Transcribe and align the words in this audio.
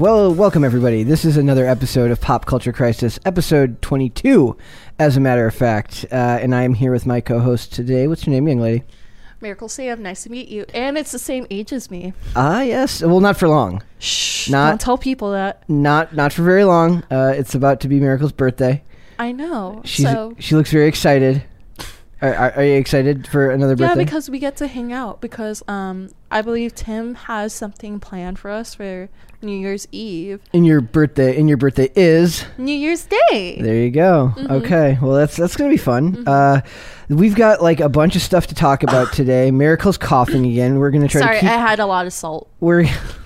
Well, 0.00 0.32
welcome 0.32 0.64
everybody. 0.64 1.02
This 1.02 1.26
is 1.26 1.36
another 1.36 1.66
episode 1.66 2.10
of 2.10 2.22
Pop 2.22 2.46
Culture 2.46 2.72
Crisis, 2.72 3.18
episode 3.26 3.82
22, 3.82 4.56
as 4.98 5.18
a 5.18 5.20
matter 5.20 5.46
of 5.46 5.54
fact. 5.54 6.06
Uh, 6.10 6.14
and 6.40 6.54
I 6.54 6.62
am 6.62 6.72
here 6.72 6.90
with 6.90 7.04
my 7.04 7.20
co-host 7.20 7.74
today. 7.74 8.06
What's 8.08 8.26
your 8.26 8.32
name, 8.32 8.48
young 8.48 8.60
lady? 8.60 8.82
Miracle 9.42 9.68
Sam, 9.68 10.02
nice 10.02 10.22
to 10.22 10.30
meet 10.30 10.48
you. 10.48 10.64
And 10.72 10.96
it's 10.96 11.12
the 11.12 11.18
same 11.18 11.46
age 11.50 11.70
as 11.74 11.90
me. 11.90 12.14
Ah, 12.34 12.62
yes. 12.62 13.02
Well, 13.02 13.20
not 13.20 13.36
for 13.36 13.46
long. 13.46 13.82
Shh. 13.98 14.48
Not- 14.48 14.70
don't 14.70 14.80
tell 14.80 14.96
people 14.96 15.32
that. 15.32 15.68
Not 15.68 16.14
not 16.14 16.32
for 16.32 16.44
very 16.44 16.64
long. 16.64 17.02
Uh, 17.10 17.34
it's 17.36 17.54
about 17.54 17.80
to 17.80 17.88
be 17.88 18.00
Miracle's 18.00 18.32
birthday. 18.32 18.82
I 19.18 19.32
know. 19.32 19.82
She's 19.84 20.06
so 20.06 20.34
she 20.38 20.54
looks 20.54 20.70
very 20.72 20.88
excited. 20.88 21.42
Are, 22.22 22.34
are, 22.34 22.52
are 22.56 22.64
you 22.64 22.74
excited 22.74 23.26
for 23.26 23.50
another 23.50 23.74
yeah, 23.78 23.88
birthday? 23.88 24.04
because 24.04 24.28
we 24.28 24.38
get 24.38 24.56
to 24.56 24.66
hang 24.66 24.92
out. 24.92 25.20
Because 25.20 25.62
um, 25.68 26.10
I 26.30 26.42
believe 26.42 26.74
Tim 26.74 27.14
has 27.14 27.52
something 27.52 27.98
planned 28.00 28.38
for 28.38 28.50
us 28.50 28.74
for 28.74 29.08
New 29.42 29.58
Year's 29.58 29.88
Eve, 29.90 30.40
And 30.52 30.66
your 30.66 30.82
birthday, 30.82 31.34
in 31.36 31.48
your 31.48 31.56
birthday 31.56 31.90
is 31.96 32.44
New 32.58 32.74
Year's 32.74 33.06
Day. 33.06 33.58
There 33.60 33.76
you 33.76 33.90
go. 33.90 34.34
Mm-hmm. 34.36 34.52
Okay. 34.52 34.98
Well, 35.00 35.14
that's 35.14 35.34
that's 35.36 35.56
gonna 35.56 35.70
be 35.70 35.78
fun. 35.78 36.28
Uh, 36.28 36.60
we've 37.08 37.34
got 37.34 37.62
like 37.62 37.80
a 37.80 37.88
bunch 37.88 38.16
of 38.16 38.22
stuff 38.22 38.48
to 38.48 38.54
talk 38.54 38.82
about 38.82 39.12
today. 39.14 39.50
Miracle's 39.50 39.96
coughing 39.96 40.44
again. 40.44 40.78
We're 40.78 40.90
gonna 40.90 41.08
try 41.08 41.22
Sorry, 41.22 41.34
to 41.36 41.40
keep. 41.40 41.50
I 41.50 41.56
had 41.56 41.80
a 41.80 41.86
lot 41.86 42.06
of 42.06 42.12
salt. 42.12 42.50
we're 42.60 42.84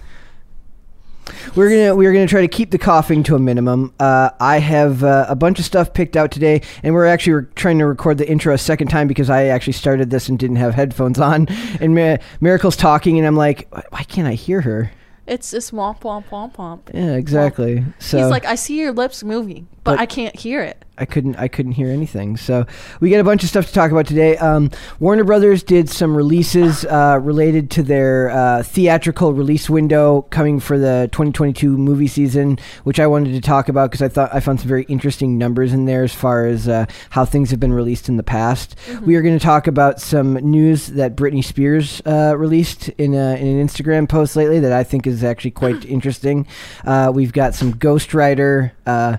we're 1.55 1.71
gonna 1.71 1.95
we're 1.97 2.13
gonna 2.13 2.27
try 2.27 2.41
to 2.41 2.49
keep 2.49 2.71
the 2.71 2.79
coughing 2.79 3.23
to 3.25 3.35
a 3.35 3.39
minimum. 3.39 3.93
Uh, 3.99 4.31
I 4.41 4.59
have 4.59 5.03
uh, 5.05 5.27
a 5.29 5.35
bunch 5.35 5.59
of 5.59 5.65
stuff 5.65 5.93
picked 5.95 6.17
out 6.17 6.31
today, 6.31 6.63
and 6.83 6.95
we're 6.95 7.07
actually 7.07 7.33
re- 7.35 7.47
trying 7.55 7.79
to 7.79 7.87
record 7.87 8.19
the 8.19 8.29
intro 8.29 8.55
a 8.55 8.59
second 8.59 8.89
time 8.89 9.09
because 9.09 9.31
I 9.31 9.45
actually 9.47 9.73
started 9.75 10.11
this 10.11 10.29
and 10.29 10.39
didn't 10.39 10.57
have 10.57 10.75
headphones 10.75 11.19
on. 11.19 11.49
And 11.81 11.95
Mi- 11.95 12.19
Miracle's 12.41 12.77
talking, 12.77 13.19
and 13.19 13.27
I'm 13.27 13.37
like, 13.37 13.69
why 13.91 14.03
can't 14.05 14.29
I 14.29 14.35
hear 14.35 14.61
her? 14.61 14.93
It's 15.27 15.51
just 15.51 15.73
womp 15.73 16.01
womp 16.03 16.27
womp 16.29 16.57
womp. 16.57 16.81
Yeah, 16.93 17.15
exactly. 17.15 17.85
So 17.99 18.19
He's 18.19 18.29
like, 18.31 18.45
I 18.45 18.55
see 18.55 18.79
your 18.79 18.93
lips 18.93 19.25
moving, 19.25 19.67
but, 19.85 19.93
But- 19.93 20.01
I 20.01 20.07
can't 20.07 20.35
hear 20.35 20.63
it. 20.63 20.85
I 20.97 21.05
couldn't 21.07 21.37
I 21.37 21.49
couldn't 21.49 21.73
hear 21.73 21.89
anything. 21.89 22.37
So 22.37 22.67
we 23.01 23.11
got 23.11 23.19
a 23.19 23.25
bunch 23.25 23.43
of 23.43 23.49
stuff 23.49 23.67
to 23.67 23.73
talk 23.73 23.91
about 23.91 24.07
today. 24.07 24.37
Um, 24.37 24.71
Warner 25.01 25.25
Brothers 25.25 25.63
did 25.63 25.91
some 25.91 26.17
releases 26.17 26.85
uh, 26.85 27.19
related 27.21 27.71
to 27.73 27.83
their 27.83 28.31
uh, 28.31 28.63
theatrical 28.63 29.33
release 29.33 29.69
window 29.69 30.23
coming 30.31 30.61
for 30.61 30.79
the 30.79 31.09
2022 31.11 31.77
movie 31.77 32.07
season, 32.07 32.59
which 32.85 33.01
I 33.01 33.09
wanted 33.09 33.33
to 33.33 33.41
talk 33.41 33.69
about 33.69 33.91
because 33.91 34.03
I 34.03 34.09
thought 34.09 34.33
I 34.33 34.39
found 34.39 34.61
some 34.61 34.69
very 34.69 34.85
interesting 34.85 35.37
numbers 35.37 35.73
in 35.73 35.85
there 35.87 36.05
as 36.05 36.15
far 36.15 36.47
as 36.47 36.69
uh, 36.69 36.87
how 37.11 37.25
things 37.25 37.51
have 37.51 37.59
been 37.59 37.73
released 37.73 38.09
in 38.09 38.17
the 38.17 38.23
past. 38.23 38.77
We 39.05 39.17
are 39.17 39.23
going 39.23 39.37
to 39.37 39.45
talk 39.45 39.67
about 39.67 40.01
some 40.01 40.35
news 40.35 40.87
that 40.89 41.17
Britney 41.17 41.43
Spears 41.43 42.03
uh, 42.07 42.35
released 42.37 42.89
in, 42.91 43.15
a, 43.15 43.35
in 43.35 43.49
an 43.49 43.67
Instagram 43.67 44.09
post 44.09 44.37
lately 44.37 44.61
that 44.61 44.73
I 44.73 44.85
think 44.85 45.09
is 45.09 45.25
actually 45.25 45.51
quite 45.51 45.85
interesting. 45.87 46.47
Uh, 46.85 47.11
we've 47.13 47.33
got 47.33 47.55
some 47.55 47.73
Ghost 47.73 48.15
Rider 48.15 48.73
uh, 48.87 49.17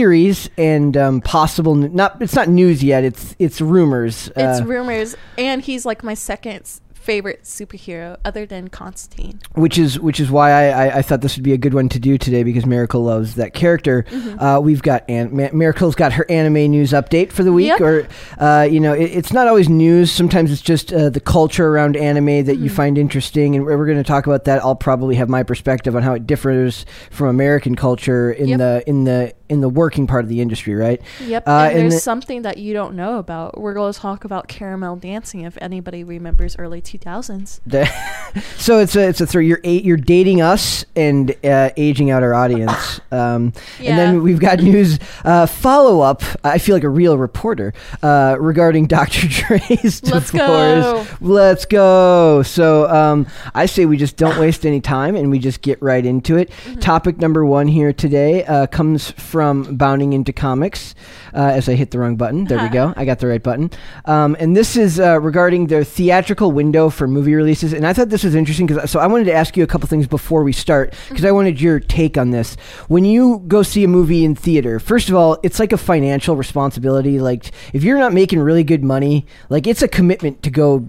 theories 0.00 0.50
and 0.58 0.94
um, 0.96 1.20
possible 1.22 1.74
not 1.74 2.20
it's 2.20 2.34
not 2.34 2.48
news 2.48 2.84
yet 2.84 3.02
it's 3.02 3.34
it's 3.38 3.60
rumors 3.62 4.28
It's 4.36 4.60
uh, 4.60 4.64
rumors, 4.66 5.16
and 5.38 5.62
he's 5.62 5.86
like 5.86 6.04
my 6.04 6.12
second 6.14 6.80
favorite 6.92 7.44
superhero, 7.44 8.16
other 8.24 8.44
than 8.46 8.66
Constantine. 8.66 9.38
which 9.54 9.78
is 9.78 9.96
which 10.00 10.18
is 10.18 10.28
why 10.28 10.50
I, 10.50 10.64
I, 10.86 10.96
I 10.98 11.02
thought 11.02 11.20
this 11.20 11.36
would 11.36 11.44
be 11.44 11.52
a 11.52 11.56
good 11.58 11.72
one 11.72 11.88
to 11.90 12.00
do 12.00 12.18
today 12.18 12.42
because 12.42 12.66
Miracle 12.66 13.00
loves 13.04 13.36
that 13.36 13.54
character. 13.54 14.02
Mm-hmm. 14.10 14.40
Uh, 14.40 14.58
we've 14.58 14.82
got 14.82 15.08
an, 15.08 15.30
Ma- 15.36 15.50
Miracle's 15.52 15.94
got 15.94 16.12
her 16.14 16.28
anime 16.28 16.68
news 16.68 16.90
update 16.90 17.30
for 17.30 17.44
the 17.44 17.52
week, 17.52 17.68
Yep. 17.68 17.80
or 17.80 18.08
uh, 18.38 18.62
you 18.68 18.80
know 18.80 18.92
it, 18.92 19.04
it's 19.04 19.32
not 19.32 19.46
always 19.46 19.68
news. 19.68 20.10
Sometimes 20.10 20.50
it's 20.50 20.60
just 20.60 20.92
uh, 20.92 21.08
the 21.08 21.20
culture 21.20 21.68
around 21.68 21.96
anime 21.96 22.44
that 22.46 22.56
you 22.56 22.66
Mm-hmm. 22.66 22.74
find 22.74 22.98
interesting, 22.98 23.54
and 23.54 23.64
we're, 23.64 23.78
we're 23.78 23.86
going 23.86 23.98
to 23.98 24.10
talk 24.14 24.26
about 24.26 24.42
that. 24.46 24.60
I'll 24.64 24.74
probably 24.74 25.14
have 25.14 25.28
my 25.28 25.44
perspective 25.44 25.94
on 25.94 26.02
how 26.02 26.14
it 26.14 26.26
differs 26.26 26.84
from 27.12 27.28
American 27.28 27.76
culture 27.76 28.32
in 28.32 28.48
Yep. 28.48 28.58
the 28.58 28.82
in 28.88 29.04
the 29.04 29.32
in 29.48 29.60
the 29.60 29.68
working 29.68 30.06
part 30.06 30.24
of 30.24 30.28
the 30.28 30.40
industry, 30.40 30.74
right? 30.74 31.00
Yep, 31.24 31.46
Uh, 31.46 31.68
and 31.70 31.78
there's 31.80 31.94
the- 31.94 32.00
something 32.00 32.42
that 32.42 32.58
you 32.58 32.72
don't 32.72 32.94
know 32.94 33.18
about. 33.18 33.60
We're 33.60 33.74
going 33.74 33.92
to 33.92 33.98
talk 33.98 34.24
about 34.24 34.48
caramel 34.48 34.96
dancing. 34.96 35.42
If 35.42 35.56
anybody 35.60 36.02
remembers 36.04 36.56
early 36.58 36.80
2000s, 36.82 37.60
so 38.58 38.78
it's 38.78 38.96
a 38.96 39.08
it's 39.08 39.20
a 39.20 39.26
three. 39.26 39.46
You're 39.48 39.60
eight. 39.64 39.84
You're 39.84 39.96
dating 39.96 40.40
us 40.42 40.84
and 40.94 41.34
uh, 41.44 41.70
aging 41.76 42.10
out 42.10 42.22
our 42.22 42.34
audience. 42.34 43.00
Um, 43.12 43.52
And 43.78 43.96
then 43.98 44.22
we've 44.22 44.40
got 44.40 44.58
news 44.60 44.98
uh, 45.24 45.46
follow 45.46 46.00
up. 46.00 46.22
I 46.44 46.58
feel 46.58 46.74
like 46.76 46.82
a 46.82 46.88
real 46.88 47.16
reporter 47.16 47.72
uh, 48.02 48.36
regarding 48.38 48.86
Dr. 48.88 49.26
Dre's 49.28 50.02
Let's 50.02 50.30
divorce. 50.32 50.32
go. 50.32 51.06
Let's 51.20 51.64
go. 51.64 52.42
So 52.42 52.90
um, 52.90 53.26
I 53.54 53.66
say 53.66 53.86
we 53.86 53.96
just 53.96 54.16
don't 54.18 54.38
waste 54.38 54.66
any 54.66 54.80
time 54.82 55.16
and 55.16 55.30
we 55.30 55.38
just 55.38 55.62
get 55.62 55.80
right 55.80 56.04
into 56.04 56.36
it. 56.36 56.50
Mm-hmm. 56.50 56.80
Topic 56.80 57.16
number 57.18 57.46
one 57.46 57.68
here 57.68 57.92
today 57.92 58.44
uh, 58.44 58.66
comes 58.66 59.12
from 59.12 59.35
Bounding 59.76 60.12
into 60.12 60.32
Comics. 60.32 60.94
Uh, 61.34 61.52
as 61.54 61.68
I 61.68 61.74
hit 61.74 61.90
the 61.90 61.98
wrong 61.98 62.16
button, 62.16 62.44
there 62.44 62.62
we 62.62 62.68
go. 62.68 62.94
I 62.96 63.04
got 63.04 63.18
the 63.18 63.26
right 63.26 63.42
button. 63.42 63.70
Um, 64.06 64.36
and 64.40 64.56
this 64.56 64.76
is 64.76 64.98
uh, 64.98 65.20
regarding 65.20 65.66
their 65.66 65.84
theatrical 65.84 66.52
window 66.52 66.88
for 66.90 67.06
movie 67.06 67.34
releases. 67.34 67.72
And 67.72 67.86
I 67.86 67.92
thought 67.92 68.08
this 68.08 68.24
was 68.24 68.34
interesting 68.34 68.66
because 68.66 68.90
so 68.90 69.00
I 69.00 69.06
wanted 69.06 69.24
to 69.24 69.32
ask 69.32 69.56
you 69.56 69.62
a 69.62 69.66
couple 69.66 69.88
things 69.88 70.06
before 70.06 70.42
we 70.42 70.52
start 70.52 70.94
because 71.08 71.24
I 71.24 71.32
wanted 71.32 71.60
your 71.60 71.80
take 71.80 72.16
on 72.16 72.30
this. 72.30 72.56
When 72.88 73.04
you 73.04 73.44
go 73.46 73.62
see 73.62 73.84
a 73.84 73.88
movie 73.88 74.24
in 74.24 74.34
theater, 74.34 74.80
first 74.80 75.08
of 75.08 75.14
all, 75.14 75.38
it's 75.42 75.58
like 75.58 75.72
a 75.72 75.78
financial 75.78 76.36
responsibility. 76.36 77.18
Like 77.18 77.52
if 77.72 77.84
you're 77.84 77.98
not 77.98 78.12
making 78.12 78.40
really 78.40 78.64
good 78.64 78.82
money, 78.82 79.26
like 79.48 79.66
it's 79.66 79.82
a 79.82 79.88
commitment 79.88 80.42
to 80.42 80.50
go 80.50 80.86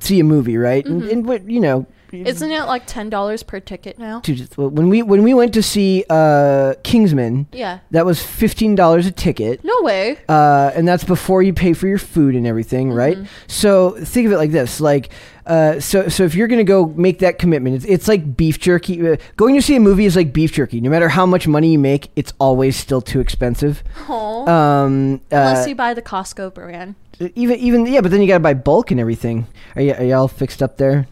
see 0.00 0.20
a 0.20 0.24
movie, 0.24 0.56
right? 0.56 0.84
And, 0.86 1.02
and 1.04 1.26
what 1.26 1.48
you 1.48 1.60
know. 1.60 1.86
Isn't 2.12 2.50
it 2.50 2.64
like 2.64 2.82
ten 2.86 3.08
dollars 3.10 3.42
per 3.42 3.58
ticket 3.60 3.98
now? 3.98 4.20
Dude, 4.20 4.54
when 4.56 4.88
we 4.88 5.02
when 5.02 5.22
we 5.22 5.34
went 5.34 5.54
to 5.54 5.62
see 5.62 6.04
uh, 6.10 6.74
Kingsman, 6.82 7.46
Yeah. 7.52 7.78
that 7.90 8.04
was 8.06 8.22
fifteen 8.22 8.74
dollars 8.74 9.06
a 9.06 9.10
ticket. 9.10 9.64
No 9.64 9.74
way. 9.82 10.18
uh, 10.28 10.70
and 10.74 10.86
that's 10.86 11.04
before 11.04 11.42
you 11.42 11.52
pay 11.52 11.72
for 11.72 11.88
your 11.88 11.98
food 11.98 12.34
and 12.34 12.46
everything, 12.46 12.90
right? 12.92 13.18
So 13.46 13.90
think 13.92 14.26
of 14.26 14.32
it 14.32 14.36
like 14.36 14.50
this: 14.50 14.80
like, 14.80 15.10
uh, 15.46 15.80
so 15.80 16.08
so 16.08 16.24
if 16.24 16.34
you're 16.34 16.48
gonna 16.48 16.64
go 16.64 16.86
make 16.96 17.20
that 17.20 17.38
commitment, 17.38 17.76
it's, 17.76 17.84
it's 17.86 18.08
like 18.08 18.36
beef 18.36 18.60
jerky. 18.60 19.00
Uh, 19.06 19.16
going 19.36 19.54
to 19.54 19.62
see 19.62 19.76
a 19.76 19.80
movie 19.80 20.04
is 20.04 20.14
like 20.16 20.32
beef 20.32 20.52
jerky. 20.52 20.80
No 20.80 20.90
matter 20.90 21.08
how 21.08 21.26
much 21.26 21.48
money 21.48 21.72
you 21.72 21.78
make, 21.78 22.10
it's 22.16 22.32
always 22.38 22.76
still 22.76 23.00
too 23.00 23.20
expensive. 23.20 23.82
Aw. 24.08 24.46
Um, 24.46 25.20
Unless 25.30 25.66
you 25.68 25.74
buy 25.74 25.94
the 25.94 26.02
Costco 26.02 26.52
brand. 26.54 26.94
even 27.34 27.56
even 27.58 27.86
yeah, 27.86 28.00
but 28.00 28.10
then 28.10 28.20
you 28.20 28.28
gotta 28.28 28.40
buy 28.40 28.54
bulk 28.54 28.90
and 28.90 29.00
everything. 29.00 29.46
Are 29.76 29.82
y- 29.82 29.94
are 29.98 30.04
y'all 30.04 30.28
fixed 30.28 30.62
up 30.62 30.76
there? 30.76 31.06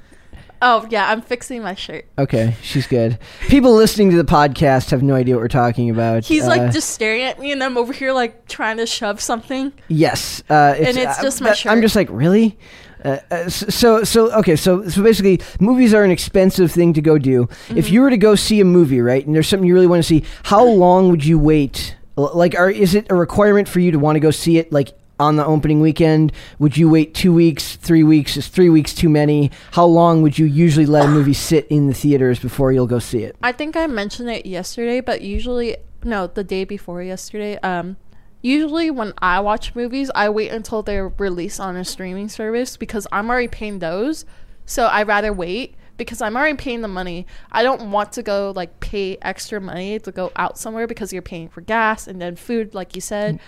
Oh 0.63 0.87
yeah, 0.91 1.11
I'm 1.11 1.23
fixing 1.23 1.63
my 1.63 1.75
shirt. 1.75 2.05
Okay, 2.19 2.55
she's 2.63 2.87
good. 2.87 3.19
People 3.49 3.75
listening 3.75 4.11
to 4.11 4.17
the 4.17 4.25
podcast 4.25 4.91
have 4.91 5.03
no 5.03 5.15
idea 5.15 5.35
what 5.35 5.41
we're 5.41 5.49
talking 5.49 5.89
about. 5.89 6.25
He's 6.25 6.45
Uh, 6.45 6.49
like 6.49 6.73
just 6.73 6.91
staring 6.91 7.23
at 7.23 7.39
me, 7.39 7.51
and 7.53 7.63
I'm 7.63 7.77
over 7.79 7.93
here 7.93 8.13
like 8.13 8.47
trying 8.47 8.77
to 8.77 8.87
shove 8.87 9.21
something. 9.21 9.73
Yes, 9.89 10.43
uh, 10.51 10.75
And 10.77 10.97
it's 10.99 11.19
uh, 11.19 11.23
just 11.23 11.41
my 11.41 11.55
shirt. 11.55 11.73
I'm 11.73 11.81
just 11.81 11.97
like, 11.97 12.09
really? 12.11 12.59
Uh, 13.03 13.17
uh, 13.31 13.49
so 13.49 14.05
so 14.05 14.31
okay 14.33 14.55
so 14.55 14.87
so 14.87 15.03
basically 15.03 15.41
movies 15.59 15.95
are 15.95 16.05
an 16.05 16.11
expensive 16.11 16.71
thing 16.71 16.93
to 16.93 17.01
go 17.01 17.17
do 17.17 17.47
Mm-hmm. 17.47 17.79
if 17.79 17.89
you 17.91 18.03
were 18.03 18.11
to 18.11 18.19
go 18.19 18.35
see 18.35 18.61
a 18.61 18.65
movie 18.67 19.01
right 19.01 19.25
and 19.25 19.35
there's 19.35 19.49
something 19.49 19.67
you 19.67 19.73
really 19.73 19.87
want 19.87 20.01
to 20.01 20.07
see 20.07 20.23
how 20.43 20.63
long 20.63 21.09
would 21.11 21.25
you 21.25 21.39
wait 21.39 21.97
like 22.17 22.55
are 22.59 22.69
is 22.71 22.95
it 22.95 23.07
a 23.09 23.15
requirement 23.15 23.69
for 23.69 23.81
you 23.81 23.91
to 23.91 23.99
want 23.99 24.17
to 24.17 24.21
go 24.21 24.31
see 24.31 24.59
it 24.59 24.71
like 24.71 24.93
on 25.21 25.37
the 25.37 25.45
opening 25.45 25.81
weekend? 25.81 26.33
Would 26.59 26.77
you 26.77 26.89
wait 26.89 27.15
two 27.15 27.33
weeks, 27.33 27.77
three 27.77 28.03
weeks? 28.03 28.37
Is 28.37 28.49
three 28.49 28.71
weeks 28.71 28.95
too 28.95 29.09
many? 29.09 29.51
How 29.73 29.85
long 29.85 30.23
would 30.23 30.39
you 30.39 30.47
usually 30.47 30.87
let 30.87 31.07
a 31.07 31.09
movie 31.09 31.33
sit 31.51 31.67
in 31.69 31.87
the 31.87 31.95
theaters 31.95 32.41
before 32.41 32.73
you'll 32.73 32.87
go 32.87 32.99
see 32.99 33.23
it? 33.23 33.37
I 33.43 33.53
think 33.53 33.77
I 33.77 33.87
mentioned 33.87 34.31
it 34.31 34.47
yesterday, 34.47 35.01
but 35.01 35.21
usually 35.21 35.77
no, 36.03 36.27
the 36.27 36.45
day 36.45 36.65
before 36.65 37.03
yesterday. 37.03 37.59
Um, 37.59 37.97
usually 38.43 38.91
when 38.91 39.13
I 39.19 39.41
watch 39.41 39.75
movies, 39.75 40.11
I 40.15 40.31
wait 40.31 40.51
until 40.51 40.83
they're 40.83 41.09
released 41.09 41.61
on 41.61 41.77
a 41.77 41.85
streaming 41.85 42.29
service 42.29 42.77
because 42.77 43.07
I'm 43.13 43.29
already 43.31 43.49
paying 43.49 43.79
those. 43.79 44.25
So 44.65 44.87
I 44.87 45.03
rather 45.03 45.33
wait 45.33 45.75
because 45.97 46.23
I'm 46.23 46.37
already 46.37 46.57
paying 46.57 46.81
the 46.81 46.89
money. 46.89 47.27
I 47.53 47.63
don't 47.63 47.91
want 47.91 48.13
to 48.13 48.23
go 48.23 48.53
like 48.57 48.81
pay 48.81 49.19
extra 49.21 49.61
money 49.61 49.99
to 49.99 50.11
go 50.11 50.33
out 50.37 50.59
somewhere 50.59 50.87
because 50.87 51.13
you're 51.13 51.23
paying 51.23 51.49
for 51.49 51.61
gas 51.61 52.07
and 52.07 52.21
then 52.21 52.37
food, 52.37 52.75
like 52.75 52.95
you 52.95 53.03
said. 53.03 53.39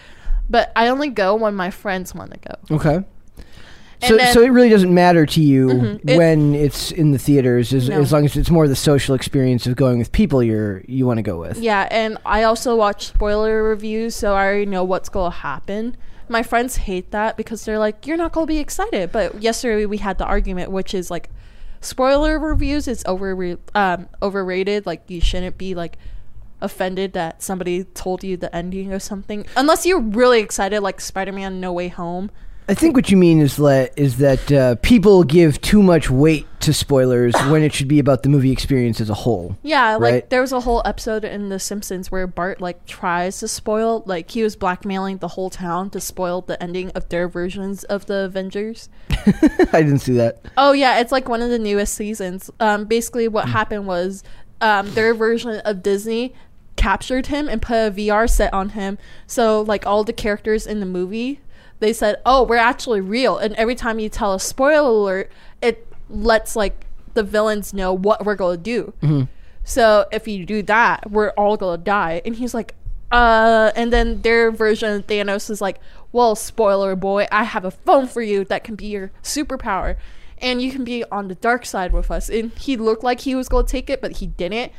But 0.51 0.73
I 0.77 0.89
only 0.89 1.09
go 1.09 1.35
when 1.35 1.55
my 1.55 1.71
friends 1.71 2.15
want 2.15 2.33
to 2.33 2.39
go. 2.39 2.77
Okay. 2.77 3.05
So, 4.07 4.17
then- 4.17 4.33
so 4.35 4.43
it 4.43 4.49
really 4.49 4.69
doesn't 4.69 4.93
matter 4.93 5.25
to 5.27 5.41
you 5.41 5.69
Mhm. 5.69 6.01
It- 6.11 6.19
when 6.19 6.55
it's 6.57 6.91
in 6.91 7.13
the 7.13 7.19
theaters, 7.19 7.73
as, 7.73 7.89
No. 7.89 8.01
as 8.01 8.13
long 8.13 8.25
as 8.25 8.37
it's 8.37 8.51
more 8.51 8.67
the 8.67 8.75
social 8.75 9.15
experience 9.15 9.65
of 9.67 9.77
going 9.77 9.99
with 9.99 10.11
people 10.11 10.43
you're 10.43 10.83
you 10.89 11.07
want 11.07 11.19
to 11.19 11.23
go 11.23 11.39
with. 11.39 11.59
Yeah, 11.59 11.87
and 11.91 12.19
I 12.27 12.43
also 12.43 12.75
watch 12.75 13.07
spoiler 13.07 13.63
reviews, 13.63 14.17
so 14.17 14.35
I 14.35 14.45
already 14.45 14.67
know 14.67 14.83
what's 14.83 15.09
going 15.09 15.31
to 15.31 15.39
happen. 15.39 15.97
My 16.29 16.43
friends 16.43 16.77
hate 16.79 17.13
that 17.13 17.37
because 17.37 17.65
they're 17.65 17.79
like, 17.79 18.05
"You're 18.07 18.17
not 18.17 18.33
going 18.33 18.47
to 18.49 18.53
be 18.53 18.59
excited." 18.59 19.13
But 19.13 19.41
yesterday 19.41 19.87
we 19.87 19.99
had 19.99 20.19
the 20.19 20.25
argument, 20.25 20.73
which 20.73 20.95
is 20.95 21.09
like, 21.11 21.29
spoiler 21.81 22.39
reviews 22.41 22.89
is 22.89 23.05
over 23.07 23.57
um, 23.77 24.09
overrated. 24.21 24.85
Like 24.85 25.03
you 25.09 25.21
shouldn't 25.21 25.59
be 25.59 25.75
like 25.77 25.97
offended 26.63 27.13
that 27.13 27.43
somebody 27.43 27.85
told 27.85 28.25
you 28.25 28.37
the 28.37 28.55
ending 28.55 28.93
or 28.93 28.99
something, 28.99 29.45
unless 29.57 29.85
you're 29.85 30.01
really 30.01 30.41
excited, 30.41 30.81
like 30.81 31.01
Spider-Man: 31.01 31.61
No 31.61 31.73
Way 31.73 31.89
Home. 31.89 32.31
I 32.69 32.75
think 32.75 32.95
what 32.95 33.11
you 33.11 33.17
mean 33.17 33.41
is 33.41 33.57
that 33.57 33.93
is 33.97 34.19
that 34.19 34.53
uh, 34.53 34.77
people 34.77 35.25
give 35.25 35.61
too 35.61 35.83
much 35.83 36.09
weight 36.09 36.47
to 36.61 36.73
spoilers 36.73 37.35
when 37.49 37.63
it 37.63 37.75
should 37.75 37.89
be 37.89 37.99
about 37.99 38.23
the 38.23 38.29
movie 38.29 38.53
experience 38.53 39.01
as 39.01 39.11
a 39.11 39.15
whole. 39.15 39.59
Yeah, 39.63 39.97
like 39.97 40.29
there 40.29 40.41
was 40.41 40.53
a 40.53 40.61
whole 40.61 40.81
episode 40.85 41.25
in 41.25 41.49
The 41.49 41.59
Simpsons 41.59 42.13
where 42.13 42.27
Bart 42.29 42.61
like 42.61 42.87
tries 42.87 43.41
to 43.41 43.49
spoil, 43.49 44.05
like 44.07 44.31
he 44.31 44.45
was 44.45 44.55
blackmailing 44.55 45.19
the 45.19 45.29
whole 45.29 45.51
town 45.51 45.91
to 45.91 46.01
spoil 46.01 46.41
the 46.41 46.61
ending 46.63 46.91
of 46.91 47.09
their 47.09 47.29
versions 47.29 47.83
of 47.85 48.07
the 48.07 48.21
Avengers. 48.21 48.89
I 49.11 49.83
didn't 49.83 49.99
see 49.99 50.15
that. 50.15 50.41
Oh 50.57 50.73
yeah, 50.73 51.01
it's 51.01 51.11
like 51.11 51.29
one 51.29 51.43
of 51.43 51.51
the 51.51 51.59
newest 51.59 51.95
seasons. 51.95 52.49
Um, 52.61 52.85
basically, 52.85 53.27
what 53.27 53.49
happened 53.49 53.89
was 53.89 54.23
um, 54.61 54.89
their 54.95 55.15
version 55.15 55.61
of 55.65 55.83
Disney 55.83 56.33
captured 56.77 57.27
him 57.27 57.49
and 57.49 57.61
put 57.63 57.77
a 57.77 57.91
VR 57.91 58.29
set 58.29 58.53
on 58.53 58.71
him. 58.71 58.99
So 59.27 59.61
like 59.63 59.87
all 59.87 60.05
the 60.05 60.13
characters 60.13 60.67
in 60.67 60.81
the 60.81 60.87
movie, 60.87 61.41
they 61.81 61.93
said, 61.93 62.21
"Oh, 62.25 62.45
we're 62.45 62.57
actually 62.57 63.01
real." 63.01 63.39
And 63.39 63.55
every 63.55 63.75
time 63.75 63.99
you 63.99 64.09
tell 64.09 64.35
a 64.35 64.41
spoiler 64.41 64.89
alert, 64.89 65.33
it 65.61 65.87
lets 66.09 66.57
like 66.57 66.87
the 67.15 67.23
villains 67.23 67.75
know 67.75 67.93
what 67.93 68.25
we're 68.25 68.37
going 68.37 68.57
to 68.59 68.63
do. 68.63 69.29
So 69.65 70.07
if 70.11 70.27
you 70.27 70.45
do 70.45 70.63
that, 70.65 71.11
we're 71.11 71.31
all 71.31 71.57
going 71.57 71.79
to 71.79 71.85
die. 71.85 72.23
And 72.25 72.35
he's 72.37 72.55
like, 72.55 72.75
uh, 73.11 73.71
and 73.77 73.93
then 73.93 74.23
their 74.23 74.51
version 74.51 74.91
of 74.93 75.07
Thanos 75.07 75.51
is 75.51 75.61
like, 75.61 75.79
well, 76.11 76.35
spoiler 76.35 76.97
boy, 76.97 77.27
I 77.31 77.45
have 77.45 77.65
a 77.65 77.71
phone 77.71 78.07
for 78.09 78.23
you 78.23 78.45
that 78.47 78.65
can 78.65 78.75
be 78.75 78.87
your 78.87 79.13
superpower. 79.23 79.97
And 80.39 80.61
you 80.61 80.73
can 80.73 80.83
be 80.85 81.05
on 81.13 81.29
the 81.29 81.35
dark 81.37 81.65
side 81.65 81.93
with 81.93 82.11
us. 82.11 82.29
And 82.29 82.51
he 82.53 82.77
looked 82.77 83.05
like 83.05 83.21
he 83.21 83.35
was 83.35 83.49
going 83.49 83.67
to 83.67 83.71
take 83.71 83.89
it, 83.91 84.01
but 84.01 84.17
he 84.17 84.27
didn't. 84.27 84.73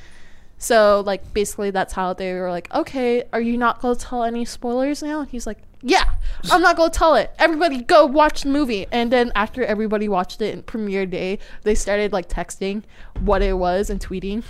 So, 0.63 1.03
like, 1.05 1.33
basically, 1.33 1.71
that's 1.71 1.91
how 1.91 2.13
they 2.13 2.33
were 2.35 2.49
like, 2.49 2.73
okay, 2.73 3.25
are 3.33 3.41
you 3.41 3.57
not 3.57 3.81
going 3.81 3.97
to 3.97 4.01
tell 4.01 4.23
any 4.23 4.45
spoilers 4.45 5.03
now? 5.03 5.19
And 5.19 5.29
he's 5.29 5.45
like, 5.45 5.57
yeah, 5.81 6.05
I'm 6.49 6.61
not 6.61 6.77
going 6.77 6.89
to 6.89 6.97
tell 6.97 7.15
it. 7.15 7.33
Everybody 7.37 7.81
go 7.81 8.05
watch 8.05 8.43
the 8.43 8.49
movie. 8.49 8.85
And 8.89 9.11
then 9.11 9.33
after 9.35 9.65
everybody 9.65 10.07
watched 10.07 10.41
it 10.41 10.53
in 10.53 10.63
premiere 10.63 11.05
day, 11.05 11.39
they 11.63 11.75
started, 11.75 12.13
like, 12.13 12.29
texting 12.29 12.83
what 13.19 13.41
it 13.41 13.57
was 13.57 13.89
and 13.89 13.99
tweeting. 13.99 14.41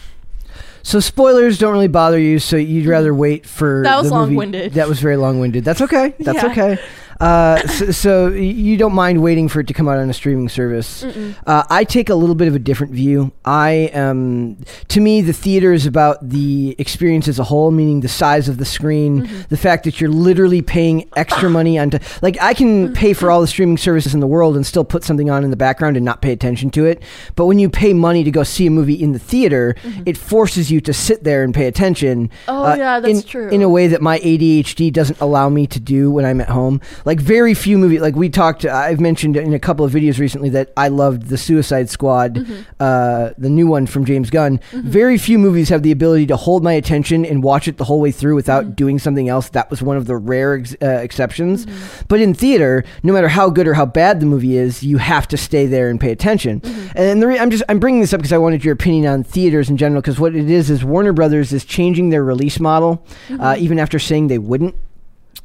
So 0.84 1.00
spoilers 1.00 1.58
don't 1.58 1.74
really 1.74 1.88
bother 1.88 2.20
you, 2.20 2.38
so 2.38 2.58
you'd 2.58 2.86
rather 2.86 3.12
wait 3.16 3.48
for 3.48 3.82
That 3.84 4.00
was 4.00 4.12
long-winded. 4.12 4.74
That 4.74 4.88
was 4.88 5.00
very 5.00 5.18
long-winded. 5.18 5.66
That's 5.66 5.82
okay. 5.82 6.14
That's 6.20 6.44
Yeah. 6.44 6.52
okay. 6.52 6.78
Uh, 7.24 7.66
so, 7.68 7.92
so 7.92 8.28
you 8.28 8.76
don't 8.76 8.94
mind 8.94 9.24
waiting 9.24 9.48
for 9.48 9.62
it 9.62 9.68
to 9.68 9.74
come 9.74 9.88
out 9.88 9.98
on 9.98 10.10
a 10.10 10.14
streaming 10.14 10.50
service. 10.50 11.04
Uh, 11.48 11.64
I 11.70 11.86
take 11.86 12.10
a 12.10 12.16
little 12.16 12.36
bit 12.36 12.50
of 12.50 12.56
a 12.56 12.60
different 12.60 12.92
view. 12.92 13.32
I 13.46 13.88
um, 13.94 14.58
to 14.90 15.00
me, 15.00 15.22
the 15.22 15.32
theater 15.32 15.72
is 15.72 15.86
about 15.86 16.28
the 16.28 16.76
experience 16.78 17.30
as 17.30 17.40
a 17.40 17.44
whole, 17.46 17.72
meaning 17.72 18.02
the 18.02 18.10
size 18.10 18.50
of 18.50 18.58
the 18.58 18.66
screen, 18.66 19.30
the 19.48 19.56
fact 19.56 19.86
that 19.86 20.02
you're 20.02 20.10
literally 20.10 20.62
paying 20.62 21.10
extra 21.16 21.50
money 21.50 21.80
on. 21.80 21.92
To, 21.92 22.00
like 22.22 22.38
I 22.42 22.54
can 22.54 22.94
pay 22.94 23.14
for 23.14 23.32
all 23.32 23.40
the 23.40 23.48
streaming 23.48 23.78
services 23.78 24.14
in 24.14 24.20
the 24.20 24.28
world 24.28 24.58
and 24.58 24.66
still 24.66 24.84
put 24.84 25.06
something 25.06 25.30
on 25.30 25.46
in 25.46 25.50
the 25.50 25.56
background 25.56 25.96
and 25.96 26.04
not 26.06 26.22
pay 26.22 26.34
attention 26.34 26.72
to 26.72 26.86
it. 26.86 27.02
But 27.36 27.46
when 27.46 27.58
you 27.58 27.70
pay 27.70 27.94
money 27.94 28.26
to 28.26 28.32
go 28.32 28.44
see 28.44 28.68
a 28.68 28.72
movie 28.72 29.02
in 29.02 29.14
the 29.14 29.20
theater, 29.20 29.76
it 30.06 30.18
forces 30.18 30.70
you 30.70 30.82
to 30.82 30.92
sit 30.92 31.24
there 31.24 31.44
and 31.44 31.54
pay 31.54 31.68
attention. 31.68 32.30
Oh, 32.50 32.66
uh, 32.66 32.76
yeah, 32.76 33.00
that's 33.00 33.22
in, 33.22 33.24
true. 33.24 33.50
In 33.50 33.62
a 33.62 33.70
way 33.70 33.88
that 33.88 34.02
my 34.02 34.20
ADHD 34.20 34.92
doesn't 34.92 35.22
allow 35.22 35.48
me 35.48 35.68
to 35.68 35.80
do 35.80 36.12
when 36.12 36.26
I'm 36.26 36.42
at 36.42 36.50
home. 36.50 36.82
Like 37.06 37.13
very 37.20 37.54
few 37.54 37.78
movies. 37.78 38.02
Like 38.02 38.16
we 38.16 38.30
talked. 38.30 38.66
I've 38.66 39.00
mentioned 39.00 39.36
in 39.38 39.54
a 39.54 39.60
couple 39.60 39.86
of 39.86 39.92
videos 39.92 40.20
recently 40.20 40.50
that 40.50 40.72
I 40.78 40.88
loved 40.88 41.28
the 41.28 41.38
Suicide 41.38 41.90
Squad, 41.90 42.36
Mm-hmm. 42.36 42.62
uh, 42.80 43.30
the 43.38 43.50
new 43.50 43.68
one 43.68 43.86
from 43.88 44.06
James 44.06 44.30
Gunn. 44.30 44.60
Very 44.72 45.18
few 45.18 45.38
movies 45.40 45.70
have 45.70 45.84
the 45.84 45.92
ability 45.92 46.26
to 46.28 46.36
hold 46.36 46.64
my 46.64 46.74
attention 46.74 47.26
and 47.26 47.44
watch 47.44 47.68
it 47.68 47.78
the 47.78 47.84
whole 47.84 48.00
way 48.02 48.12
through 48.12 48.36
without 48.36 48.64
Mm-hmm. 48.66 48.74
doing 48.74 49.00
something 49.00 49.30
else. 49.30 49.50
That 49.50 49.70
was 49.70 49.82
one 49.82 49.98
of 49.98 50.06
the 50.06 50.16
rare 50.18 50.56
ex- 50.60 50.76
uh, 50.82 50.88
exceptions. 50.88 51.66
But 52.08 52.20
in 52.22 52.34
theater, 52.34 52.84
no 53.04 53.14
matter 53.14 53.28
how 53.28 53.50
good 53.50 53.68
or 53.68 53.74
how 53.74 53.86
bad 53.86 54.20
the 54.20 54.26
movie 54.26 54.58
is, 54.58 54.84
you 54.84 54.98
have 54.98 55.28
to 55.30 55.38
stay 55.38 55.66
there 55.66 55.90
and 55.90 56.00
pay 56.00 56.12
attention. 56.12 56.62
And 56.96 57.22
the 57.22 57.28
re- 57.28 57.40
I'm 57.40 57.50
just 57.50 57.64
I'm 57.70 57.80
bringing 57.80 58.02
this 58.02 58.14
up 58.14 58.20
because 58.20 58.34
I 58.34 58.38
wanted 58.38 58.64
your 58.66 58.74
opinion 58.74 59.06
on 59.12 59.24
theaters 59.24 59.70
in 59.70 59.78
general. 59.78 60.02
Because 60.02 60.20
what 60.20 60.36
it 60.36 60.50
is 60.50 60.70
is 60.70 60.84
Warner 60.84 61.14
Brothers 61.14 61.52
is 61.54 61.66
changing 61.66 62.10
their 62.10 62.24
release 62.24 62.60
model, 62.60 63.06
uh, 63.40 63.56
even 63.58 63.80
after 63.80 64.00
saying 64.00 64.28
they 64.28 64.38
wouldn't. 64.40 64.76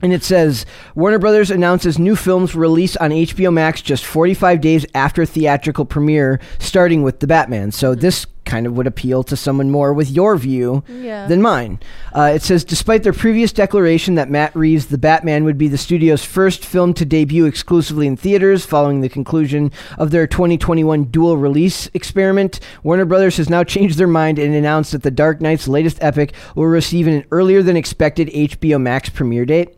And 0.00 0.12
it 0.12 0.22
says 0.22 0.64
Warner 0.94 1.18
Brothers 1.18 1.50
announces 1.50 1.98
new 1.98 2.14
films 2.14 2.54
release 2.54 2.96
on 2.96 3.10
HBO 3.10 3.52
Max 3.52 3.82
just 3.82 4.04
45 4.06 4.60
days 4.60 4.86
after 4.94 5.26
theatrical 5.26 5.84
premiere, 5.84 6.40
starting 6.58 7.02
with 7.02 7.20
The 7.20 7.26
Batman. 7.26 7.72
So 7.72 7.94
this 7.94 8.26
kind 8.48 8.66
of 8.66 8.72
would 8.76 8.86
appeal 8.88 9.22
to 9.22 9.36
someone 9.36 9.70
more 9.70 9.92
with 9.92 10.10
your 10.10 10.36
view 10.36 10.82
Yeah. 10.88 11.28
than 11.28 11.40
mine. 11.40 11.78
Uh, 12.12 12.32
it 12.34 12.42
says 12.42 12.64
despite 12.64 13.04
their 13.04 13.12
previous 13.12 13.52
declaration 13.52 14.16
that 14.16 14.30
Matt 14.30 14.56
Reeves' 14.56 14.86
The 14.86 14.98
Batman 14.98 15.44
would 15.44 15.58
be 15.58 15.68
the 15.68 15.78
studio's 15.78 16.24
first 16.24 16.64
film 16.64 16.94
to 16.94 17.04
debut 17.04 17.44
exclusively 17.46 18.06
in 18.08 18.16
theaters 18.16 18.64
following 18.66 19.02
the 19.02 19.08
conclusion 19.08 19.70
of 19.98 20.10
their 20.10 20.26
2021 20.26 21.04
dual 21.04 21.36
release 21.36 21.88
experiment, 21.94 22.58
Warner 22.82 23.04
Brothers 23.04 23.36
has 23.36 23.48
now 23.50 23.62
changed 23.62 23.98
their 23.98 24.06
mind 24.08 24.38
and 24.38 24.54
announced 24.54 24.92
that 24.92 25.02
The 25.02 25.10
Dark 25.10 25.40
Knight's 25.40 25.68
latest 25.68 25.98
epic 26.00 26.32
will 26.56 26.66
receive 26.66 27.06
an 27.06 27.24
earlier 27.30 27.62
than 27.62 27.76
expected 27.76 28.28
HBO 28.28 28.80
Max 28.80 29.08
premiere 29.10 29.44
date. 29.44 29.76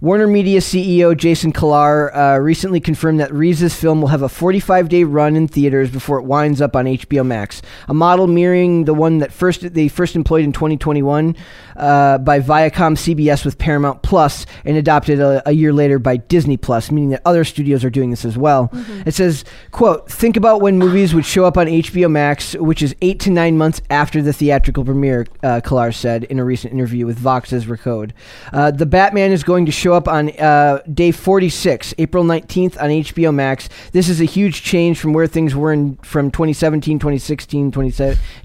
Warner 0.00 0.26
Media 0.26 0.58
CEO 0.58 1.16
Jason 1.16 1.52
Kilar 1.52 2.10
uh, 2.12 2.40
recently 2.40 2.80
confirmed 2.80 3.20
that 3.20 3.32
Reeves' 3.32 3.72
film 3.72 4.00
will 4.00 4.08
have 4.08 4.22
a 4.22 4.28
45 4.28 4.88
day 4.88 5.04
run 5.04 5.36
in 5.36 5.46
theaters 5.46 5.90
before 5.92 6.18
it 6.18 6.24
winds 6.24 6.60
up 6.60 6.74
on 6.74 6.86
HBO 6.86 7.24
Max, 7.24 7.62
a 7.88 7.94
model 7.94 8.11
mirroring 8.26 8.84
the 8.84 8.94
one 8.94 9.18
that 9.18 9.32
first 9.32 9.74
they 9.74 9.88
first 9.88 10.16
employed 10.16 10.44
in 10.44 10.52
2021 10.52 11.36
uh, 11.76 12.18
by 12.18 12.40
Viacom 12.40 12.96
CBS 12.96 13.44
with 13.44 13.58
Paramount 13.58 14.02
Plus 14.02 14.46
and 14.64 14.76
adopted 14.76 15.20
a, 15.20 15.48
a 15.48 15.52
year 15.52 15.72
later 15.72 15.98
by 15.98 16.16
Disney 16.16 16.56
Plus, 16.56 16.90
meaning 16.90 17.10
that 17.10 17.22
other 17.24 17.44
studios 17.44 17.84
are 17.84 17.90
doing 17.90 18.10
this 18.10 18.24
as 18.24 18.36
well. 18.36 18.70
It 19.06 19.14
says, 19.14 19.44
"quote 19.70 20.10
Think 20.10 20.36
about 20.36 20.60
when 20.60 20.78
movies 20.78 21.14
would 21.14 21.26
show 21.26 21.44
up 21.44 21.56
on 21.56 21.66
HBO 21.66 22.10
Max, 22.10 22.54
which 22.54 22.82
is 22.82 22.94
eight 23.02 23.20
to 23.20 23.30
nine 23.30 23.56
months 23.56 23.80
after 23.90 24.22
the 24.22 24.32
theatrical 24.32 24.84
premiere." 24.84 25.26
Uh, 25.42 25.60
Kilar 25.60 25.94
said 25.94 26.24
in 26.24 26.38
a 26.38 26.44
recent 26.44 26.72
interview 26.72 27.06
with 27.06 27.18
Vox's 27.18 27.66
Recode. 27.66 28.12
Uh, 28.52 28.70
the 28.70 28.86
Batman 28.86 29.32
is 29.32 29.42
going 29.42 29.66
to 29.66 29.72
show 29.72 29.94
up 29.94 30.08
on 30.08 30.30
uh, 30.38 30.80
day 30.92 31.10
46, 31.10 31.94
April 31.98 32.24
19th 32.24 32.80
on 32.80 32.90
HBO 32.90 33.34
Max. 33.34 33.68
This 33.92 34.08
is 34.08 34.20
a 34.20 34.24
huge 34.24 34.62
change 34.62 34.98
from 34.98 35.12
where 35.12 35.26
things 35.26 35.54
were 35.54 35.72
in, 35.72 35.96
from 35.98 36.30
2017, 36.30 36.98
2016, 36.98 37.70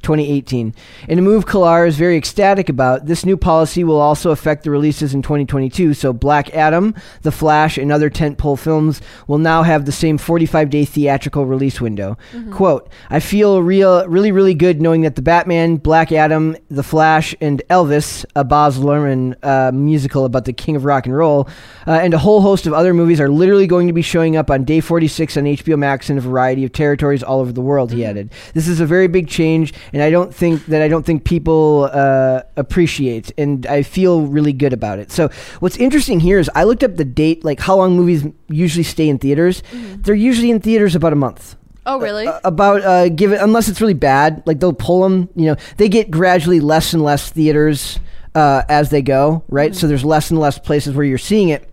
2018. 0.01 0.73
In 1.07 1.19
a 1.19 1.21
move 1.21 1.45
Kilar 1.45 1.87
is 1.87 1.97
very 1.97 2.17
ecstatic 2.17 2.69
about, 2.69 3.05
this 3.05 3.25
new 3.25 3.37
policy 3.37 3.83
will 3.83 3.99
also 3.99 4.31
affect 4.31 4.63
the 4.63 4.71
releases 4.71 5.13
in 5.13 5.21
2022. 5.21 5.93
So 5.93 6.13
Black 6.13 6.53
Adam, 6.53 6.95
The 7.23 7.31
Flash, 7.31 7.77
and 7.77 7.91
other 7.91 8.09
tentpole 8.09 8.57
films 8.57 9.01
will 9.27 9.37
now 9.37 9.63
have 9.63 9.85
the 9.85 9.91
same 9.91 10.17
45 10.17 10.69
day 10.69 10.85
theatrical 10.85 11.45
release 11.45 11.81
window. 11.81 12.17
Quote, 12.51 12.89
I 13.09 13.19
feel 13.19 13.61
real, 13.61 14.07
really, 14.07 14.31
really 14.31 14.53
good 14.53 14.81
knowing 14.81 15.01
that 15.01 15.15
The 15.15 15.21
Batman, 15.21 15.77
Black 15.77 16.11
Adam, 16.11 16.55
The 16.69 16.83
Flash, 16.83 17.35
and 17.41 17.61
Elvis, 17.69 18.25
a 18.35 18.43
Baz 18.43 18.77
Luhrmann 18.77 19.35
uh, 19.43 19.71
musical 19.71 20.25
about 20.25 20.45
the 20.45 20.53
king 20.53 20.75
of 20.75 20.85
rock 20.85 21.05
and 21.05 21.15
roll, 21.15 21.47
uh, 21.85 21.91
and 21.91 22.13
a 22.13 22.17
whole 22.17 22.41
host 22.41 22.67
of 22.67 22.73
other 22.73 22.93
movies 22.93 23.19
are 23.19 23.29
literally 23.29 23.67
going 23.67 23.87
to 23.87 23.93
be 23.93 24.01
showing 24.01 24.35
up 24.35 24.49
on 24.49 24.63
day 24.63 24.79
46 24.79 25.37
on 25.37 25.43
HBO 25.43 25.77
Max 25.77 26.09
in 26.09 26.17
a 26.17 26.21
variety 26.21 26.63
of 26.63 26.71
territories 26.71 27.23
all 27.23 27.39
over 27.39 27.51
the 27.51 27.61
world. 27.61 27.91
He 27.91 28.05
added, 28.05 28.31
"This 28.53 28.67
is 28.67 28.79
a 28.79 28.85
very 28.85 29.07
big 29.07 29.27
change, 29.27 29.46
and 29.55 30.01
I 30.01 30.09
don't 30.09 30.33
think 30.33 30.65
that 30.67 30.81
I 30.81 30.87
don't 30.87 31.05
think 31.05 31.23
people 31.23 31.89
uh, 31.91 32.41
appreciate, 32.55 33.31
and 33.37 33.65
I 33.65 33.83
feel 33.83 34.21
really 34.21 34.53
good 34.53 34.73
about 34.73 34.99
it." 34.99 35.11
So, 35.11 35.29
what's 35.59 35.77
interesting 35.77 36.19
here 36.19 36.39
is 36.39 36.49
I 36.55 36.63
looked 36.65 36.83
up 36.83 36.95
the 36.97 37.05
date, 37.05 37.43
like 37.43 37.59
how 37.59 37.75
long 37.77 37.95
movies 37.95 38.25
usually 38.49 38.83
stay 38.83 39.09
in 39.09 39.17
theaters. 39.17 39.63
They're 39.71 40.15
usually 40.15 40.51
in 40.51 40.59
theaters 40.59 40.95
about 40.95 41.13
a 41.13 41.15
month 41.15 41.55
Oh, 41.85 41.99
really? 41.99 42.27
uh, 42.27 42.39
about 42.43 42.81
uh, 42.81 43.09
give 43.09 43.31
it 43.31 43.39
unless 43.41 43.69
it's 43.69 43.79
really 43.81 43.93
bad. 43.93 44.43
Like 44.45 44.59
they'll 44.59 44.73
pull 44.73 45.03
them. 45.03 45.29
You 45.35 45.47
know, 45.47 45.55
they 45.77 45.89
get 45.89 46.11
gradually 46.11 46.59
less 46.59 46.93
and 46.93 47.01
less 47.01 47.29
theaters 47.31 47.99
uh, 48.35 48.63
as 48.69 48.89
they 48.89 49.01
go. 49.01 49.43
Right. 49.47 49.73
So 49.73 49.87
there's 49.87 50.03
less 50.05 50.29
and 50.29 50.39
less 50.39 50.59
places 50.59 50.95
where 50.95 51.05
you're 51.05 51.17
seeing 51.17 51.49
it. 51.49 51.66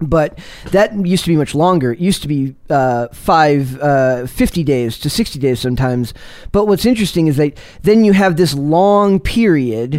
But 0.00 0.38
that 0.70 0.94
used 1.06 1.24
to 1.24 1.30
be 1.30 1.36
much 1.36 1.54
longer. 1.54 1.92
It 1.92 1.98
used 1.98 2.22
to 2.22 2.28
be 2.28 2.54
uh, 2.68 3.08
five, 3.08 3.78
uh, 3.80 4.26
50 4.26 4.64
days 4.64 4.98
to 5.00 5.10
60 5.10 5.38
days 5.38 5.60
sometimes. 5.60 6.14
But 6.52 6.66
what's 6.66 6.86
interesting 6.86 7.26
is 7.26 7.36
that 7.36 7.58
then 7.82 8.04
you 8.04 8.12
have 8.12 8.36
this 8.36 8.54
long 8.54 9.20
period 9.20 9.94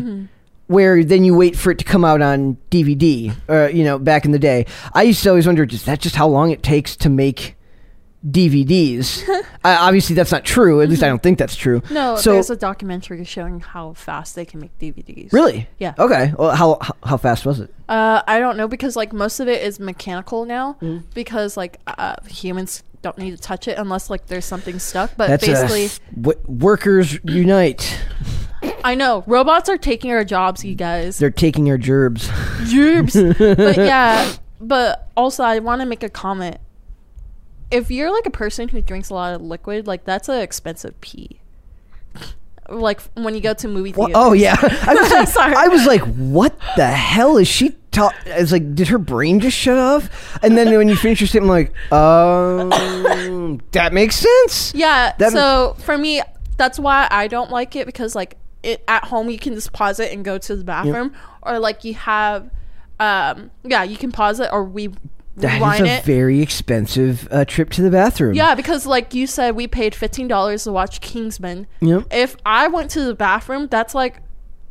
where 0.68 1.04
then 1.04 1.24
you 1.26 1.36
wait 1.36 1.56
for 1.58 1.70
it 1.72 1.78
to 1.80 1.86
come 1.86 2.06
out 2.06 2.22
on 2.22 2.58
DVD, 2.72 3.36
uh, 3.50 3.68
you 3.68 3.84
know, 3.84 4.00
back 4.00 4.24
in 4.26 4.32
the 4.32 4.40
day. 4.40 4.66
I 4.94 5.04
used 5.04 5.22
to 5.24 5.30
always 5.30 5.46
wonder, 5.46 5.64
is 5.64 5.84
that 5.84 6.00
just 6.00 6.16
how 6.16 6.28
long 6.28 6.50
it 6.52 6.64
takes 6.64 6.96
to 6.98 7.10
make 7.10 7.56
DVDs? 8.28 9.28
uh, 9.30 9.42
obviously, 9.64 10.16
that's 10.16 10.32
not 10.32 10.44
true. 10.46 10.82
At 10.82 10.90
least 10.90 11.04
I 11.04 11.08
don't 11.08 11.22
think 11.24 11.38
that's 11.38 11.56
true. 11.56 11.82
no, 11.92 12.16
so 12.16 12.34
there's 12.34 12.50
a 12.50 12.56
documentary 12.56 13.24
showing 13.26 13.60
how 13.60 13.94
fast 13.94 14.36
they 14.36 14.46
can 14.46 14.60
make 14.60 14.78
DVDs. 14.80 15.34
really, 15.34 15.68
Yeah. 15.80 15.94
okay. 15.98 16.34
Well, 16.38 16.56
how 16.56 16.78
how- 16.82 16.96
how 17.04 17.18
fast 17.18 17.46
was 17.46 17.60
it? 17.60 17.74
Uh, 17.90 18.22
I 18.28 18.40
don't 18.40 18.58
know 18.58 18.68
because 18.68 18.96
like 18.96 19.12
most 19.12 19.40
of 19.40 19.48
it 19.48 19.62
is 19.64 19.80
mechanical 19.80 20.46
now 20.46 20.74
Mm-hmm. 20.82 21.06
because 21.14 21.58
like 21.58 21.80
uh, 21.88 22.16
humans 22.28 22.84
don't 23.02 23.18
need 23.18 23.32
to 23.32 23.38
touch 23.38 23.68
it 23.68 23.78
unless 23.80 24.10
like 24.10 24.28
there's 24.28 24.46
something 24.46 24.78
stuck. 24.80 25.12
But 25.18 25.28
That's 25.28 25.46
basically, 25.46 25.90
w- 26.22 26.40
workers 26.48 27.18
unite. 27.24 28.00
I 28.84 28.94
know 28.94 29.24
robots 29.26 29.70
are 29.70 29.78
taking 29.78 30.12
our 30.12 30.24
jobs, 30.24 30.64
you 30.64 30.76
guys. 30.76 31.18
They're 31.18 31.32
taking 31.32 31.68
our 31.72 31.80
gerbs. 31.80 32.30
Gerbs. 32.72 33.14
but 33.40 33.76
yeah, 33.78 34.32
but 34.60 35.10
also 35.18 35.44
I 35.44 35.58
want 35.60 35.82
to 35.82 35.88
make 35.88 36.04
a 36.04 36.10
comment. 36.10 36.58
If 37.72 37.90
you're 37.90 38.12
like 38.12 38.26
a 38.26 38.32
person 38.32 38.68
who 38.68 38.82
drinks 38.82 39.10
a 39.10 39.14
lot 39.14 39.34
of 39.34 39.42
liquid, 39.42 39.88
like 39.88 40.04
that's 40.04 40.30
an 40.30 40.40
expensive 40.42 41.00
pee. 41.02 41.40
Like 42.70 43.02
when 43.16 43.36
you 43.36 43.42
go 43.42 43.54
to 43.54 43.68
movie 43.68 43.92
theaters. 43.92 44.14
oh 44.16 44.34
yeah, 44.34 44.56
I 44.62 44.94
was 44.94 45.12
like, 45.12 45.28
Sorry. 45.40 45.54
I 45.56 45.68
was 45.68 45.86
like, 45.86 46.02
what 46.16 46.58
the 46.78 46.88
hell 46.88 47.38
is 47.38 47.48
she? 47.48 47.76
Ta-? 47.92 48.14
I 48.28 48.40
was 48.40 48.54
like, 48.54 48.74
did 48.76 48.88
her 48.88 48.98
brain 48.98 49.42
just 49.42 49.58
shut 49.58 49.78
off? 49.78 50.40
And 50.42 50.58
then 50.58 50.74
when 50.78 50.88
you 50.88 50.96
finish 50.96 51.20
your 51.20 51.28
statement, 51.28 51.52
I'm 51.92 52.70
like, 52.70 52.72
um, 53.52 53.62
that 53.72 53.92
makes 53.92 54.16
sense. 54.16 54.74
Yeah. 54.74 55.14
That- 55.18 55.34
so 55.34 55.76
for 55.80 55.98
me, 55.98 56.22
that's 56.56 56.80
why 56.80 57.08
I 57.12 57.28
don't 57.28 57.52
like 57.52 57.76
it 57.76 57.86
because 57.86 58.16
like 58.16 58.38
it 58.64 58.84
at 58.88 59.04
home 59.06 59.30
you 59.30 59.40
can 59.40 59.54
just 59.54 59.74
pause 59.74 60.00
it 60.00 60.14
and 60.14 60.24
go 60.24 60.38
to 60.38 60.56
the 60.56 60.64
bathroom, 60.64 61.14
or 61.42 61.60
like 61.60 61.84
you 61.84 61.96
have, 61.96 62.50
um, 63.02 63.52
yeah, 63.64 63.84
you 63.84 63.98
can 63.98 64.12
pause 64.14 64.40
it 64.40 64.50
or 64.54 64.64
we 64.64 64.94
That 65.38 65.76
is 65.76 65.82
a 65.82 65.86
it. 65.86 66.04
very 66.04 66.42
expensive 66.42 67.28
uh, 67.32 67.46
trip 67.46 67.70
to 67.72 67.82
the 67.82 67.90
bathroom. 67.90 68.34
yeah, 68.34 68.54
because 68.54 68.86
like 68.86 69.14
you 69.14 69.26
said, 69.28 69.56
we 69.56 69.68
paid 69.68 69.96
fifteen 69.96 70.28
dollars 70.28 70.66
to 70.66 70.72
watch 70.72 71.00
Kingsman. 71.02 71.68
Yep. 71.80 72.08
If 72.12 72.36
I 72.46 72.68
went 72.68 72.92
to 72.92 73.04
the 73.04 73.16
bathroom, 73.16 73.68
that's 73.68 73.96
like 73.96 74.22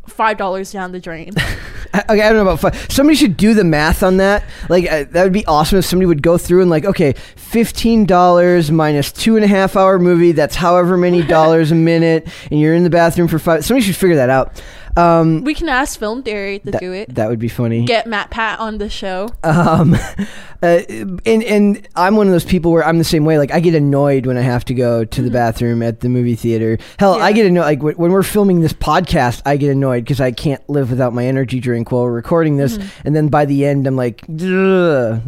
five 0.07 0.37
dollars 0.37 0.73
down 0.73 0.93
the 0.93 1.01
drain. 1.01 1.33
I, 1.95 2.03
okay, 2.11 2.23
I 2.23 2.29
don't 2.29 2.37
know 2.37 2.43
about 2.43 2.61
five. 2.61 2.93
Somebody 2.93 3.17
should 3.17 3.37
do 3.37 3.55
the 3.55 3.65
math 3.65 4.03
on 4.03 4.19
that. 4.19 4.45
Like 4.69 4.91
uh, 4.91 5.05
that 5.11 5.25
would 5.25 5.33
be 5.33 5.47
awesome 5.47 5.79
if 5.79 5.85
somebody 5.85 6.07
would 6.07 6.23
go 6.23 6.39
through 6.39 6.61
and 6.61 6.71
like, 6.71 6.85
okay, 6.85 7.15
fifteen 7.37 8.05
dollars 8.05 8.71
minus 8.71 9.11
two 9.13 9.37
and 9.37 9.45
a 9.45 9.49
half 9.49 9.77
hour 9.77 9.99
movie. 9.99 10.33
That's 10.33 10.57
however 10.57 10.97
many 10.97 11.23
dollars 11.27 11.73
a 11.73 11.75
minute, 11.75 12.29
and 12.51 12.61
you're 12.61 12.75
in 12.75 12.85
the 12.85 12.91
bathroom 12.91 13.29
for 13.29 13.39
five. 13.39 13.65
Somebody 13.65 13.87
should 13.87 13.97
figure 13.97 14.17
that 14.17 14.31
out. 14.31 14.63
Um, 14.97 15.45
we 15.45 15.55
can 15.55 15.69
ask 15.69 15.99
Film 15.99 16.23
Theory 16.23 16.59
to 16.61 16.71
that, 16.73 16.81
do 16.81 16.93
it. 16.93 17.15
that 17.15 17.29
would 17.29 17.39
be 17.39 17.49
funny. 17.49 17.85
Get 17.85 18.07
MatPat 18.07 18.59
on 18.59 18.79
the 18.79 18.91
show. 18.91 19.29
Um, 19.43 19.95
uh, 20.63 20.81
and 21.25 21.43
and 21.43 21.89
I'm 21.95 22.17
one 22.17 22.27
of 22.27 22.33
those 22.33 22.45
people 22.45 22.73
where 22.73 22.85
I'm 22.85 22.99
the 22.99 23.05
same 23.05 23.25
way. 23.25 23.39
Like 23.39 23.53
I 23.53 23.61
get 23.61 23.75
annoyed 23.75 24.27
when 24.27 24.37
I 24.37 24.43
have 24.43 24.65
to 24.67 24.75
go 24.75 25.05
to 25.05 25.23
the 25.23 25.31
bathroom 25.31 25.83
at 25.83 26.01
the 26.01 26.09
movie 26.09 26.35
theater. 26.35 26.79
Hell, 26.99 27.15
I 27.15 27.33
get 27.33 27.47
annoyed. 27.47 27.63
Like 27.63 27.83
when, 27.83 28.13
we're 28.13 28.23
filming 28.23 28.61
this 28.61 28.73
podcast, 28.73 29.43
I 29.47 29.57
get 29.57 29.71
annoyed 29.71 30.05
because 30.05 30.21
I 30.21 30.33
can't 30.33 30.69
live 30.69 30.91
without 30.91 31.15
my 31.15 31.25
energy 31.27 31.61
drink 31.61 31.93
while 31.93 32.03
we're 32.03 32.13
recording 32.13 32.57
this. 32.57 32.79
And 33.05 33.15
then 33.15 33.29
by 33.29 33.45
the 33.45 33.65
end, 33.65 33.87
I'm 33.87 33.97
like, 33.97 34.23
"Ugh." 34.29 35.23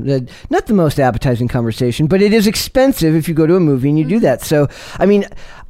Not 0.51 0.67
the 0.67 0.75
most 0.75 0.99
appetizing 0.99 1.49
conversation, 1.49 2.07
but 2.07 2.21
it 2.21 2.33
is 2.33 2.47
expensive 2.47 3.15
if 3.15 3.29
you 3.29 3.35
go 3.35 3.47
to 3.47 3.57
a 3.57 3.61
movie 3.61 3.89
and 3.89 3.99
you 3.99 4.05
do 4.05 4.21
that. 4.21 4.43
So 4.43 4.69
I 4.99 5.07
mean. 5.07 5.27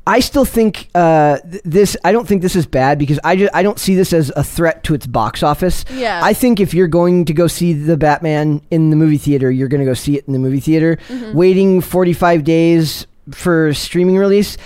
I 0.07 0.19
still 0.21 0.45
think 0.45 0.89
uh, 0.95 1.39
th- 1.39 1.63
this. 1.65 1.97
I 2.05 2.11
don't 2.13 2.27
think 2.27 2.43
this 2.43 2.57
is 2.57 2.67
bad 2.67 2.99
because 2.99 3.21
I 3.23 3.37
just 3.37 3.55
I 3.55 3.63
don't 3.63 3.79
see 3.79 3.95
this 3.95 4.13
as 4.13 4.31
a 4.35 4.43
threat 4.43 4.83
to 4.85 4.95
its 4.95 5.07
box 5.07 5.43
office. 5.43 5.85
Yeah. 5.93 6.21
I 6.23 6.33
think 6.33 6.59
if 6.59 6.75
you're 6.75 6.89
going 6.89 7.25
to 7.27 7.33
go 7.33 7.47
see 7.47 7.73
the 7.73 7.97
Batman 7.97 8.63
in 8.71 8.91
the 8.91 8.97
movie 8.97 9.19
theater, 9.19 9.51
you're 9.51 9.69
going 9.69 9.81
to 9.81 9.87
go 9.87 9.95
see 9.95 10.17
it 10.17 10.25
in 10.27 10.33
the 10.33 10.39
movie 10.41 10.59
theater. 10.61 10.99
Mm-hmm. 11.09 11.37
Waiting 11.37 11.81
45 11.81 12.43
days 12.45 13.07
for 13.31 13.73
streaming 13.75 14.17
release 14.19 14.57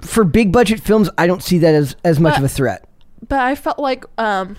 for 0.00 0.22
big 0.22 0.52
budget 0.52 0.80
films, 0.80 1.10
I 1.18 1.26
don't 1.26 1.42
see 1.42 1.58
that 1.58 1.74
as 1.74 1.96
as 2.04 2.20
much 2.20 2.34
But- 2.34 2.38
of 2.38 2.44
a 2.44 2.48
threat. 2.48 2.88
But 3.26 3.40
I 3.40 3.54
felt 3.54 3.78
like 3.78 4.04
um, 4.18 4.54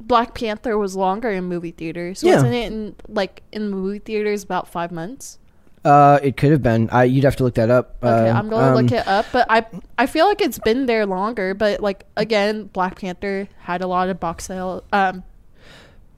Black 0.00 0.34
Panther 0.34 0.76
was 0.76 0.96
longer 0.96 1.30
in 1.30 1.44
movie 1.44 1.70
theaters. 1.70 2.22
Yeah. 2.22 2.34
Wasn't 2.34 2.52
it 2.52 2.72
in 2.72 2.94
like 3.08 3.42
in 3.52 3.70
movie 3.70 4.00
theaters 4.00 4.42
about 4.42 4.68
five 4.68 4.90
months? 4.92 5.38
Uh, 5.84 6.18
it 6.22 6.36
could 6.38 6.50
have 6.50 6.62
been. 6.62 6.88
I 6.90 7.04
you'd 7.04 7.24
have 7.24 7.36
to 7.36 7.44
look 7.44 7.54
that 7.56 7.70
up. 7.70 7.96
Okay, 8.02 8.30
Uh, 8.30 8.38
I'm 8.38 8.48
gonna 8.48 8.68
um, 8.76 8.82
look 8.82 8.92
it 8.92 9.06
up. 9.06 9.26
But 9.32 9.46
I 9.50 9.66
I 9.98 10.06
feel 10.06 10.26
like 10.26 10.40
it's 10.40 10.58
been 10.58 10.86
there 10.86 11.04
longer. 11.04 11.52
But 11.54 11.80
like 11.80 12.04
again, 12.16 12.64
Black 12.72 12.98
Panther 13.00 13.48
had 13.60 13.82
a 13.82 13.86
lot 13.86 14.08
of 14.08 14.18
box 14.18 14.46
sale. 14.46 14.82
Um, 14.92 15.22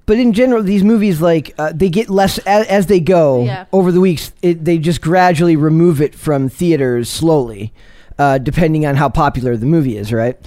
But 0.07 0.19
in 0.19 0.33
general, 0.33 0.63
these 0.63 0.85
movies 0.85 1.21
like 1.21 1.53
uh, 1.59 1.73
they 1.75 1.89
get 1.89 2.09
less 2.09 2.39
as, 2.47 2.65
as 2.69 2.87
they 2.87 3.01
go 3.01 3.43
Yeah. 3.45 3.65
over 3.73 3.91
the 3.91 4.01
weeks. 4.01 4.33
It, 4.41 4.65
they 4.65 4.79
just 4.79 5.01
gradually 5.01 5.57
remove 5.57 6.01
it 6.01 6.15
from 6.15 6.49
theaters 6.49 7.09
slowly, 7.09 7.73
uh, 8.19 8.39
depending 8.39 8.87
on 8.87 8.95
how 8.95 9.09
popular 9.09 9.57
the 9.57 9.67
movie 9.67 9.97
is. 9.97 10.13
Right. 10.13 10.39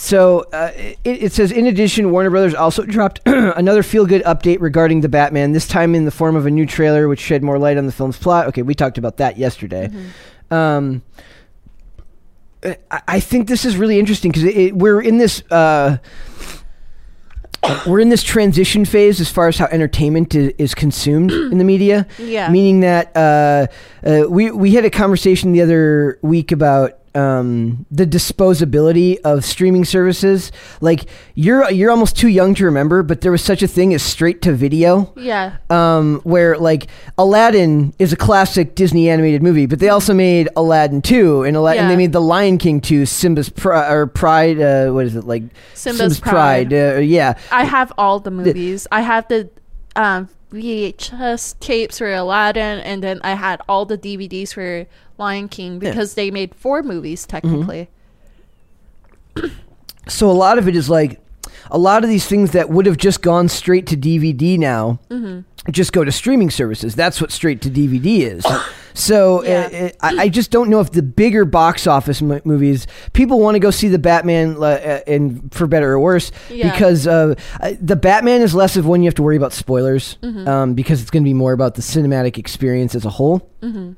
So 0.00 0.46
uh, 0.52 0.70
it, 0.76 0.98
it 1.04 1.32
says, 1.32 1.50
in 1.50 1.66
addition, 1.66 2.12
Warner 2.12 2.30
Brothers 2.30 2.54
also 2.54 2.84
dropped 2.86 3.20
another 3.26 3.82
feel-good 3.82 4.22
update 4.22 4.60
regarding 4.60 5.00
the 5.00 5.08
Batman. 5.08 5.50
This 5.50 5.66
time 5.66 5.96
in 5.96 6.04
the 6.04 6.12
form 6.12 6.36
of 6.36 6.46
a 6.46 6.52
new 6.52 6.66
trailer, 6.66 7.08
which 7.08 7.18
shed 7.18 7.42
more 7.42 7.58
light 7.58 7.76
on 7.76 7.86
the 7.86 7.90
film's 7.92 8.16
plot. 8.16 8.46
Okay, 8.46 8.62
we 8.62 8.76
talked 8.76 8.96
about 8.96 9.16
that 9.16 9.38
yesterday. 9.38 9.90
Um, 10.52 11.02
I, 12.62 12.76
I 13.08 13.20
think 13.20 13.48
this 13.48 13.64
is 13.64 13.76
really 13.76 13.98
interesting 13.98 14.30
because 14.30 14.72
we're 14.72 15.00
in 15.00 15.18
this. 15.18 15.42
Uh, 15.50 15.98
we're 17.88 17.98
in 17.98 18.08
this 18.08 18.22
transition 18.22 18.84
phase 18.84 19.20
as 19.20 19.28
far 19.28 19.48
as 19.48 19.58
how 19.58 19.66
entertainment 19.66 20.32
is, 20.32 20.52
is 20.58 20.74
consumed 20.76 21.32
in 21.32 21.58
the 21.58 21.64
media. 21.64 22.06
Yeah. 22.18 22.48
Meaning 22.50 22.80
that 22.80 23.16
uh, 23.16 23.66
uh, 24.06 24.30
we 24.30 24.52
we 24.52 24.74
had 24.74 24.84
a 24.84 24.90
conversation 24.90 25.50
the 25.50 25.62
other 25.62 26.20
week 26.22 26.52
about 26.52 26.98
um, 27.18 27.84
the 27.90 28.06
disposability 28.06 29.18
of 29.24 29.44
streaming 29.44 29.84
services. 29.84 30.52
Like 30.80 31.06
you're 31.34 31.70
you're 31.70 31.90
almost 31.90 32.16
too 32.16 32.28
young 32.28 32.54
to 32.56 32.64
remember, 32.64 33.02
but 33.02 33.20
there 33.22 33.32
was 33.32 33.42
such 33.42 33.62
a 33.62 33.66
thing 33.66 33.92
as 33.94 34.02
straight 34.02 34.40
to 34.42 34.52
video 34.52 35.12
yeah, 35.16 35.56
um, 35.70 36.20
where 36.24 36.56
like 36.58 36.86
Aladdin 37.16 37.92
is 37.98 38.12
a 38.12 38.16
classic 38.16 38.74
Disney 38.74 39.08
animated 39.10 39.42
movie, 39.42 39.66
but 39.66 39.78
they 39.80 39.88
also 39.88 40.14
made 40.14 40.48
Aladdin 40.56 41.02
2 41.02 41.42
and, 41.44 41.56
Ala- 41.56 41.70
and 41.70 41.76
Yeah. 41.80 41.88
they 41.88 41.96
made 41.96 42.12
The 42.12 42.20
Lion 42.20 42.58
King 42.58 42.80
2, 42.80 43.04
Simba's 43.06 43.48
Pri- 43.48 43.90
or 43.92 44.06
Pride, 44.06 44.60
uh, 44.60 44.90
what 44.90 45.04
is 45.06 45.16
it 45.16 45.24
like? 45.24 45.42
Simba's 45.74 46.20
Pride. 46.20 46.72
uh, 46.72 46.96
yeah. 46.98 47.34
I 47.50 47.64
have 47.64 47.92
all 47.98 48.20
the 48.20 48.30
movies. 48.30 48.86
I 48.92 49.00
have 49.00 49.26
the 49.28 49.50
um, 49.96 50.28
VHS 50.52 51.58
tapes 51.60 51.98
for 51.98 52.12
Aladdin, 52.12 52.78
and 52.80 53.02
then 53.02 53.20
I 53.22 53.32
had 53.34 53.60
all 53.68 53.84
the 53.84 53.98
DVDs 53.98 54.52
for 54.54 54.86
Lion 55.18 55.48
King 55.48 55.78
because 55.78 56.14
they 56.14 56.30
made 56.30 56.54
four 56.54 56.82
movies 56.82 57.26
technically. 57.26 57.88
Mm-hmm. 59.34 59.54
So 60.08 60.30
a 60.30 60.32
lot 60.32 60.58
of 60.58 60.68
it 60.68 60.74
is 60.74 60.88
like 60.88 61.20
a 61.70 61.78
lot 61.78 62.02
of 62.02 62.10
these 62.10 62.26
things 62.26 62.52
that 62.52 62.70
would 62.70 62.86
have 62.86 62.96
just 62.96 63.20
gone 63.20 63.48
straight 63.48 63.86
to 63.88 63.96
DVD 63.96 64.58
now 64.58 65.00
mm-hmm. 65.10 65.40
just 65.70 65.92
go 65.92 66.04
to 66.04 66.12
streaming 66.12 66.50
services. 66.50 66.94
That's 66.94 67.20
what 67.20 67.30
straight 67.30 67.60
to 67.62 67.70
DVD 67.70 68.20
is. 68.20 68.46
So 68.94 69.44
Yeah. 69.44 69.68
uh, 69.72 69.84
uh, 69.86 69.90
I, 70.18 70.22
I 70.24 70.28
just 70.28 70.50
don't 70.50 70.68
know 70.70 70.80
if 70.80 70.92
the 70.92 71.02
bigger 71.02 71.44
box 71.44 71.86
office 71.86 72.20
mo- 72.22 72.40
movies 72.44 72.86
people 73.12 73.40
want 73.40 73.54
to 73.54 73.58
go 73.60 73.70
see 73.70 73.88
the 73.88 73.98
Batman, 73.98 74.56
uh, 74.58 74.60
uh, 74.62 75.00
and 75.06 75.52
for 75.52 75.66
better 75.66 75.92
or 75.92 76.00
worse, 76.00 76.32
Yeah. 76.50 76.70
because 76.70 77.06
uh, 77.06 77.34
uh, 77.60 77.72
the 77.80 77.96
Batman 77.96 78.42
is 78.42 78.54
less 78.54 78.76
of 78.76 78.86
one 78.86 79.02
you 79.02 79.06
have 79.08 79.14
to 79.16 79.22
worry 79.22 79.36
about 79.36 79.52
spoilers 79.52 80.16
Mm-hmm. 80.22 80.48
um, 80.48 80.74
because 80.74 81.00
it's 81.00 81.10
going 81.10 81.22
to 81.22 81.28
be 81.28 81.34
more 81.34 81.52
about 81.52 81.74
the 81.74 81.82
cinematic 81.82 82.38
experience 82.38 82.94
as 82.94 83.04
a 83.04 83.10
whole. 83.10 83.48
Mm-hmm. 83.62 83.92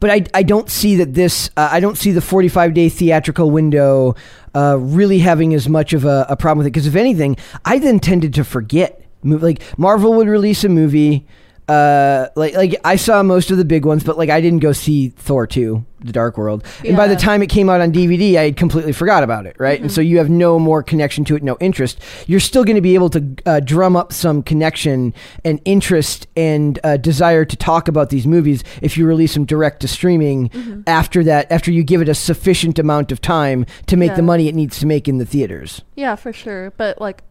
But 0.00 0.10
I, 0.10 0.24
I 0.34 0.42
don't 0.42 0.68
see 0.70 0.96
that 0.96 1.14
this 1.14 1.50
uh, 1.56 1.68
I 1.70 1.80
don't 1.80 1.96
see 1.96 2.10
the 2.12 2.20
45 2.20 2.74
day 2.74 2.88
theatrical 2.88 3.50
window 3.50 4.14
uh, 4.54 4.76
really 4.80 5.18
having 5.20 5.54
as 5.54 5.68
much 5.68 5.92
of 5.92 6.04
a, 6.04 6.26
a 6.28 6.36
problem 6.36 6.58
with 6.58 6.66
it 6.66 6.70
because 6.70 6.86
if 6.86 6.94
anything 6.96 7.36
I 7.64 7.78
then 7.78 7.98
tended 8.00 8.34
to 8.34 8.44
forget 8.44 9.00
Like 9.22 9.62
Marvel 9.78 10.14
would 10.14 10.28
release 10.28 10.64
a 10.64 10.68
movie. 10.68 11.26
Uh, 11.68 12.28
like 12.36 12.54
like 12.54 12.76
I 12.84 12.96
saw 12.96 13.22
most 13.22 13.50
of 13.50 13.56
the 13.56 13.64
big 13.64 13.86
ones, 13.86 14.04
but 14.04 14.18
like 14.18 14.28
I 14.28 14.40
didn't 14.42 14.58
go 14.58 14.72
see 14.72 15.08
Thor 15.08 15.46
two, 15.46 15.84
The 16.00 16.12
Dark 16.12 16.36
World. 16.36 16.62
And 16.84 16.94
by 16.94 17.06
the 17.06 17.14
Yeah. 17.14 17.18
time 17.20 17.42
it 17.42 17.46
came 17.48 17.70
out 17.70 17.80
on 17.80 17.90
DVD, 17.90 18.36
I 18.36 18.44
had 18.44 18.56
completely 18.58 18.92
forgot 18.92 19.22
about 19.22 19.46
it. 19.46 19.56
Right, 19.58 19.80
and 19.80 19.90
so 19.90 20.02
you 20.02 20.18
have 20.18 20.28
no 20.28 20.58
more 20.58 20.82
connection 20.82 21.24
to 21.24 21.36
it, 21.36 21.42
no 21.42 21.56
interest. 21.60 21.98
You're 22.26 22.40
still 22.40 22.64
going 22.64 22.76
to 22.76 22.82
be 22.82 22.94
able 22.94 23.08
to 23.10 23.24
uh, 23.46 23.60
drum 23.60 23.96
up 23.96 24.12
some 24.12 24.42
connection 24.42 25.14
and 25.42 25.58
interest 25.64 26.26
and 26.36 26.78
uh, 26.84 26.98
desire 26.98 27.46
to 27.46 27.56
talk 27.56 27.88
about 27.88 28.10
these 28.10 28.26
movies 28.26 28.62
if 28.82 28.98
you 28.98 29.06
release 29.06 29.32
them 29.32 29.46
direct 29.46 29.80
to 29.80 29.88
streaming 29.88 30.50
after 30.86 31.24
that. 31.24 31.50
After 31.50 31.70
you 31.72 31.82
give 31.82 32.02
it 32.02 32.10
a 32.10 32.14
sufficient 32.14 32.78
amount 32.78 33.10
of 33.10 33.22
time 33.22 33.64
to 33.86 33.96
make 33.96 34.10
the 34.10 34.16
Yeah. 34.20 34.26
money 34.26 34.48
it 34.48 34.54
needs 34.54 34.78
to 34.80 34.86
make 34.86 35.08
in 35.08 35.16
the 35.16 35.24
theaters. 35.26 35.80
Yeah, 35.96 36.14
for 36.16 36.32
sure. 36.34 36.74
But 36.76 37.00
like, 37.00 37.22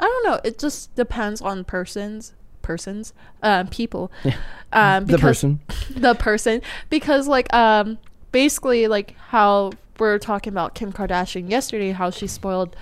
I 0.00 0.04
don't 0.06 0.24
know. 0.24 0.40
It 0.44 0.58
just 0.58 0.94
depends 0.96 1.42
on 1.42 1.64
persons, 1.64 2.32
persons, 2.62 3.12
um, 3.42 3.68
people. 3.68 4.10
Um, 4.74 5.04
the 5.04 5.18
person. 5.18 5.60
the 5.90 6.14
person. 6.14 6.62
Because 6.88 7.28
like 7.28 7.52
um 7.52 7.98
basically 8.30 8.86
like 8.86 9.14
how 9.18 9.72
we're 9.98 10.18
talking 10.18 10.50
about 10.50 10.74
Kim 10.74 10.94
Kardashian 10.94 11.50
yesterday 11.50 11.90
how 11.90 12.08
she 12.08 12.26
spoiled 12.26 12.74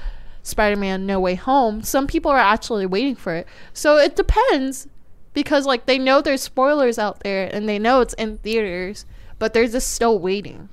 Spider-Man 0.44 1.04
No 1.04 1.18
Way 1.18 1.34
Home 1.34 1.82
some 1.82 2.06
people 2.06 2.30
are 2.30 2.38
actually 2.38 2.86
waiting 2.86 3.16
for 3.16 3.34
it. 3.34 3.48
So 3.72 3.96
it 3.96 4.14
depends. 4.14 4.86
Because 5.34 5.66
like 5.66 5.86
they 5.86 5.98
know 5.98 6.20
there's 6.20 6.42
spoilers 6.42 6.96
out 6.96 7.24
there 7.24 7.52
and 7.52 7.68
they 7.68 7.80
know 7.80 8.00
it's 8.02 8.14
in 8.14 8.38
theaters 8.38 9.04
but 9.40 9.52
they're 9.52 9.66
just 9.66 9.92
still 9.92 10.16
waiting 10.20 10.68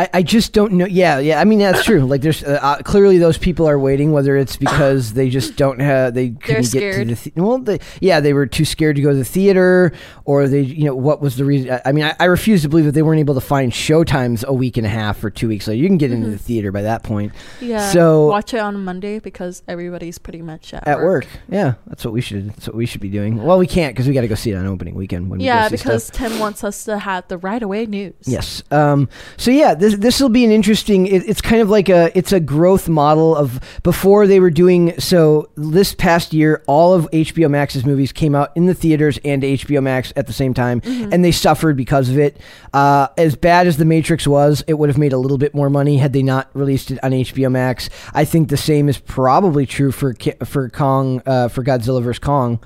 I, 0.00 0.08
I 0.14 0.22
just 0.22 0.54
don't 0.54 0.72
know. 0.72 0.86
Yeah, 0.86 1.18
yeah. 1.18 1.40
I 1.40 1.44
mean, 1.44 1.58
that's 1.58 1.84
true. 1.84 2.00
Like, 2.00 2.22
there's 2.22 2.42
uh, 2.42 2.58
uh, 2.62 2.78
clearly 2.82 3.18
those 3.18 3.36
people 3.36 3.68
are 3.68 3.78
waiting. 3.78 4.12
Whether 4.12 4.36
it's 4.38 4.56
because 4.56 5.12
they 5.12 5.28
just 5.28 5.56
don't 5.56 5.78
have, 5.80 6.14
they 6.14 6.30
couldn't 6.30 6.72
get 6.72 6.94
to 6.94 7.04
the. 7.04 7.14
The 7.14 7.32
well, 7.42 7.58
they, 7.58 7.80
yeah, 8.00 8.20
they 8.20 8.32
were 8.32 8.46
too 8.46 8.64
scared 8.64 8.96
to 8.96 9.02
go 9.02 9.10
to 9.10 9.16
the 9.16 9.24
theater, 9.26 9.92
or 10.24 10.48
they, 10.48 10.62
you 10.62 10.84
know, 10.84 10.94
what 10.94 11.20
was 11.20 11.36
the 11.36 11.44
reason? 11.44 11.72
I, 11.72 11.82
I 11.84 11.92
mean, 11.92 12.04
I, 12.04 12.14
I 12.18 12.24
refuse 12.24 12.62
to 12.62 12.68
believe 12.70 12.86
that 12.86 12.92
they 12.92 13.02
weren't 13.02 13.20
able 13.20 13.34
to 13.34 13.42
find 13.42 13.72
showtimes 13.72 14.42
a 14.44 14.54
week 14.54 14.78
and 14.78 14.86
a 14.86 14.90
half 14.90 15.22
or 15.22 15.28
two 15.28 15.48
weeks 15.48 15.68
later. 15.68 15.82
You 15.82 15.86
can 15.88 15.98
get 15.98 16.12
into 16.12 16.30
the 16.30 16.38
theater 16.38 16.72
by 16.72 16.82
that 16.82 17.02
point. 17.02 17.32
yeah 17.60 17.90
So- 17.90 18.28
watch 18.28 18.54
it 18.54 18.60
on 18.60 18.82
Monday 18.82 19.18
because 19.18 19.62
everybody's 19.68 20.18
pretty 20.18 20.40
much 20.40 20.72
at, 20.72 20.88
At 20.88 20.98
work, 21.00 21.26
yeah, 21.50 21.74
that's 21.86 22.06
what 22.06 22.14
we 22.14 22.22
should. 22.22 22.48
That's 22.50 22.66
what 22.66 22.76
we 22.76 22.86
should 22.86 23.02
be 23.02 23.10
doing. 23.10 23.42
Well, 23.42 23.58
we 23.58 23.66
can't 23.66 23.94
because 23.94 24.08
we 24.08 24.14
got 24.14 24.22
to 24.22 24.28
go 24.28 24.34
see 24.34 24.50
it 24.50 24.56
on 24.56 24.66
opening 24.66 24.94
weekend 24.94 25.28
when 25.28 25.40
yeah 25.40 25.68
see 25.68 25.76
because 25.76 26.04
stuff. 26.04 26.30
Tim 26.30 26.38
wants 26.38 26.64
us 26.64 26.84
to 26.84 26.98
have 26.98 27.28
the 27.28 27.36
right 27.36 27.62
away 27.62 27.84
news 27.84 28.14
Yes. 28.24 28.62
Um, 28.70 29.08
so 29.36 29.50
yeah, 29.50 29.74
this 29.74 29.89
this 29.96 30.20
will 30.20 30.28
be 30.28 30.44
an 30.44 30.50
interesting. 30.50 31.06
It, 31.06 31.28
it's 31.28 31.40
kind 31.40 31.60
of 31.62 31.70
like 31.70 31.88
a 31.88 32.16
it's 32.16 32.32
a 32.32 32.40
growth 32.40 32.88
model 32.88 33.36
of 33.36 33.60
before 33.82 34.26
they 34.26 34.40
were 34.40 34.50
doing. 34.50 34.98
So 35.00 35.50
this 35.56 35.94
past 35.94 36.32
year, 36.32 36.62
all 36.66 36.94
of 36.94 37.08
HBO 37.12 37.50
Max's 37.50 37.84
movies 37.84 38.12
came 38.12 38.34
out 38.34 38.50
in 38.56 38.66
the 38.66 38.74
theaters 38.74 39.18
and 39.24 39.42
HBO 39.42 39.82
Max 39.82 40.12
at 40.16 40.26
the 40.26 40.32
same 40.32 40.54
time, 40.54 40.80
and 40.84 41.24
they 41.24 41.32
suffered 41.32 41.76
because 41.76 42.08
of 42.08 42.18
it. 42.18 42.38
Uh, 42.72 43.08
as 43.18 43.36
bad 43.36 43.66
as 43.66 43.76
The 43.76 43.84
Matrix 43.84 44.26
was, 44.26 44.62
it 44.66 44.74
would 44.74 44.88
have 44.88 44.98
made 44.98 45.12
a 45.12 45.18
little 45.18 45.38
bit 45.38 45.54
more 45.54 45.70
money 45.70 45.96
had 45.98 46.12
they 46.12 46.22
not 46.22 46.48
released 46.54 46.90
it 46.90 46.98
on 47.02 47.12
HBO 47.12 47.50
Max. 47.50 47.88
I 48.14 48.24
think 48.24 48.48
the 48.48 48.56
same 48.56 48.88
is 48.88 48.98
probably 48.98 49.66
true 49.66 49.92
for 49.92 50.14
for 50.44 50.68
Kong 50.68 51.22
uh, 51.26 51.48
for 51.48 51.62
Godzilla 51.64 52.02
vs 52.02 52.18
Kong, 52.18 52.60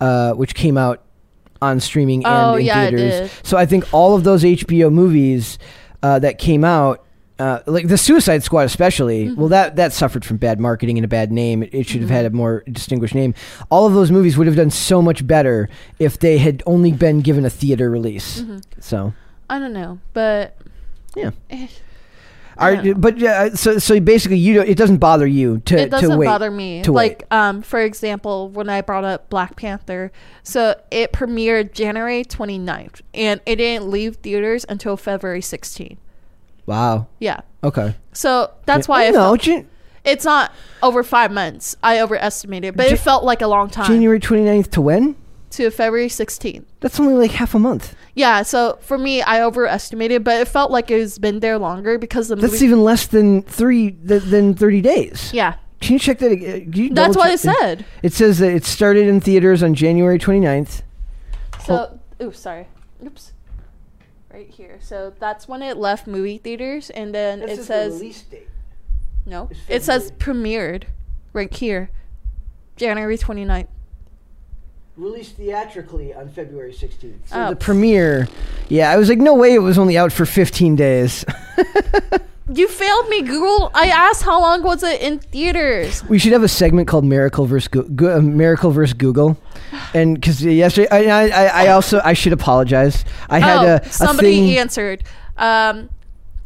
uh, 0.00 0.32
which 0.32 0.54
came 0.54 0.76
out 0.78 1.02
on 1.62 1.80
streaming 1.80 2.22
and 2.26 2.34
Oh, 2.34 2.54
in 2.56 2.66
yeah, 2.66 2.82
theaters. 2.90 3.30
did. 3.30 3.46
So 3.46 3.56
I 3.56 3.64
think 3.64 3.84
all 3.94 4.14
of 4.14 4.24
those 4.24 4.42
HBO 4.44 4.92
movies 4.92 5.58
uh, 6.06 6.18
that 6.20 6.38
came 6.38 6.64
out, 6.64 6.96
uh, 7.38 7.58
like 7.66 7.88
the 7.88 7.98
Suicide 7.98 8.42
Squad 8.42 8.62
especially, 8.66 9.20
Mm-hmm. 9.26 9.40
well 9.40 9.48
that 9.50 9.76
that 9.76 9.92
suffered 9.92 10.24
from 10.24 10.36
bad 10.38 10.58
marketing 10.60 10.96
and 10.98 11.04
a 11.04 11.08
bad 11.08 11.30
name. 11.32 11.62
It, 11.64 11.70
it 11.80 11.86
should 11.88 12.00
have 12.00 12.10
had 12.18 12.24
a 12.24 12.30
more 12.30 12.62
distinguished 12.80 13.14
name. 13.14 13.34
All 13.70 13.84
of 13.86 13.92
those 13.98 14.10
movies 14.10 14.34
would 14.38 14.46
have 14.46 14.56
done 14.56 14.70
so 14.70 15.02
much 15.02 15.26
better 15.26 15.68
if 15.98 16.12
they 16.18 16.38
had 16.38 16.62
only 16.64 16.92
been 16.92 17.20
given 17.28 17.44
a 17.44 17.50
theater 17.50 17.90
release. 17.90 18.40
Mm-hmm. 18.40 18.58
So 18.80 19.12
I 19.50 19.58
don't 19.58 19.72
know 19.80 19.98
but 20.12 20.56
yeah. 21.14 21.30
eh, 21.50 21.68
Are, 22.58 22.76
don't 22.76 23.00
but 23.00 23.18
yeah, 23.18 23.50
so 23.50 23.78
so 23.78 23.98
basically, 24.00 24.38
you 24.38 24.54
don't, 24.54 24.68
it 24.68 24.76
doesn't 24.76 24.96
bother 24.98 25.26
you 25.26 25.58
to 25.60 25.76
it 25.78 25.90
doesn't 25.90 26.10
to 26.10 26.16
wait. 26.16 26.26
bother 26.26 26.50
me. 26.50 26.82
to 26.82 26.92
like, 26.92 27.20
wait. 27.30 27.36
um, 27.36 27.62
for 27.62 27.80
example, 27.80 28.48
when 28.50 28.68
I 28.68 28.80
brought 28.80 29.04
up 29.04 29.28
Black 29.30 29.56
Panther, 29.56 30.10
so 30.42 30.74
it 30.90 31.12
premiered 31.12 31.72
January 31.72 32.24
29th, 32.24 33.02
and 33.14 33.40
it 33.46 33.56
didn't 33.56 33.90
leave 33.90 34.16
theaters 34.16 34.64
until 34.68 34.96
February 34.96 35.40
16th. 35.40 35.98
Wow. 36.66 37.06
Yeah. 37.20 37.40
Okay. 37.62 37.94
So 38.12 38.50
that's 38.64 38.88
Yeah. 38.88 38.92
why 38.92 39.10
Oh, 39.14 39.34
I 39.34 39.36
Jan- 39.36 39.68
it's 40.04 40.24
not 40.24 40.52
over 40.82 41.02
five 41.02 41.30
months. 41.32 41.76
I 41.82 42.00
overestimated, 42.00 42.76
but 42.76 42.86
it 42.86 42.98
felt 42.98 43.22
like 43.24 43.42
a 43.42 43.46
long 43.48 43.70
time 43.70 43.86
January 43.86 44.20
29th 44.20 44.70
to 44.72 44.80
when? 44.80 45.16
To 45.56 45.70
February 45.70 46.08
16th. 46.08 46.64
That's 46.80 46.98
only 47.00 47.14
like 47.14 47.32
half 47.32 47.54
a 47.54 47.58
month. 47.58 47.94
Yeah, 48.14 48.42
so 48.42 48.78
for 48.80 48.96
me, 48.96 49.20
I 49.22 49.42
overestimated, 49.42 50.24
but 50.24 50.40
it 50.40 50.48
felt 50.48 50.70
like 50.70 50.90
it's 50.90 51.18
been 51.18 51.40
there 51.40 51.58
longer 51.58 51.98
because 51.98 52.28
the 52.28 52.36
That's 52.36 52.54
movie. 52.54 52.64
even 52.66 52.82
less 52.82 53.06
than 53.06 53.42
three 53.42 53.90
th- 53.92 54.22
than 54.24 54.54
thirty 54.54 54.80
days. 54.80 55.32
yeah, 55.34 55.56
Can 55.80 55.94
you 55.94 55.98
check 55.98 56.18
that? 56.20 56.32
ag- 56.32 56.72
can 56.72 56.82
you 56.82 56.94
that's 56.94 57.16
what 57.16 57.30
it 57.30 57.40
said. 57.40 57.84
It 58.02 58.12
says 58.14 58.38
that 58.38 58.52
it 58.52 58.64
started 58.64 59.06
in 59.08 59.20
theaters 59.20 59.62
on 59.62 59.74
January 59.74 60.18
29th. 60.18 60.82
So, 61.66 61.98
ooh, 62.22 62.32
sorry. 62.32 62.68
Oops. 63.04 63.32
Right 64.32 64.48
here. 64.48 64.78
So 64.80 65.12
that's 65.18 65.48
when 65.48 65.62
it 65.62 65.76
left 65.76 66.06
movie 66.06 66.38
theaters, 66.38 66.90
and 66.90 67.14
then 67.14 67.42
it 67.42 67.62
says 67.64 67.94
release 67.94 68.22
date. 68.22 68.48
no. 69.26 69.50
It 69.68 69.82
says 69.82 70.12
premiered, 70.12 70.84
right 71.32 71.52
here, 71.52 71.90
January 72.76 73.16
29th. 73.18 73.68
Released 74.96 75.36
theatrically 75.36 76.14
on 76.14 76.28
February 76.30 76.72
16th. 76.72 77.28
So 77.28 77.34
Oh. 77.36 77.50
the 77.50 77.56
premiere, 77.56 78.28
yeah, 78.68 78.90
I 78.90 78.96
was 78.96 79.08
like, 79.10 79.18
no 79.18 79.34
way 79.34 79.52
it 79.54 79.58
was 79.58 79.76
only 79.78 79.98
out 79.98 80.10
for 80.12 80.24
15 80.26 80.76
days. 80.76 81.24
You 82.48 82.68
failed 82.68 83.08
me, 83.08 83.22
Google. 83.22 83.72
I 83.74 83.88
asked 83.88 84.22
how 84.22 84.40
long 84.40 84.62
was 84.62 84.84
it 84.84 85.00
in 85.02 85.18
theaters. 85.18 86.04
we 86.04 86.16
should 86.20 86.30
have 86.32 86.44
a 86.44 86.48
segment 86.48 86.86
called 86.86 87.04
Miracle 87.04 87.44
versus 87.44 87.66
Go- 87.66 87.82
Go- 87.82 88.18
uh, 88.18 88.20
Miracle 88.20 88.70
versus 88.70 88.94
Google, 88.94 89.36
and 89.94 90.14
because 90.14 90.44
yesterday, 90.44 90.86
I, 90.92 91.26
I, 91.28 91.64
I 91.64 91.68
also 91.72 92.00
I 92.04 92.12
should 92.12 92.32
apologize. 92.32 93.04
I 93.28 93.40
had 93.40 93.64
oh, 93.64 93.72
a, 93.72 93.74
a 93.78 93.88
somebody 93.90 94.36
thing. 94.36 94.58
answered. 94.58 95.02
Um, 95.36 95.90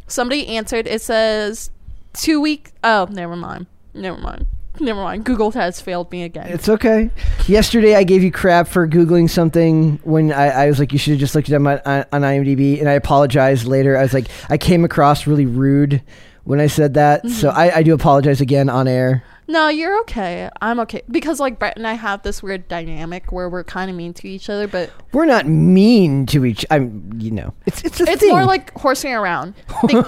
somebody 0.07 0.47
answered. 0.49 0.87
It 0.87 1.03
says 1.03 1.71
two 2.15 2.41
week. 2.41 2.71
Oh, 2.83 3.07
never 3.11 3.37
mind. 3.37 3.67
Never 3.93 4.17
mind. 4.19 4.47
Never 4.81 5.03
mind. 5.03 5.25
Google 5.25 5.51
has 5.53 5.81
failed 5.81 6.11
me 6.11 6.23
again. 6.23 6.49
It's 6.49 6.69
okay. 6.69 7.11
Yesterday, 7.47 7.95
I 7.97 8.03
gave 8.05 8.23
you 8.23 8.33
crap 8.33 8.67
for 8.67 8.89
googling 8.89 9.29
something 9.29 10.01
when 10.05 10.33
I, 10.33 10.49
I 10.49 10.67
was 10.69 10.79
like, 10.79 10.93
you 10.93 10.99
should 10.99 11.13
have 11.13 11.21
just 11.21 11.35
looked 11.35 11.49
it 11.51 11.55
up 11.55 11.61
on, 11.61 12.05
on, 12.13 12.23
IMDb, 12.23 12.81
and 12.81 12.89
I 12.89 12.93
apologized 12.93 13.67
later. 13.67 13.97
I 13.97 14.03
was 14.03 14.15
like, 14.15 14.27
I 14.49 14.57
came 14.57 14.85
across 14.85 15.27
really 15.27 15.47
rude 15.47 16.03
when 16.45 16.59
I 16.61 16.67
said 16.69 16.95
that, 16.95 17.23
Mm-hmm. 17.23 17.35
so 17.35 17.51
I, 17.51 17.77
I 17.77 17.83
do 17.83 17.93
apologize 17.95 18.41
again 18.41 18.69
on 18.71 18.89
air. 18.89 19.23
No, 19.47 19.69
you're 19.69 19.99
okay. 20.03 20.49
I'm 20.63 20.79
okay 20.81 21.03
because 21.11 21.41
like 21.41 21.59
Brett 21.59 21.77
and 21.77 21.85
I 21.85 21.95
have 21.95 22.23
this 22.23 22.41
weird 22.41 22.69
dynamic 22.69 23.33
where 23.33 23.49
we're 23.49 23.65
kind 23.65 23.91
of 23.91 23.97
mean 23.97 24.15
to 24.15 24.29
each 24.29 24.49
other, 24.49 24.69
but 24.69 24.91
We're 25.13 25.25
not 25.27 25.47
mean 25.49 26.25
to 26.27 26.45
each. 26.45 26.65
I'm, 26.71 27.13
you 27.19 27.33
know, 27.33 27.53
it's 27.67 27.83
it's 27.83 28.01
a 28.01 28.05
it's 28.05 28.21
thing. 28.21 28.31
more 28.31 28.45
like 28.45 28.73
horsing 28.79 29.13
around. 29.13 29.55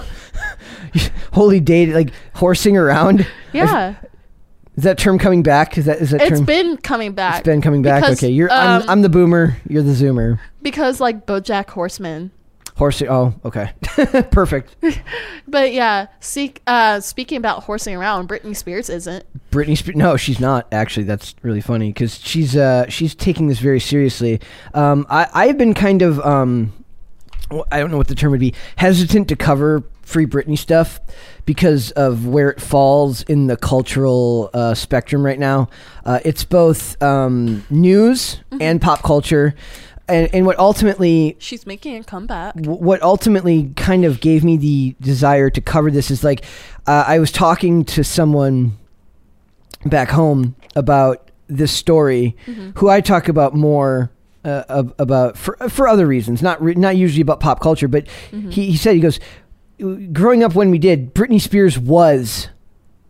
Holy 1.33 1.59
date, 1.59 1.93
like 1.93 2.11
horsing 2.35 2.77
around. 2.77 3.27
yeah, 3.51 3.95
Is 4.75 4.83
that 4.83 4.97
term 4.97 5.19
coming 5.19 5.43
back? 5.43 5.77
Is 5.77 5.85
that 5.85 5.99
is 5.99 6.11
that 6.11 6.21
it's 6.21 6.37
term? 6.37 6.45
been 6.45 6.77
coming 6.77 7.13
back. 7.13 7.39
it's 7.39 7.45
been 7.45 7.61
coming 7.61 7.81
back. 7.83 8.01
because, 8.01 8.17
okay, 8.17 8.31
you're. 8.31 8.51
I'm, 8.51 8.81
um, 8.81 8.89
I'm 8.89 9.01
the 9.01 9.09
boomer. 9.09 9.57
You're 9.67 9.83
the 9.83 9.91
zoomer. 9.91 10.39
because 10.61 10.99
like 10.99 11.25
BoJack 11.25 11.69
Horseman. 11.69 12.31
Horsing. 12.75 13.07
Oh, 13.07 13.35
okay. 13.45 13.71
Perfect. 14.31 14.75
But 15.45 15.73
yeah, 15.73 16.07
seek, 16.19 16.61
uh, 16.65 16.99
speaking 16.99 17.37
about 17.37 17.63
horsing 17.63 17.95
around, 17.95 18.27
Britney 18.27 18.55
Spears 18.55 18.89
isn't. 18.89 19.23
Britney 19.51 19.77
Spears. 19.77 19.95
No, 19.95 20.17
she's 20.17 20.39
not. 20.39 20.67
Actually, 20.71 21.03
that's 21.03 21.35
really 21.43 21.61
funny 21.61 21.89
because 21.89 22.17
she's 22.17 22.55
uh 22.55 22.89
she's 22.89 23.13
taking 23.13 23.47
this 23.47 23.59
very 23.59 23.79
seriously. 23.79 24.39
Um, 24.73 25.05
I 25.11 25.27
I've 25.31 25.57
been 25.59 25.75
kind 25.75 26.01
of 26.01 26.19
um, 26.21 26.73
I 27.71 27.79
don't 27.79 27.91
know 27.91 27.97
what 27.97 28.07
the 28.07 28.15
term 28.15 28.31
would 28.31 28.39
be, 28.39 28.55
hesitant 28.77 29.27
to 29.27 29.35
cover 29.35 29.83
free 30.03 30.25
Britney 30.25 30.57
stuff 30.57 30.99
because 31.45 31.91
of 31.91 32.25
where 32.27 32.49
it 32.49 32.61
falls 32.61 33.23
in 33.23 33.47
the 33.47 33.57
cultural 33.57 34.49
uh, 34.53 34.73
spectrum 34.73 35.25
right 35.25 35.39
now. 35.39 35.67
Uh, 36.05 36.19
it's 36.23 36.43
both 36.43 37.01
um, 37.01 37.65
news 37.69 38.39
and 38.61 38.81
pop 38.81 39.01
culture. 39.03 39.55
And, 40.07 40.29
and 40.33 40.45
what 40.45 40.59
ultimately 40.59 41.37
She's 41.39 41.65
making 41.65 41.95
a 41.95 42.03
comeback. 42.03 42.55
w- 42.55 42.77
what 42.77 43.01
ultimately 43.01 43.71
kind 43.77 44.03
of 44.03 44.19
gave 44.19 44.43
me 44.43 44.57
the 44.57 44.95
desire 44.99 45.49
to 45.49 45.61
cover 45.61 45.89
this 45.89 46.11
is 46.11 46.23
like 46.25 46.43
uh, 46.85 47.05
I 47.07 47.19
was 47.19 47.31
talking 47.31 47.85
to 47.85 48.03
someone 48.03 48.77
back 49.85 50.09
home 50.09 50.55
about 50.75 51.29
this 51.47 51.71
story, 51.71 52.35
who 52.75 52.89
I 52.89 53.01
talk 53.01 53.27
about 53.29 53.53
more. 53.55 54.11
Uh, 54.45 54.61
ab- 54.67 54.93
about 54.99 55.37
for 55.37 55.55
for 55.69 55.87
other 55.87 56.05
reasons, 56.05 56.41
not 56.41 56.61
re- 56.61 56.73
not 56.75 56.97
usually 56.97 57.21
about 57.21 57.39
pop 57.39 57.61
culture, 57.61 57.87
but 57.87 58.05
he, 58.49 58.71
he 58.71 58.75
said 58.75 58.93
he 58.93 58.99
goes, 58.99 59.17
growing 60.11 60.43
up 60.43 60.55
when 60.55 60.69
we 60.69 60.79
did, 60.79 61.13
Britney 61.13 61.41
Spears 61.41 61.77
was 61.77 62.49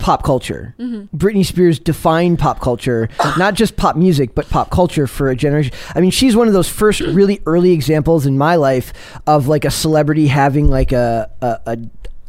pop 0.03 0.23
culture. 0.23 0.75
Mm-hmm. 0.79 1.15
Britney 1.15 1.45
Spears 1.45 1.79
defined 1.79 2.37
pop 2.37 2.59
culture, 2.59 3.09
not 3.37 3.53
just 3.53 3.77
pop 3.77 3.95
music, 3.95 4.35
but 4.35 4.49
pop 4.49 4.69
culture 4.69 5.07
for 5.07 5.29
a 5.29 5.35
generation. 5.35 5.73
I 5.95 6.01
mean, 6.01 6.11
she's 6.11 6.35
one 6.35 6.47
of 6.47 6.53
those 6.53 6.67
first 6.67 6.99
really 6.99 7.41
early 7.45 7.71
examples 7.71 8.25
in 8.25 8.37
my 8.37 8.55
life 8.55 8.91
of 9.25 9.47
like 9.47 9.65
a 9.65 9.71
celebrity 9.71 10.27
having 10.27 10.69
like 10.69 10.91
a 10.91 11.29
a, 11.41 11.59
a, 11.65 11.77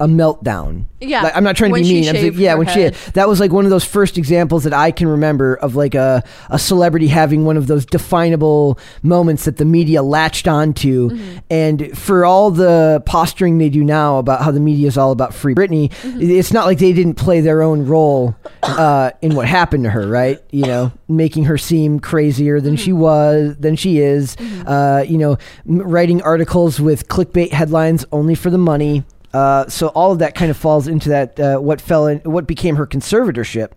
a 0.00 0.06
meltdown. 0.06 0.84
Yeah, 1.00 1.22
like, 1.22 1.36
I'm 1.36 1.44
not 1.44 1.56
trying 1.56 1.72
to 1.74 1.80
be 1.80 2.02
mean. 2.02 2.08
I'm 2.16 2.34
yeah, 2.38 2.54
when 2.54 2.66
head. 2.66 2.94
she 2.96 3.10
that 3.12 3.28
was 3.28 3.38
like 3.40 3.52
one 3.52 3.64
of 3.64 3.70
those 3.70 3.84
first 3.84 4.18
examples 4.18 4.64
that 4.64 4.72
I 4.72 4.90
can 4.90 5.06
remember 5.06 5.54
of 5.56 5.76
like 5.76 5.94
a 5.94 6.22
a 6.50 6.58
celebrity 6.58 7.06
having 7.08 7.44
one 7.44 7.56
of 7.56 7.66
those 7.66 7.84
definable 7.86 8.78
moments 9.02 9.44
that 9.44 9.56
the 9.58 9.64
media 9.64 10.02
latched 10.02 10.48
onto. 10.48 11.10
Mm-hmm. 11.10 11.38
And 11.50 11.98
for 11.98 12.24
all 12.24 12.50
the 12.50 13.02
posturing 13.06 13.58
they 13.58 13.68
do 13.68 13.84
now 13.84 14.18
about 14.18 14.42
how 14.42 14.50
the 14.50 14.60
media 14.60 14.88
is 14.88 14.96
all 14.98 15.12
about 15.12 15.34
free 15.34 15.54
Britney, 15.54 15.90
Mm-hmm. 15.90 16.20
it's 16.22 16.52
not 16.52 16.66
like 16.66 16.78
they 16.78 16.92
didn't 16.92 17.14
play 17.14 17.40
their 17.40 17.62
own 17.62 17.86
role 17.86 18.34
uh, 18.62 19.10
in 19.22 19.34
what 19.34 19.46
happened 19.46 19.84
to 19.84 19.90
her, 19.90 20.06
right? 20.08 20.40
You 20.50 20.64
know, 20.66 20.92
making 21.08 21.44
her 21.44 21.58
seem 21.58 22.00
crazier 22.00 22.60
than 22.60 22.76
she 22.76 22.92
was, 22.92 23.56
than 23.58 23.76
she 23.76 23.98
is. 23.98 24.36
Uh, 24.66 25.04
you 25.06 25.18
know, 25.18 25.36
m- 25.68 25.82
writing 25.82 26.22
articles 26.22 26.80
with 26.80 27.08
clickbait 27.08 27.52
headlines 27.52 28.04
only 28.12 28.34
for 28.34 28.50
the 28.50 28.58
money. 28.58 29.04
Uh, 29.34 29.68
so 29.68 29.88
all 29.88 30.12
of 30.12 30.20
that 30.20 30.34
kind 30.34 30.50
of 30.50 30.56
falls 30.56 30.86
into 30.88 31.08
that 31.08 31.38
uh, 31.40 31.58
what 31.58 31.80
fell 31.80 32.06
in 32.06 32.18
what 32.20 32.46
became 32.46 32.76
her 32.76 32.86
conservatorship, 32.86 33.70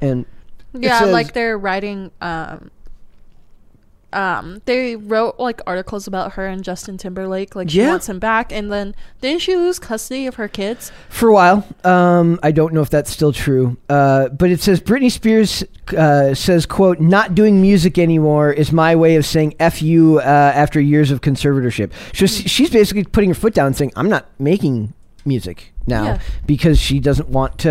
and 0.00 0.24
Yeah, 0.72 0.98
says- 1.00 1.12
like 1.12 1.32
they're 1.34 1.58
writing. 1.58 2.10
Um, 2.20 2.70
um, 4.14 4.62
they 4.66 4.96
wrote 4.96 5.38
like 5.38 5.60
articles 5.66 6.06
about 6.06 6.32
her 6.32 6.46
and 6.46 6.62
Justin 6.62 6.96
Timberlake. 6.98 7.54
Like 7.56 7.70
she 7.70 7.78
Yeah. 7.78 7.88
wants 7.88 8.08
him 8.08 8.18
back, 8.18 8.52
and 8.52 8.70
then 8.72 8.94
didn't 9.20 9.42
she 9.42 9.56
lose 9.56 9.78
custody 9.78 10.26
of 10.26 10.36
her 10.36 10.48
kids? 10.48 10.92
for 11.08 11.28
a 11.28 11.32
while. 11.32 11.66
Um, 11.84 12.38
I 12.42 12.52
don't 12.52 12.72
know 12.72 12.80
if 12.82 12.90
that's 12.90 13.10
still 13.10 13.32
true, 13.32 13.76
uh, 13.88 14.28
but 14.28 14.50
it 14.50 14.60
says 14.60 14.80
Britney 14.80 15.10
Spears 15.10 15.64
uh, 15.96 16.34
says, 16.34 16.66
"quote 16.66 17.00
Not 17.00 17.34
doing 17.34 17.60
music 17.60 17.98
anymore 17.98 18.52
is 18.52 18.72
my 18.72 18.94
way 18.96 19.16
of 19.16 19.26
saying 19.26 19.54
f 19.60 19.82
you 19.82 20.18
uh, 20.20 20.22
after 20.22 20.80
years 20.80 21.10
of 21.10 21.20
conservatorship." 21.20 21.90
So 22.14 22.26
Hmm. 22.26 22.46
she's 22.46 22.70
basically 22.70 23.04
putting 23.04 23.30
her 23.30 23.34
foot 23.34 23.54
down, 23.54 23.66
and 23.68 23.76
saying, 23.76 23.92
"I'm 23.96 24.08
not 24.08 24.26
making 24.38 24.92
music 25.24 25.72
now 25.86 26.04
Yeah. 26.04 26.18
because 26.46 26.78
she 26.78 27.00
doesn't 27.00 27.28
want 27.28 27.58
to." 27.60 27.70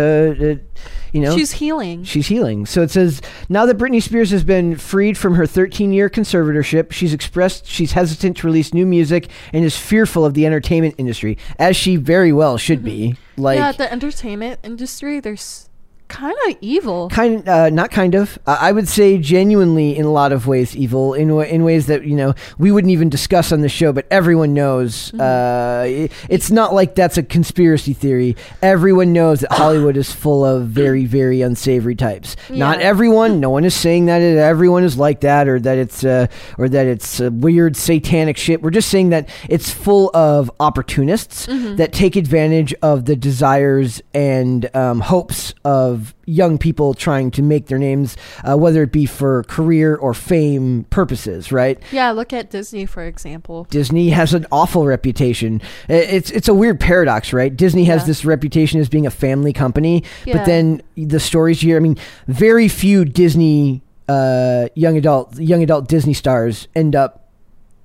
Uh, 0.52 0.78
you 1.12 1.20
know, 1.20 1.36
She's 1.36 1.52
healing. 1.52 2.02
She's 2.04 2.26
healing. 2.26 2.66
So 2.66 2.82
it 2.82 2.90
says 2.90 3.20
now 3.48 3.66
that 3.66 3.78
Britney 3.78 4.02
Spears 4.02 4.30
has 4.30 4.42
been 4.42 4.76
freed 4.76 5.16
from 5.16 5.34
her 5.36 5.46
13 5.46 5.92
year 5.92 6.10
conservatorship, 6.10 6.90
she's 6.92 7.14
expressed 7.14 7.66
she's 7.66 7.92
hesitant 7.92 8.36
to 8.38 8.46
release 8.46 8.74
new 8.74 8.84
music 8.86 9.28
and 9.52 9.64
is 9.64 9.76
fearful 9.76 10.24
of 10.24 10.34
the 10.34 10.44
entertainment 10.46 10.94
industry, 10.98 11.38
as 11.58 11.76
she 11.76 11.96
very 11.96 12.32
well 12.32 12.56
should 12.58 12.82
be. 12.84 13.16
Like, 13.36 13.58
yeah, 13.58 13.72
the 13.72 13.92
entertainment 13.92 14.60
industry. 14.64 15.20
There's 15.20 15.68
kind 16.08 16.36
of 16.48 16.56
evil. 16.60 17.08
kind 17.08 17.48
uh, 17.48 17.70
not 17.70 17.90
kind 17.90 18.14
of 18.14 18.38
uh, 18.46 18.56
i 18.60 18.70
would 18.70 18.86
say 18.88 19.18
genuinely 19.18 19.96
in 19.96 20.04
a 20.04 20.10
lot 20.12 20.32
of 20.32 20.46
ways 20.46 20.76
evil 20.76 21.14
in 21.14 21.30
in 21.30 21.64
ways 21.64 21.86
that 21.86 22.04
you 22.04 22.14
know 22.14 22.34
we 22.58 22.70
wouldn't 22.70 22.90
even 22.92 23.08
discuss 23.08 23.50
on 23.52 23.62
the 23.62 23.68
show 23.68 23.92
but 23.92 24.06
everyone 24.10 24.52
knows 24.54 25.10
Mm-hmm. 25.12 25.20
uh, 25.20 25.84
it- 26.04 26.12
it's 26.28 26.50
not 26.50 26.72
like 26.74 26.94
that's 26.94 27.16
a 27.18 27.22
conspiracy 27.22 27.92
theory 27.94 28.36
everyone 28.62 29.12
knows 29.12 29.40
that 29.40 29.52
hollywood 29.52 29.96
is 29.96 30.12
full 30.12 30.44
of 30.44 30.66
very 30.68 31.04
very 31.06 31.40
unsavory 31.42 31.94
types 31.96 32.36
not 32.50 32.80
everyone 32.80 33.40
no 33.46 33.50
one 33.50 33.64
is 33.64 33.74
saying 33.74 34.06
that 34.06 34.20
it, 34.22 34.36
everyone 34.36 34.84
is 34.84 34.96
like 34.98 35.20
that 35.20 35.48
or 35.48 35.58
that 35.58 35.78
it's 35.78 36.04
uh, 36.04 36.26
or 36.58 36.68
that 36.68 36.86
it's 36.86 37.20
uh, 37.20 37.30
weird 37.32 37.76
satanic 37.76 38.36
shit 38.36 38.62
we're 38.62 38.70
just 38.70 38.88
saying 38.90 39.08
that 39.10 39.28
it's 39.48 39.70
full 39.70 40.10
of 40.14 40.50
opportunists 40.60 41.46
Mm-hmm. 41.46 41.76
that 41.76 41.92
take 41.92 42.16
advantage 42.16 42.74
of 42.82 43.04
the 43.06 43.16
desires 43.16 44.02
and 44.12 44.68
um, 44.74 45.00
hopes 45.00 45.54
of 45.64 45.93
young 46.26 46.58
people 46.58 46.94
trying 46.94 47.30
to 47.32 47.42
make 47.42 47.66
their 47.66 47.78
names, 47.78 48.16
uh, 48.48 48.56
whether 48.56 48.82
it 48.82 48.92
be 48.92 49.06
for 49.06 49.42
career 49.44 49.94
or 49.96 50.14
fame 50.14 50.84
purposes, 50.90 51.52
right? 51.52 51.78
Yeah, 51.92 52.10
look 52.12 52.32
at 52.32 52.50
Disney 52.50 52.86
for 52.86 53.04
example. 53.04 53.66
Disney 53.70 54.10
has 54.10 54.34
an 54.34 54.46
awful 54.52 54.86
reputation. 54.86 55.60
It's 55.88 56.30
it's 56.30 56.48
a 56.48 56.54
weird 56.54 56.80
paradox, 56.80 57.32
right? 57.32 57.54
Disney 57.54 57.84
has 57.84 58.02
Yeah. 58.02 58.06
this 58.06 58.24
reputation 58.24 58.80
as 58.80 58.88
being 58.88 59.06
a 59.06 59.10
family 59.10 59.52
company, 59.52 60.04
Yeah. 60.24 60.38
but 60.38 60.46
then 60.46 60.82
the 60.96 61.20
stories 61.20 61.62
you 61.62 61.68
hear. 61.70 61.76
I 61.76 61.80
mean, 61.80 61.96
very 62.28 62.68
few 62.68 63.04
Disney 63.04 63.82
uh, 64.08 64.68
young 64.74 64.96
adult 64.96 65.38
young 65.38 65.62
adult 65.62 65.88
Disney 65.88 66.12
stars 66.14 66.68
end 66.76 66.94
up 66.94 67.28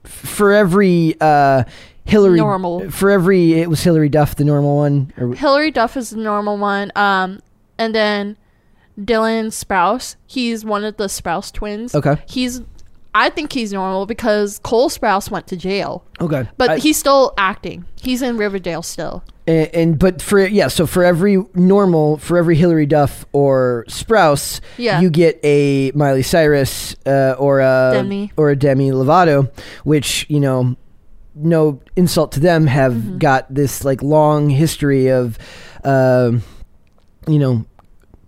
f- 0.04 0.12
for 0.12 0.52
every 0.52 1.16
uh, 1.22 1.64
Hilary 2.06 2.40
Normal. 2.40 2.90
for 2.92 3.10
every 3.10 3.54
it 3.54 3.70
was 3.70 3.82
Hilary 3.84 4.10
Duff 4.10 4.36
the 4.36 4.44
normal 4.44 4.76
one. 4.78 5.14
Or, 5.18 5.34
Hilary 5.34 5.72
Duff 5.72 5.96
is 5.96 6.10
the 6.10 6.18
normal 6.18 6.58
one. 6.58 6.92
Um, 6.96 7.40
and 7.80 7.96
then 7.96 8.38
Dylan 9.00 9.48
Sprouse. 9.48 10.16
He's 10.28 10.64
one 10.66 10.84
of 10.84 10.98
the 10.98 11.06
Sprouse 11.06 11.52
twins. 11.52 11.96
Okay. 11.96 12.18
He's. 12.28 12.62
I 13.16 13.32
think 13.32 13.52
he's 13.54 13.74
normal 13.74 14.06
because 14.06 14.60
Cole 14.60 14.88
Sprouse 14.88 15.32
went 15.32 15.48
to 15.48 15.58
jail, 15.58 16.06
okay, 16.22 16.48
but 16.58 16.70
I- 16.70 16.78
he's 16.78 16.96
still 16.96 17.34
acting. 17.40 17.86
He's 18.00 18.22
in 18.22 18.38
Riverdale 18.38 18.84
still. 18.84 19.24
and, 19.48 19.68
and 19.74 20.00
but 20.00 20.22
for 20.22 20.40
yeah, 20.46 20.68
so 20.68 20.86
for 20.86 21.04
every 21.04 21.44
normal, 21.56 22.18
for 22.18 22.38
every 22.38 22.56
Hilary 22.56 22.86
Duff 22.86 23.26
or 23.32 23.84
Sprouse, 23.90 24.62
Yeah. 24.78 25.02
you 25.02 25.10
get 25.10 25.40
a 25.44 25.92
Miley 25.96 26.22
Cyrus 26.22 26.96
uh, 27.08 27.34
or 27.40 27.62
a 27.62 27.90
Demi. 27.96 28.32
or 28.38 28.52
a 28.52 28.56
Demi 28.56 28.92
Lovato, 28.92 29.52
which 29.84 30.28
you 30.30 30.40
know, 30.40 30.76
no 31.34 31.82
insult 31.96 32.32
to 32.34 32.40
them, 32.40 32.68
have 32.68 32.94
Mm-hmm. 32.94 33.18
got 33.18 33.52
this 33.52 33.84
like 33.84 34.04
long 34.04 34.52
history 34.52 35.08
of, 35.10 35.40
um, 35.84 36.44
you 37.28 37.40
know, 37.40 37.66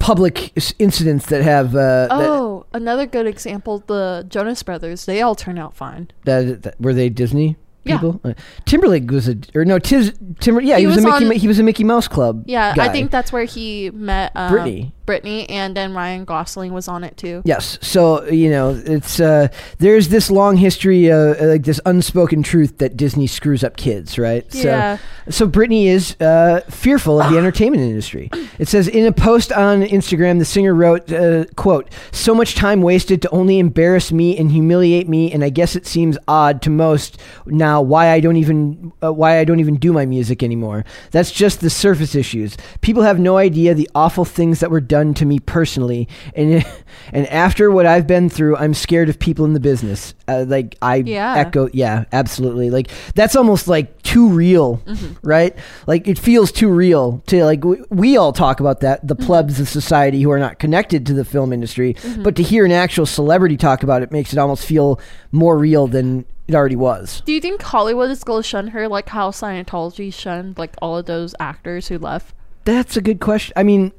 public 0.01 0.51
incidents 0.79 1.27
that 1.27 1.43
have 1.43 1.75
uh, 1.75 2.07
Oh, 2.11 2.65
another 2.73 3.05
good 3.05 3.27
example: 3.27 3.83
the 3.87 4.25
Jonas 4.27 4.61
Brothers. 4.63 5.05
They 5.05 5.21
all 5.21 5.35
turn 5.35 5.57
out 5.57 5.75
fine. 5.75 6.09
that, 6.25 6.41
that, 6.47 6.63
that 6.63 6.81
were 6.81 6.93
they 6.93 7.09
Disney. 7.09 7.57
Yeah. 7.83 7.97
People? 7.97 8.21
Uh, 8.23 8.33
Timberlake 8.65 9.09
was 9.09 9.27
a 9.27 9.37
or 9.55 9.65
no 9.65 9.79
Tiz 9.79 10.13
Timber 10.39 10.61
yeah 10.61 10.75
he, 10.75 10.81
He 10.81 10.87
was, 10.87 10.97
was 10.97 11.05
a 11.05 11.07
Mickey 11.07 11.25
on- 11.25 11.31
he 11.39 11.47
was 11.47 11.59
a 11.59 11.63
Mickey 11.63 11.83
Mouse 11.83 12.07
Club 12.07 12.43
Yeah, 12.45 12.75
guy. 12.75 12.85
I 12.85 12.89
think 12.89 13.09
that's 13.11 13.31
where 13.31 13.45
he 13.45 13.89
met 13.91 14.31
um, 14.35 14.53
Britney. 14.53 14.91
Brittany, 15.07 15.49
and 15.49 15.75
then 15.75 15.93
Ryan 15.93 16.23
Gosling 16.25 16.73
was 16.73 16.87
on 16.87 17.03
it 17.03 17.17
too. 17.17 17.41
Yes. 17.43 17.77
So 17.81 18.23
you 18.25 18.49
know, 18.49 18.79
it's 18.85 19.19
uh, 19.19 19.47
there's 19.79 20.09
this 20.09 20.29
long 20.31 20.57
history, 20.57 21.11
uh, 21.11 21.47
like 21.47 21.63
this 21.63 21.81
unspoken 21.85 22.43
truth 22.43 22.77
that 22.77 22.95
Disney 22.97 23.27
screws 23.27 23.63
up 23.63 23.77
kids, 23.77 24.17
right? 24.19 24.45
Yeah. 24.53 24.97
So, 25.25 25.31
so 25.45 25.49
Britney 25.49 25.85
is 25.87 26.15
uh, 26.21 26.61
fearful 26.69 27.19
of 27.21 27.31
the 27.31 27.37
entertainment 27.37 27.83
industry. 27.83 28.29
It 28.59 28.67
says 28.67 28.87
in 28.87 29.05
a 29.05 29.11
post 29.11 29.51
on 29.51 29.81
Instagram, 29.81 30.39
the 30.39 30.45
singer 30.45 30.73
wrote, 30.73 31.11
uh, 31.11 31.45
"quote 31.55 31.91
So 32.11 32.33
much 32.35 32.55
time 32.55 32.81
wasted 32.81 33.21
to 33.23 33.29
only 33.31 33.59
embarrass 33.59 34.11
me 34.11 34.37
and 34.37 34.51
humiliate 34.51 35.09
me, 35.09 35.31
and 35.31 35.43
I 35.43 35.49
guess 35.49 35.75
it 35.75 35.87
seems 35.87 36.17
odd 36.27 36.61
to 36.63 36.69
most 36.69 37.19
now 37.45 37.70
why 37.79 38.09
I 38.11 38.19
don't 38.19 38.35
even 38.37 38.91
uh, 39.03 39.13
why 39.13 39.37
I 39.39 39.45
don't 39.45 39.59
even 39.59 39.75
do 39.77 39.93
my 39.93 40.05
music 40.05 40.41
anymore. 40.43 40.83
That's 41.11 41.31
just 41.31 41.61
the 41.61 41.69
surface 41.69 42.15
issues. 42.15 42.57
People 42.81 43.03
have 43.03 43.19
no 43.19 43.37
idea 43.37 43.73
the 43.75 43.89
awful 43.95 44.25
things 44.25 44.59
that 44.59 44.71
were 44.71 44.81
done 44.81 45.13
to 45.13 45.25
me 45.25 45.39
personally, 45.39 46.07
and 46.35 46.65
and 47.13 47.27
after 47.27 47.69
what 47.71 47.85
I've 47.85 48.07
been 48.07 48.29
through, 48.29 48.57
I'm 48.57 48.73
scared 48.73 49.07
of 49.09 49.19
people 49.19 49.45
in 49.45 49.53
the 49.53 49.59
business. 49.59 50.15
Uh, 50.27 50.43
like 50.47 50.75
I 50.81 50.95
Yeah. 50.97 51.35
echo, 51.37 51.69
yeah, 51.71 52.05
absolutely. 52.11 52.69
Like 52.71 52.89
that's 53.15 53.35
almost 53.35 53.67
like 53.67 54.01
too 54.01 54.27
real, 54.29 54.81
right? 55.21 55.55
Like 55.87 56.07
it 56.07 56.17
feels 56.17 56.51
too 56.51 56.69
real 56.69 57.21
to 57.27 57.45
like 57.45 57.63
we, 57.63 57.77
we 57.89 58.17
all 58.17 58.33
talk 58.33 58.59
about 58.59 58.79
that 58.81 59.07
the 59.07 59.15
plebs 59.15 59.59
of 59.59 59.69
society 59.69 60.21
who 60.23 60.31
are 60.31 60.39
not 60.39 60.57
connected 60.57 61.05
to 61.05 61.13
the 61.13 61.23
film 61.25 61.53
industry, 61.53 61.95
but 62.23 62.35
to 62.37 62.43
hear 62.43 62.65
an 62.65 62.71
actual 62.71 63.05
celebrity 63.05 63.57
talk 63.57 63.83
about 63.83 64.01
it 64.01 64.11
makes 64.11 64.33
it 64.33 64.39
almost 64.39 64.65
feel 64.65 64.99
more 65.31 65.57
real 65.57 65.85
than 65.87 66.25
it 66.51 66.55
already 66.57 66.75
was. 66.75 67.21
Do 67.25 67.31
you 67.31 67.41
think 67.41 67.61
Hollywood 67.61 68.09
is 68.09 68.23
going 68.23 68.43
to 68.43 68.47
shun 68.47 68.67
her 68.67 68.87
like 68.87 69.09
how 69.09 69.31
Scientology 69.31 70.13
shunned 70.13 70.57
like 70.57 70.75
all 70.81 70.97
of 70.97 71.05
those 71.05 71.33
actors 71.39 71.87
who 71.87 71.97
left? 71.97 72.35
That's 72.65 72.97
a 72.97 73.01
good 73.01 73.19
question. 73.19 73.53
I 73.55 73.63
mean, 73.63 73.91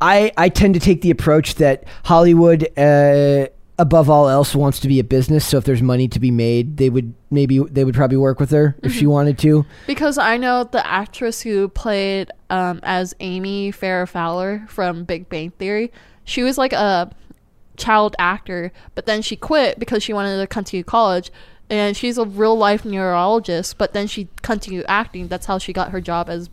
I 0.00 0.32
I 0.36 0.48
tend 0.48 0.74
to 0.74 0.80
take 0.80 1.02
the 1.02 1.10
approach 1.10 1.56
that 1.56 1.84
Hollywood, 2.04 2.68
uh, 2.78 3.48
above 3.78 4.08
all 4.08 4.28
else, 4.28 4.54
wants 4.54 4.80
to 4.80 4.88
be 4.88 4.98
a 4.98 5.04
business. 5.04 5.46
So 5.46 5.58
if 5.58 5.64
there's 5.64 5.82
money 5.82 6.08
to 6.08 6.20
be 6.20 6.30
made, 6.30 6.76
they 6.78 6.88
would 6.88 7.14
maybe 7.30 7.58
they 7.58 7.84
would 7.84 7.94
probably 7.94 8.16
work 8.16 8.40
with 8.40 8.50
her 8.50 8.76
if 8.82 8.94
she 8.94 9.06
wanted 9.06 9.38
to. 9.40 9.66
Because 9.86 10.18
I 10.18 10.36
know 10.36 10.64
the 10.64 10.86
actress 10.86 11.42
who 11.42 11.68
played 11.68 12.30
um, 12.48 12.80
as 12.82 13.14
Amy 13.20 13.72
Farrah 13.72 14.08
Fowler 14.08 14.64
from 14.68 15.04
Big 15.04 15.28
Bang 15.28 15.50
Theory. 15.50 15.92
She 16.24 16.42
was 16.42 16.58
like 16.58 16.72
a 16.72 17.10
child 17.78 18.14
actor, 18.18 18.72
but 18.94 19.06
then 19.06 19.22
she 19.22 19.36
quit 19.36 19.78
because 19.78 20.02
she 20.02 20.12
wanted 20.12 20.38
to 20.38 20.46
continue 20.46 20.84
college. 20.84 21.30
And 21.70 21.96
she's 21.96 22.16
a 22.16 22.24
real 22.24 22.56
life 22.56 22.84
neurologist, 22.84 23.76
but 23.78 23.92
then 23.92 24.06
she 24.06 24.28
continued 24.42 24.86
acting. 24.88 25.28
That's 25.28 25.46
how 25.46 25.58
she 25.58 25.72
got 25.72 25.90
her 25.90 26.00
job 26.00 26.30
as 26.30 26.48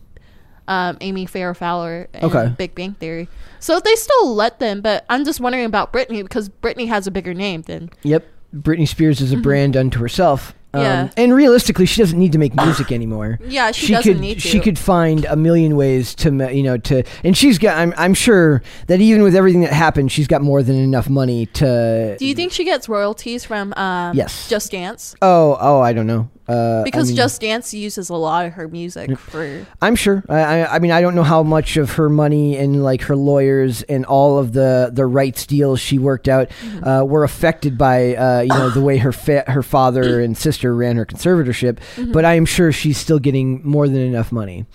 um, 0.68 0.98
Amy 1.02 1.26
Farrah 1.26 1.56
Fowler 1.56 2.10
in 2.14 2.26
Okay. 2.26 2.54
Big 2.58 2.76
Bang 2.76 2.94
Theory. 2.96 3.30
So 3.60 3.80
they 3.80 3.96
still 3.96 4.34
let 4.36 4.60
them, 4.60 4.82
but 4.82 5.06
I'm 5.10 5.24
just 5.24 5.40
wondering 5.40 5.66
about 5.66 5.94
Britney 5.94 6.22
because 6.24 6.50
Britney 6.50 6.88
has 6.88 7.08
a 7.08 7.12
bigger 7.12 7.34
name 7.34 7.62
than 7.62 7.90
Yep, 8.04 8.28
Britney 8.56 8.88
Spears 8.88 9.22
is 9.22 9.32
a 9.32 9.38
brand 9.38 9.78
unto 9.78 10.00
herself. 10.00 10.54
Um, 10.76 10.82
Yeah. 10.82 11.10
and 11.18 11.34
realistically, 11.34 11.86
she 11.86 12.02
doesn't 12.02 12.18
need 12.20 12.32
to 12.34 12.38
make 12.38 12.54
music 12.64 12.92
anymore. 12.92 13.40
Yeah, 13.48 13.72
she, 13.72 13.94
doesn't 13.94 14.14
could 14.14 14.22
need 14.22 14.36
to. 14.36 14.40
she 14.42 14.60
could 14.60 14.78
find 14.78 15.26
a 15.26 15.36
million 15.36 15.76
ways 15.76 16.14
to 16.16 16.30
you 16.54 16.64
know 16.64 16.78
to 16.78 17.04
and 17.24 17.36
she's 17.38 17.58
got 17.58 17.78
I'm 17.78 17.94
I'm 17.98 18.14
sure 18.14 18.62
that 18.88 19.00
even 19.02 19.24
with 19.24 19.36
everything 19.36 19.62
that 19.62 19.74
happened, 19.74 20.12
she's 20.12 20.28
got 20.28 20.42
more 20.42 20.62
than 20.64 20.76
enough 20.76 21.10
money 21.10 21.46
to. 21.48 22.16
Do 22.20 22.26
you 22.26 22.36
think 22.36 22.52
she 22.52 22.64
gets 22.64 22.90
royalties 22.90 23.46
from 23.46 23.74
um, 23.78 24.16
Yes. 24.16 24.50
Just 24.50 24.72
Dance? 24.72 25.16
Oh 25.22 25.58
oh 25.60 25.80
I 25.82 25.94
don't 25.94 26.08
know. 26.08 26.30
Uh, 26.48 26.82
I 26.82 26.84
Because 26.84 27.08
mean- 27.08 27.16
Just 27.16 27.42
Dance 27.42 27.74
uses 27.74 28.10
a 28.10 28.16
lot 28.16 28.46
of 28.46 28.54
her 28.54 28.68
music 28.68 29.18
for. 29.18 29.66
I'm 29.82 29.96
sure. 29.96 30.24
I, 30.30 30.40
I, 30.62 30.76
I 30.76 30.80
mean, 30.80 30.92
I 30.92 31.02
don't 31.02 31.16
know 31.16 31.24
how 31.24 31.42
much 31.44 31.76
of 31.78 31.94
her 31.94 32.08
money 32.10 32.56
and 32.58 32.84
like 32.84 33.02
her 33.04 33.16
lawyers 33.16 33.82
and 33.84 34.06
all 34.06 34.38
of 34.38 34.54
the 34.54 34.92
the 34.94 35.06
rights 35.06 35.46
deals 35.48 35.80
she 35.80 35.98
worked 35.98 36.28
out 36.28 36.50
Mm-hmm. 36.50 36.84
uh, 36.88 37.04
were 37.04 37.24
affected 37.24 37.78
by 37.78 38.16
uh, 38.16 38.42
you 38.42 38.50
know 38.50 38.70
the 38.70 38.82
way 38.82 38.98
her 38.98 39.12
fa- 39.12 39.44
her 39.48 39.64
father 39.64 40.20
and 40.22 40.38
sister 40.38 40.76
ran 40.76 40.98
her 40.98 41.06
conservatorship. 41.06 41.80
Mm-hmm. 41.96 42.12
But 42.12 42.26
I 42.26 42.36
am 42.36 42.46
sure 42.46 42.72
she's 42.72 42.98
still 42.98 43.20
getting 43.20 43.62
more 43.68 43.88
than 43.88 43.98
enough 44.02 44.32
money. 44.32 44.66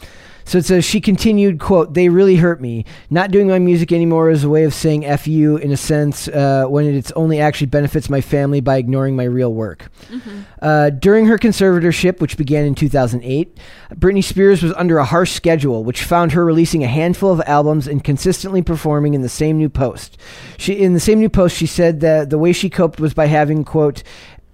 So 0.51 0.59
it 0.59 0.65
says 0.65 0.85
she 0.85 1.01
continued, 1.01 1.61
"quote 1.61 1.95
They 1.95 2.09
really 2.09 2.35
hurt 2.35 2.61
me. 2.61 2.85
Not 3.09 3.31
doing 3.31 3.47
my 3.47 3.61
music 3.61 3.93
anymore 3.93 4.31
is 4.31 4.43
a 4.43 4.49
way 4.49 4.65
of 4.65 4.75
saying 4.75 5.07
f 5.07 5.29
you 5.29 5.57
in 5.57 5.71
a 5.71 5.77
sense 5.77 6.27
uh, 6.27 6.65
when 6.69 6.87
it's 6.93 7.13
only 7.13 7.39
actually 7.39 7.69
benefits 7.69 8.11
my 8.11 8.21
family 8.21 8.61
by 8.61 8.77
ignoring 8.77 9.15
my 9.15 9.23
real 9.23 9.55
work." 9.55 9.93
Uh, 10.61 10.91
during 10.91 11.27
her 11.27 11.39
conservatorship, 11.39 12.21
which 12.21 12.37
began 12.37 12.65
in 12.65 12.75
2008, 12.75 13.59
Britney 13.95 14.25
Spears 14.25 14.61
was 14.61 14.73
under 14.73 14.99
a 14.99 15.05
harsh 15.05 15.31
schedule, 15.31 15.85
which 15.85 16.03
found 16.03 16.33
her 16.33 16.45
releasing 16.45 16.83
a 16.83 16.89
handful 16.89 17.31
of 17.31 17.41
albums 17.47 17.87
and 17.87 18.03
consistently 18.03 18.61
performing 18.61 19.15
in 19.15 19.23
the 19.23 19.29
same 19.29 19.57
new 19.57 19.69
post. 19.69 20.19
She, 20.59 20.73
in 20.73 20.95
the 20.95 21.01
same 21.01 21.21
new 21.21 21.31
post, 21.31 21.57
she 21.57 21.67
said 21.67 22.01
that 22.01 22.29
the 22.29 22.39
way 22.39 22.53
she 22.53 22.69
coped 22.69 22.99
was 22.99 23.15
by 23.15 23.27
having 23.27 23.63
quote. 23.63 24.03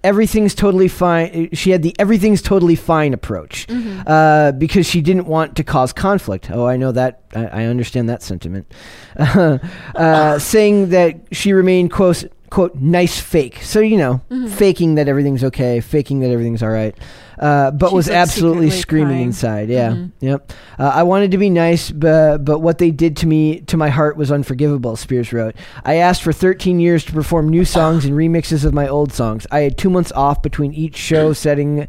Everything's 0.07 0.55
totally 0.55 0.87
fine. 0.87 1.49
She 1.53 1.71
had 1.71 1.81
the 1.83 1.93
everything's 1.99 2.41
totally 2.41 2.75
fine 2.75 3.13
approach 3.13 3.67
uh, 3.69 4.51
because 4.53 4.85
she 4.87 5.01
didn't 5.01 5.27
want 5.27 5.55
to 5.57 5.63
cause 5.63 5.91
conflict. 5.93 6.49
Oh, 6.49 6.65
I 6.65 6.77
know 6.77 6.91
that. 6.93 7.13
I, 7.35 7.45
I 7.45 7.63
understand 7.65 8.07
that 8.09 8.21
sentiment. 8.23 8.65
uh, 9.19 10.39
saying 10.39 10.89
that 10.89 11.15
she 11.31 11.53
remained 11.53 11.91
quote, 11.91 12.23
quote 12.49 12.75
nice 12.75 13.19
fake. 13.19 13.61
So 13.61 13.79
you 13.79 13.97
know, 13.97 14.21
Mm-hmm. 14.29 14.47
faking 14.47 14.95
that 14.95 15.07
everything's 15.07 15.43
okay, 15.43 15.79
faking 15.81 16.19
that 16.21 16.29
everything's 16.31 16.63
all 16.63 16.69
right, 16.69 16.95
uh, 17.39 17.71
but 17.71 17.87
She's, 17.87 17.93
was 17.93 18.07
like, 18.07 18.17
absolutely 18.17 18.69
screaming 18.71 19.07
crying. 19.09 19.23
inside. 19.23 19.69
Yeah, 19.69 19.89
Mhm. 19.91 20.11
yep. 20.19 20.51
Uh, 20.79 20.91
I 20.93 21.03
wanted 21.03 21.31
to 21.31 21.37
be 21.37 21.49
nice, 21.49 21.91
but 21.91 22.43
but 22.45 22.59
what 22.59 22.77
they 22.79 22.91
did 22.91 23.17
to 23.17 23.27
me, 23.27 23.59
to 23.61 23.77
my 23.77 23.89
heart, 23.89 24.17
was 24.17 24.31
unforgivable. 24.31 24.95
Spears 24.95 25.31
wrote. 25.33 25.55
I 25.85 25.95
asked 25.95 26.23
for 26.23 26.33
13 26.33 26.79
years 26.79 27.03
to 27.05 27.11
perform 27.13 27.49
new 27.49 27.65
songs 27.65 28.05
and 28.05 28.13
remixes 28.15 28.65
of 28.65 28.73
my 28.73 28.87
old 28.87 29.11
songs. 29.13 29.45
I 29.51 29.59
had 29.61 29.77
two 29.77 29.89
months 29.89 30.11
off 30.13 30.41
between 30.41 30.73
each 30.73 30.95
show 30.97 31.33
setting 31.33 31.87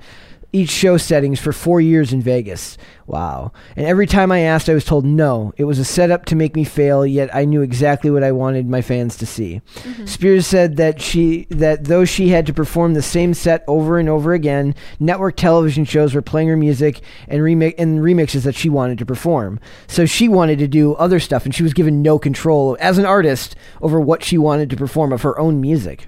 each 0.53 0.71
show 0.71 0.97
settings 0.97 1.39
for 1.39 1.53
four 1.53 1.81
years 1.81 2.13
in 2.13 2.23
Vegas. 2.23 2.79
Wow. 3.07 3.53
And 3.77 3.87
every 3.87 4.07
time 4.07 4.33
I 4.33 4.41
asked, 4.41 4.69
I 4.69 4.75
was 4.75 4.85
told 4.85 5.05
no. 5.05 5.53
It 5.57 5.65
was 5.65 5.79
a 5.79 5.85
setup 5.85 6.25
to 6.27 6.37
make 6.37 6.57
me 6.57 6.65
fail, 6.65 7.07
yet 7.07 7.35
I 7.35 7.45
knew 7.45 7.61
exactly 7.61 8.11
what 8.11 8.23
I 8.23 8.33
wanted 8.33 8.69
my 8.69 8.81
fans 8.81 9.17
to 9.19 9.27
see. 9.27 9.61
Mm-hmm. 9.77 10.07
Spears 10.07 10.47
said 10.47 10.77
that 10.77 11.01
she 11.01 11.47
that 11.51 11.85
though 11.85 12.05
she 12.05 12.29
had 12.29 12.47
to 12.47 12.55
perform 12.55 12.95
the 12.95 13.03
same 13.03 13.35
set 13.35 13.63
over 13.67 13.99
and 13.99 14.09
over 14.09 14.33
again, 14.33 14.75
network 14.99 15.37
television 15.37 15.85
shows 15.85 16.15
were 16.15 16.23
playing 16.23 16.49
her 16.49 16.57
music 16.57 17.01
and 17.29 17.41
remix 17.41 17.75
and 17.79 18.01
remixes 18.01 18.45
that 18.45 18.55
she 18.55 18.71
wanted 18.71 18.99
to 18.99 19.07
perform. 19.07 19.61
So 19.87 20.07
she 20.07 20.29
wanted 20.29 20.59
to 20.61 20.69
do 20.69 20.95
other 20.95 21.21
stuff 21.21 21.45
and 21.45 21.55
she 21.55 21.63
was 21.63 21.75
given 21.75 22.03
no 22.03 22.19
control 22.19 22.77
as 22.81 22.99
an 22.99 23.07
artist 23.07 23.55
over 23.83 24.01
what 24.01 24.25
she 24.25 24.39
wanted 24.39 24.71
to 24.71 24.77
perform 24.77 25.13
of 25.13 25.23
her 25.23 25.39
own 25.39 25.61
music. 25.61 26.07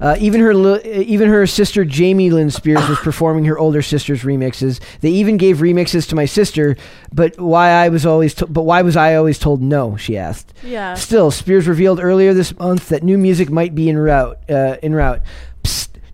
Uh, 0.00 0.16
even 0.20 0.40
her 0.40 0.54
li- 0.54 0.82
even 1.04 1.28
her 1.28 1.46
sister 1.46 1.84
Jamie 1.84 2.30
Lynn 2.30 2.50
Spears 2.50 2.88
was 2.88 2.98
performing 2.98 3.44
her 3.46 3.58
older 3.58 3.82
sister's 3.82 4.22
remixes. 4.22 4.80
They 5.00 5.10
even 5.10 5.36
gave 5.36 5.58
remixes 5.58 6.08
to 6.08 6.14
my 6.14 6.24
sister, 6.24 6.76
but 7.12 7.38
why 7.40 7.70
I 7.70 7.88
was 7.88 8.06
always 8.06 8.34
to- 8.34 8.46
but 8.46 8.62
why 8.62 8.82
was 8.82 8.96
I 8.96 9.14
always 9.16 9.38
told 9.38 9.60
no? 9.62 9.96
She 9.96 10.16
asked. 10.16 10.52
Yeah. 10.62 10.94
Still, 10.94 11.30
Spears 11.30 11.66
revealed 11.66 12.00
earlier 12.00 12.32
this 12.34 12.56
month 12.58 12.88
that 12.90 13.02
new 13.02 13.18
music 13.18 13.50
might 13.50 13.74
be 13.74 13.88
in 13.88 13.98
route. 13.98 14.38
Uh, 14.48 14.76
en 14.82 14.94
route. 14.94 15.20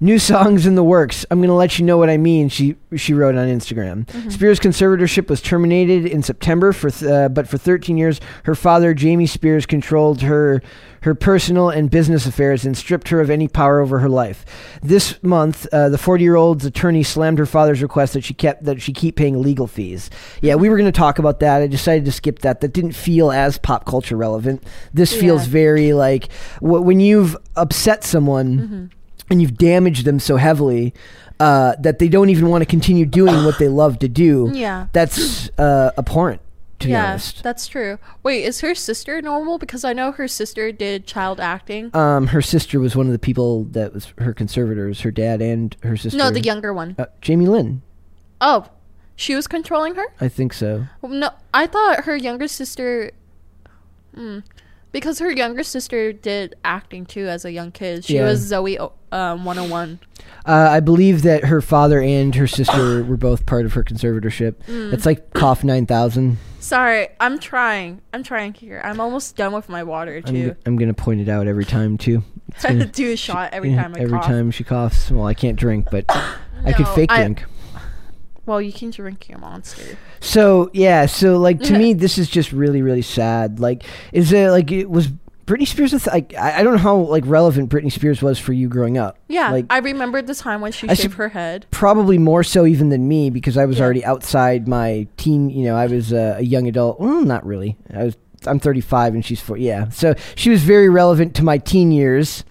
New 0.01 0.19
songs 0.19 0.67
in 0.67 0.75
the 0.75 0.85
works. 0.85 1.25
I'm 1.31 1.41
gonna 1.41 1.55
let 1.57 1.79
you 1.79 1.85
know 1.85 1.97
what 1.97 2.11
I 2.11 2.17
mean. 2.17 2.49
She 2.49 2.77
she 2.97 3.15
wrote 3.15 3.37
on 3.37 3.49
Instagram. 3.49 4.09
Spears' 4.33 4.59
conservatorship 4.61 5.29
was 5.31 5.41
terminated 5.41 6.07
in 6.07 6.23
September 6.23 6.73
for 6.73 6.91
th- 6.91 7.11
uh, 7.11 7.29
but 7.29 7.49
for 7.49 7.59
13 7.59 7.97
years, 7.97 8.21
her 8.45 8.55
father 8.55 8.93
Jamie 8.95 9.27
Spears 9.27 9.67
controlled 9.67 10.23
her 10.23 10.61
her 11.03 11.15
personal 11.15 11.69
and 11.69 11.91
business 11.91 12.25
affairs 12.27 12.65
and 12.65 12.77
stripped 12.77 13.09
her 13.11 13.21
of 13.21 13.29
any 13.29 13.47
power 13.47 13.81
over 13.81 13.99
her 13.99 14.09
life. 14.09 14.45
This 14.83 15.23
month, 15.23 15.67
uh, 15.73 15.91
the 15.91 15.99
40 15.99 16.25
year 16.25 16.35
old's 16.37 16.65
attorney 16.65 17.03
slammed 17.03 17.39
her 17.39 17.45
father's 17.47 17.83
request 17.83 18.15
that 18.15 18.25
she 18.25 18.33
kept 18.35 18.65
that 18.65 18.81
she 18.83 18.93
keep 18.93 19.17
paying 19.17 19.41
legal 19.43 19.67
fees. 19.67 20.09
Yeah, 20.41 20.55
we 20.55 20.69
were 20.71 20.77
going 20.77 20.91
to 20.91 20.99
talk 20.99 21.19
about 21.19 21.41
that. 21.41 21.61
I 21.63 21.67
decided 21.67 22.05
to 22.07 22.13
skip 22.13 22.39
that. 22.41 22.61
That 22.63 22.73
didn't 22.73 22.93
feel 22.93 23.31
as 23.31 23.59
pop 23.59 23.85
culture 23.87 24.17
relevant. 24.17 24.63
This 24.93 25.15
feels 25.15 25.45
Yeah. 25.47 25.53
very 25.53 25.93
like 25.93 26.33
wh- 26.61 26.83
when 26.85 27.01
you've 27.01 27.37
upset 27.57 28.03
someone 28.05 28.91
and 29.31 29.41
you've 29.43 29.57
damaged 29.57 30.05
them 30.05 30.19
so 30.21 30.37
heavily. 30.37 30.93
Uh, 31.41 31.75
that 31.81 31.99
they 31.99 32.07
don't 32.09 32.31
even 32.31 32.49
want 32.49 32.63
to 32.63 32.67
continue 32.67 33.05
doing 33.05 33.45
what 33.45 33.59
they 33.59 33.67
love 33.69 33.99
to 33.99 34.09
do. 34.09 34.51
Yeah. 34.55 34.87
That's 34.93 35.51
uh, 35.59 35.91
abhorrent, 35.99 36.41
to 36.79 36.87
be 36.87 36.95
honest. 36.95 37.43
that's 37.43 37.67
true. 37.67 37.99
Wait, 38.23 38.45
is 38.45 38.61
her 38.61 38.73
sister 38.75 39.21
normal? 39.21 39.59
Because 39.59 39.85
I 39.85 39.93
know 39.93 40.13
her 40.13 40.29
sister 40.29 40.71
did 40.71 41.07
child 41.09 41.41
acting. 41.41 41.95
Um, 41.95 42.29
her 42.29 42.41
sister 42.41 42.79
was 42.79 42.95
one 42.95 43.07
of 43.07 43.13
the 43.13 43.19
people 43.19 43.65
that 43.65 43.93
was 43.93 44.13
her 44.19 44.33
conservators. 44.33 45.01
Her 45.01 45.11
dad 45.11 45.43
and 45.43 45.77
her 45.83 45.97
sister. 45.97 46.17
no, 46.17 46.31
the 46.31 46.41
younger 46.41 46.73
one. 46.73 46.95
uh, 47.01 47.07
Jamie 47.21 47.47
Lynn. 47.49 47.83
Oh, 48.41 48.69
she 49.17 49.35
was 49.35 49.49
controlling 49.49 49.97
her? 49.97 50.07
I 50.21 50.29
think 50.29 50.53
so. 50.53 50.87
No, 51.03 51.31
I 51.53 51.67
thought 51.67 52.05
her 52.05 52.17
younger 52.17 52.47
sister. 52.47 53.11
Hmm. 54.15 54.39
Because 54.95 55.19
her 55.19 55.31
younger 55.33 55.65
sister 55.65 56.13
did 56.13 56.55
acting 56.65 57.05
too 57.05 57.27
as 57.27 57.45
a 57.45 57.51
young 57.51 57.73
kid. 57.73 58.05
She 58.05 58.15
Yeah. 58.15 58.27
was 58.27 58.49
Zoey 58.51 58.79
um, 59.11 59.45
101. 59.45 59.99
Uh, 60.47 60.53
I 60.71 60.79
believe 60.79 61.23
that 61.23 61.47
her 61.47 61.61
father 61.61 62.01
and 62.01 62.33
her 62.37 62.47
sister 62.47 63.03
were 63.09 63.17
both 63.17 63.45
part 63.45 63.67
of 63.67 63.73
her 63.73 63.83
conservatorship. 63.83 64.55
Mm. 64.69 64.93
It's 64.93 65.05
like 65.05 65.33
cough 65.35 65.65
nine 65.65 65.85
thousand. 65.87 66.39
Sorry, 66.61 67.09
I'm 67.19 67.41
trying. 67.41 68.03
I'm 68.13 68.23
trying 68.23 68.55
here. 68.55 68.81
I'm 68.85 69.01
almost 69.01 69.35
done 69.37 69.53
with 69.53 69.69
my 69.69 69.83
water 69.83 70.17
I'm, 70.25 70.33
too. 70.33 70.51
g- 70.53 70.57
I'm 70.65 70.77
gonna 70.77 70.95
point 70.95 71.21
it 71.21 71.29
out 71.29 71.49
every 71.49 71.65
time 71.65 71.99
too. 71.99 72.23
Do 72.93 73.13
a 73.13 73.17
shot 73.17 73.53
every 73.53 73.71
yeah, 73.73 73.83
time 73.83 73.95
I 73.97 74.01
every 74.01 74.19
cough. 74.19 74.27
time 74.27 74.51
she 74.53 74.63
coughs. 74.63 75.11
Well, 75.11 75.27
I 75.27 75.35
can't 75.35 75.59
drink, 75.59 75.89
but 75.91 76.05
I 76.09 76.73
could 76.73 76.87
No, 76.87 76.95
fake 76.95 77.11
I- 77.11 77.17
drink. 77.25 77.45
Well, 78.47 78.61
you 78.61 78.73
can 78.73 78.91
drink 78.91 79.29
your 79.29 79.39
monster. 79.39 79.97
So 80.21 80.71
yeah, 80.73 81.07
so 81.07 81.39
like 81.39 81.61
to 81.61 81.79
me, 81.79 81.93
this 81.95 82.19
is 82.19 82.29
just 82.29 82.53
really 82.53 82.83
really 82.83 83.03
sad. 83.03 83.61
Like, 83.61 83.85
is 84.13 84.33
it 84.33 84.51
like 84.51 84.71
it 84.73 84.91
was 84.91 85.09
Britney 85.47 85.67
Spears? 85.67 85.93
a 85.93 85.99
th- 85.99 86.07
Like, 86.13 86.35
I 86.35 86.61
I 86.61 86.63
don't 86.63 86.73
know 86.75 86.79
how 86.79 86.97
like 86.97 87.25
relevant 87.27 87.71
Britney 87.71 87.93
Spears 87.93 88.23
was 88.23 88.39
for 88.39 88.53
you 88.53 88.69
growing 88.69 88.97
up. 88.99 89.19
Yeah, 89.29 89.51
like 89.51 89.67
I 89.71 89.79
remembered 89.79 90.27
the 90.27 90.35
time 90.35 90.61
when 90.61 90.73
she 90.73 90.89
I 90.89 90.95
shaved 90.95 91.15
her 91.15 91.29
head. 91.29 91.67
probably 91.71 92.19
more 92.19 92.43
so 92.45 92.67
even 92.67 92.89
than 92.91 93.09
me 93.09 93.31
because 93.31 93.57
I 93.57 93.65
was 93.67 93.79
Yeah. 93.79 93.85
already 93.85 94.05
outside 94.05 94.67
my 94.69 95.07
teen. 95.17 95.51
You 95.51 95.65
know, 95.65 95.77
I 95.77 95.87
was 95.87 96.13
uh, 96.13 96.37
a 96.39 96.43
young 96.43 96.67
adult. 96.69 97.01
Well, 97.01 97.23
not 97.23 97.45
really. 97.47 97.77
I 97.93 98.05
was. 98.05 98.17
I'm 98.47 98.59
35 98.61 99.15
and 99.15 99.25
she's 99.25 99.41
four. 99.41 99.57
Yeah, 99.57 99.89
so 99.89 100.15
she 100.35 100.51
was 100.51 100.63
very 100.63 100.91
relevant 100.91 101.35
to 101.37 101.43
my 101.43 101.57
teen 101.57 101.91
years. 101.93 102.45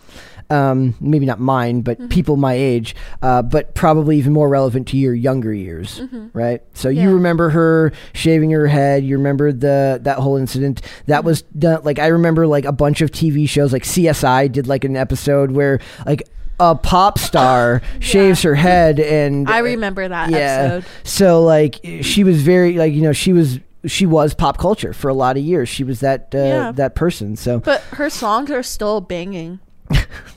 Um, 0.49 0.95
maybe 0.99 1.25
not 1.25 1.39
mine, 1.39 1.81
but 1.81 1.97
Mm-hmm. 1.97 2.07
people 2.09 2.37
my 2.37 2.53
age. 2.53 2.95
Uh, 3.21 3.41
but 3.41 3.73
probably 3.75 4.17
even 4.17 4.33
more 4.33 4.47
relevant 4.49 4.87
to 4.89 4.97
your 4.97 5.13
younger 5.13 5.53
years, 5.53 6.01
right? 6.33 6.61
So 6.73 6.89
Mm-hmm. 6.89 6.97
Yeah. 6.97 7.03
you 7.03 7.13
remember 7.13 7.49
her 7.49 7.91
shaving 8.13 8.51
her 8.51 8.67
head. 8.67 9.03
You 9.03 9.17
remember 9.17 9.51
the 9.51 9.99
that 10.03 10.19
whole 10.19 10.37
incident. 10.37 10.81
That 11.07 11.19
Mm-hmm. 11.19 11.25
was 11.27 11.41
done. 11.57 11.81
Like 11.83 11.99
I 11.99 12.07
remember 12.07 12.45
like 12.47 12.65
a 12.65 12.71
bunch 12.71 13.01
of 13.01 13.11
TV 13.11 13.47
shows, 13.49 13.71
like 13.73 13.83
CSI 13.83 14.51
did 14.51 14.67
like 14.67 14.83
an 14.83 14.95
episode 14.97 15.51
where 15.51 15.79
like. 16.05 16.23
A 16.59 16.75
pop 16.75 17.17
star 17.17 17.81
shaves 17.99 18.43
her 18.43 18.53
head, 18.53 18.99
and 18.99 19.49
I 19.49 19.57
remember 19.57 20.07
that 20.07 20.29
yeah. 20.29 20.37
episode. 20.75 20.85
So 21.03 21.43
like 21.43 21.79
she 22.03 22.23
was 22.23 22.43
very 22.43 22.73
like 22.77 22.93
you 22.93 23.01
know 23.01 23.11
she 23.11 23.33
was 23.33 23.59
she 23.87 24.05
was 24.05 24.35
pop 24.35 24.59
culture 24.59 24.93
for 24.93 25.09
a 25.09 25.15
lot 25.15 25.35
of 25.35 25.43
years. 25.43 25.67
She 25.67 25.83
was 25.83 26.01
that 26.01 26.29
uh, 26.33 26.37
Yeah. 26.37 26.71
that 26.73 26.93
person. 26.93 27.35
So 27.35 27.59
But 27.59 27.81
her 27.93 28.07
songs 28.09 28.51
are 28.51 28.61
still 28.61 29.01
banging. 29.01 29.59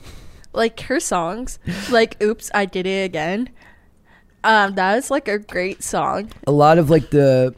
like 0.53 0.79
her 0.81 0.99
songs, 0.99 1.59
like 1.91 2.21
"Oops, 2.21 2.49
I 2.53 2.65
Did 2.65 2.85
It 2.87 3.05
Again." 3.05 3.49
Um, 4.43 4.75
that 4.75 4.97
is 4.97 5.11
like 5.11 5.27
a 5.27 5.39
great 5.39 5.83
song. 5.83 6.31
a 6.45 6.51
lot 6.51 6.77
of 6.77 6.89
like 6.89 7.09
the 7.09 7.53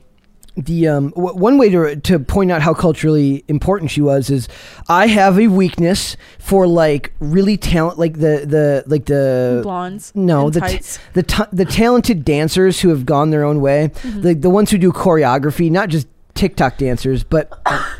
the 0.57 0.87
um 0.89 1.09
w- 1.11 1.35
one 1.35 1.57
way 1.57 1.69
to 1.69 1.95
to 1.97 2.19
point 2.19 2.51
out 2.51 2.61
how 2.61 2.73
culturally 2.73 3.45
important 3.47 3.91
she 3.91 4.01
was 4.01 4.29
is 4.29 4.47
I 4.89 5.07
have 5.07 5.39
a 5.39 5.47
weakness 5.47 6.17
for 6.39 6.67
like 6.67 7.13
really 7.19 7.55
talent 7.55 7.97
like 7.99 8.13
the 8.13 8.43
the 8.45 8.83
like 8.87 9.05
the 9.05 9.59
Blondes. 9.63 10.11
no 10.15 10.49
the 10.49 10.61
t- 10.61 10.79
the 11.13 11.23
t- 11.23 11.43
the 11.53 11.63
talented 11.65 12.25
dancers 12.25 12.81
who 12.81 12.89
have 12.89 13.05
gone 13.05 13.29
their 13.29 13.43
own 13.45 13.61
way 13.61 13.91
Mm-hmm. 13.93 14.21
the 14.21 14.33
the 14.33 14.49
ones 14.49 14.71
who 14.71 14.77
do 14.77 14.91
choreography 14.91 15.69
not 15.71 15.87
just 15.89 16.07
TikTok 16.33 16.77
dancers 16.77 17.23
but 17.23 17.51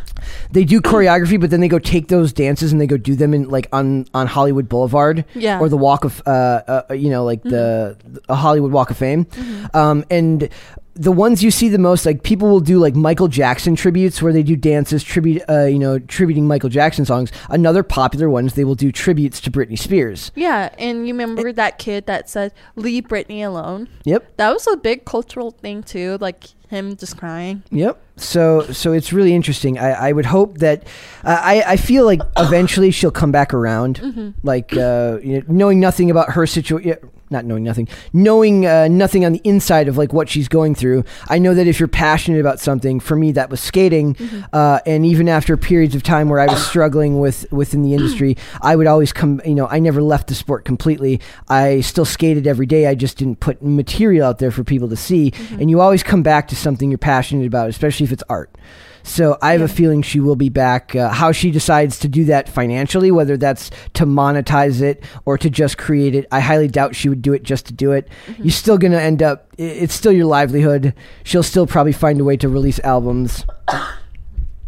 they 0.51 0.63
do 0.63 0.81
choreography, 0.81 1.39
but 1.39 1.49
then 1.49 1.59
they 1.61 1.67
go 1.67 1.79
take 1.79 2.07
those 2.07 2.33
dances 2.33 2.71
and 2.71 2.79
they 2.81 2.87
go 2.87 2.97
do 2.97 3.15
them 3.15 3.33
in 3.33 3.49
like 3.49 3.67
on 3.71 4.05
on 4.13 4.27
Hollywood 4.27 4.67
Boulevard, 4.69 5.25
Yeah. 5.35 5.59
or 5.59 5.69
the 5.69 5.77
Walk 5.77 6.03
of, 6.05 6.21
uh, 6.25 6.83
uh 6.89 6.93
you 6.93 7.09
know, 7.09 7.23
like 7.23 7.43
the 7.43 7.97
a 8.27 8.35
Hollywood 8.35 8.71
Walk 8.71 8.91
of 8.91 8.97
Fame, 8.97 9.27
um, 9.73 10.05
and 10.09 10.49
the 10.95 11.12
ones 11.12 11.43
you 11.43 11.52
see 11.52 11.69
the 11.69 11.78
most, 11.78 12.06
like 12.06 12.23
people 12.23 12.49
will 12.49 12.60
do 12.60 12.78
like 12.80 12.95
Michael 12.95 13.28
Jackson 13.28 13.75
tributes 13.75 14.21
where 14.21 14.34
they 14.34 14.43
do 14.43 14.56
dances, 14.56 15.04
tribute, 15.04 15.41
uh, 15.47 15.65
you 15.65 15.80
know, 15.80 15.99
tributing 15.99 16.47
Michael 16.47 16.69
Jackson 16.69 17.06
songs. 17.06 17.32
Another 17.49 17.84
popular 17.84 18.30
one 18.30 18.47
is 18.47 18.54
they 18.54 18.63
will 18.63 18.75
do 18.75 18.91
tributes 18.91 19.39
to 19.41 19.52
Britney 19.52 19.78
Spears. 19.80 20.32
Yeah, 20.36 20.69
and 20.78 21.08
you 21.08 21.13
remember 21.13 21.54
that 21.54 21.78
kid 21.78 22.06
that 22.08 22.30
said, 22.30 22.54
"Leave 22.75 23.06
Britney 23.06 23.45
alone." 23.45 23.88
Yep. 24.04 24.38
That 24.38 24.52
was 24.52 24.67
a 24.67 24.78
big 24.78 25.06
cultural 25.06 25.52
thing 25.52 25.84
too, 25.84 26.17
like 26.19 26.45
him 26.69 26.95
just 26.95 27.17
crying. 27.17 27.63
Yep. 27.71 28.02
So 28.17 28.63
so 28.71 28.91
it's 28.91 29.13
really 29.13 29.34
interesting. 29.34 29.80
I, 29.80 30.10
I 30.10 30.12
would 30.12 30.25
hope 30.25 30.58
that 30.58 30.84
uh, 31.23 31.39
I 31.41 31.63
I 31.65 31.78
feel 31.78 32.06
like 32.06 32.21
eventually 32.38 32.91
she'll 32.91 33.12
come 33.12 33.32
back 33.32 33.54
around. 33.54 34.34
Like 34.43 34.75
uh, 34.75 35.19
you 35.23 35.39
know, 35.39 35.43
knowing 35.47 35.80
nothing 35.80 36.12
about 36.12 36.32
her 36.32 36.45
situation. 36.45 36.97
Not 37.31 37.45
knowing 37.45 37.63
nothing, 37.63 37.87
knowing 38.11 38.65
uh, 38.65 38.87
nothing 38.87 39.23
on 39.23 39.33
the 39.33 39.41
inside 39.43 39.87
of 39.87 39.97
like 39.97 40.13
what 40.13 40.29
she's 40.29 40.47
going 40.47 40.73
through. 40.73 41.03
I 41.27 41.37
know 41.37 41.53
that 41.53 41.67
if 41.67 41.79
you're 41.79 41.87
passionate 41.87 42.39
about 42.39 42.59
something, 42.59 42.99
for 42.99 43.15
me 43.15 43.31
that 43.33 43.51
was 43.51 43.61
skating, 43.61 44.17
uh, 44.51 44.79
and 44.85 45.05
even 45.05 45.29
after 45.29 45.55
periods 45.55 45.93
of 45.93 46.01
time 46.01 46.29
where 46.29 46.39
I 46.39 46.47
was 46.47 46.65
struggling 46.65 47.19
with 47.19 47.45
within 47.51 47.83
the 47.83 47.93
industry, 47.93 48.35
I 48.61 48.75
would 48.75 48.87
always 48.87 49.13
come. 49.13 49.41
You 49.45 49.55
know, 49.55 49.67
I 49.67 49.79
never 49.79 50.01
left 50.01 50.27
the 50.27 50.35
sport 50.35 50.65
completely. 50.65 51.21
I 51.47 51.81
still 51.81 52.05
skated 52.05 52.47
every 52.47 52.65
day. 52.65 52.87
I 52.87 52.95
just 52.95 53.17
didn't 53.17 53.39
put 53.39 53.61
material 53.61 54.27
out 54.27 54.39
there 54.39 54.51
for 54.51 54.63
people 54.63 54.89
to 54.89 54.97
see. 54.97 55.31
And 55.51 55.69
you 55.69 55.81
always 55.81 56.03
come 56.03 56.23
back 56.23 56.47
to 56.47 56.55
something 56.55 56.89
you're 56.89 56.97
passionate 56.97 57.45
about, 57.45 57.69
especially 57.69 58.05
if 58.05 58.11
it's 58.11 58.23
art. 58.29 58.55
So 59.03 59.38
I 59.41 59.53
have 59.53 59.62
a 59.62 59.67
feeling 59.67 60.01
she 60.01 60.19
will 60.19 60.35
be 60.35 60.49
back. 60.49 60.95
Uh, 60.95 61.09
how 61.09 61.31
she 61.31 61.51
decides 61.51 61.99
to 61.99 62.07
do 62.07 62.25
that 62.25 62.49
financially, 62.49 63.12
whether 63.12 63.38
that's 63.38 63.71
to 63.93 64.05
monetize 64.05 64.81
it 64.81 65.03
or 65.25 65.38
to 65.38 65.49
just 65.49 65.77
create 65.77 66.15
it, 66.15 66.25
I 66.31 66.39
highly 66.39 66.67
doubt 66.67 66.95
she 66.95 67.09
would 67.09 67.21
do 67.21 67.33
it 67.33 67.43
just 67.43 67.65
to 67.67 67.73
do 67.73 67.91
it. 67.91 68.07
You're 68.38 68.51
still 68.51 68.77
going 68.77 68.91
to 68.91 69.01
end 69.01 69.23
up, 69.23 69.47
it's 69.57 69.93
still 69.93 70.12
your 70.12 70.25
livelihood. 70.25 70.93
She'll 71.23 71.43
still 71.43 71.67
probably 71.67 71.93
find 71.93 72.19
a 72.19 72.23
way 72.23 72.38
to 72.38 72.49
release 72.49 72.79
albums. 72.79 73.45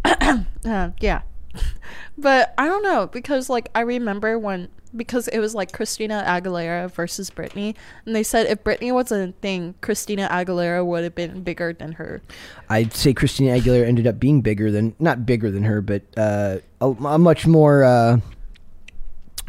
Uh, 0.64 0.90
yeah. 1.00 1.22
But 2.18 2.54
I 2.58 2.68
don't 2.68 2.82
know 2.82 3.06
because 3.06 3.48
like 3.48 3.70
I 3.74 3.80
remember 3.80 4.38
when 4.38 4.68
because 4.94 5.28
it 5.28 5.38
was 5.38 5.54
like 5.54 5.72
Christina 5.72 6.22
Aguilera 6.26 6.90
versus 6.90 7.30
Britney 7.30 7.74
and 8.04 8.14
they 8.14 8.22
said 8.22 8.46
if 8.46 8.62
Britney 8.62 8.92
wasn't 8.92 9.30
a 9.30 9.40
thing, 9.40 9.74
Christina 9.80 10.28
Aguilera 10.30 10.84
would 10.84 11.04
have 11.04 11.14
been 11.14 11.42
bigger 11.42 11.72
than 11.72 11.92
her. 11.92 12.22
I'd 12.68 12.92
say 12.92 13.14
Christina 13.14 13.58
Aguilera 13.58 13.86
ended 13.86 14.06
up 14.06 14.20
being 14.20 14.42
bigger 14.42 14.70
than, 14.70 14.94
not 14.98 15.24
bigger 15.24 15.50
than 15.50 15.64
her, 15.64 15.80
but 15.80 16.02
uh, 16.16 16.58
a, 16.80 16.90
a 16.90 17.18
much 17.18 17.46
more 17.46 17.84
uh, 17.84 18.20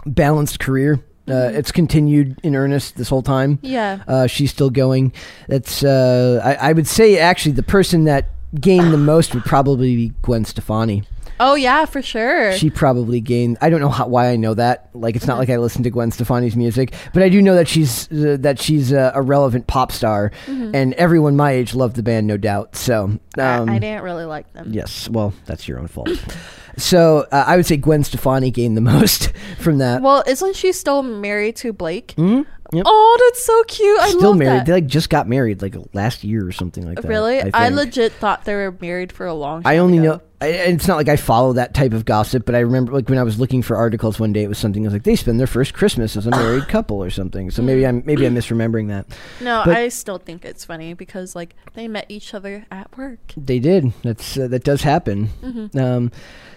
balanced 0.06 0.60
career. 0.60 1.04
Uh, 1.26 1.52
it's 1.54 1.72
continued 1.72 2.38
in 2.44 2.54
earnest 2.54 2.98
this 2.98 3.08
whole 3.08 3.22
time. 3.22 3.58
Yeah. 3.62 4.04
Uh, 4.08 4.28
she's 4.28 4.52
still 4.52 4.70
going. 4.70 5.14
That's 5.48 5.82
uh, 5.82 6.42
I, 6.44 6.70
I 6.70 6.74
would 6.74 6.88
say 6.88 7.18
actually 7.18 7.54
the 7.54 7.64
person 7.64 8.04
that 8.06 8.30
gained 8.60 8.92
the 8.92 8.98
most 8.98 9.34
would 9.34 9.46
probably 9.46 9.96
be 9.96 10.14
Gwen 10.22 10.44
Stefani. 10.44 11.04
Oh 11.40 11.56
yeah, 11.56 11.86
for 11.86 12.02
sure. 12.02 12.54
She 12.54 12.70
probably 12.70 13.20
gained. 13.22 13.58
I 13.62 13.70
don't 13.70 13.80
know 13.82 13.90
how, 13.90 14.08
why 14.08 14.30
I 14.30 14.36
know 14.36 14.54
that. 14.54 14.90
Like 14.94 15.16
it's 15.16 15.28
not 15.28 15.38
like 15.38 15.50
I 15.50 15.58
listen 15.58 15.84
to 15.84 15.90
Gwen 15.90 16.12
Stefani's 16.12 16.56
music, 16.56 16.94
but 17.14 17.24
I 17.24 17.30
do 17.30 17.42
know 17.42 17.56
that 17.56 17.68
she's 17.68 18.12
uh, 18.12 18.38
that 18.40 18.60
she's 18.60 18.92
a, 18.92 19.12
a 19.16 19.22
relevant 19.22 19.68
pop 19.68 19.92
star, 19.92 20.32
and 20.48 20.94
everyone 20.94 21.36
my 21.36 21.52
age 21.52 21.74
loved 21.74 21.96
the 21.96 22.04
band, 22.04 22.28
no 22.28 22.38
doubt. 22.38 22.76
So 22.76 23.04
um, 23.06 23.20
I, 23.38 23.76
I 23.76 23.80
didn't 23.80 24.04
really 24.04 24.26
like 24.26 24.52
them. 24.54 24.72
yes, 24.72 25.10
well 25.10 25.34
that's 25.46 25.68
your 25.68 25.80
own 25.80 25.88
fault. 25.88 26.10
so 26.78 27.28
uh, 27.32 27.44
I 27.48 27.56
would 27.56 27.66
say 27.66 27.78
Gwen 27.78 28.04
Stefani 28.04 28.52
gained 28.52 28.76
the 28.78 28.82
most 28.94 29.32
from 29.60 29.78
that. 29.80 30.02
Well, 30.02 30.24
isn't 30.28 30.56
she 30.56 30.72
still 30.72 31.04
married 31.04 31.56
to 31.58 31.74
Blake? 31.74 32.14
Mhm. 32.18 32.46
Yep. 32.72 32.86
Oh, 32.88 33.18
that's 33.30 33.46
so 33.46 33.64
cute. 33.66 34.00
I 34.00 34.10
Still 34.10 34.34
married. 34.34 34.62
that. 34.62 34.66
They 34.66 34.72
like 34.74 34.88
just 34.88 35.12
got 35.12 35.28
married 35.30 35.62
like 35.62 35.76
last 35.94 36.24
year 36.24 36.48
or 36.48 36.52
something 36.52 36.84
like 36.88 37.00
that. 37.00 37.08
really? 37.08 37.40
I, 37.40 37.52
I, 37.54 37.70
legit 37.70 38.14
thought 38.14 38.46
they 38.46 38.56
were 38.56 38.76
married 38.82 39.12
for 39.12 39.28
a 39.28 39.34
long 39.36 39.62
time. 39.62 39.72
I 39.72 39.78
only 39.78 40.00
ago. 40.00 40.14
know. 40.14 40.22
I, 40.42 40.48
it's 40.48 40.88
not 40.88 40.98
like 40.98 41.08
I 41.08 41.16
follow 41.16 41.54
that 41.54 41.76
type 41.76 41.94
of 41.94 42.04
gossip, 42.04 42.48
but 42.48 42.56
I 42.56 42.60
remember 42.62 42.92
like 42.94 43.08
when 43.10 43.20
I 43.20 43.24
was 43.24 43.40
looking 43.40 43.62
for 43.62 43.78
articles 43.78 44.20
one 44.20 44.34
day, 44.34 44.42
it 44.44 44.48
was 44.48 44.58
something. 44.58 44.84
I 44.86 44.88
was 44.88 44.94
like, 44.94 45.04
they 45.04 45.16
spend 45.16 45.40
their 45.40 45.46
first 45.46 45.76
Christmas 45.76 46.18
as 46.18 46.26
a 46.26 46.32
married 46.32 46.68
couple 46.68 47.04
or 47.04 47.12
something. 47.12 47.52
So 47.52 47.62
maybe 47.62 47.86
I'm 47.86 48.02
maybe 48.08 48.26
I'm 48.26 48.34
misremembering 48.34 48.88
that. 48.88 49.06
No, 49.40 49.62
But- 49.66 49.78
I 49.78 49.90
still 49.90 50.18
think 50.18 50.44
it's 50.44 50.66
funny 50.66 50.96
because 50.96 51.36
like 51.36 51.54
they 51.76 51.88
met 51.88 52.08
each 52.10 52.34
other 52.34 52.66
at 52.72 52.98
work. 52.98 53.20
They 53.38 53.60
did. 53.60 53.94
That's 54.02 54.36
uh, 54.36 54.48
that 54.48 54.64
does 54.64 54.82
happen. 54.82 55.30
Mm-hmm. 55.44 55.78
Um, 55.78 56.12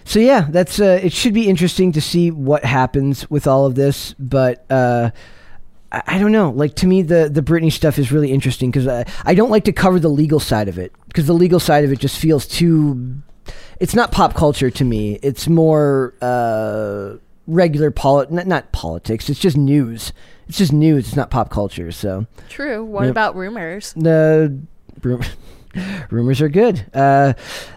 so 0.07 0.19
yeah, 0.19 0.47
that's 0.49 0.79
uh, 0.79 0.99
it. 1.03 1.13
Should 1.13 1.33
be 1.33 1.47
interesting 1.47 1.91
to 1.91 2.01
see 2.01 2.31
what 2.31 2.63
happens 2.65 3.29
with 3.29 3.45
all 3.47 3.65
of 3.65 3.75
this, 3.75 4.13
but. 4.17 4.65
Uh, 4.71 5.11
I 5.91 6.03
I 6.05 6.17
don't 6.19 6.33
know. 6.33 6.49
Like 6.51 6.75
to 6.75 6.87
me, 6.87 7.01
the 7.01 7.29
the 7.31 7.41
Britney 7.41 7.71
stuff 7.71 7.97
is 7.97 8.11
really 8.11 8.31
interesting 8.33 8.69
because 8.71 8.87
I, 8.89 9.05
I 9.23 9.35
don't 9.35 9.49
like 9.49 9.63
to 9.65 9.71
cover 9.71 9.99
the 10.01 10.09
legal 10.09 10.39
side 10.41 10.67
of 10.67 10.77
it 10.77 10.91
because 11.07 11.27
the 11.27 11.33
legal 11.33 11.61
side 11.61 11.85
of 11.85 11.91
it 11.93 11.99
just 11.99 12.19
feels 12.19 12.45
too. 12.45 13.15
It's 13.79 13.95
not 13.95 14.11
pop 14.11 14.33
culture 14.33 14.69
to 14.69 14.83
me. 14.83 15.17
It's 15.23 15.47
more 15.47 16.13
uh, 16.21 17.15
regular 17.47 17.91
poli- 17.91 18.27
not, 18.29 18.47
not 18.47 18.71
politics. 18.73 19.29
It's 19.29 19.39
just 19.39 19.55
news. 19.55 20.11
It's 20.49 20.57
just 20.57 20.73
news. 20.73 21.07
It's 21.07 21.15
not 21.15 21.29
pop 21.29 21.49
culture. 21.49 21.91
So 21.93 22.25
True. 22.49 22.83
What 22.83 23.03
Yep. 23.03 23.11
about 23.11 23.35
rumors? 23.37 23.93
the 23.93 24.59
rum- 25.01 25.23
rumors 26.11 26.41
are 26.41 26.49
good. 26.49 26.85
Uh, 26.93 27.33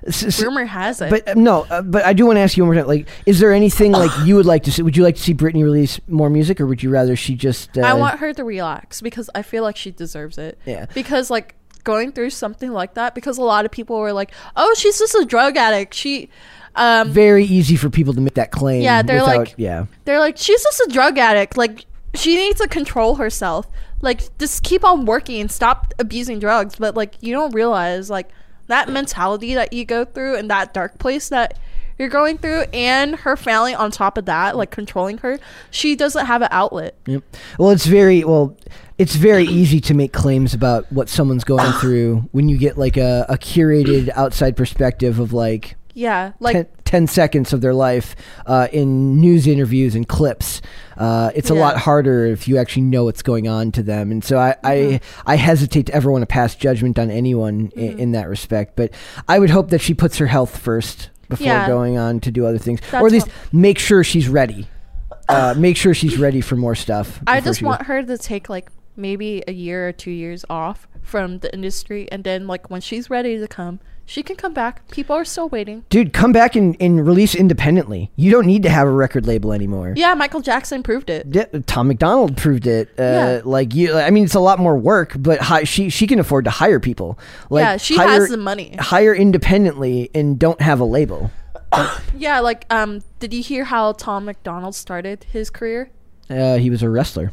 s- 0.06 0.40
Rumor 0.42 0.64
has 0.64 1.00
it. 1.00 1.10
but 1.10 1.28
uh, 1.28 1.34
no, 1.34 1.66
uh, 1.70 1.82
but 1.82 2.04
I 2.04 2.12
do 2.12 2.26
want 2.26 2.36
to 2.36 2.40
ask 2.40 2.56
you 2.56 2.64
one 2.64 2.74
more 2.74 2.82
time. 2.82 2.88
Like, 2.88 3.08
is 3.26 3.40
there 3.40 3.52
anything 3.52 3.92
like 3.92 4.10
you 4.26 4.36
would 4.36 4.46
like 4.46 4.62
to 4.64 4.72
see? 4.72 4.82
Would 4.82 4.96
you 4.96 5.02
like 5.02 5.16
to 5.16 5.22
see 5.22 5.34
Britney 5.34 5.62
release 5.62 6.00
more 6.08 6.30
music, 6.30 6.60
or 6.60 6.66
would 6.66 6.82
you 6.82 6.90
rather 6.90 7.16
she 7.16 7.34
just? 7.34 7.76
Uh, 7.78 7.82
I 7.82 7.94
want 7.94 8.18
her 8.20 8.32
to 8.34 8.44
relax 8.44 9.00
because 9.00 9.28
I 9.34 9.42
feel 9.42 9.62
like 9.62 9.76
she 9.76 9.90
deserves 9.90 10.38
it. 10.38 10.58
Yeah. 10.66 10.86
Because 10.94 11.30
like 11.30 11.54
going 11.84 12.12
through 12.12 12.30
something 12.30 12.72
like 12.72 12.94
that, 12.94 13.14
because 13.14 13.38
a 13.38 13.42
lot 13.42 13.64
of 13.64 13.70
people 13.70 13.98
were 13.98 14.12
like, 14.12 14.32
"Oh, 14.56 14.74
she's 14.76 14.98
just 14.98 15.14
a 15.14 15.24
drug 15.24 15.56
addict." 15.56 15.94
She, 15.94 16.28
um, 16.76 17.10
Very 17.10 17.44
easy 17.44 17.74
for 17.76 17.88
people 17.90 18.12
to 18.14 18.20
make 18.20 18.34
that 18.34 18.50
claim. 18.50 18.82
Yeah, 18.82 19.02
they're 19.02 19.20
without, 19.22 19.36
like- 19.38 19.54
yeah, 19.56 19.86
they're 20.04 20.18
like, 20.20 20.36
"She's 20.36 20.62
just 20.62 20.80
a 20.80 20.88
drug 20.90 21.16
addict. 21.18 21.56
Like 21.56 21.84
she 22.14 22.36
needs 22.36 22.60
to 22.60 22.68
control 22.68 23.16
herself. 23.16 23.66
Like 24.00 24.36
just 24.38 24.62
keep 24.62 24.84
on 24.84 25.04
working 25.04 25.40
and 25.40 25.50
stop 25.50 25.92
abusing 25.98 26.38
drugs." 26.38 26.76
But 26.76 26.96
like 26.96 27.14
you 27.20 27.32
don't 27.32 27.54
realize 27.54 28.10
like 28.10 28.30
that 28.66 28.88
mentality 28.88 29.54
that 29.54 29.72
you 29.72 29.84
go 29.84 30.04
through 30.04 30.36
and 30.36 30.50
that 30.50 30.72
dark 30.72 30.98
place 30.98 31.28
that 31.28 31.58
you're 31.98 32.08
going 32.08 32.38
through 32.38 32.62
and 32.72 33.14
her 33.16 33.36
family 33.36 33.74
on 33.74 33.90
top 33.90 34.16
of 34.16 34.24
that 34.24 34.56
like 34.56 34.70
controlling 34.70 35.18
her 35.18 35.38
she 35.70 35.94
doesn't 35.94 36.24
have 36.24 36.40
an 36.40 36.48
outlet 36.50 36.96
Yep. 37.06 37.22
Well, 37.58 37.70
it's 37.70 37.84
very 37.84 38.24
well. 38.24 38.56
It's 38.96 39.16
very 39.16 39.44
easy 39.44 39.80
to 39.82 39.94
make 39.94 40.12
claims 40.12 40.54
about 40.54 40.90
what 40.92 41.08
someone's 41.08 41.44
going 41.44 41.72
through 41.72 42.28
when 42.32 42.48
you 42.48 42.56
get 42.58 42.78
like 42.78 42.96
a, 42.96 43.26
a 43.28 43.36
curated 43.36 44.08
outside 44.10 44.56
perspective 44.56 45.18
of 45.18 45.32
like 45.32 45.76
yeah 45.94 46.32
like 46.38 46.54
10, 46.54 46.66
10 46.90 47.06
seconds 47.06 47.52
of 47.52 47.60
their 47.60 47.72
life 47.72 48.16
uh, 48.46 48.66
in 48.72 49.20
news 49.20 49.46
interviews 49.46 49.94
and 49.94 50.08
clips. 50.08 50.60
Uh, 50.96 51.30
it's 51.36 51.48
a 51.48 51.54
lot 51.54 51.76
harder 51.76 52.26
if 52.26 52.48
you 52.48 52.58
actually 52.58 52.82
know 52.82 53.04
what's 53.04 53.22
going 53.22 53.46
on 53.46 53.70
to 53.70 53.80
them. 53.80 54.10
And 54.10 54.24
so 54.24 54.38
I, 54.38 54.56
Mm-hmm. 54.64 54.96
I, 55.28 55.34
I 55.34 55.36
hesitate 55.36 55.86
to 55.86 55.94
ever 55.94 56.10
want 56.10 56.22
to 56.22 56.26
pass 56.26 56.56
judgment 56.56 56.98
on 56.98 57.08
anyone 57.08 57.70
in, 57.76 57.90
Mm-hmm. 57.90 57.98
in 58.00 58.12
that 58.12 58.28
respect. 58.28 58.74
But 58.74 58.92
I 59.28 59.38
would 59.38 59.50
hope 59.50 59.70
that 59.70 59.80
she 59.80 59.94
puts 59.94 60.18
her 60.18 60.26
health 60.26 60.58
first 60.58 61.10
before 61.28 61.46
Yeah. 61.46 61.68
going 61.68 61.96
on 61.96 62.18
to 62.20 62.32
do 62.32 62.44
other 62.44 62.58
things. 62.58 62.80
That's 62.80 62.94
or 62.94 63.06
at 63.06 63.12
least 63.12 63.28
make 63.52 63.78
sure 63.78 64.02
she's 64.02 64.28
ready. 64.28 64.66
Uh, 65.28 65.54
make 65.56 65.76
sure 65.76 65.94
she's 65.94 66.18
ready 66.18 66.40
for 66.40 66.56
more 66.56 66.74
stuff. 66.74 67.20
I 67.28 67.40
just 67.40 67.62
want 67.62 67.82
goes- 67.82 67.86
her 67.86 68.02
to 68.02 68.18
take 68.18 68.48
like 68.48 68.68
maybe 68.96 69.44
a 69.46 69.52
year 69.52 69.88
or 69.88 69.92
two 69.92 70.10
years 70.10 70.44
off 70.50 70.88
from 71.02 71.38
the 71.38 71.52
industry, 71.54 72.08
and 72.10 72.24
then 72.24 72.48
like 72.48 72.68
when 72.68 72.80
she's 72.80 73.08
ready 73.08 73.38
to 73.38 73.46
come, 73.46 73.78
she 74.10 74.24
can 74.24 74.34
come 74.34 74.52
back. 74.52 74.88
People 74.90 75.14
are 75.14 75.24
still 75.24 75.48
waiting. 75.48 75.84
Dude, 75.88 76.12
come 76.12 76.32
back 76.32 76.56
and, 76.56 76.76
and 76.80 77.06
release 77.06 77.36
independently. 77.36 78.10
You 78.16 78.32
don't 78.32 78.44
need 78.44 78.64
to 78.64 78.68
have 78.68 78.88
a 78.88 78.90
record 78.90 79.24
label 79.24 79.52
anymore. 79.52 79.94
Yeah, 79.96 80.14
Michael 80.14 80.40
Jackson 80.40 80.82
proved 80.82 81.08
it. 81.10 81.28
Yeah, 81.30 81.44
Tom 81.66 81.86
MacDonald 81.86 82.36
proved 82.36 82.66
it. 82.66 82.88
Uh, 82.98 83.02
Yeah. 83.02 83.40
Like 83.44 83.72
you, 83.72 83.96
I 83.96 84.10
mean, 84.10 84.24
it's 84.24 84.34
a 84.34 84.40
lot 84.40 84.58
more 84.58 84.76
work, 84.76 85.14
but 85.16 85.40
hi, 85.40 85.62
she 85.62 85.90
she 85.90 86.08
can 86.08 86.18
afford 86.18 86.44
to 86.46 86.50
hire 86.50 86.80
people. 86.80 87.20
Like 87.50 87.62
yeah, 87.62 87.76
she 87.76 87.94
hire, 87.94 88.08
has 88.08 88.30
the 88.30 88.36
money. 88.36 88.74
Hire 88.80 89.14
independently 89.14 90.10
and 90.12 90.40
don't 90.40 90.60
have 90.60 90.80
a 90.80 90.84
label. 90.84 91.30
Yeah, 92.16 92.40
like 92.40 92.66
um, 92.68 93.02
did 93.20 93.32
you 93.32 93.44
hear 93.44 93.62
how 93.62 93.92
Tom 93.92 94.24
MacDonald 94.24 94.74
started 94.74 95.24
his 95.30 95.50
career? 95.50 95.90
Uh, 96.28 96.56
he 96.56 96.68
was 96.68 96.82
a 96.82 96.90
wrestler. 96.90 97.30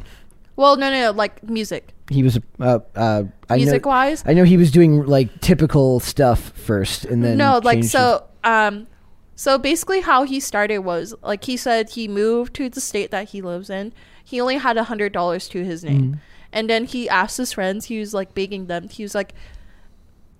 Well, 0.54 0.76
no, 0.76 0.90
no, 0.90 1.00
no 1.00 1.10
like 1.10 1.42
music, 1.42 1.92
He 2.10 2.22
was. 2.22 2.38
Uh, 2.58 2.78
uh, 2.94 3.24
I 3.50 3.56
music 3.56 3.84
know. 3.84 3.90
wise. 3.90 4.22
I 4.26 4.32
know 4.34 4.44
he 4.44 4.56
was 4.56 4.70
doing 4.70 5.04
like 5.06 5.40
typical 5.40 6.00
stuff 6.00 6.50
first, 6.56 7.04
and 7.04 7.22
then 7.24 7.36
no 7.36 7.60
like 7.62 7.84
so 7.84 8.24
um 8.44 8.86
so 9.34 9.58
basically 9.58 10.00
how 10.00 10.24
he 10.24 10.40
started 10.40 10.78
was 10.80 11.14
like 11.22 11.44
he 11.44 11.56
said 11.56 11.90
he 11.90 12.08
moved 12.08 12.54
to 12.54 12.68
the 12.68 12.80
state 12.80 13.10
that 13.10 13.28
he 13.30 13.40
lives 13.42 13.70
in 13.70 13.92
he 14.24 14.40
only 14.40 14.56
had 14.56 14.76
a 14.76 14.84
hundred 14.84 15.12
dollars 15.12 15.48
to 15.48 15.64
his 15.64 15.84
name 15.84 16.02
Mm-hmm. 16.02 16.14
and 16.52 16.68
then 16.70 16.84
he 16.84 17.08
asked 17.08 17.36
his 17.36 17.52
friends 17.52 17.86
he 17.86 17.98
was 18.00 18.12
like 18.14 18.34
begging 18.34 18.66
them 18.66 18.88
he 18.88 19.02
was 19.02 19.14
like 19.14 19.34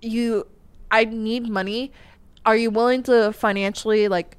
you 0.01 0.47
i 0.91 1.05
need 1.05 1.47
money 1.49 1.91
are 2.45 2.55
you 2.55 2.69
willing 2.69 3.03
to 3.03 3.31
financially 3.33 4.07
like 4.07 4.35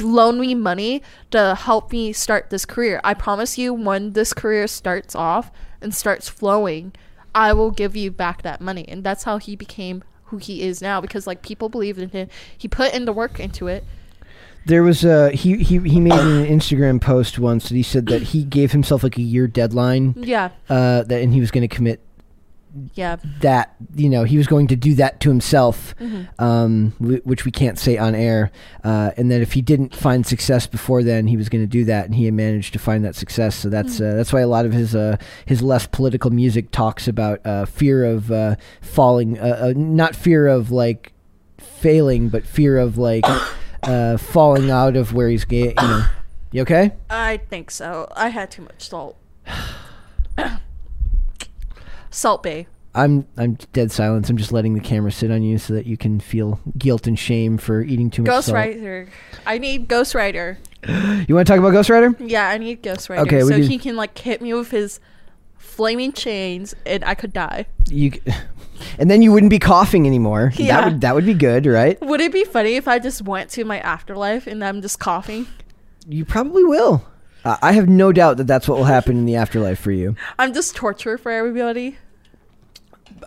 loan 0.00 0.40
me 0.40 0.54
money 0.54 1.02
to 1.30 1.54
help 1.54 1.92
me 1.92 2.12
start 2.12 2.50
this 2.50 2.64
career? 2.64 3.00
I 3.04 3.14
promise 3.14 3.58
you, 3.58 3.72
when 3.74 4.12
this 4.12 4.32
career 4.32 4.66
starts 4.66 5.14
off 5.14 5.50
and 5.80 5.94
starts 5.94 6.28
flowing, 6.28 6.92
I 7.34 7.52
will 7.52 7.70
give 7.70 7.96
you 7.96 8.10
back 8.10 8.42
that 8.42 8.60
money. 8.60 8.84
And 8.88 9.04
that's 9.04 9.24
how 9.24 9.38
he 9.38 9.56
became 9.56 10.02
who 10.24 10.38
he 10.38 10.62
is 10.62 10.82
now 10.82 11.00
because 11.00 11.26
like 11.26 11.42
people 11.42 11.68
believed 11.68 11.98
in 11.98 12.10
him. 12.10 12.28
He 12.56 12.68
put 12.68 12.94
in 12.94 13.04
the 13.04 13.12
work 13.12 13.40
into 13.40 13.66
it. 13.66 13.84
There 14.66 14.82
was 14.82 15.04
a 15.04 15.30
he 15.30 15.56
he 15.56 15.78
he 15.78 16.00
made 16.00 16.12
an 16.12 16.44
Instagram 16.44 17.00
post 17.00 17.38
once 17.38 17.68
that 17.68 17.74
he 17.74 17.82
said 17.82 18.06
that 18.06 18.22
he 18.22 18.44
gave 18.44 18.72
himself 18.72 19.02
like 19.02 19.16
a 19.16 19.22
year 19.22 19.46
deadline. 19.46 20.14
Yeah. 20.16 20.50
Uh, 20.68 21.04
that 21.04 21.22
and 21.22 21.32
he 21.32 21.40
was 21.40 21.50
going 21.50 21.66
to 21.66 21.74
commit 21.74 22.00
Yeah. 22.94 23.16
that 23.40 23.74
you 23.94 24.08
know 24.08 24.24
he 24.24 24.36
was 24.38 24.46
going 24.46 24.66
to 24.68 24.76
do 24.76 24.94
that 24.94 25.20
to 25.20 25.28
himself, 25.28 25.94
Mm-hmm. 26.00 26.42
um, 26.44 26.90
w- 27.00 27.20
which 27.24 27.44
we 27.44 27.50
can't 27.50 27.78
say 27.78 27.96
on 27.98 28.14
air. 28.14 28.50
Uh, 28.84 29.10
and 29.16 29.30
that 29.30 29.40
if 29.40 29.52
he 29.52 29.62
didn't 29.62 29.94
find 29.94 30.26
success 30.26 30.66
before 30.66 31.02
then, 31.02 31.26
he 31.26 31.36
was 31.36 31.48
going 31.48 31.62
to 31.62 31.68
do 31.68 31.84
that, 31.86 32.06
and 32.06 32.14
he 32.14 32.24
had 32.24 32.34
managed 32.34 32.72
to 32.74 32.78
find 32.78 33.04
that 33.04 33.14
success. 33.14 33.54
So 33.56 33.68
that's 33.68 33.94
Mm-hmm. 34.00 34.12
uh, 34.12 34.16
that's 34.16 34.32
why 34.32 34.40
a 34.40 34.46
lot 34.48 34.66
of 34.66 34.72
his 34.72 34.94
uh, 34.94 35.16
his 35.46 35.62
less 35.62 35.86
political 35.86 36.30
music 36.30 36.70
talks 36.70 37.08
about 37.08 37.40
uh, 37.46 37.64
fear 37.66 38.04
of 38.04 38.30
uh, 38.30 38.56
falling, 38.80 39.38
uh, 39.38 39.72
not 39.76 40.14
fear 40.16 40.46
of 40.46 40.70
like 40.70 41.12
failing, 41.58 42.28
but 42.28 42.44
fear 42.46 42.78
of 42.78 42.98
like 42.98 43.24
uh, 43.82 44.16
falling 44.16 44.70
out 44.70 44.96
of 44.96 45.12
where 45.12 45.28
he's 45.28 45.44
ga- 45.44 45.68
you 45.68 45.74
know. 45.88 46.04
You 46.50 46.62
okay? 46.62 46.92
I 47.10 47.36
think 47.50 47.70
so. 47.70 48.08
I 48.16 48.28
had 48.30 48.50
too 48.50 48.62
much 48.62 48.88
salt. 48.88 49.16
Salt 52.10 52.42
Bae. 52.42 52.66
I'm 52.94 53.26
I'm 53.36 53.54
dead 53.72 53.92
silence. 53.92 54.28
I'm 54.28 54.36
just 54.36 54.52
letting 54.52 54.74
the 54.74 54.80
camera 54.80 55.12
sit 55.12 55.30
on 55.30 55.42
you 55.42 55.58
so 55.58 55.74
that 55.74 55.86
you 55.86 55.96
can 55.96 56.20
feel 56.20 56.58
guilt 56.76 57.06
and 57.06 57.18
shame 57.18 57.58
for 57.58 57.82
eating 57.82 58.10
too 58.10 58.22
much 58.22 58.30
Ghost 58.30 58.46
salt. 58.46 58.56
Rider. 58.56 59.08
I 59.46 59.58
need 59.58 59.88
Ghost 59.88 60.14
Rider. 60.14 60.58
You 60.86 61.34
want 61.34 61.46
to 61.46 61.52
talk 61.52 61.58
about 61.58 61.70
Ghost 61.70 61.90
Rider? 61.90 62.14
Yeah, 62.18 62.48
I 62.48 62.58
need 62.58 62.82
Ghost 62.82 63.08
Rider. 63.08 63.22
Okay, 63.22 63.40
so 63.42 63.60
he 63.60 63.78
can 63.78 63.96
like 63.96 64.16
hit 64.16 64.40
me 64.40 64.54
with 64.54 64.70
his 64.70 65.00
flaming 65.58 66.12
chains 66.12 66.74
and 66.86 67.04
I 67.04 67.14
could 67.14 67.32
die. 67.32 67.66
You, 67.88 68.12
and 68.98 69.10
then 69.10 69.22
you 69.22 69.32
wouldn't 69.32 69.50
be 69.50 69.58
coughing 69.58 70.06
anymore. 70.06 70.52
Yeah. 70.56 70.80
That 70.80 70.84
would 70.84 71.00
that 71.02 71.14
would 71.14 71.26
be 71.26 71.34
good, 71.34 71.66
right? 71.66 72.00
Would 72.00 72.20
it 72.20 72.32
be 72.32 72.44
funny 72.44 72.74
if 72.76 72.88
I 72.88 72.98
just 72.98 73.22
went 73.22 73.50
to 73.50 73.64
my 73.64 73.78
afterlife 73.80 74.46
and 74.46 74.64
I'm 74.64 74.82
just 74.82 74.98
coughing? 74.98 75.46
You 76.08 76.24
probably 76.24 76.64
will. 76.64 77.04
Uh, 77.44 77.56
I 77.62 77.72
have 77.72 77.88
no 77.88 78.12
doubt 78.12 78.36
that 78.38 78.46
that's 78.46 78.68
what 78.68 78.78
will 78.78 78.84
happen 78.84 79.16
in 79.16 79.24
the 79.26 79.36
afterlife 79.36 79.78
for 79.78 79.92
you. 79.92 80.16
I'm 80.38 80.52
just 80.52 80.74
torture 80.76 81.16
for 81.18 81.30
everybody. 81.32 81.96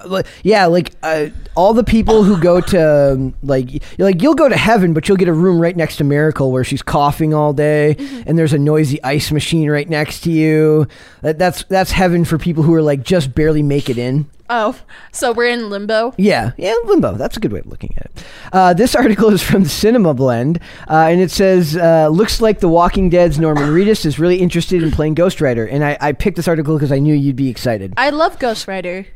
Like- 0.06 0.28
Yeah, 0.44 0.68
like 0.68 0.92
uh, 1.04 1.28
all 1.56 1.74
the 1.74 1.84
people 1.84 2.24
who 2.24 2.40
go 2.40 2.62
to 2.62 3.14
um, 3.14 3.34
like 3.44 3.72
you're 3.98 4.08
like 4.08 4.22
you'll 4.22 4.36
go 4.36 4.48
to 4.48 4.56
heaven, 4.56 4.94
but 4.94 5.08
you'll 5.08 5.18
get 5.18 5.28
a 5.28 5.34
room 5.34 5.60
right 5.60 5.76
next 5.76 5.98
to 5.98 6.04
Miracle 6.04 6.52
where 6.52 6.64
she's 6.64 6.82
coughing 6.82 7.34
all 7.34 7.52
day, 7.52 7.96
Mm-hmm. 7.98 8.22
and 8.30 8.38
there's 8.38 8.54
a 8.54 8.58
noisy 8.60 9.02
ice 9.04 9.32
machine 9.32 9.70
right 9.70 9.90
next 9.90 10.22
to 10.22 10.32
you. 10.32 10.88
That, 11.24 11.40
that's 11.40 11.64
that's 11.66 11.92
heaven 11.92 12.26
for 12.26 12.38
people 12.38 12.64
who 12.64 12.74
are 12.74 12.82
like 12.82 13.04
just 13.04 13.34
barely 13.36 13.64
make 13.64 13.90
it 13.90 13.98
in. 13.98 14.30
Oh, 14.54 14.78
so 15.14 15.32
we're 15.32 15.48
in 15.48 15.70
limbo. 15.70 16.14
Yeah, 16.18 16.52
yeah, 16.58 16.76
limbo. 16.84 17.14
That's 17.14 17.38
a 17.38 17.40
good 17.40 17.54
way 17.54 17.60
of 17.60 17.68
looking 17.68 17.94
at 17.98 18.08
it. 18.08 18.26
Uh, 18.52 18.74
this 18.74 18.96
article 19.04 19.30
is 19.30 19.42
from 19.42 19.64
Cinema 19.64 20.14
Blend, 20.14 20.60
uh, 20.90 21.08
and 21.10 21.22
it 21.22 21.32
says, 21.32 21.78
uh, 21.78 22.10
"Looks 22.10 22.42
like 22.42 22.60
The 22.60 22.68
Walking 22.68 23.10
Dead's 23.10 23.40
Norman 23.40 23.70
Reedus 23.70 24.06
is 24.06 24.20
really 24.20 24.40
interested 24.40 24.84
in 24.84 24.92
playing 24.92 25.14
Ghost 25.14 25.40
Rider." 25.40 25.66
And 25.66 25.86
I, 25.86 25.98
I 26.02 26.12
picked 26.12 26.36
this 26.36 26.50
article 26.50 26.76
because 26.76 26.92
I 26.92 27.00
knew 27.00 27.16
you'd 27.16 27.38
be 27.38 27.50
excited. 27.50 27.94
I 27.96 28.10
love 28.10 28.40
Ghost 28.40 28.68
Rider. 28.68 29.08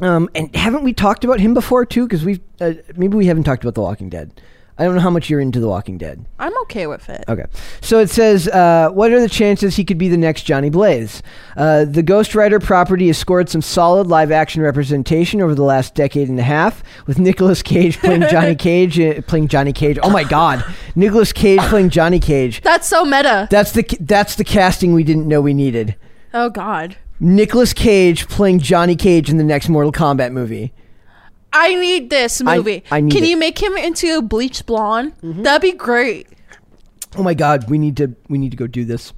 Um, 0.00 0.30
and 0.34 0.54
haven't 0.56 0.84
we 0.84 0.94
talked 0.94 1.22
about 1.22 1.38
him 1.38 1.52
before 1.52 1.84
too? 1.84 2.06
Because 2.06 2.24
we've 2.24 2.40
uh, 2.58 2.72
maybe 2.96 3.16
we 3.18 3.26
haven't 3.26 3.44
talked 3.44 3.62
about 3.64 3.74
The 3.74 3.82
Walking 3.82 4.08
Dead. 4.08 4.40
I 4.78 4.84
don't 4.84 4.94
know 4.94 5.00
how 5.00 5.10
much 5.10 5.28
you're 5.28 5.40
into 5.40 5.58
The 5.58 5.68
Walking 5.68 5.98
Dead. 5.98 6.24
I'm 6.38 6.56
okay 6.62 6.86
with 6.86 7.08
it. 7.08 7.24
Okay. 7.28 7.44
So 7.80 7.98
it 7.98 8.10
says, 8.10 8.46
uh, 8.46 8.90
what 8.90 9.10
are 9.10 9.20
the 9.20 9.28
chances 9.28 9.74
he 9.74 9.84
could 9.84 9.98
be 9.98 10.08
the 10.08 10.16
next 10.16 10.44
Johnny 10.44 10.70
Blaze? 10.70 11.20
Uh, 11.56 11.84
the 11.84 12.02
Ghost 12.02 12.34
Rider 12.36 12.60
property 12.60 13.08
has 13.08 13.18
scored 13.18 13.48
some 13.48 13.60
solid 13.60 14.06
live 14.06 14.30
action 14.30 14.62
representation 14.62 15.40
over 15.42 15.54
the 15.54 15.64
last 15.64 15.96
decade 15.96 16.28
and 16.28 16.38
a 16.38 16.44
half, 16.44 16.84
with 17.06 17.18
Nicolas 17.18 17.60
Cage 17.60 17.98
playing 17.98 18.22
Johnny 18.30 18.54
Cage, 18.56 19.00
uh, 19.00 19.20
playing 19.22 19.48
Johnny 19.48 19.72
Cage. 19.72 19.98
Oh 20.02 20.10
my 20.10 20.22
God, 20.22 20.64
Nicolas 20.94 21.32
Cage 21.32 21.60
playing 21.62 21.90
Johnny 21.90 22.20
Cage. 22.20 22.60
That's 22.62 22.86
so 22.86 23.04
meta. 23.04 23.48
That's 23.50 23.72
the 23.72 23.84
that's 24.00 24.36
the 24.36 24.44
casting 24.44 24.92
we 24.92 25.02
didn't 25.02 25.26
know 25.26 25.40
we 25.40 25.54
needed. 25.54 25.96
Oh 26.32 26.50
God. 26.50 26.96
Nicolas 27.20 27.72
Cage 27.72 28.28
playing 28.28 28.60
Johnny 28.60 28.94
Cage 28.94 29.28
in 29.28 29.38
the 29.38 29.44
next 29.44 29.68
Mortal 29.68 29.90
Kombat 29.90 30.30
movie. 30.30 30.72
I 31.58 31.74
need 31.74 32.10
this 32.10 32.40
movie. 32.40 32.84
I 32.90 33.00
need 33.00 33.12
Can 33.12 33.18
it. 33.18 33.20
Mm-hmm. 33.22 33.30
you 33.30 33.36
make 33.36 33.62
him 33.62 33.76
into 33.76 34.16
a 34.16 34.22
bleach 34.22 34.64
blonde? 34.64 35.14
That'd 35.22 35.62
be 35.62 35.76
great. 35.76 36.28
Oh 37.16 37.22
my 37.22 37.34
God, 37.34 37.68
we 37.68 37.78
need 37.78 37.96
to 37.96 38.14
we 38.28 38.38
need 38.38 38.50
to 38.50 38.56
go 38.56 38.66
do 38.66 38.84
this. 38.84 39.12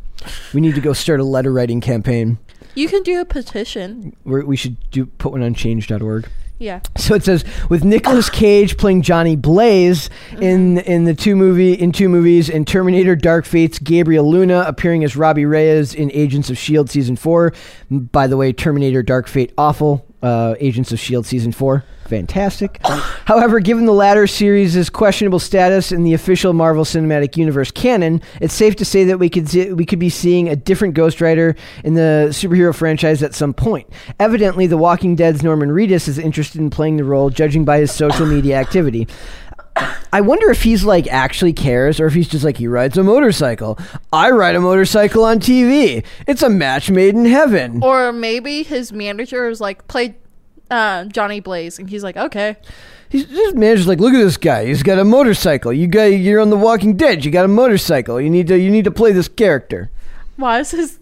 We 0.54 0.60
need 0.60 0.74
to 0.74 0.80
go 0.80 0.92
start 0.92 1.20
a 1.20 1.24
letter 1.24 1.52
writing 1.52 1.80
campaign. 1.80 2.38
You 2.74 2.88
can 2.88 3.02
do 3.02 3.20
a 3.20 3.24
petition. 3.24 4.16
We're, 4.24 4.44
we 4.44 4.56
should 4.56 4.76
do 4.90 5.06
put 5.06 5.32
one 5.32 5.42
on 5.42 5.54
change.org. 5.54 6.28
Yeah. 6.58 6.80
So 6.98 7.14
it 7.14 7.24
says 7.24 7.44
with 7.70 7.84
Nicolas 7.84 8.28
Cage 8.28 8.76
playing 8.76 9.02
Johnny 9.02 9.34
Blaze 9.34 10.10
in 10.40 10.78
in 10.78 11.04
the 11.04 11.14
two 11.14 11.34
movie 11.34 11.72
in 11.72 11.90
two 11.90 12.08
movies 12.08 12.48
in 12.48 12.64
Terminator 12.64 13.16
Dark 13.16 13.46
Fates, 13.46 13.78
Gabriel 13.78 14.30
Luna 14.30 14.64
appearing 14.66 15.02
as 15.02 15.16
Robbie 15.16 15.46
Reyes 15.46 15.94
in 15.94 16.12
Agents 16.12 16.50
of 16.50 16.58
Shield 16.58 16.90
season 16.90 17.16
4. 17.16 17.52
By 17.90 18.26
the 18.26 18.36
way, 18.36 18.52
Terminator 18.52 19.02
Dark 19.02 19.26
Fate 19.26 19.52
awful. 19.58 20.06
Uh, 20.22 20.54
Agents 20.60 20.92
of 20.92 21.00
Shield 21.00 21.24
season 21.24 21.50
4 21.50 21.82
fantastic. 22.10 22.78
However, 23.24 23.60
given 23.60 23.86
the 23.86 23.92
latter 23.92 24.26
series' 24.26 24.90
questionable 24.90 25.38
status 25.38 25.92
in 25.92 26.02
the 26.02 26.12
official 26.12 26.52
Marvel 26.52 26.84
Cinematic 26.84 27.36
Universe 27.36 27.70
canon, 27.70 28.20
it's 28.40 28.52
safe 28.52 28.76
to 28.76 28.84
say 28.84 29.04
that 29.04 29.18
we 29.18 29.30
could 29.30 29.48
see, 29.48 29.72
we 29.72 29.86
could 29.86 30.00
be 30.00 30.10
seeing 30.10 30.48
a 30.48 30.56
different 30.56 30.94
Ghost 30.94 31.20
Rider 31.20 31.54
in 31.84 31.94
the 31.94 32.28
superhero 32.30 32.74
franchise 32.74 33.22
at 33.22 33.32
some 33.32 33.54
point. 33.54 33.88
Evidently, 34.18 34.66
The 34.66 34.76
Walking 34.76 35.14
Dead's 35.14 35.42
Norman 35.42 35.70
Reedus 35.70 36.08
is 36.08 36.18
interested 36.18 36.60
in 36.60 36.68
playing 36.68 36.96
the 36.96 37.04
role, 37.04 37.30
judging 37.30 37.64
by 37.64 37.78
his 37.78 37.92
social 37.92 38.26
media 38.26 38.56
activity. 38.56 39.06
I 40.12 40.20
wonder 40.20 40.50
if 40.50 40.62
he's 40.62 40.84
like 40.84 41.06
actually 41.06 41.52
cares 41.52 42.00
or 42.00 42.06
if 42.06 42.14
he's 42.14 42.28
just 42.28 42.44
like 42.44 42.56
he 42.56 42.66
rides 42.66 42.98
a 42.98 43.04
motorcycle. 43.04 43.78
I 44.12 44.30
ride 44.30 44.56
a 44.56 44.60
motorcycle 44.60 45.24
on 45.24 45.38
TV. 45.38 46.04
It's 46.26 46.42
a 46.42 46.50
match 46.50 46.90
made 46.90 47.14
in 47.14 47.24
heaven. 47.24 47.82
Or 47.82 48.12
maybe 48.12 48.64
his 48.64 48.92
manager 48.92 49.48
is 49.48 49.60
like, 49.60 49.86
play 49.86 50.16
uh, 50.70 51.04
Johnny 51.06 51.40
Blaze. 51.40 51.78
And 51.78 51.88
he's 51.88 52.02
like, 52.02 52.16
okay. 52.16 52.56
He's 53.08 53.28
his 53.28 53.54
manager's 53.54 53.88
like, 53.88 53.98
look 53.98 54.14
at 54.14 54.18
this 54.18 54.36
guy. 54.36 54.66
He's 54.66 54.84
got 54.84 54.98
a 54.98 55.04
motorcycle. 55.04 55.72
You 55.72 55.88
got 55.88 56.04
you're 56.04 56.40
on 56.40 56.50
The 56.50 56.56
Walking 56.56 56.96
Dead. 56.96 57.24
You 57.24 57.30
got 57.30 57.44
a 57.44 57.48
motorcycle. 57.48 58.20
You 58.20 58.30
need 58.30 58.46
to 58.46 58.58
you 58.58 58.70
need 58.70 58.84
to 58.84 58.92
play 58.92 59.12
this 59.12 59.28
character. 59.28 59.90
Why 60.36 60.60
is 60.60 60.70
his. 60.70 60.98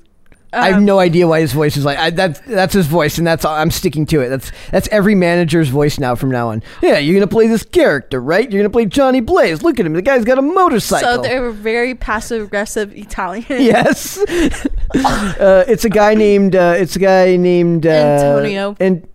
I 0.50 0.68
have 0.68 0.76
um, 0.76 0.86
no 0.86 0.98
idea 0.98 1.28
why 1.28 1.40
his 1.40 1.52
voice 1.52 1.76
is 1.76 1.84
like 1.84 1.98
I, 1.98 2.08
that's 2.08 2.40
that's 2.40 2.72
his 2.72 2.86
voice, 2.86 3.18
and 3.18 3.26
that's 3.26 3.44
all, 3.44 3.54
I'm 3.54 3.70
sticking 3.70 4.06
to 4.06 4.22
it. 4.22 4.30
That's 4.30 4.50
that's 4.70 4.88
every 4.88 5.14
manager's 5.14 5.68
voice 5.68 5.98
now 5.98 6.14
from 6.14 6.30
now 6.30 6.48
on. 6.48 6.62
Yeah, 6.80 6.96
you're 6.96 7.14
gonna 7.14 7.26
play 7.26 7.48
this 7.48 7.62
character, 7.62 8.18
right? 8.18 8.50
You're 8.50 8.62
gonna 8.62 8.72
play 8.72 8.86
Johnny 8.86 9.20
Blaze. 9.20 9.62
Look 9.62 9.78
at 9.78 9.84
him. 9.84 9.92
The 9.92 10.00
guy's 10.00 10.24
got 10.24 10.38
a 10.38 10.42
motorcycle. 10.42 11.16
So 11.16 11.20
they're 11.20 11.50
very 11.50 11.94
passive 11.94 12.44
aggressive 12.44 12.96
Italian. 12.96 13.44
yes. 13.50 14.16
uh, 14.96 15.64
it's 15.68 15.84
a 15.84 15.90
guy 15.90 16.14
named. 16.14 16.56
Uh, 16.56 16.76
it's 16.78 16.96
a 16.96 17.00
guy 17.00 17.36
named 17.36 17.86
uh, 17.86 17.90
Antonio. 17.90 18.74
And 18.80 19.06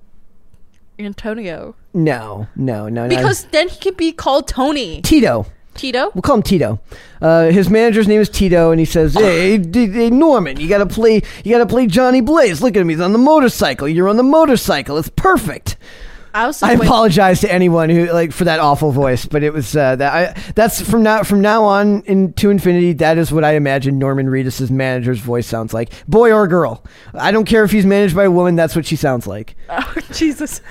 Antonio. 1.06 1.76
no, 1.94 2.48
no, 2.56 2.88
no, 2.90 3.04
no. 3.04 3.10
Because 3.10 3.46
then 3.46 3.70
he 3.70 3.78
could 3.80 3.98
be 3.98 4.12
called 4.12 4.48
Tony. 4.48 5.02
Tito. 5.02 5.46
Tito? 5.76 6.12
We'll 6.14 6.22
call 6.22 6.36
him 6.36 6.44
Tito. 6.44 6.80
Uh, 7.20 7.46
his 7.50 7.68
manager's 7.70 8.08
name 8.08 8.22
is 8.22 8.30
Tito, 8.30 8.70
and 8.70 8.80
he 8.80 8.86
says, 8.86 9.16
"Hey, 9.16 9.58
d- 9.58 9.88
hey, 9.90 10.10
Norman, 10.12 10.60
you 10.60 10.70
gotta 10.70 10.86
play. 10.86 11.24
You 11.44 11.52
gotta 11.52 11.66
play 11.66 11.88
Johnny 11.88 12.22
Blaze. 12.22 12.62
Look 12.62 12.76
at 12.76 12.82
him. 12.82 12.90
He's 12.90 13.00
on 13.00 13.12
the 13.12 13.18
motorcycle. 13.18 13.88
You're 13.88 14.08
on 14.08 14.18
the 14.18 14.24
motorcycle. 14.24 14.98
It's 15.00 15.10
perfect." 15.10 15.78
I 16.36 16.48
was 16.48 16.64
I 16.64 16.72
apologize 16.74 17.42
to 17.42 17.52
anyone 17.54 17.92
who 17.92 18.12
like 18.12 18.32
for 18.32 18.44
that 18.46 18.60
awful 18.60 18.92
voice, 18.92 19.26
but 19.28 19.44
it 19.44 19.54
was 19.54 19.76
uh, 19.76 19.96
that. 19.98 20.14
I, 20.14 20.42
that's 20.56 20.82
from 20.82 21.04
now 21.04 21.22
from 21.24 21.42
now 21.42 21.64
on 21.64 22.02
into 22.06 22.50
infinity. 22.50 22.94
That 22.94 23.20
is 23.20 23.32
what 23.32 23.44
I 23.44 23.54
imagine 23.54 24.00
Norman 24.00 24.26
Reedus's 24.28 24.72
manager's 24.72 25.20
voice 25.20 25.46
sounds 25.46 25.74
like, 25.76 25.92
boy 26.08 26.32
or 26.32 26.48
girl. 26.48 26.84
I 27.14 27.32
don't 27.32 27.46
care 27.46 27.64
if 27.64 27.72
he's 27.72 27.86
managed 27.86 28.16
by 28.16 28.24
a 28.24 28.32
woman. 28.32 28.56
That's 28.56 28.76
what 28.76 28.86
she 28.86 28.96
sounds 28.96 29.26
like. 29.28 29.56
Oh, 29.70 29.94
Jesus. 30.12 30.62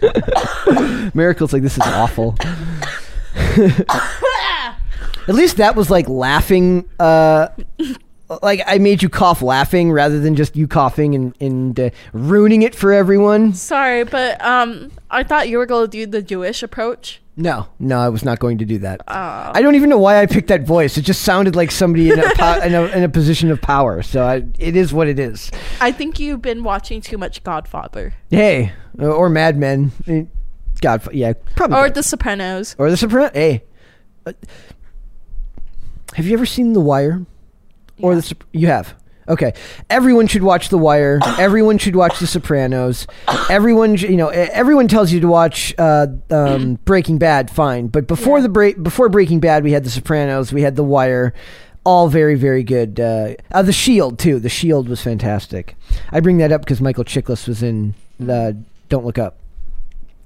Miracle's 1.14 1.52
like, 1.52 1.62
this 1.62 1.76
is 1.76 1.82
awful. 1.86 2.36
At 5.28 5.34
least 5.34 5.58
that 5.58 5.76
was 5.76 5.90
like 5.90 6.08
laughing. 6.08 6.88
Uh, 6.98 7.48
like 8.42 8.62
I 8.66 8.78
made 8.78 9.02
you 9.02 9.08
cough 9.08 9.42
laughing 9.42 9.92
rather 9.92 10.20
than 10.20 10.36
just 10.36 10.56
you 10.56 10.66
coughing 10.66 11.14
and, 11.14 11.34
and 11.40 11.78
uh, 11.80 11.90
ruining 12.12 12.62
it 12.62 12.74
for 12.74 12.92
everyone. 12.92 13.54
Sorry, 13.54 14.04
but 14.04 14.42
um, 14.44 14.90
I 15.10 15.22
thought 15.22 15.48
you 15.48 15.58
were 15.58 15.66
going 15.66 15.86
to 15.86 15.90
do 15.90 16.06
the 16.06 16.22
Jewish 16.22 16.62
approach. 16.62 17.20
No, 17.40 17.68
no, 17.78 18.00
I 18.00 18.08
was 18.08 18.24
not 18.24 18.40
going 18.40 18.58
to 18.58 18.64
do 18.64 18.78
that. 18.78 19.00
Oh. 19.06 19.14
I 19.54 19.62
don't 19.62 19.76
even 19.76 19.88
know 19.88 19.96
why 19.98 20.20
I 20.20 20.26
picked 20.26 20.48
that 20.48 20.64
voice. 20.64 20.98
It 20.98 21.02
just 21.02 21.22
sounded 21.22 21.54
like 21.54 21.70
somebody 21.70 22.10
in 22.10 22.18
a, 22.18 22.34
po- 22.34 22.60
in, 22.64 22.74
a, 22.74 22.82
in 22.86 23.04
a 23.04 23.08
position 23.08 23.52
of 23.52 23.60
power. 23.62 24.02
So 24.02 24.24
I, 24.26 24.42
it 24.58 24.74
is 24.74 24.92
what 24.92 25.06
it 25.06 25.20
is. 25.20 25.48
I 25.80 25.92
think 25.92 26.18
you've 26.18 26.42
been 26.42 26.64
watching 26.64 27.00
too 27.00 27.16
much 27.16 27.44
Godfather. 27.44 28.12
Hey, 28.28 28.72
or 28.98 29.28
Mad 29.28 29.56
Men. 29.56 29.92
Eh, 30.08 30.24
God, 30.80 31.08
yeah, 31.14 31.34
probably. 31.54 31.76
or 31.78 31.90
The 31.90 32.02
Sopranos. 32.02 32.74
or 32.76 32.90
The 32.90 32.96
Sopranos. 32.96 33.30
Hey, 33.32 33.62
uh, 34.26 34.32
have 36.14 36.26
you 36.26 36.32
ever 36.34 36.46
seen 36.46 36.72
The 36.72 36.80
Wire? 36.80 37.24
Or 38.00 38.14
Yeah. 38.14 38.20
the 38.20 38.36
you 38.52 38.66
have. 38.66 38.94
Okay, 39.28 39.52
everyone 39.90 40.26
should 40.26 40.42
watch 40.42 40.70
The 40.70 40.78
Wire. 40.78 41.20
everyone 41.38 41.76
should 41.78 41.94
watch 41.94 42.18
The 42.18 42.26
Sopranos. 42.26 43.06
Everyone, 43.50 43.96
sh- 43.96 44.04
you 44.04 44.16
know, 44.16 44.28
everyone 44.28 44.88
tells 44.88 45.12
you 45.12 45.20
to 45.20 45.28
watch 45.28 45.74
uh, 45.78 46.06
um, 46.30 46.76
Breaking 46.84 47.18
Bad. 47.18 47.50
Fine, 47.50 47.88
but 47.88 48.06
before 48.06 48.40
the 48.40 48.48
break, 48.48 48.82
before 48.82 49.08
Breaking 49.08 49.38
Bad, 49.40 49.64
we 49.64 49.72
had 49.72 49.84
The 49.84 49.90
Sopranos. 49.90 50.52
We 50.52 50.62
had 50.62 50.76
The 50.76 50.84
Wire. 50.84 51.34
All 51.84 52.08
very, 52.08 52.34
very 52.34 52.64
good. 52.64 53.00
Uh, 53.00 53.34
uh, 53.50 53.62
the 53.62 53.72
Shield 53.72 54.18
too. 54.18 54.38
The 54.40 54.50
Shield 54.50 54.88
was 54.90 55.00
fantastic. 55.00 55.74
I 56.10 56.20
bring 56.20 56.36
that 56.38 56.52
up 56.52 56.60
because 56.60 56.80
Michael 56.82 57.04
Chiklis 57.04 57.48
was 57.48 57.62
in 57.62 57.94
uh, 58.28 58.52
Don't 58.90 59.06
Look 59.06 59.16
Up. 59.16 59.37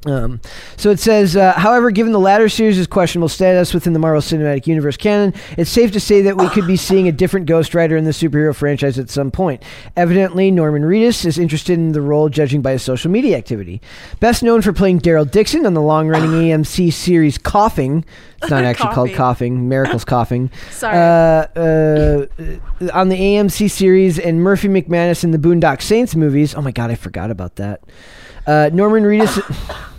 Um, 0.04 0.40
so 0.76 0.90
it 0.90 0.98
says, 0.98 1.36
uh, 1.36 1.52
however, 1.52 1.92
given 1.92 2.12
the 2.12 2.18
latter 2.18 2.48
series' 2.48 2.84
questionable 2.88 3.28
status 3.28 3.72
within 3.72 3.92
the 3.92 4.00
Marvel 4.00 4.20
Cinematic 4.20 4.66
Universe 4.66 4.96
canon, 4.96 5.32
it's 5.56 5.70
safe 5.70 5.92
to 5.92 6.00
say 6.00 6.22
that 6.22 6.36
we 6.36 6.48
could 6.48 6.66
be 6.66 6.76
seeing 6.76 7.06
a 7.06 7.12
different 7.12 7.46
Ghost 7.46 7.74
Rider 7.74 7.96
in 7.96 8.04
the 8.04 8.10
superhero 8.10 8.54
franchise 8.54 8.98
at 8.98 9.10
some 9.10 9.30
point. 9.30 9.62
Evidently, 9.96 10.50
Norman 10.50 10.82
Reedus 10.82 11.24
is 11.24 11.38
interested 11.38 11.78
in 11.78 11.92
the 11.92 12.00
role, 12.00 12.28
judging 12.28 12.62
by 12.62 12.72
his 12.72 12.82
social 12.82 13.10
media 13.12 13.36
activity. 13.36 13.80
Best 14.18 14.42
known 14.42 14.60
for 14.60 14.72
playing 14.72 15.00
Daryl 15.00 15.30
Dixon 15.30 15.66
on 15.66 15.74
the 15.74 15.82
long-running 15.82 16.30
AMC 16.30 16.92
series 16.92 17.38
Coughing. 17.38 18.04
It's 18.40 18.50
not 18.50 18.64
actually 18.64 18.92
called 18.92 19.12
Coughing. 19.12 19.68
Miracles 19.68 20.04
Coughing. 20.04 20.50
Sorry. 20.72 20.96
Uh, 20.96 21.60
uh, 21.60 22.26
on 22.92 23.08
the 23.08 23.16
AMC 23.16 23.70
series 23.70 24.18
and 24.18 24.42
Murphy 24.42 24.66
McManus 24.66 25.22
in 25.22 25.30
the 25.30 25.38
Boondock 25.38 25.80
Saints 25.80 26.16
movies. 26.16 26.56
Oh 26.56 26.60
my 26.60 26.72
god, 26.72 26.90
I 26.90 26.96
forgot 26.96 27.30
about 27.30 27.54
that. 27.56 27.82
Uh, 28.44 28.70
Norman 28.72 29.04
Reedus. 29.04 29.38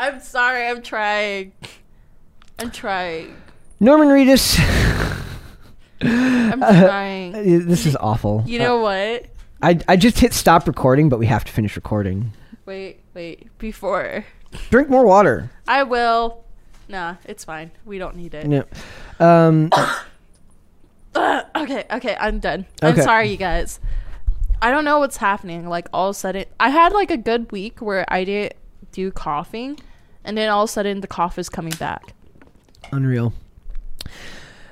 I'm 0.00 0.18
sorry. 0.20 0.66
I'm 0.66 0.80
trying. 0.80 1.52
I'm 2.58 2.70
trying. 2.70 3.36
Norman 3.80 4.08
Reedus. 4.08 4.58
I'm 6.00 6.58
trying. 6.60 7.34
Uh, 7.34 7.42
this 7.66 7.84
is 7.84 7.96
awful. 7.96 8.42
You 8.46 8.60
know 8.60 8.78
what? 8.78 9.26
I, 9.62 9.78
I 9.86 9.96
just 9.96 10.18
hit 10.18 10.32
stop 10.32 10.66
recording, 10.66 11.10
but 11.10 11.18
we 11.18 11.26
have 11.26 11.44
to 11.44 11.52
finish 11.52 11.76
recording. 11.76 12.32
Wait, 12.64 13.00
wait. 13.12 13.56
Before 13.58 14.24
Drink 14.70 14.88
more 14.88 15.04
water. 15.04 15.50
I 15.68 15.82
will. 15.82 16.44
Nah, 16.88 17.16
it's 17.26 17.44
fine. 17.44 17.70
We 17.84 17.98
don't 17.98 18.16
need 18.16 18.32
it. 18.32 18.46
No. 18.46 18.64
Um, 19.20 19.70
okay, 21.14 21.84
okay, 21.90 22.16
I'm 22.18 22.38
done. 22.40 22.64
I'm 22.80 22.94
Okay. 22.94 23.02
sorry, 23.02 23.28
you 23.28 23.36
guys. 23.36 23.80
I 24.62 24.70
don't 24.70 24.86
know 24.86 24.98
what's 24.98 25.18
happening. 25.18 25.68
Like 25.68 25.88
all 25.92 26.08
of 26.08 26.16
a 26.16 26.18
sudden, 26.18 26.46
I 26.58 26.70
had 26.70 26.92
like 26.94 27.10
a 27.10 27.18
good 27.18 27.52
week 27.52 27.80
where 27.82 28.06
I 28.08 28.24
didn't 28.24 28.54
do 28.92 29.10
coughing, 29.10 29.78
and 30.24 30.36
then 30.36 30.48
all 30.48 30.64
of 30.64 30.70
a 30.70 30.72
sudden 30.72 31.00
the 31.00 31.06
cough 31.06 31.38
is 31.38 31.48
coming 31.48 31.72
back. 31.78 32.14
unreal. 32.92 33.32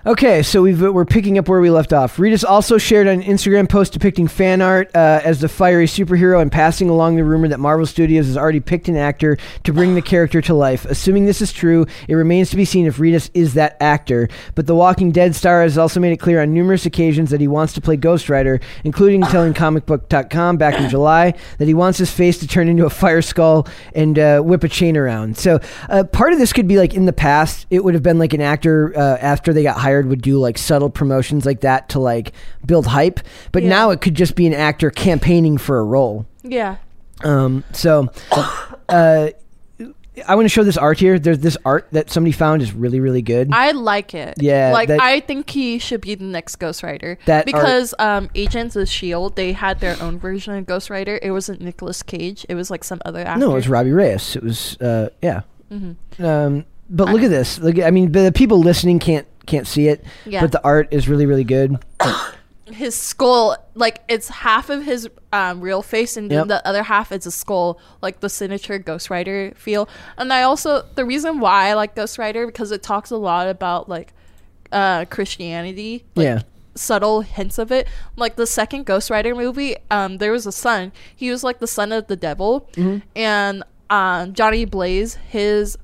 Okay, 0.06 0.44
so 0.44 0.62
we've, 0.62 0.80
we're 0.80 1.04
picking 1.04 1.38
up 1.38 1.48
where 1.48 1.60
we 1.60 1.70
left 1.70 1.92
off. 1.92 2.18
Reedus 2.18 2.48
also 2.48 2.78
shared 2.78 3.08
an 3.08 3.20
Instagram 3.20 3.68
post 3.68 3.92
depicting 3.92 4.28
fan 4.28 4.62
art 4.62 4.94
uh, 4.94 5.20
as 5.24 5.40
the 5.40 5.48
fiery 5.48 5.86
superhero 5.86 6.40
and 6.40 6.52
passing 6.52 6.88
along 6.88 7.16
the 7.16 7.24
rumor 7.24 7.48
that 7.48 7.58
Marvel 7.58 7.84
Studios 7.84 8.26
has 8.26 8.36
already 8.36 8.60
picked 8.60 8.86
an 8.86 8.96
actor 8.96 9.36
to 9.64 9.72
bring 9.72 9.96
the 9.96 10.00
character 10.00 10.40
to 10.40 10.54
life. 10.54 10.84
Assuming 10.84 11.26
this 11.26 11.42
is 11.42 11.52
true, 11.52 11.84
it 12.06 12.14
remains 12.14 12.48
to 12.50 12.56
be 12.56 12.64
seen 12.64 12.86
if 12.86 12.98
Reedus 12.98 13.28
is 13.34 13.54
that 13.54 13.76
actor. 13.80 14.28
But 14.54 14.68
The 14.68 14.74
Walking 14.76 15.10
Dead 15.10 15.34
star 15.34 15.62
has 15.62 15.76
also 15.76 15.98
made 15.98 16.12
it 16.12 16.18
clear 16.18 16.40
on 16.42 16.54
numerous 16.54 16.86
occasions 16.86 17.30
that 17.30 17.40
he 17.40 17.48
wants 17.48 17.72
to 17.72 17.80
play 17.80 17.96
Ghost 17.96 18.28
Rider, 18.28 18.60
including 18.84 19.22
telling 19.22 19.52
ComicBook.com 19.52 20.58
back 20.58 20.80
in 20.80 20.88
July 20.88 21.34
that 21.58 21.66
he 21.66 21.74
wants 21.74 21.98
his 21.98 22.12
face 22.12 22.38
to 22.38 22.46
turn 22.46 22.68
into 22.68 22.86
a 22.86 22.90
fire 22.90 23.20
skull 23.20 23.66
and 23.96 24.16
uh, 24.16 24.40
whip 24.42 24.62
a 24.62 24.68
chain 24.68 24.96
around. 24.96 25.36
So 25.36 25.58
uh, 25.88 26.04
part 26.04 26.32
of 26.32 26.38
this 26.38 26.52
could 26.52 26.68
be 26.68 26.78
like 26.78 26.94
in 26.94 27.04
the 27.04 27.12
past, 27.12 27.66
it 27.68 27.82
would 27.82 27.94
have 27.94 28.02
been 28.04 28.20
like 28.20 28.32
an 28.32 28.40
actor 28.40 28.96
uh, 28.96 29.18
after 29.20 29.52
they 29.52 29.64
got 29.64 29.76
hired 29.76 29.87
would 29.94 30.22
do 30.22 30.38
like 30.38 30.58
subtle 30.58 30.90
promotions 30.90 31.44
like 31.46 31.60
that 31.60 31.88
to 31.90 31.98
like 31.98 32.32
build 32.66 32.86
hype. 32.86 33.20
But 33.52 33.62
Yeah. 33.62 33.68
now 33.70 33.90
it 33.90 34.00
could 34.00 34.14
just 34.14 34.34
be 34.34 34.46
an 34.46 34.54
actor 34.54 34.90
campaigning 34.90 35.58
for 35.58 35.78
a 35.78 35.84
role. 35.84 36.26
Yeah. 36.42 36.76
Um, 37.24 37.64
so, 37.72 38.08
uh, 38.88 39.28
I 40.26 40.34
want 40.34 40.46
to 40.46 40.48
show 40.48 40.64
this 40.64 40.76
art 40.76 40.98
here. 40.98 41.16
There's 41.16 41.38
this 41.38 41.56
art 41.64 41.86
that 41.92 42.10
somebody 42.10 42.32
found 42.32 42.60
is 42.60 42.72
really, 42.72 42.98
really 42.98 43.22
good. 43.22 43.50
I 43.52 43.70
like 43.70 44.14
it. 44.14 44.34
Yeah, 44.38 44.72
Like 44.72 44.88
that- 44.88 45.00
I 45.00 45.20
think 45.20 45.48
he 45.48 45.78
should 45.78 46.00
be 46.00 46.16
the 46.16 46.24
next 46.24 46.56
Ghost 46.56 46.82
Rider. 46.82 47.18
That 47.26 47.46
because 47.46 47.94
um 48.00 48.28
Agents 48.34 48.74
of 48.74 48.88
Shield, 48.88 49.36
they 49.36 49.52
had 49.52 49.78
their 49.78 49.96
own 50.02 50.18
version 50.18 50.54
of 50.54 50.66
Ghost 50.66 50.90
Rider. 50.90 51.20
It 51.22 51.30
wasn't 51.30 51.60
Nicolas 51.60 52.02
Cage. 52.02 52.44
It 52.48 52.56
was 52.56 52.68
like 52.68 52.82
some 52.82 53.00
other 53.04 53.20
actor. 53.20 53.38
no, 53.38 53.52
it 53.52 53.54
was 53.54 53.68
Robbie 53.68 53.92
Reyes. 53.92 54.34
It 54.34 54.42
was, 54.42 54.76
uh, 54.80 55.10
yeah. 55.22 55.42
Mhm. 55.72 55.94
Um, 56.18 56.64
but 56.90 57.10
look 57.10 57.22
at 57.22 57.30
this. 57.30 57.60
Look, 57.60 57.78
at, 57.78 57.86
I 57.86 57.90
mean, 57.92 58.10
the 58.10 58.32
people 58.34 58.58
listening 58.58 58.98
can't 58.98 59.26
can't 59.48 59.66
see 59.66 59.88
it, 59.88 60.04
Yeah. 60.26 60.40
but 60.42 60.52
the 60.52 60.62
art 60.64 60.88
is 60.92 61.08
really, 61.08 61.26
really 61.26 61.44
good. 61.44 61.76
his 62.66 62.94
skull 62.94 63.56
like 63.74 64.02
it's 64.08 64.28
half 64.28 64.68
of 64.68 64.84
his 64.84 65.08
um, 65.32 65.62
real 65.62 65.80
face 65.80 66.18
and 66.18 66.30
then 66.30 66.40
Yep. 66.40 66.48
the 66.48 66.68
other 66.68 66.82
half 66.82 67.10
is 67.12 67.24
a 67.24 67.30
skull 67.30 67.80
like 68.02 68.20
the 68.20 68.28
signature 68.28 68.78
ghost 68.78 69.08
rider 69.08 69.52
feel 69.56 69.88
and 70.18 70.30
i 70.34 70.42
also 70.42 70.84
the 70.94 71.06
reason 71.06 71.40
why 71.40 71.68
i 71.70 71.72
like 71.72 71.94
ghost 71.94 72.18
rider 72.18 72.44
because 72.44 72.70
it 72.70 72.82
talks 72.82 73.10
a 73.10 73.16
lot 73.16 73.48
about 73.48 73.88
like 73.88 74.12
uh 74.70 75.06
christianity 75.06 76.04
like, 76.14 76.24
Yeah. 76.24 76.42
subtle 76.74 77.22
hints 77.22 77.56
of 77.56 77.72
it 77.72 77.88
like 78.16 78.36
the 78.36 78.46
second 78.46 78.84
ghost 78.84 79.08
rider 79.08 79.34
movie 79.34 79.76
um 79.90 80.18
there 80.18 80.30
was 80.32 80.44
a 80.46 80.52
son 80.52 80.92
he 81.16 81.30
was 81.30 81.42
like 81.42 81.60
the 81.60 81.66
son 81.66 81.90
of 81.90 82.06
the 82.06 82.16
devil 82.16 82.68
Mm-hmm. 82.74 82.98
and 83.16 83.62
um 83.88 84.34
johnny 84.34 84.66
blaze 84.66 85.14
his 85.14 85.78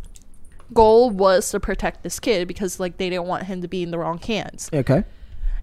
goal 0.73 1.11
was 1.11 1.51
to 1.51 1.61
protect 1.61 2.03
this 2.03 2.19
kid 2.19 2.49
because 2.49 2.81
like 2.81 2.97
they 2.97 3.11
didn't 3.11 3.27
want 3.27 3.45
him 3.45 3.61
to 3.63 3.69
be 3.69 3.83
in 3.83 3.91
the 3.91 3.99
wrong 3.99 4.19
hands 4.19 4.71
Okay. 4.73 5.05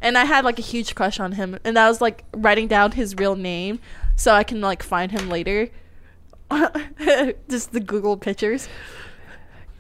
and 0.01 0.17
I 0.17 0.25
had 0.25 0.45
like 0.45 0.59
a 0.59 0.61
huge 0.61 0.93
crush 0.95 1.19
on 1.19 1.33
him, 1.33 1.57
and 1.63 1.77
I 1.77 1.87
was 1.89 2.01
like 2.01 2.23
writing 2.33 2.67
down 2.67 2.91
his 2.91 3.15
real 3.15 3.35
name 3.35 3.79
so 4.15 4.33
I 4.33 4.43
can 4.43 4.61
like 4.61 4.83
find 4.83 5.11
him 5.11 5.29
later. 5.29 5.69
Just 7.49 7.71
the 7.71 7.79
Google 7.79 8.17
pictures. 8.17 8.67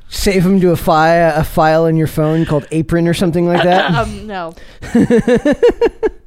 Save 0.07 0.43
them 0.43 0.59
to 0.61 0.71
a 0.71 0.75
file, 0.75 1.39
a 1.39 1.43
file 1.43 1.85
in 1.85 1.95
your 1.95 2.07
phone 2.07 2.45
called 2.45 2.65
Apron 2.71 3.07
or 3.07 3.13
something 3.13 3.45
like 3.47 3.63
that. 3.63 3.91
Um, 3.95 4.27
no, 4.27 4.53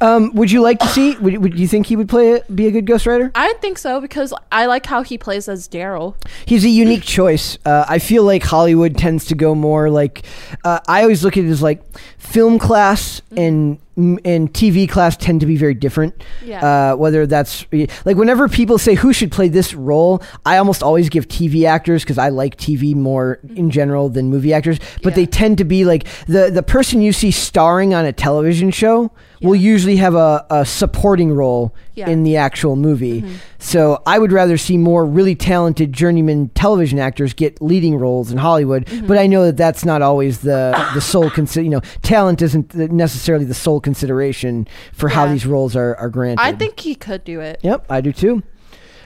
um, 0.00 0.34
would 0.34 0.50
you 0.50 0.62
like 0.62 0.78
to 0.80 0.88
see? 0.88 1.16
Would, 1.16 1.38
would 1.38 1.58
you 1.58 1.68
think 1.68 1.86
he 1.86 1.96
would 1.96 2.08
play 2.08 2.32
it, 2.32 2.54
be 2.54 2.66
a 2.66 2.70
good 2.70 2.86
Ghost 2.86 3.06
Rider? 3.06 3.30
I 3.34 3.52
think 3.60 3.78
so 3.78 4.00
because 4.00 4.32
I 4.50 4.66
like 4.66 4.86
how 4.86 5.02
he 5.02 5.18
plays 5.18 5.48
as 5.48 5.68
Daryl. 5.68 6.14
He's 6.46 6.64
a 6.64 6.68
unique 6.68 7.02
choice. 7.02 7.58
Uh, 7.64 7.84
I 7.88 7.98
feel 7.98 8.24
like 8.24 8.42
Hollywood 8.42 8.96
tends 8.96 9.26
to 9.26 9.34
go 9.34 9.54
more 9.54 9.90
like 9.90 10.24
uh, 10.64 10.80
I 10.88 11.02
always 11.02 11.24
look 11.24 11.36
at 11.36 11.44
it 11.44 11.50
as 11.50 11.62
like 11.62 11.82
film 12.18 12.58
class 12.58 13.20
and 13.36 13.78
and 13.96 14.52
TV 14.52 14.88
class 14.88 15.16
tend 15.16 15.38
to 15.40 15.46
be 15.46 15.56
very 15.56 15.74
different. 15.74 16.20
Yeah. 16.44 16.92
Uh, 16.92 16.96
whether 16.96 17.26
that's 17.28 17.64
like 18.04 18.16
whenever 18.16 18.48
people 18.48 18.76
say 18.76 18.94
who 18.94 19.12
should 19.12 19.30
play 19.30 19.46
this 19.48 19.72
role, 19.72 20.20
I 20.44 20.56
almost 20.56 20.82
always 20.82 21.08
give 21.08 21.28
TV 21.28 21.64
actors 21.64 22.02
because 22.02 22.18
I 22.18 22.30
like 22.30 22.56
TV 22.56 22.96
more 22.96 23.38
in 23.54 23.70
general 23.70 24.08
than 24.08 24.30
movie 24.30 24.52
actors. 24.52 24.80
But 25.02 25.10
Yeah. 25.12 25.16
they 25.16 25.26
tend 25.26 25.58
to 25.58 25.64
be 25.64 25.84
like 25.84 26.06
the 26.26 26.50
the 26.50 26.62
person 26.64 27.02
you 27.02 27.12
see 27.12 27.30
starring 27.30 27.94
on 27.94 28.04
a 28.04 28.12
television 28.12 28.72
show 28.72 29.12
will 29.42 29.54
usually 29.56 29.96
have 29.96 30.14
a, 30.14 30.44
a 30.50 30.64
supporting 30.64 31.32
role 31.32 31.74
Yeah. 31.94 32.08
in 32.08 32.22
the 32.24 32.36
actual 32.36 32.76
movie. 32.76 33.22
Mm-hmm. 33.22 33.34
So 33.58 34.02
I 34.06 34.18
would 34.18 34.32
rather 34.32 34.56
see 34.58 34.76
more 34.76 35.04
really 35.06 35.34
talented 35.34 35.92
journeyman 35.92 36.48
television 36.50 36.98
actors 36.98 37.32
get 37.34 37.60
leading 37.62 37.96
roles 37.96 38.30
in 38.32 38.38
Hollywood. 38.38 38.86
Mm-hmm. 38.86 39.06
But 39.06 39.18
I 39.18 39.26
know 39.26 39.44
that 39.46 39.56
that's 39.56 39.84
not 39.84 40.02
always 40.02 40.40
the 40.40 40.72
the 40.94 41.00
sole 41.00 41.30
consider. 41.30 41.62
You 41.64 41.70
know, 41.70 41.80
talent 42.02 42.42
isn't 42.42 42.74
necessarily 42.74 43.44
the 43.44 43.54
sole 43.54 43.80
consideration 43.80 44.66
for 44.92 45.08
how 45.08 45.26
these 45.26 45.46
roles 45.46 45.76
are 45.76 45.94
are 45.96 46.08
granted. 46.10 46.42
I 46.42 46.52
think 46.52 46.80
he 46.80 46.94
could 46.94 47.24
do 47.24 47.40
it. 47.40 47.60
Yep, 47.62 47.86
I 47.90 48.00
do 48.00 48.12
too. 48.12 48.42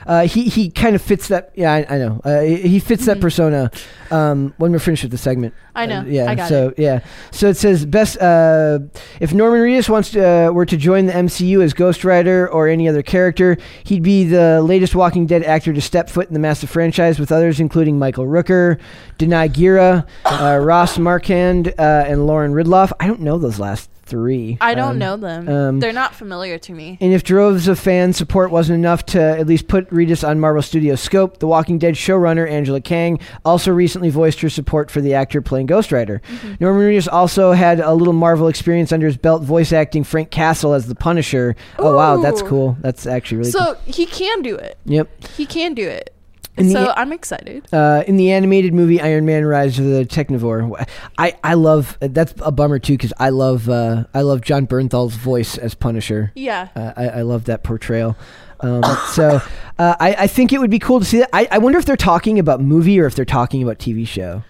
Uh, 0.07 0.27
he 0.27 0.45
he 0.45 0.71
kind 0.71 0.95
of 0.95 1.03
fits 1.03 1.29
that. 1.29 1.53
Yeah, 1.55 1.73
I, 1.73 1.87
I 1.89 1.99
know. 1.99 2.21
Uh, 2.25 2.41
he 2.41 2.79
fits 2.79 3.07
that 3.07 3.21
persona. 3.21 3.71
Um, 4.11 4.55
when 4.57 4.73
we're 4.73 4.79
finished 4.79 5.03
with 5.03 5.13
the 5.13 5.19
segment, 5.19 5.55
I 5.75 5.87
know. 5.87 6.01
Uh, 6.01 6.05
yeah. 6.05 6.31
I 6.31 6.35
got 6.35 6.49
so 6.49 6.73
yeah. 6.77 7.01
So 7.31 7.49
it 7.49 7.57
says 7.57 7.85
best. 7.85 8.21
Uh, 8.21 8.81
if 9.21 9.35
Norman 9.35 9.61
Reedus 9.61 9.89
wants 9.89 10.11
to 10.13 10.49
uh, 10.49 10.51
were 10.51 10.67
to 10.67 10.77
join 10.77 11.07
the 11.07 11.13
MCU 11.13 11.63
as 11.63 11.75
Ghost 11.75 12.05
Rider 12.05 12.49
or 12.49 12.69
any 12.69 12.89
other 12.89 13.03
character, 13.03 13.59
he'd 13.85 14.03
be 14.03 14.25
the 14.25 14.63
latest 14.63 14.95
Walking 14.95 15.27
Dead 15.27 15.43
actor 15.43 15.73
to 15.73 15.81
step 15.81 16.09
foot 16.09 16.29
in 16.29 16.35
the 16.35 16.41
massive 16.41 16.71
franchise, 16.71 17.19
with 17.19 17.31
others 17.31 17.61
including 17.61 17.99
Michael 17.99 18.27
Rooker, 18.27 18.81
Danai 19.19 19.49
Gurira, 19.51 20.07
uh, 20.25 20.59
Ross 20.59 20.99
Marquand, 20.99 21.69
uh, 21.79 22.05
and 22.07 22.27
Lauren 22.27 22.53
Ridloff. 22.53 22.93
I 22.99 23.07
don't 23.07 23.21
know 23.21 23.39
those 23.39 23.59
last 23.59 23.91
three. 24.09 24.59
I 24.61 24.75
don't 24.75 24.91
Um, 24.93 24.99
know 24.99 25.17
them. 25.17 25.49
um, 25.49 25.81
They're 25.81 25.93
not 25.93 26.15
familiar 26.15 26.59
to 26.59 26.73
me. 26.73 26.99
and 27.01 27.13
if 27.13 27.23
droves 27.25 27.69
of 27.69 27.79
fan 27.79 28.13
support 28.13 28.51
wasn't 28.51 28.79
enough 28.79 29.05
to 29.07 29.21
at 29.21 29.47
least 29.47 29.69
put 29.69 29.89
Reedus 29.91 30.27
on 30.27 30.41
Marvel 30.41 30.63
Studios' 30.63 31.01
scope, 31.01 31.39
The 31.39 31.47
Walking 31.47 31.79
Dead 31.79 31.95
showrunner 31.95 32.49
Angela 32.51 32.81
Kang 32.81 33.19
also 33.45 33.71
recently 33.73 34.11
voiced 34.11 34.41
her 34.41 34.49
support 34.49 34.91
for 34.91 35.01
the 35.01 35.15
actor 35.15 35.41
playing 35.43 35.67
Ghost 35.67 35.93
Rider. 35.93 36.21
Norman 36.61 36.83
Reedus 36.83 37.09
also 37.11 37.53
had 37.53 37.81
a 37.81 37.93
little 37.95 38.13
Marvel 38.15 38.49
experience 38.49 38.93
under 38.93 39.07
his 39.07 39.17
belt, 39.17 39.43
voice 39.43 39.73
acting 39.73 40.05
Frank 40.05 40.31
Castle 40.31 40.73
as 40.75 40.87
the 40.87 40.95
Punisher. 40.95 41.55
Oh 41.79 41.97
wow, 41.97 42.17
that's 42.23 42.43
cool. 42.43 42.77
That's 42.81 43.07
actually 43.07 43.39
really 43.39 43.53
cool. 43.53 43.61
So 43.63 43.77
he 43.85 44.07
can 44.07 44.43
do 44.43 44.57
it. 44.57 44.79
Yep. 44.85 45.09
He 45.37 45.47
can 45.47 45.75
do 45.75 45.87
it. 45.87 46.15
In 46.59 46.71
so 46.71 46.85
the- 46.85 46.99
I'm 46.99 47.13
excited. 47.13 47.67
Uh, 47.73 48.05
in 48.07 48.17
the 48.17 48.33
animated 48.33 48.75
movie 48.75 49.01
Iron 49.01 49.25
Man: 49.25 49.45
Rise 49.45 49.79
of 49.79 49.85
the 49.85 50.05
Technovore, 50.05 50.89
I, 51.17 51.37
I 51.45 51.55
love 51.55 51.97
that's 52.01 52.35
a 52.41 52.53
bummer 52.53 52.79
too 52.79 52.95
because 52.95 53.13
I 53.19 53.31
love 53.31 53.69
uh, 53.69 54.05
I 54.15 54.23
love 54.23 54.41
Jon 54.41 54.67
Bernthal's 54.67 55.15
voice 55.15 55.57
as 55.59 55.75
Punisher. 55.75 56.33
Yeah. 56.35 56.69
Uh, 56.75 56.93
I, 56.97 57.09
I 57.09 57.23
love 57.23 57.45
that 57.45 57.63
portrayal. 57.65 58.17
Um, 58.61 58.83
so 59.13 59.41
uh, 59.79 59.95
I, 60.01 60.15
I 60.19 60.27
think 60.27 60.53
it 60.53 60.59
would 60.59 60.71
be 60.71 60.81
cool 60.81 60.99
to 60.99 61.05
see 61.05 61.19
that. 61.19 61.31
I, 61.33 61.47
I 61.51 61.59
wonder 61.59 61.79
if 61.79 61.85
they're 61.85 61.97
talking 61.97 62.39
about 62.39 62.61
movie 62.61 62.99
or 62.99 63.07
if 63.07 63.15
they're 63.15 63.25
talking 63.25 63.63
about 63.63 63.79
TV 63.79 64.07
show. 64.07 64.43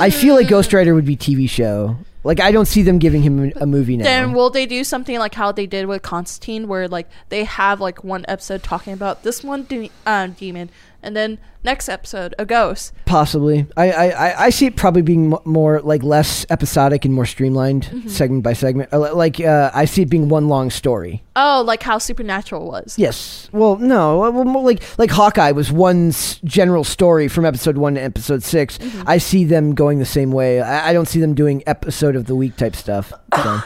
I 0.00 0.10
feel 0.10 0.34
like 0.34 0.48
Ghost 0.48 0.72
Rider 0.72 0.92
would 0.94 1.04
be 1.04 1.16
TV 1.16 1.48
show. 1.48 1.98
Like 2.24 2.40
I 2.40 2.50
don't 2.52 2.66
see 2.66 2.82
them 2.82 2.98
giving 2.98 3.22
him 3.22 3.52
a 3.56 3.66
movie 3.66 3.98
now. 3.98 4.04
Then 4.04 4.32
will 4.32 4.48
they 4.48 4.64
do 4.64 4.82
something 4.82 5.18
like 5.18 5.34
how 5.34 5.52
they 5.52 5.66
did 5.66 5.86
with 5.86 6.00
Constantine, 6.02 6.66
where 6.68 6.88
like 6.88 7.08
they 7.28 7.44
have 7.44 7.80
like 7.80 8.02
one 8.02 8.24
episode 8.26 8.62
talking 8.62 8.94
about 8.94 9.22
this 9.22 9.44
one 9.44 9.64
de- 9.64 9.90
um, 10.06 10.32
demon, 10.32 10.70
and 11.04 11.14
then 11.14 11.38
next 11.62 11.88
episode 11.88 12.34
a 12.38 12.44
ghost. 12.44 12.92
Possibly. 13.06 13.66
I, 13.76 13.90
I, 13.92 14.46
I- 14.46 14.50
see 14.50 14.66
it 14.66 14.76
probably 14.76 15.02
being 15.02 15.34
more 15.44 15.80
like 15.82 16.02
less 16.02 16.44
episodic 16.50 17.04
and 17.04 17.12
more 17.14 17.26
streamlined, 17.26 17.84
Mm-hmm. 17.84 18.08
segment 18.08 18.42
by 18.44 18.52
segment. 18.52 18.92
Like 18.92 19.40
uh, 19.40 19.70
I 19.74 19.84
see 19.84 20.02
it 20.02 20.08
being 20.10 20.28
one 20.28 20.48
long 20.48 20.70
story. 20.70 21.22
Oh, 21.36 21.62
like 21.66 21.82
how 21.82 21.98
Supernatural 21.98 22.66
was. 22.66 22.96
Yes. 22.98 23.48
Well, 23.52 23.76
no. 23.76 24.18
Well, 24.18 24.44
more 24.44 24.62
like 24.64 24.82
like 24.98 25.10
Hawkeye 25.10 25.50
was 25.52 25.70
one 25.72 26.12
general 26.44 26.84
story 26.84 27.28
from 27.28 27.44
episode 27.44 27.76
one 27.78 27.94
to 27.94 28.00
episode 28.02 28.42
6 28.42 28.78
Mm-hmm. 28.78 29.02
I 29.08 29.18
see 29.18 29.44
them 29.44 29.74
going 29.74 29.98
the 29.98 30.04
same 30.06 30.30
way. 30.32 30.60
I, 30.60 30.90
I 30.90 30.92
don't 30.92 31.06
see 31.08 31.20
them 31.20 31.34
doing 31.34 31.62
episode 31.66 32.16
of 32.16 32.26
the 32.26 32.34
week 32.36 32.56
type 32.56 32.74
stuff. 32.76 33.12
So 33.34 33.60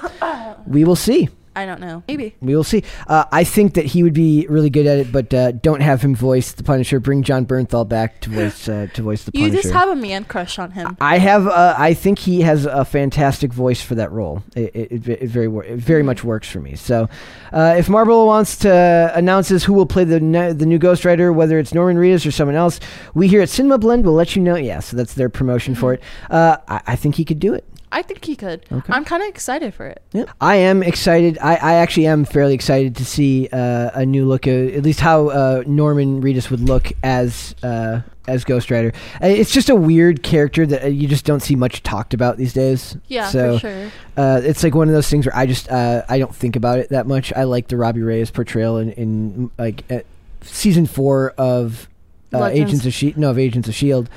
we 0.67 0.85
will 0.85 0.97
see. 0.97 1.29
I 1.59 1.67
don't 1.67 1.81
know. 1.81 2.05
Maybe. 2.07 2.37
We 2.41 2.55
will 2.55 2.63
see. 2.63 2.85
Uh, 3.09 3.25
I 3.33 3.43
think 3.43 3.75
that 3.75 3.85
he 3.85 4.05
would 4.05 4.15
be 4.15 4.47
really 4.49 4.71
good 4.71 4.87
at 4.87 4.99
it, 4.99 5.11
but 5.11 5.35
uh, 5.35 5.51
don't 5.51 5.81
have 5.81 6.01
him 6.01 6.15
voice 6.15 6.53
the 6.53 6.63
Punisher. 6.63 7.01
Bring 7.01 7.25
Jon 7.25 7.45
Bernthal 7.45 7.89
back 7.89 8.21
to 8.21 8.31
voice 8.31 8.69
uh, 8.69 8.87
to 8.95 9.03
voice 9.03 9.25
the 9.25 9.33
Punisher. 9.33 9.57
You 9.57 9.63
just 9.63 9.75
have 9.75 9.89
a 9.89 9.97
man 9.97 10.25
crush 10.25 10.61
on 10.61 10.71
him. 10.71 10.97
I 11.01 11.19
have. 11.19 11.49
Uh, 11.49 11.75
I 11.77 11.95
think 11.95 12.21
he 12.21 12.43
has 12.43 12.65
a 12.65 12.85
fantastic 12.85 13.53
voice 13.53 13.83
for 13.83 13.97
that 13.97 14.13
role. 14.13 14.45
It, 14.55 14.71
it, 14.77 15.09
it, 15.09 15.29
very 15.29 15.49
it 15.67 15.81
very 15.81 16.05
much 16.05 16.23
works 16.23 16.49
for 16.49 16.61
me. 16.61 16.77
So, 16.77 17.09
uh, 17.53 17.75
if 17.77 17.89
Marvel 17.89 18.27
wants 18.27 18.57
to 18.59 19.11
announces 19.17 19.65
who 19.65 19.73
will 19.73 19.87
play 19.87 20.05
the 20.05 20.21
ne- 20.21 20.53
the 20.53 20.67
new 20.67 20.79
Ghost 20.79 21.05
Rider, 21.05 21.33
whether 21.33 21.59
it's 21.59 21.75
Norman 21.75 21.97
Reedus 21.97 22.25
or 22.25 22.31
someone 22.31 22.55
else, 22.55 22.79
we 23.15 23.27
here 23.27 23.43
at 23.43 23.49
Cinema 23.49 23.79
Blend 23.79 24.05
will 24.05 24.13
let 24.13 24.37
you 24.37 24.43
know. 24.43 24.55
Yeah, 24.55 24.79
so 24.79 24.97
that's 24.97 25.15
their 25.15 25.29
promotion 25.29 25.75
for 25.75 25.95
it. 25.95 26.03
Uh, 26.31 26.59
I, 26.69 26.83
I 26.87 26.95
think 26.95 27.17
he 27.17 27.25
could 27.25 27.41
do 27.41 27.53
it. 27.53 27.65
I 27.91 28.03
think 28.03 28.25
he 28.25 28.37
could. 28.37 28.65
Okay. 28.71 28.93
I'm 28.93 29.05
kind 29.05 29.23
of 29.23 29.29
excited 29.29 29.75
for 29.75 29.87
it. 29.87 30.03
Yeah. 30.13 30.25
I 30.41 30.57
am 30.57 30.83
excited. 30.83 31.39
I, 31.41 31.55
I 31.57 31.73
actually 31.75 32.07
am 32.07 32.25
fairly 32.25 32.55
excited 32.55 32.97
to 32.97 33.05
see 33.05 33.49
uh, 33.53 33.91
a 33.95 34.05
new 34.05 34.27
look, 34.27 34.47
at, 34.47 34.55
at 34.75 34.83
least 34.83 35.01
how 35.01 35.29
uh, 35.29 35.63
Norman 35.67 36.23
Reedus 36.23 36.51
would 36.51 36.61
look 36.61 36.93
as 37.03 37.55
uh, 37.63 38.01
as 38.27 38.45
Ghost 38.45 38.71
Rider. 38.71 38.93
Uh, 39.23 39.29
It's 39.29 39.51
just 39.51 39.71
a 39.71 39.75
weird 39.75 40.23
character 40.23 40.67
that 40.67 40.85
uh, 40.85 40.87
you 40.89 41.09
just 41.09 41.25
don't 41.25 41.41
see 41.41 41.57
much 41.57 41.83
talked 41.83 42.13
about 42.13 42.37
these 42.37 42.53
days. 42.53 42.97
Yeah, 43.07 43.29
so, 43.29 43.55
for 43.55 43.61
sure. 43.61 43.91
Uh, 44.17 44.41
it's 44.45 44.63
like 44.63 44.75
one 44.75 44.89
of 44.89 44.95
those 44.95 45.09
things 45.09 45.25
where 45.25 45.35
I 45.37 45.47
just 45.47 45.71
uh, 45.71 46.03
I 46.09 46.19
don't 46.19 46.35
think 46.35 46.57
about 46.57 46.79
it 46.79 46.91
that 46.91 47.07
much. 47.07 47.33
I 47.33 47.45
like 47.45 47.69
the 47.69 47.77
Robbie 47.77 48.03
Reyes 48.03 48.31
portrayal 48.31 48.77
in, 48.77 48.93
in 48.93 49.51
like 49.59 49.85
uh, 49.91 50.01
season 50.43 50.87
four 50.87 51.31
of 51.39 51.89
uh, 52.35 52.45
Agents 52.45 52.85
of 52.85 52.93
Shield. 52.93 53.17
No, 53.17 53.31
of 53.31 53.39
Agents 53.39 53.69
of 53.69 53.75
Shield. 53.75 54.11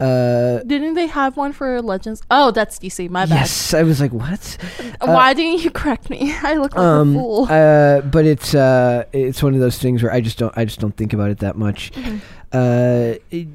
Uh, 0.00 0.62
Didn't 0.64 0.94
they 0.94 1.06
have 1.06 1.36
one 1.36 1.52
for 1.52 1.82
Legends? 1.82 2.22
Oh, 2.30 2.50
that's 2.50 2.78
DC. 2.78 3.10
My 3.10 3.26
bad. 3.26 3.34
yes, 3.40 3.74
I 3.74 3.82
was 3.82 4.00
like, 4.00 4.12
what? 4.12 4.56
Why 5.00 5.34
didn't 5.34 5.64
you 5.64 5.70
correct 5.70 6.08
me? 6.08 6.32
I 6.42 6.54
look 6.54 6.74
like 6.76 6.84
a 6.84 6.88
um, 6.88 7.14
fool. 7.14 7.46
uh, 7.50 8.00
but 8.02 8.24
it's 8.24 8.54
uh, 8.54 9.04
it's 9.12 9.42
one 9.42 9.54
of 9.54 9.60
those 9.60 9.78
things 9.78 10.02
where 10.02 10.12
I 10.12 10.20
just 10.20 10.38
don't 10.38 10.56
I 10.56 10.64
just 10.64 10.78
don't 10.80 10.96
think 10.96 11.12
about 11.12 11.30
it 11.30 11.38
that 11.38 11.56
much. 11.56 11.92
Mm-hmm. 11.92 12.18
Uh, 12.52 13.18
it, 13.30 13.48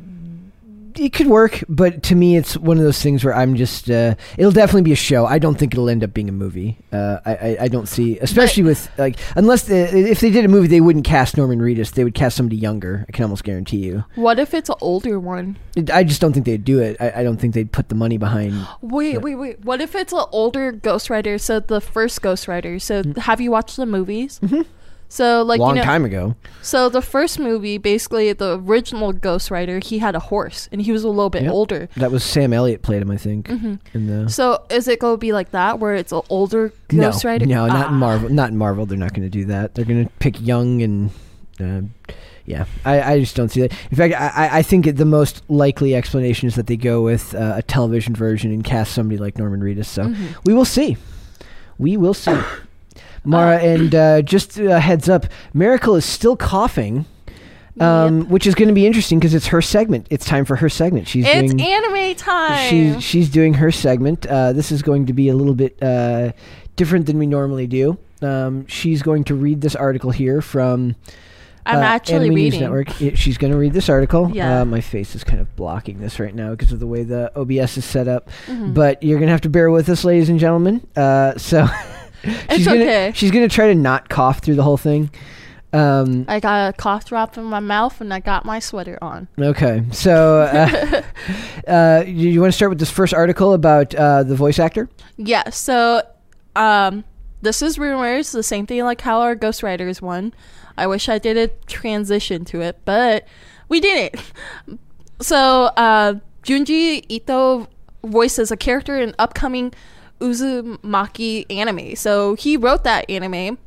it 0.99 1.13
could 1.13 1.27
work, 1.27 1.63
but 1.69 2.03
to 2.03 2.15
me, 2.15 2.35
it's 2.37 2.55
one 2.57 2.77
of 2.77 2.83
those 2.83 3.01
things 3.01 3.23
where 3.23 3.33
I'm 3.33 3.55
just. 3.55 3.89
Uh, 3.89 4.15
it'll 4.37 4.51
definitely 4.51 4.81
be 4.83 4.91
a 4.91 4.95
show. 4.95 5.25
I 5.25 5.39
don't 5.39 5.57
think 5.57 5.73
it'll 5.73 5.89
end 5.89 6.03
up 6.03 6.13
being 6.13 6.29
a 6.29 6.33
movie. 6.33 6.77
Uh, 6.91 7.19
I, 7.25 7.31
I 7.35 7.57
I 7.61 7.67
don't 7.67 7.87
see, 7.87 8.17
especially 8.19 8.63
with 8.63 8.89
like 8.97 9.17
unless 9.35 9.63
the, 9.63 9.75
if 10.09 10.19
they 10.19 10.29
did 10.29 10.45
a 10.45 10.47
movie, 10.47 10.67
they 10.67 10.81
wouldn't 10.81 11.05
cast 11.05 11.37
Norman 11.37 11.59
Reedus. 11.59 11.91
They 11.91 12.03
would 12.03 12.13
cast 12.15 12.37
somebody 12.37 12.57
younger. 12.57 13.05
I 13.07 13.11
can 13.11 13.23
almost 13.23 13.43
guarantee 13.43 13.77
you. 13.77 14.03
what 14.15 14.39
if 14.39 14.53
it's 14.53 14.69
an 14.69 14.75
older 14.81 15.19
one? 15.19 15.57
I 15.93 16.03
just 16.03 16.21
don't 16.21 16.33
think 16.33 16.45
they'd 16.45 16.63
do 16.63 16.79
it. 16.79 16.97
I, 16.99 17.21
I 17.21 17.23
don't 17.23 17.37
think 17.37 17.53
they'd 17.53 17.71
put 17.71 17.89
the 17.89 17.95
money 17.95 18.17
behind. 18.17 18.53
Wait, 18.81 19.19
wait, 19.21 19.35
wait. 19.35 19.59
What 19.65 19.81
if 19.81 19.95
it's 19.95 20.13
an 20.13 20.25
older 20.31 20.71
Ghost 20.71 21.09
Rider? 21.09 21.37
So 21.37 21.59
the 21.59 21.81
first 21.81 22.21
Ghost 22.21 22.47
Rider. 22.47 22.79
So 22.79 23.01
Mm. 23.03 23.17
have 23.17 23.41
you 23.41 23.49
watched 23.51 23.75
the 23.77 23.85
movies? 23.87 24.39
Mm-hmm. 24.43 24.61
So 25.13 25.43
like 25.43 25.59
long 25.59 25.75
you 25.75 25.81
know, 25.81 25.85
time 25.85 26.05
ago. 26.05 26.35
so 26.63 26.89
the 26.89 27.01
first 27.01 27.37
movie, 27.37 27.77
basically 27.77 28.33
the 28.33 28.57
original 28.59 29.13
Ghost 29.13 29.51
Rider, 29.51 29.77
he 29.77 29.99
had 29.99 30.15
a 30.15 30.19
horse 30.19 30.67
and 30.71 30.81
he 30.81 30.91
was 30.91 31.03
a 31.03 31.07
little 31.07 31.29
bit 31.29 31.43
Yep. 31.43 31.51
older. 31.51 31.87
That 31.97 32.09
was 32.11 32.23
Sam 32.23 32.51
Elliott 32.51 32.81
played 32.81 33.03
him, 33.03 33.11
I 33.11 33.17
think. 33.17 33.47
Mm-hmm. 33.47 34.07
The 34.07 34.27
So 34.29 34.63
is 34.71 34.87
it 34.87 34.99
going 34.99 35.13
to 35.13 35.17
be 35.19 35.31
like 35.31 35.51
that, 35.51 35.77
where 35.77 35.93
it's 35.93 36.11
an 36.11 36.21
older 36.29 36.73
no, 36.91 37.11
Ghost 37.11 37.23
Rider? 37.25 37.45
no, 37.45 37.67
not 37.67 37.89
in 37.89 37.93
Ah. 37.93 37.97
Marvel. 37.97 38.29
Not 38.29 38.49
in 38.49 38.57
Marvel. 38.57 38.87
They're 38.87 38.97
not 38.97 39.13
going 39.13 39.21
to 39.21 39.29
do 39.29 39.45
that. 39.45 39.75
They're 39.75 39.85
going 39.85 40.03
to 40.05 40.11
pick 40.17 40.41
young 40.41 40.81
and. 40.81 41.11
Uh, 41.59 41.81
yeah, 42.45 42.65
I, 42.83 43.13
I 43.13 43.19
just 43.19 43.35
don't 43.35 43.49
see 43.49 43.61
that. 43.61 43.71
In 43.91 43.95
fact, 43.95 44.15
I, 44.15 44.47
I- 44.47 44.57
I 44.57 44.61
think 44.63 44.97
the 44.97 45.05
most 45.05 45.43
likely 45.47 45.93
explanation 45.95 46.47
is 46.47 46.55
that 46.55 46.65
they 46.67 46.75
go 46.75 47.01
with 47.03 47.35
uh, 47.35 47.53
a 47.57 47.61
television 47.61 48.15
version 48.15 48.51
and 48.51 48.63
cast 48.65 48.93
somebody 48.93 49.17
like 49.19 49.37
Norman 49.37 49.61
Reedus. 49.61 49.85
So 49.85 50.05
Mm-hmm. 50.05 50.25
we 50.43 50.53
will 50.55 50.65
see. 50.65 50.97
We 51.77 51.97
will 51.97 52.15
see. 52.15 52.35
Mara, 53.23 53.57
and 53.57 53.93
uh, 53.95 54.21
just 54.21 54.57
a 54.59 54.79
heads 54.79 55.07
up, 55.09 55.25
Miracle 55.53 55.95
is 55.95 56.05
still 56.05 56.35
coughing, 56.35 57.05
um, 57.79 58.29
which 58.29 58.45
is 58.45 58.53
going 58.55 58.67
to 58.67 58.73
be 58.73 58.85
interesting 58.85 59.19
because 59.19 59.33
it's 59.33 59.47
her 59.47 59.61
segment. 59.61 60.07
It's 60.09 60.25
time 60.25 60.45
for 60.45 60.55
her 60.57 60.69
segment. 60.69 61.07
She's 61.07 61.25
It's 61.27 61.53
doing. 61.53 61.61
anime 61.61 62.15
time. 62.15 62.69
She's 62.69 63.03
she's 63.03 63.29
doing 63.29 63.55
her 63.55 63.71
segment. 63.71 64.25
Uh, 64.25 64.53
this 64.53 64.71
is 64.71 64.81
going 64.81 65.05
to 65.07 65.13
be 65.13 65.29
a 65.29 65.33
little 65.35 65.55
bit 65.55 65.81
uh, 65.81 66.31
different 66.75 67.05
than 67.05 67.17
we 67.17 67.25
normally 67.25 67.67
do. 67.67 67.97
Um, 68.21 68.65
she's 68.67 69.01
going 69.01 69.23
to 69.25 69.35
read 69.35 69.61
this 69.61 69.75
article 69.75 70.11
here 70.11 70.41
from 70.41 70.95
I'm 71.65 71.77
uh, 71.79 71.81
actually 71.81 72.15
Anime 72.15 72.29
News 72.29 72.35
reading. 72.45 72.59
Network. 72.61 73.01
It- 73.01 73.17
she's 73.17 73.37
going 73.37 73.51
to 73.51 73.57
read 73.57 73.73
this 73.73 73.89
article. 73.89 74.29
Yeah. 74.33 74.61
Uh, 74.61 74.65
my 74.65 74.79
face 74.81 75.15
is 75.15 75.23
kind 75.23 75.41
of 75.41 75.53
blocking 75.55 75.99
this 75.99 76.19
right 76.19 76.33
now 76.35 76.51
because 76.51 76.71
of 76.71 76.79
the 76.79 76.87
way 76.87 77.03
the 77.03 77.31
OBS 77.37 77.77
is 77.77 77.85
set 77.85 78.07
up. 78.07 78.29
Mm-hmm. 78.47 78.73
But 78.73 79.01
you're 79.01 79.17
going 79.19 79.27
to 79.27 79.31
have 79.33 79.41
to 79.41 79.49
bear 79.49 79.71
with 79.71 79.89
us, 79.89 80.03
ladies 80.05 80.29
and 80.29 80.39
gentlemen. 80.39 80.85
Uh, 80.95 81.37
so 81.37 81.67
she's 82.51 82.65
gonna, 82.65 82.81
okay. 82.81 83.11
She's 83.15 83.31
going 83.31 83.47
to 83.47 83.53
try 83.53 83.67
to 83.67 83.75
not 83.75 84.09
cough 84.09 84.39
through 84.39 84.55
the 84.55 84.63
whole 84.63 84.77
thing. 84.77 85.09
Um, 85.73 86.25
I 86.27 86.39
got 86.39 86.69
a 86.69 86.73
cough 86.73 87.05
drop 87.05 87.35
in 87.35 87.45
my 87.45 87.59
mouth 87.59 87.99
and 87.99 88.13
I 88.13 88.19
got 88.19 88.45
my 88.45 88.59
sweater 88.59 88.99
on. 89.01 89.27
okay, 89.39 89.83
so 89.91 90.41
uh, 90.41 91.01
uh, 91.67 92.03
you, 92.05 92.29
you 92.29 92.41
want 92.41 92.53
to 92.53 92.55
start 92.55 92.69
with 92.69 92.77
this 92.77 92.91
first 92.91 93.11
article 93.11 93.53
about 93.53 93.95
uh, 93.95 94.21
the 94.21 94.35
voice 94.35 94.59
actor? 94.59 94.87
Yeah, 95.17 95.49
so 95.49 96.03
um 96.55 97.03
this 97.41 97.61
is 97.63 97.79
rumors, 97.79 98.31
the 98.31 98.43
same 98.43 98.67
thing 98.67 98.83
like 98.83 99.01
how 99.01 99.21
our 99.21 99.33
Ghost 99.33 99.63
Rider's 99.63 99.99
one. 100.01 100.33
I 100.77 100.85
wish 100.85 101.09
I 101.09 101.17
did 101.17 101.37
a 101.37 101.47
transition 101.65 102.45
to 102.45 102.61
it, 102.61 102.79
but 102.85 103.27
we 103.67 103.79
didn't. 103.79 104.21
So 105.21 105.65
uh 105.77 106.15
Junji 106.43 107.05
Ito 107.07 107.67
voices 108.03 108.51
a 108.51 108.57
character 108.57 108.99
in 108.99 109.15
upcoming 109.17 109.73
Uzumaki 110.19 111.45
anime. 111.49 111.95
So 111.95 112.35
he 112.35 112.57
wrote 112.57 112.83
that 112.83 113.09
anime. 113.09 113.57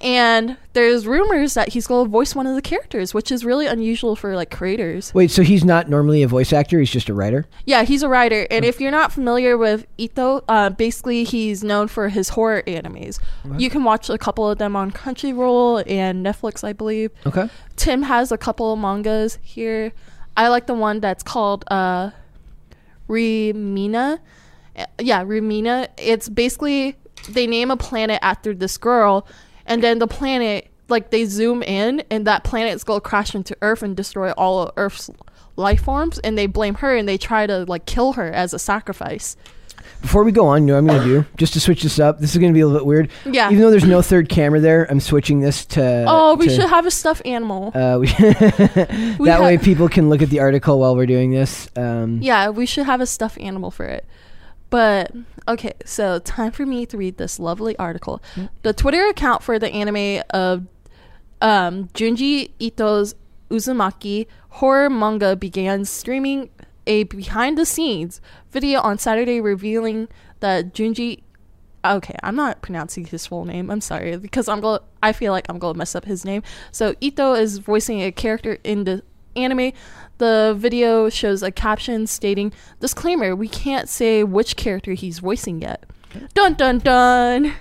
And 0.00 0.58
there's 0.74 1.06
rumors 1.06 1.54
that 1.54 1.68
he's 1.70 1.86
going 1.86 2.06
to 2.06 2.10
voice 2.10 2.34
one 2.34 2.46
of 2.46 2.54
the 2.54 2.60
characters, 2.60 3.14
which 3.14 3.32
is 3.32 3.42
really 3.42 3.66
unusual 3.66 4.16
for 4.16 4.36
like 4.36 4.50
creators. 4.50 5.14
Wait, 5.14 5.30
so 5.30 5.42
he's 5.42 5.64
not 5.64 5.88
normally 5.88 6.22
a 6.22 6.28
voice 6.28 6.52
actor; 6.52 6.78
he's 6.78 6.90
just 6.90 7.08
a 7.08 7.14
writer. 7.14 7.46
Yeah, 7.64 7.84
he's 7.84 8.02
a 8.02 8.08
writer, 8.08 8.46
and 8.50 8.64
if 8.66 8.80
you're 8.80 8.90
not 8.90 9.12
familiar 9.12 9.56
with 9.56 9.86
Ito, 9.96 10.44
uh, 10.46 10.70
basically 10.70 11.24
he's 11.24 11.64
known 11.64 11.88
for 11.88 12.10
his 12.10 12.30
horror 12.30 12.62
animes. 12.66 13.18
You 13.56 13.70
can 13.70 13.84
watch 13.84 14.10
a 14.10 14.18
couple 14.18 14.50
of 14.50 14.58
them 14.58 14.76
on 14.76 14.90
Crunchyroll 14.90 15.88
and 15.88 16.26
Netflix, 16.26 16.64
I 16.64 16.74
believe. 16.74 17.10
Okay. 17.24 17.48
Tim 17.76 18.02
has 18.02 18.30
a 18.30 18.36
couple 18.36 18.74
of 18.74 18.78
mangas 18.78 19.38
here. 19.42 19.92
I 20.36 20.48
like 20.48 20.66
the 20.66 20.74
one 20.74 21.00
that's 21.00 21.22
called 21.22 21.64
uh, 21.68 22.10
Remina. 23.08 24.18
Yeah, 25.00 25.24
Rumina. 25.24 25.88
It's 25.98 26.28
basically 26.28 26.96
they 27.28 27.46
name 27.46 27.70
a 27.70 27.76
planet 27.76 28.18
after 28.22 28.54
this 28.54 28.76
girl, 28.76 29.26
and 29.66 29.82
then 29.82 29.98
the 29.98 30.06
planet, 30.06 30.68
like 30.88 31.10
they 31.10 31.24
zoom 31.24 31.62
in, 31.62 32.02
and 32.10 32.26
that 32.26 32.44
planet 32.44 32.74
is 32.74 32.84
going 32.84 33.00
to 33.00 33.08
crash 33.08 33.34
into 33.34 33.56
Earth 33.62 33.82
and 33.82 33.96
destroy 33.96 34.32
all 34.32 34.62
of 34.62 34.72
Earth's 34.76 35.10
life 35.56 35.82
forms, 35.82 36.18
and 36.20 36.36
they 36.36 36.46
blame 36.46 36.74
her 36.76 36.96
and 36.96 37.08
they 37.08 37.18
try 37.18 37.46
to 37.46 37.64
like 37.64 37.86
kill 37.86 38.14
her 38.14 38.30
as 38.32 38.52
a 38.52 38.58
sacrifice. 38.58 39.36
Before 40.00 40.22
we 40.24 40.32
go 40.32 40.46
on, 40.46 40.62
you 40.62 40.66
know 40.68 40.74
what 40.74 40.78
I'm 40.78 40.86
going 40.86 41.00
to 41.00 41.22
do 41.22 41.26
just 41.36 41.52
to 41.54 41.60
switch 41.60 41.82
this 41.82 41.98
up. 41.98 42.18
This 42.18 42.32
is 42.32 42.38
going 42.38 42.52
to 42.52 42.54
be 42.54 42.60
a 42.60 42.66
little 42.66 42.80
bit 42.80 42.86
weird. 42.86 43.10
Yeah. 43.24 43.48
Even 43.50 43.60
though 43.60 43.70
there's 43.70 43.86
no 43.86 44.02
third 44.02 44.28
camera 44.28 44.60
there, 44.60 44.86
I'm 44.90 45.00
switching 45.00 45.40
this 45.40 45.64
to. 45.66 46.04
Oh, 46.06 46.34
we 46.34 46.48
to- 46.48 46.54
should 46.54 46.68
have 46.68 46.86
a 46.86 46.90
stuffed 46.90 47.24
animal. 47.26 47.70
Uh, 47.74 47.98
we 48.00 48.06
that 49.26 49.40
way, 49.40 49.56
people 49.58 49.88
can 49.88 50.08
look 50.10 50.20
at 50.22 50.30
the 50.30 50.40
article 50.40 50.78
while 50.78 50.96
we're 50.96 51.06
doing 51.06 51.30
this. 51.30 51.68
Um, 51.76 52.20
Yeah, 52.20 52.50
we 52.50 52.66
should 52.66 52.86
have 52.86 53.00
a 53.00 53.06
stuffed 53.06 53.38
animal 53.40 53.70
for 53.70 53.86
it. 53.86 54.04
But 54.74 55.12
okay, 55.46 55.74
so 55.84 56.18
time 56.18 56.50
for 56.50 56.66
me 56.66 56.84
to 56.86 56.96
read 56.98 57.16
this 57.16 57.38
lovely 57.38 57.78
article. 57.78 58.20
The 58.62 58.72
Twitter 58.72 59.06
account 59.06 59.44
for 59.44 59.56
the 59.56 59.68
anime 59.68 60.24
of 60.30 60.66
um, 61.40 61.90
Junji 61.94 62.50
Ito's 62.58 63.14
Uzumaki 63.50 64.26
horror 64.48 64.90
manga 64.90 65.36
began 65.36 65.84
streaming 65.84 66.50
a 66.88 67.04
behind 67.04 67.56
the 67.56 67.64
scenes 67.64 68.20
video 68.50 68.80
on 68.80 68.98
Saturday 68.98 69.40
revealing 69.40 70.08
that 70.40 70.74
Junji 70.74 71.22
okay, 71.84 72.16
I'm 72.24 72.34
not 72.34 72.60
pronouncing 72.60 73.04
his 73.04 73.28
full 73.28 73.44
name. 73.44 73.70
I'm 73.70 73.80
sorry 73.80 74.16
because 74.16 74.48
I'm 74.48 74.60
going 74.60 74.80
I 75.04 75.12
feel 75.12 75.30
like 75.30 75.46
I'm 75.48 75.60
going 75.60 75.74
to 75.74 75.78
mess 75.78 75.94
up 75.94 76.04
his 76.04 76.24
name. 76.24 76.42
So 76.72 76.96
Ito 77.00 77.34
is 77.34 77.58
voicing 77.58 78.02
a 78.02 78.10
character 78.10 78.58
in 78.64 78.82
the 78.82 79.04
anime. 79.36 79.72
The 80.18 80.54
video 80.56 81.08
shows 81.08 81.42
a 81.42 81.50
caption 81.50 82.06
stating, 82.06 82.52
"Disclaimer: 82.80 83.34
We 83.34 83.48
can't 83.48 83.88
say 83.88 84.22
which 84.22 84.56
character 84.56 84.92
he's 84.92 85.18
voicing 85.18 85.60
yet." 85.60 85.84
Dun 86.34 86.54
dun 86.54 86.78
dun. 86.78 87.54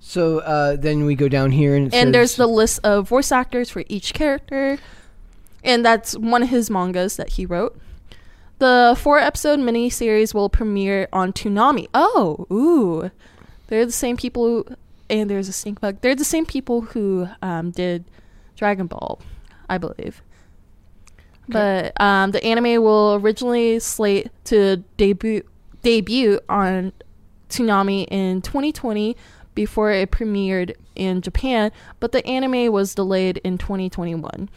So 0.00 0.40
uh, 0.40 0.76
then 0.76 1.04
we 1.06 1.14
go 1.14 1.28
down 1.28 1.52
here 1.52 1.74
and 1.74 1.94
and 1.94 2.14
there's 2.14 2.36
the 2.36 2.46
list 2.46 2.80
of 2.84 3.08
voice 3.08 3.32
actors 3.32 3.70
for 3.70 3.84
each 3.88 4.12
character 4.12 4.78
and 5.62 5.82
that's 5.82 6.16
one 6.18 6.42
of 6.42 6.50
his 6.50 6.68
mangas 6.68 7.16
that 7.16 7.30
he 7.30 7.46
wrote 7.46 7.80
the 8.58 8.96
four 8.98 9.18
episode 9.18 9.58
miniseries 9.58 10.32
will 10.32 10.48
premiere 10.48 11.08
on 11.12 11.32
Toonami. 11.32 11.88
Oh, 11.92 12.46
ooh. 12.50 13.10
They're 13.66 13.86
the 13.86 13.92
same 13.92 14.16
people 14.16 14.44
who, 14.44 14.66
and 15.10 15.28
there's 15.28 15.48
a 15.48 15.52
stink 15.52 15.80
bug. 15.80 15.98
They're 16.00 16.14
the 16.14 16.24
same 16.24 16.46
people 16.46 16.82
who 16.82 17.28
um, 17.42 17.70
did 17.70 18.04
Dragon 18.56 18.86
Ball, 18.86 19.20
I 19.68 19.78
believe. 19.78 20.22
But 21.48 21.98
um, 22.00 22.30
the 22.30 22.42
anime 22.44 22.82
will 22.82 23.16
originally 23.16 23.78
slate 23.78 24.28
to 24.44 24.78
debut 24.96 25.42
debut 25.82 26.40
on 26.48 26.92
Toonami 27.50 28.06
in 28.10 28.40
2020 28.42 29.16
before 29.54 29.92
it 29.92 30.10
premiered 30.10 30.74
in 30.96 31.20
Japan, 31.20 31.70
but 32.00 32.12
the 32.12 32.26
anime 32.26 32.72
was 32.72 32.94
delayed 32.94 33.38
in 33.44 33.58
2021. 33.58 34.48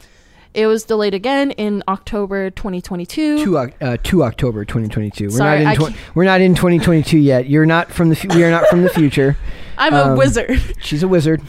It 0.54 0.66
was 0.66 0.86
delayed 0.86 1.14
again 1.14 1.52
in 1.52 1.84
October 1.88 2.50
2022. 2.50 3.44
to, 3.44 3.58
uh, 3.58 3.98
to 4.04 4.24
October 4.24 4.66
2022. 4.66 5.26
We're 5.26 5.30
Sorry, 5.32 5.64
not 5.64 5.78
in 5.78 5.94
tw- 5.94 5.96
we're 6.16 6.24
not 6.24 6.42
in 6.42 6.56
2022 6.56 7.18
yet. 7.18 7.48
You're 7.48 7.66
not 7.66 7.92
from 7.92 8.10
the 8.10 8.16
fu- 8.16 8.30
we 8.30 8.44
are 8.44 8.50
not 8.50 8.66
from 8.68 8.82
the 8.84 8.90
future. 8.90 9.36
I'm 9.78 9.94
a 9.94 10.04
Um, 10.14 10.18
wizard. 10.18 10.60
She's 10.80 11.04
a 11.04 11.08
wizard. 11.08 11.42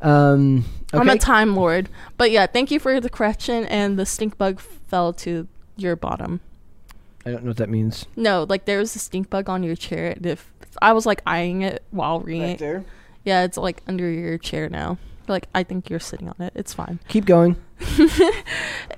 Um, 0.00 0.64
I'm 0.92 1.08
a 1.08 1.18
time 1.18 1.54
lord. 1.54 1.88
But 2.16 2.30
yeah, 2.30 2.46
thank 2.46 2.70
you 2.70 2.80
for 2.80 3.00
the 3.00 3.10
correction. 3.10 3.64
And 3.66 3.98
the 3.98 4.06
stink 4.06 4.38
bug 4.38 4.60
fell 4.60 5.12
to 5.14 5.46
your 5.76 5.96
bottom. 5.96 6.40
I 7.26 7.30
don't 7.30 7.44
know 7.44 7.50
what 7.50 7.56
that 7.58 7.68
means. 7.68 8.06
No, 8.16 8.46
like 8.48 8.64
there 8.64 8.78
was 8.78 8.94
a 8.96 8.98
stink 8.98 9.28
bug 9.28 9.48
on 9.48 9.62
your 9.62 9.76
chair. 9.76 10.12
And 10.12 10.24
if 10.24 10.50
I 10.80 10.92
was 10.92 11.04
like 11.04 11.22
eyeing 11.26 11.62
it 11.62 11.82
while 11.90 12.20
reading 12.20 12.42
it, 12.50 12.58
there. 12.58 12.84
yeah, 13.24 13.42
it's 13.42 13.58
like 13.58 13.82
under 13.86 14.10
your 14.10 14.38
chair 14.38 14.68
now. 14.68 14.96
Like 15.26 15.46
I 15.54 15.62
think 15.62 15.90
you're 15.90 16.00
sitting 16.00 16.28
on 16.28 16.36
it. 16.38 16.52
It's 16.54 16.72
fine. 16.72 17.00
Keep 17.08 17.26
going. 17.26 17.56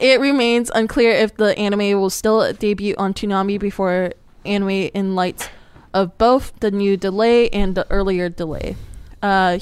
It 0.01 0.19
remains 0.19 0.71
unclear 0.75 1.11
if 1.11 1.37
the 1.37 1.57
anime 1.59 2.01
will 2.01 2.09
still 2.09 2.53
debut 2.55 2.95
on 2.97 3.13
Toonami 3.13 3.61
before 3.61 4.13
anime 4.47 4.71
in 4.71 5.15
light 5.15 5.51
of 5.93 6.17
both 6.17 6.59
the 6.61 6.71
new 6.71 6.97
delay 6.97 7.51
and 7.51 7.75
the 7.75 7.87
earlier 7.91 8.31
delay. 8.31 8.77
Uh, 9.23 9.59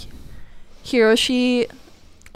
Hiroshi, 0.84 1.68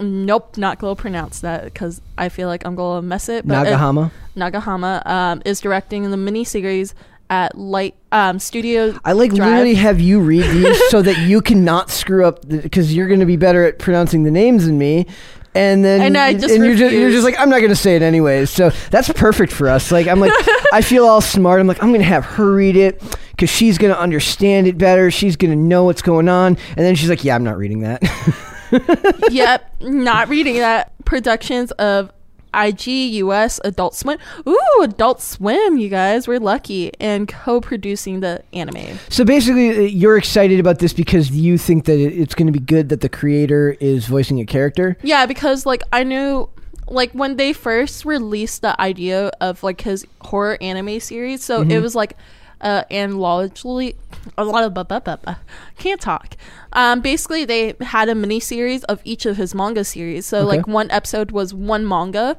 nope, 0.03 0.57
not 0.57 0.79
gonna 0.79 0.97
pronounce 0.97 1.41
that 1.41 1.65
because 1.65 2.01
I 2.19 2.29
feel 2.29 2.49
like 2.49 2.67
I'm 2.67 2.75
gonna 2.75 3.03
mess 3.03 3.29
it. 3.29 3.47
But 3.47 3.67
uh, 3.67 3.79
Nagahama. 3.79 4.11
Nagahama 4.37 5.07
um, 5.07 5.43
is 5.45 5.61
directing 5.61 6.11
the 6.11 6.17
miniseries 6.17 6.95
at 7.33 7.57
Light 7.57 7.95
um, 8.13 8.39
Studio. 8.39 8.99
I 9.05 9.13
like 9.13 9.33
Drive. 9.33 9.49
literally 9.49 9.75
have 9.75 10.01
you 10.01 10.21
read 10.21 10.45
these 10.51 10.91
so 10.91 11.01
that 11.01 11.19
you 11.19 11.41
cannot 11.41 11.91
screw 11.91 12.27
up 12.27 12.47
because 12.47 12.95
you're 12.95 13.09
going 13.09 13.21
to 13.21 13.27
be 13.27 13.37
better 13.37 13.65
at 13.65 13.79
pronouncing 13.79 14.25
the 14.25 14.31
names 14.31 14.67
than 14.67 14.77
me. 14.77 15.07
And 15.55 15.85
then 15.85 16.01
And 16.01 16.17
and 16.17 16.43
you're, 16.65 16.75
just, 16.77 16.95
you're 16.95 17.11
just 17.11 17.25
like 17.25 17.39
I'm 17.39 17.49
not 17.49 17.59
going 17.59 17.71
to 17.71 17.77
say 17.77 17.97
it 17.97 18.03
anyways. 18.03 18.51
So 18.51 18.71
that's 18.91 19.11
perfect 19.13 19.53
for 19.53 19.69
us. 19.69 19.91
Like 19.91 20.07
I'm 20.09 20.21
like 20.21 20.33
I 20.73 20.83
feel 20.83 21.07
all 21.07 21.21
smart. 21.21 21.61
I'm 21.61 21.67
like 21.67 21.83
I'm 21.83 21.91
going 21.91 22.01
to 22.01 22.07
have 22.07 22.25
her 22.25 22.53
read 22.53 22.77
it 22.77 23.03
because 23.31 23.51
she's 23.51 23.79
going 23.79 23.93
to 23.93 23.99
understand 23.99 24.67
it 24.67 24.77
better. 24.77 25.11
She's 25.11 25.37
going 25.37 25.51
to 25.51 25.57
know 25.57 25.85
what's 25.85 26.03
going 26.03 26.29
on. 26.29 26.59
And 26.77 26.79
then 26.79 26.95
she's 26.95 27.09
like, 27.09 27.25
Yeah, 27.25 27.35
I'm 27.35 27.45
not 27.45 27.57
reading 27.57 27.81
that. 27.81 28.03
yep, 29.31 29.75
not 29.81 30.29
reading 30.29 30.57
that. 30.57 30.93
Productions 31.05 31.71
of 31.73 32.13
IG 32.55 32.87
US 33.15 33.61
Adult 33.65 33.95
Swim. 33.95 34.19
Ooh, 34.47 34.81
Adult 34.83 35.23
Swim, 35.23 35.79
you 35.79 35.89
guys. 35.89 36.29
We're 36.29 36.41
lucky. 36.41 36.93
And 37.01 37.29
co 37.29 37.61
producing 37.61 38.21
the 38.21 38.43
anime. 38.53 38.99
so 39.09 39.25
basically, 39.25 39.71
uh, 39.71 39.81
you're 39.81 40.17
excited 40.17 40.61
about 40.61 40.79
this 40.79 40.93
because 40.93 41.31
you 41.31 41.59
think 41.59 41.85
that 41.87 41.99
it's 41.99 42.35
going 42.35 42.47
to 42.47 42.53
be 42.53 42.65
good 42.65 42.89
that 42.91 43.01
the 43.01 43.09
creator 43.09 43.77
is 43.81 44.07
voicing 44.07 44.41
a 44.41 44.47
character. 44.47 44.97
Yeah, 45.03 45.27
because 45.27 45.67
like 45.67 45.83
I 45.93 46.05
knew 46.05 46.49
like 46.89 47.13
when 47.13 47.37
they 47.37 47.53
first 47.53 48.05
released 48.05 48.63
the 48.63 48.79
idea 48.81 49.31
of 49.41 49.63
like 49.63 49.81
his 49.81 50.07
horror 50.21 50.59
anime 50.61 51.01
series, 51.01 51.43
so 51.43 51.63
it 51.63 51.79
was 51.81 51.95
like 51.95 52.17
uh 52.63 52.85
largely, 52.91 53.97
a 54.39 54.45
lot 54.45 54.65
of 54.65 54.75
bu- 54.75 55.33
can't 55.79 56.01
talk. 56.01 56.37
Um 56.73 57.01
basically 57.01 57.45
they 57.45 57.75
had 57.81 58.09
a 58.09 58.15
mini 58.15 58.41
series 58.41 58.85
of 58.85 59.01
each 59.05 59.27
of 59.27 59.37
his 59.37 59.55
manga 59.55 59.85
series. 59.85 60.27
So 60.27 60.39
Okay. 60.39 60.57
like 60.59 60.67
one 60.67 60.91
episode 60.91 61.31
was 61.33 61.53
one 61.53 61.87
manga. 61.87 62.37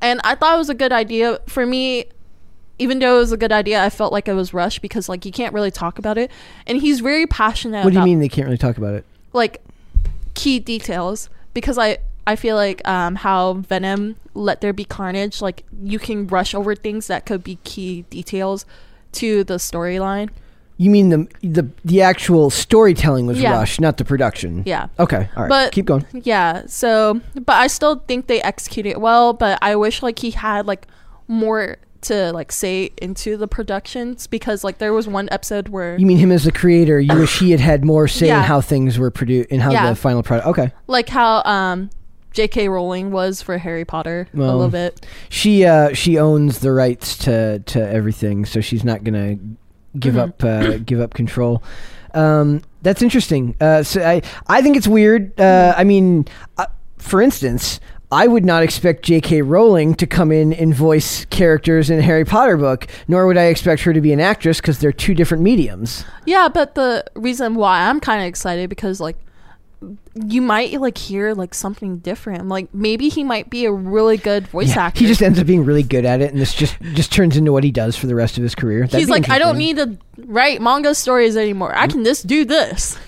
And 0.00 0.20
I 0.24 0.34
thought 0.34 0.54
it 0.54 0.58
was 0.58 0.70
a 0.70 0.74
good 0.74 0.92
idea 0.92 1.40
for 1.46 1.66
me 1.66 2.06
even 2.78 2.98
though 2.98 3.16
it 3.16 3.20
was 3.20 3.32
a 3.32 3.38
good 3.38 3.52
idea, 3.52 3.82
I 3.82 3.88
felt 3.88 4.12
like 4.12 4.28
it 4.28 4.34
was 4.34 4.52
rushed 4.52 4.82
because 4.82 5.08
like 5.08 5.24
you 5.24 5.32
can't 5.32 5.54
really 5.54 5.70
talk 5.70 5.98
about 5.98 6.18
it. 6.18 6.30
And 6.66 6.78
he's 6.78 7.00
very 7.00 7.26
passionate 7.26 7.84
What 7.84 7.94
do 7.94 7.98
you 7.98 8.04
mean 8.04 8.20
they 8.20 8.28
can't 8.28 8.44
really 8.46 8.58
talk 8.58 8.76
about 8.76 8.94
it? 8.94 9.04
like 9.32 9.62
key 10.34 10.58
details 10.58 11.28
because 11.54 11.78
I 11.78 11.98
I 12.26 12.36
feel 12.36 12.56
like 12.56 12.86
um, 12.88 13.14
how 13.16 13.54
Venom 13.54 14.16
let 14.34 14.60
there 14.60 14.72
be 14.72 14.84
carnage 14.84 15.40
like 15.40 15.62
you 15.82 15.98
can 15.98 16.26
rush 16.26 16.54
over 16.54 16.74
things 16.74 17.06
that 17.06 17.24
could 17.24 17.42
be 17.44 17.56
key 17.64 18.02
details 18.10 18.66
to 19.16 19.44
the 19.44 19.54
storyline. 19.54 20.30
You 20.78 20.90
mean 20.90 21.08
the 21.08 21.26
the 21.42 21.66
the 21.86 22.02
actual 22.02 22.50
storytelling 22.50 23.26
was 23.26 23.40
Yeah. 23.40 23.52
rushed, 23.52 23.80
not 23.80 23.96
the 23.96 24.04
production. 24.04 24.62
Yeah. 24.66 24.88
Okay. 24.98 25.28
All 25.36 25.42
right. 25.44 25.48
But- 25.48 25.72
keep 25.72 25.86
going. 25.86 26.04
Yeah. 26.12 26.64
So, 26.66 27.20
but 27.34 27.54
I 27.54 27.66
still 27.68 28.02
think 28.06 28.26
they 28.26 28.42
executed 28.42 28.90
it 28.90 29.00
well, 29.00 29.32
but 29.32 29.58
I 29.62 29.74
wish 29.76 30.02
like 30.02 30.18
he 30.18 30.32
had 30.32 30.66
like 30.66 30.86
more 31.28 31.78
to 32.02 32.30
like 32.32 32.52
say 32.52 32.90
into 33.00 33.36
the 33.38 33.48
productions 33.48 34.26
because 34.26 34.62
like 34.62 34.76
there 34.78 34.92
was 34.92 35.08
one 35.08 35.28
episode 35.32 35.68
where 35.70 35.96
You 35.98 36.04
mean 36.06 36.18
him 36.18 36.30
as 36.30 36.44
the 36.44 36.52
creator? 36.52 37.00
You 37.00 37.16
wish 37.18 37.38
he 37.40 37.50
had 37.52 37.60
had 37.60 37.84
more 37.84 38.06
say 38.06 38.28
in 38.28 38.34
how 38.42 38.60
things 38.60 38.98
were 38.98 39.10
produced 39.10 39.50
and 39.50 39.62
how 39.62 39.72
Yeah. 39.72 39.88
the 39.88 39.96
final 39.96 40.22
product. 40.22 40.46
Okay. 40.48 40.70
like 40.86 41.08
how 41.08 41.42
um 41.44 41.88
J.K. 42.36 42.68
Rowling 42.68 43.10
was 43.10 43.40
for 43.40 43.56
Harry 43.56 43.84
Potter 43.86 44.28
a 44.32 44.36
Well, 44.36 44.52
little 44.56 44.70
bit. 44.70 45.06
She 45.30 45.64
uh 45.64 45.94
she 45.94 46.18
owns 46.18 46.58
the 46.60 46.70
rights 46.70 47.16
to 47.18 47.60
to 47.60 47.80
everything, 47.90 48.44
so 48.44 48.60
she's 48.60 48.84
not 48.84 49.02
gonna 49.04 49.36
give 49.98 50.14
Mhm. 50.14 50.18
up 50.28 50.44
uh, 50.44 50.76
give 50.84 51.00
up 51.00 51.14
control. 51.14 51.62
Um, 52.12 52.60
that's 52.82 53.00
interesting. 53.00 53.56
Uh, 53.60 53.82
so 53.82 54.02
I 54.02 54.20
I 54.48 54.60
think 54.60 54.76
it's 54.76 54.86
weird. 54.86 55.38
Uh, 55.40 55.72
I 55.76 55.84
mean, 55.84 56.26
uh, 56.58 56.66
for 56.98 57.20
instance. 57.22 57.80
I 58.12 58.28
would 58.28 58.44
not 58.44 58.62
expect 58.62 59.02
J.K. 59.04 59.42
Rowling 59.42 59.96
to 59.96 60.06
come 60.06 60.30
in 60.30 60.52
and 60.52 60.72
voice 60.72 61.24
characters 61.24 61.90
in 61.90 61.98
a 61.98 62.02
Harry 62.02 62.24
Potter 62.24 62.56
book, 62.56 62.86
nor 63.08 63.26
would 63.26 63.36
I 63.36 63.46
expect 63.46 63.82
her 63.82 63.92
to 63.92 64.00
be 64.00 64.12
an 64.12 64.20
actress 64.20 64.60
because 64.60 64.78
they're 64.78 64.92
two 64.92 65.12
different 65.12 65.42
mediums. 65.42 66.04
Yeah, 66.24 66.48
but 66.48 66.76
the 66.76 67.04
reason 67.16 67.56
why 67.56 67.88
I'm 67.88 67.98
kind 67.98 68.22
of 68.22 68.28
excited 68.28 68.70
because 68.70 69.00
like 69.00 69.16
you 70.14 70.40
might 70.40 70.80
like 70.80 70.96
hear 70.96 71.34
like 71.34 71.54
something 71.54 71.98
different. 71.98 72.48
Like 72.48 72.72
maybe 72.74 73.08
he 73.08 73.22
might 73.22 73.50
be 73.50 73.66
a 73.66 73.72
really 73.72 74.16
good 74.16 74.48
voice 74.48 74.74
Yeah, 74.74 74.84
actor. 74.86 75.00
He 75.00 75.06
just 75.06 75.22
ends 75.22 75.38
up 75.38 75.46
being 75.46 75.64
really 75.64 75.82
good 75.82 76.04
at 76.04 76.20
it, 76.20 76.30
and 76.32 76.40
this 76.40 76.54
just 76.54 76.80
just 76.94 77.12
turns 77.12 77.36
into 77.36 77.52
what 77.52 77.64
he 77.64 77.70
does 77.70 77.96
for 77.96 78.06
the 78.06 78.14
rest 78.14 78.36
of 78.38 78.42
his 78.42 78.54
career. 78.54 78.82
That'd 78.82 78.98
He's 79.00 79.08
like, 79.08 79.28
I 79.28 79.38
don't 79.38 79.58
need 79.58 79.76
to 79.76 79.98
write 80.18 80.60
manga 80.62 80.94
stories 80.94 81.36
anymore. 81.36 81.76
I 81.76 81.86
can 81.86 82.04
just 82.04 82.26
do 82.26 82.44
this. 82.44 82.98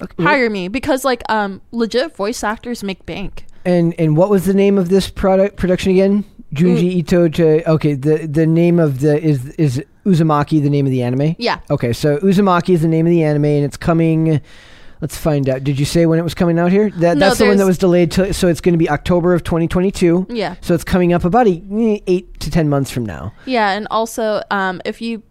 Okay, 0.00 0.22
Hire 0.22 0.50
me 0.50 0.68
because 0.68 1.04
like 1.04 1.22
um 1.28 1.60
legit 1.70 2.16
voice 2.16 2.42
actors 2.42 2.82
make 2.82 3.06
bank. 3.06 3.46
And 3.64 3.94
and 3.98 4.16
what 4.16 4.30
was 4.30 4.44
the 4.44 4.54
name 4.54 4.78
of 4.78 4.88
this 4.88 5.08
product 5.08 5.56
production 5.56 5.92
again? 5.92 6.24
Junji 6.52 6.90
Mm. 6.90 6.96
Ito. 6.96 7.28
To, 7.28 7.70
okay, 7.70 7.94
the 7.94 8.26
the 8.26 8.46
name 8.46 8.78
of 8.80 9.00
the 9.00 9.22
is 9.22 9.48
is 9.50 9.82
Uzumaki 10.04 10.60
the 10.60 10.68
name 10.68 10.84
of 10.86 10.90
the 10.90 11.02
anime? 11.02 11.36
Yeah. 11.38 11.60
Okay, 11.70 11.92
so 11.92 12.18
Uzumaki 12.18 12.74
is 12.74 12.82
the 12.82 12.88
name 12.88 13.06
of 13.06 13.10
the 13.10 13.22
anime, 13.22 13.44
and 13.44 13.64
it's 13.64 13.76
coming. 13.76 14.40
Let's 15.02 15.16
find 15.16 15.48
out. 15.48 15.64
Did 15.64 15.80
you 15.80 15.84
say 15.84 16.06
when 16.06 16.20
it 16.20 16.22
was 16.22 16.32
coming 16.32 16.60
out 16.60 16.70
here? 16.70 16.88
That 16.90 17.16
No, 17.16 17.26
that's 17.26 17.40
the 17.40 17.46
one 17.46 17.56
that 17.56 17.66
was 17.66 17.76
delayed. 17.76 18.12
To, 18.12 18.32
so 18.32 18.46
it's 18.46 18.60
going 18.60 18.74
to 18.74 18.78
be 18.78 18.88
October 18.88 19.34
of 19.34 19.42
2022. 19.42 20.28
Yeah. 20.30 20.54
So 20.60 20.74
it's 20.74 20.84
coming 20.84 21.12
up 21.12 21.24
about 21.24 21.48
eh, 21.48 21.58
eight 22.06 22.38
to 22.38 22.52
ten 22.52 22.68
months 22.68 22.88
from 22.92 23.04
now. 23.04 23.34
Yeah, 23.44 23.72
and 23.72 23.88
also 23.90 24.42
um 24.52 24.80
if 24.84 25.02
you 25.02 25.24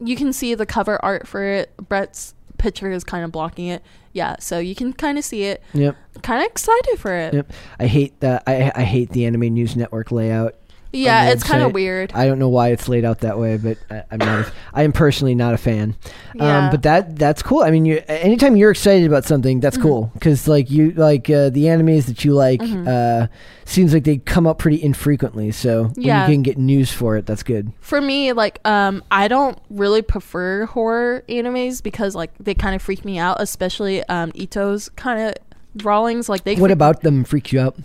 you 0.00 0.16
can 0.16 0.34
see 0.34 0.54
the 0.54 0.66
cover 0.66 1.02
art 1.02 1.26
for 1.26 1.42
it, 1.42 1.74
Brett's 1.78 2.34
picture 2.58 2.90
is 2.90 3.04
kind 3.04 3.24
of 3.24 3.32
blocking 3.32 3.68
it. 3.68 3.82
Yeah, 4.12 4.36
so 4.38 4.58
you 4.58 4.74
can 4.74 4.92
kind 4.92 5.16
of 5.16 5.24
see 5.24 5.44
it. 5.44 5.62
Yep. 5.72 5.96
Kind 6.22 6.42
of 6.42 6.50
excited 6.50 6.98
for 6.98 7.14
it. 7.14 7.32
Yep. 7.32 7.52
I 7.80 7.86
hate 7.86 8.20
the 8.20 8.42
I 8.46 8.70
I 8.74 8.82
hate 8.84 9.10
the 9.10 9.24
Anime 9.24 9.48
News 9.54 9.76
Network 9.76 10.12
layout. 10.12 10.56
Yeah, 10.92 11.30
it's 11.30 11.42
kind 11.44 11.62
of 11.62 11.72
weird. 11.74 12.12
I 12.14 12.26
don't 12.26 12.38
know 12.38 12.48
why 12.48 12.68
it's 12.68 12.88
laid 12.88 13.04
out 13.04 13.20
that 13.20 13.38
way, 13.38 13.56
but 13.58 13.76
I, 13.90 14.02
I'm 14.10 14.18
not. 14.18 14.46
A, 14.46 14.52
I 14.72 14.82
am 14.82 14.92
personally 14.92 15.34
not 15.34 15.52
a 15.52 15.58
fan. 15.58 15.94
Yeah. 16.34 16.66
Um, 16.66 16.70
but 16.70 16.82
that 16.84 17.16
that's 17.16 17.42
cool. 17.42 17.62
I 17.62 17.70
mean, 17.70 17.84
you 17.84 18.02
anytime 18.08 18.56
you're 18.56 18.70
excited 18.70 19.06
about 19.06 19.24
something, 19.24 19.60
that's 19.60 19.76
Mm-hmm. 19.76 19.86
cool 19.86 20.10
because 20.14 20.48
like 20.48 20.70
you 20.70 20.92
like 20.92 21.28
uh, 21.28 21.50
the 21.50 21.64
animes 21.64 22.06
that 22.06 22.24
you 22.24 22.32
like. 22.34 22.60
Uh, 22.62 23.26
seems 23.68 23.92
like 23.92 24.04
they 24.04 24.18
come 24.18 24.46
up 24.46 24.58
pretty 24.58 24.80
infrequently. 24.80 25.50
So 25.50 25.86
when 25.86 25.94
Yeah. 26.04 26.26
you 26.28 26.34
can 26.34 26.42
get 26.42 26.56
news 26.56 26.92
for 26.92 27.16
it, 27.16 27.26
that's 27.26 27.42
good. 27.42 27.72
For 27.80 28.00
me, 28.00 28.32
like, 28.32 28.60
um, 28.64 29.02
I 29.10 29.26
don't 29.26 29.58
really 29.70 30.02
prefer 30.02 30.66
horror 30.66 31.24
animes 31.28 31.82
because 31.82 32.14
like 32.14 32.30
they 32.38 32.54
kind 32.54 32.76
of 32.76 32.80
freak 32.82 33.04
me 33.04 33.18
out, 33.18 33.38
especially 33.40 34.04
um 34.04 34.30
Ito's 34.36 34.88
kind 34.90 35.20
of 35.20 35.34
drawings. 35.76 36.28
Like 36.28 36.44
they 36.44 36.54
What 36.54 36.68
freak- 36.68 36.72
about 36.72 37.00
them 37.02 37.24
freak 37.24 37.52
you 37.52 37.60
out? 37.60 37.76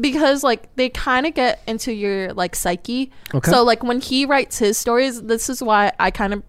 Because 0.00 0.42
like 0.42 0.74
they 0.76 0.88
kind 0.88 1.26
of 1.26 1.34
get 1.34 1.60
into 1.66 1.92
your 1.92 2.32
like 2.34 2.54
psyche. 2.56 3.10
Okay. 3.34 3.50
So 3.50 3.62
like 3.62 3.82
when 3.82 4.00
he 4.00 4.26
writes 4.26 4.58
his 4.58 4.78
stories, 4.78 5.22
this 5.22 5.48
is 5.50 5.62
why 5.62 5.92
I 5.98 6.10
kind 6.10 6.32
of 6.32 6.42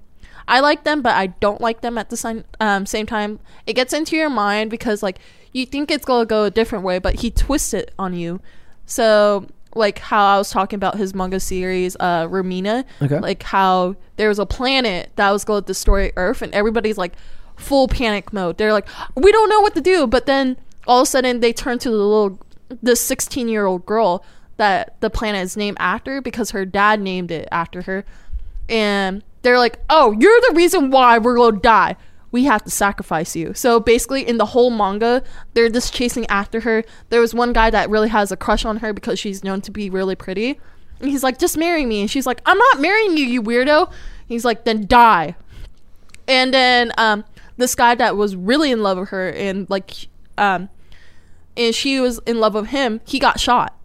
I 0.48 0.60
like 0.60 0.84
them, 0.84 1.02
but 1.02 1.16
I 1.16 1.28
don't 1.28 1.62
like 1.62 1.82
them 1.82 1.98
at 1.98 2.10
the 2.10 2.18
same 2.18 2.44
um, 2.60 2.86
same 2.86 3.06
time. 3.06 3.40
It 3.66 3.74
gets 3.74 3.94
into 3.94 4.16
your 4.16 4.30
mind 4.30 4.72
because 4.72 5.02
like 5.04 5.20
you 5.52 5.66
think 5.66 5.92
it's 5.92 6.06
gonna 6.06 6.26
go 6.26 6.46
a 6.46 6.52
different 6.52 6.84
way, 6.84 7.00
but 7.00 7.16
he 7.22 7.32
twists 7.32 7.74
it 7.74 7.94
on 7.98 8.14
you. 8.14 8.42
So 8.86 9.48
like 9.76 10.00
how 10.00 10.36
I 10.36 10.38
was 10.38 10.50
talking 10.52 10.78
about 10.78 10.98
his 10.98 11.14
manga 11.16 11.40
series, 11.40 11.98
uh, 12.00 12.28
Romina, 12.28 12.86
Okay. 13.02 13.20
like 13.20 13.42
how 13.44 13.96
there 14.18 14.30
was 14.30 14.38
a 14.38 14.46
planet 14.46 15.12
that 15.16 15.32
was 15.32 15.44
going 15.44 15.64
to 15.64 15.66
destroy 15.66 16.12
Earth, 16.16 16.44
and 16.44 16.54
everybody's 16.54 16.98
like 16.98 17.14
full 17.56 17.88
panic 17.88 18.32
mode. 18.32 18.58
They're 18.60 18.72
like, 18.74 18.88
we 19.16 19.32
don't 19.32 19.50
know 19.50 19.62
what 19.62 19.74
to 19.74 19.82
do, 19.82 20.06
but 20.06 20.28
then 20.28 20.58
all 20.86 21.00
of 21.02 21.04
a 21.04 21.10
sudden 21.10 21.40
they 21.40 21.54
turn 21.54 21.80
to 21.80 21.90
the 21.90 21.96
little, 21.96 22.40
the 22.82 22.96
16 22.96 23.48
year 23.48 23.66
old 23.66 23.86
girl 23.86 24.24
that 24.58 25.00
the 25.02 25.10
planet 25.10 25.44
is 25.44 25.58
named 25.58 25.78
after 25.80 26.22
because 26.22 26.52
her 26.52 26.66
dad 26.66 27.02
named 27.02 27.32
it 27.32 27.48
after 27.52 27.82
her, 27.84 28.06
and 28.70 29.24
they're 29.42 29.60
like, 29.60 29.80
oh, 29.90 30.12
you're 30.12 30.42
the 30.50 30.56
reason 30.56 30.90
why 30.90 31.18
we're 31.18 31.36
gonna 31.36 31.60
die. 31.60 31.96
We 32.32 32.46
have 32.46 32.64
to 32.64 32.72
sacrifice 32.72 33.36
you. 33.36 33.54
So 33.54 33.80
basically, 33.80 34.28
in 34.28 34.38
the 34.38 34.48
whole 34.48 34.72
manga, 34.72 35.22
they're 35.54 35.70
just 35.70 35.94
chasing 35.94 36.26
after 36.28 36.62
her. 36.62 36.84
There 37.10 37.22
was 37.22 37.34
one 37.34 37.54
guy 37.54 37.70
that 37.70 37.90
really 37.90 38.10
has 38.10 38.32
a 38.32 38.38
crush 38.38 38.66
on 38.66 38.78
her 38.78 38.92
because 38.92 39.20
she's 39.20 39.44
known 39.44 39.62
to 39.62 39.72
be 39.72 39.90
really 39.90 40.16
pretty. 40.16 40.60
And 41.00 41.12
he's 41.12 41.22
like, 41.22 41.38
just 41.38 41.58
marry 41.58 41.86
me. 41.86 42.02
And 42.02 42.10
she's 42.10 42.26
like, 42.26 42.42
I'm 42.46 42.58
not 42.58 42.80
marrying 42.80 43.18
you, 43.18 43.26
you 43.26 43.44
weirdo. 43.44 43.92
He's 44.28 44.46
like, 44.46 44.64
then 44.64 44.88
die. 44.88 45.36
And 46.28 46.54
then 46.54 46.92
um, 46.98 47.26
this 47.58 47.76
guy 47.76 47.94
that 47.96 48.16
was 48.16 48.36
really 48.36 48.72
in 48.72 48.82
love 48.82 48.98
with 48.98 49.10
her 49.10 49.30
and 49.30 49.70
like, 49.70 49.92
um, 50.38 50.70
and 51.58 51.74
she 51.76 52.00
was 52.00 52.20
in 52.26 52.40
love 52.40 52.54
with 52.56 52.68
him, 52.68 53.02
he 53.06 53.20
got 53.20 53.40
shot 53.40 53.76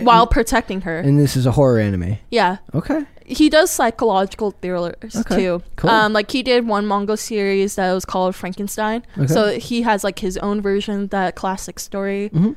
while 0.00 0.26
protecting 0.26 0.80
her. 0.82 0.98
And 0.98 1.18
this 1.18 1.36
is 1.36 1.46
a 1.46 1.52
horror 1.52 1.78
anime. 1.78 2.18
yeah 2.30 2.58
Okay. 2.74 3.04
he 3.24 3.48
does 3.48 3.70
psychological 3.70 4.50
thrillers 4.50 5.14
Okay, 5.16 5.36
too. 5.36 5.62
cool. 5.76 5.90
Um, 5.90 6.12
like 6.12 6.30
he 6.32 6.42
did 6.42 6.66
one 6.66 6.86
manga 6.88 7.16
series 7.16 7.76
that 7.76 7.92
was 7.92 8.04
called 8.04 8.34
Frankenstein. 8.34 9.04
Okay. 9.16 9.26
So 9.28 9.58
he 9.58 9.82
has 9.82 10.02
like 10.02 10.18
his 10.18 10.36
own 10.38 10.60
version, 10.60 11.06
that 11.08 11.36
classic 11.36 11.78
story. 11.78 12.30
Mhm. 12.34 12.56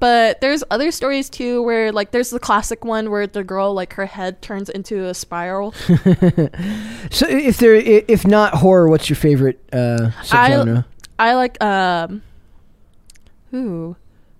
But 0.00 0.40
there's 0.40 0.62
other 0.70 0.92
stories 0.92 1.28
too 1.28 1.60
where 1.64 1.90
like 1.90 2.12
there's 2.12 2.30
the 2.30 2.38
classic 2.38 2.84
one 2.84 3.10
where 3.10 3.26
the 3.26 3.42
girl 3.42 3.74
like 3.74 3.94
her 3.94 4.06
head 4.06 4.40
turns 4.40 4.68
into 4.70 5.04
a 5.06 5.14
spiral. 5.14 5.74
So 7.10 7.26
if 7.26 7.56
there, 7.56 7.74
if 7.74 8.26
not 8.26 8.54
horror, 8.54 8.88
what's 8.88 9.08
your 9.08 9.16
favorite 9.16 9.58
uh, 9.72 10.10
subgenre? 10.22 10.84
I 11.18 11.34
like 11.34 11.60
um, 11.62 12.22
ooh, 13.54 13.96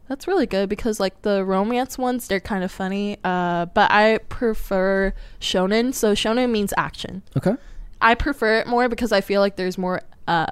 that's 0.08 0.26
really 0.26 0.46
good 0.46 0.68
because 0.68 0.98
like 0.98 1.22
the 1.22 1.44
romance 1.44 1.98
ones 1.98 2.28
they're 2.28 2.40
kind 2.40 2.64
of 2.64 2.70
funny. 2.72 3.18
Uh, 3.24 3.66
but 3.66 3.90
I 3.90 4.18
prefer 4.28 5.12
shonen. 5.40 5.92
So 5.94 6.12
shonen 6.14 6.50
means 6.50 6.72
action. 6.76 7.22
okay. 7.36 7.56
I 8.00 8.14
prefer 8.14 8.58
it 8.60 8.66
more 8.66 8.88
because 8.88 9.10
I 9.12 9.20
feel 9.20 9.40
like 9.40 9.56
there's 9.56 9.76
more 9.76 10.02
uh 10.28 10.46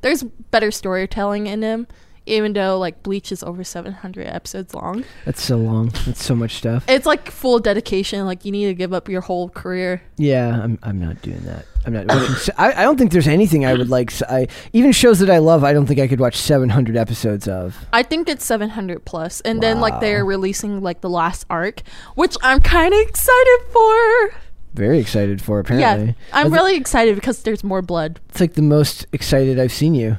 there's 0.00 0.22
better 0.22 0.70
storytelling 0.70 1.46
in 1.46 1.60
them 1.60 1.86
even 2.26 2.52
though 2.52 2.78
like 2.78 3.02
Bleach 3.02 3.32
is 3.32 3.42
over 3.42 3.64
700 3.64 4.26
episodes 4.26 4.74
long. 4.74 5.04
That's 5.24 5.42
so 5.42 5.56
long. 5.56 5.88
That's 6.04 6.22
so 6.24 6.34
much 6.34 6.56
stuff. 6.56 6.84
It's 6.88 7.06
like 7.06 7.30
full 7.30 7.58
dedication 7.58 8.24
like 8.26 8.44
you 8.44 8.52
need 8.52 8.66
to 8.66 8.74
give 8.74 8.92
up 8.92 9.08
your 9.08 9.20
whole 9.22 9.48
career. 9.48 10.02
Yeah, 10.18 10.60
I'm. 10.62 10.78
I'm 10.82 10.98
not 11.00 11.22
doing 11.22 11.40
that. 11.44 11.64
I'm 11.84 11.92
not. 11.92 12.06
Watching, 12.08 12.54
I, 12.58 12.72
I 12.72 12.82
don't 12.82 12.96
think 12.98 13.12
there's 13.12 13.28
anything 13.28 13.64
I 13.64 13.74
would 13.74 13.88
like. 13.90 14.10
s- 14.10 14.22
I 14.28 14.48
even 14.72 14.92
shows 14.92 15.20
that 15.20 15.30
I 15.30 15.38
love. 15.38 15.62
I 15.64 15.72
don't 15.72 15.86
think 15.86 16.00
I 16.00 16.08
could 16.08 16.20
watch 16.20 16.36
700 16.36 16.96
episodes 16.96 17.46
of. 17.48 17.76
I 17.92 18.02
think 18.02 18.28
it's 18.28 18.44
700 18.44 19.04
plus 19.04 19.40
and 19.42 19.62
then 19.62 19.80
like 19.80 20.00
they're 20.00 20.24
releasing 20.24 20.82
like 20.82 21.00
the 21.00 21.10
last 21.10 21.44
arc 21.48 21.82
which 22.14 22.36
I'm 22.42 22.60
kind 22.60 22.92
of 22.92 23.00
excited 23.00 23.58
for. 23.72 24.34
Very 24.74 24.98
excited 24.98 25.40
for 25.40 25.58
apparently. 25.58 26.08
Yeah. 26.08 26.12
I'm 26.32 26.52
really 26.52 26.76
excited 26.76 27.14
because 27.14 27.42
there's 27.42 27.64
more 27.64 27.80
blood. 27.80 28.20
It's 28.28 28.40
like 28.40 28.54
the 28.54 28.62
most 28.62 29.06
excited 29.12 29.58
I've 29.58 29.72
seen 29.72 29.94
you. 29.94 30.18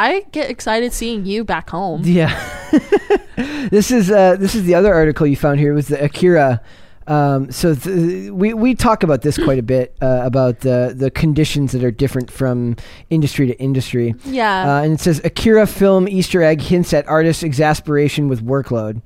I 0.00 0.24
get 0.32 0.48
excited 0.48 0.94
seeing 0.94 1.26
you 1.26 1.44
back 1.44 1.68
home. 1.68 2.04
Yeah. 2.04 2.32
this 3.68 3.90
is 3.90 4.10
uh, 4.10 4.36
this 4.36 4.54
is 4.54 4.64
the 4.64 4.74
other 4.74 4.94
article 4.94 5.26
you 5.26 5.36
found 5.36 5.60
here 5.60 5.74
was 5.74 5.88
the 5.88 6.02
Akira. 6.02 6.62
Um, 7.06 7.52
so 7.52 7.74
th- 7.74 8.30
we 8.30 8.54
we 8.54 8.74
talk 8.74 9.02
about 9.02 9.20
this 9.20 9.36
quite 9.36 9.58
a 9.58 9.62
bit 9.62 9.94
uh, 10.00 10.22
about 10.24 10.60
the 10.60 10.94
the 10.96 11.10
conditions 11.10 11.72
that 11.72 11.84
are 11.84 11.90
different 11.90 12.30
from 12.30 12.76
industry 13.10 13.46
to 13.48 13.60
industry. 13.60 14.14
Yeah. 14.24 14.76
Uh, 14.76 14.82
and 14.84 14.94
it 14.94 15.00
says 15.00 15.20
Akira 15.22 15.66
film 15.66 16.08
Easter 16.08 16.42
egg 16.42 16.62
hints 16.62 16.94
at 16.94 17.06
artist 17.06 17.42
exasperation 17.42 18.26
with 18.28 18.42
workload. 18.42 19.02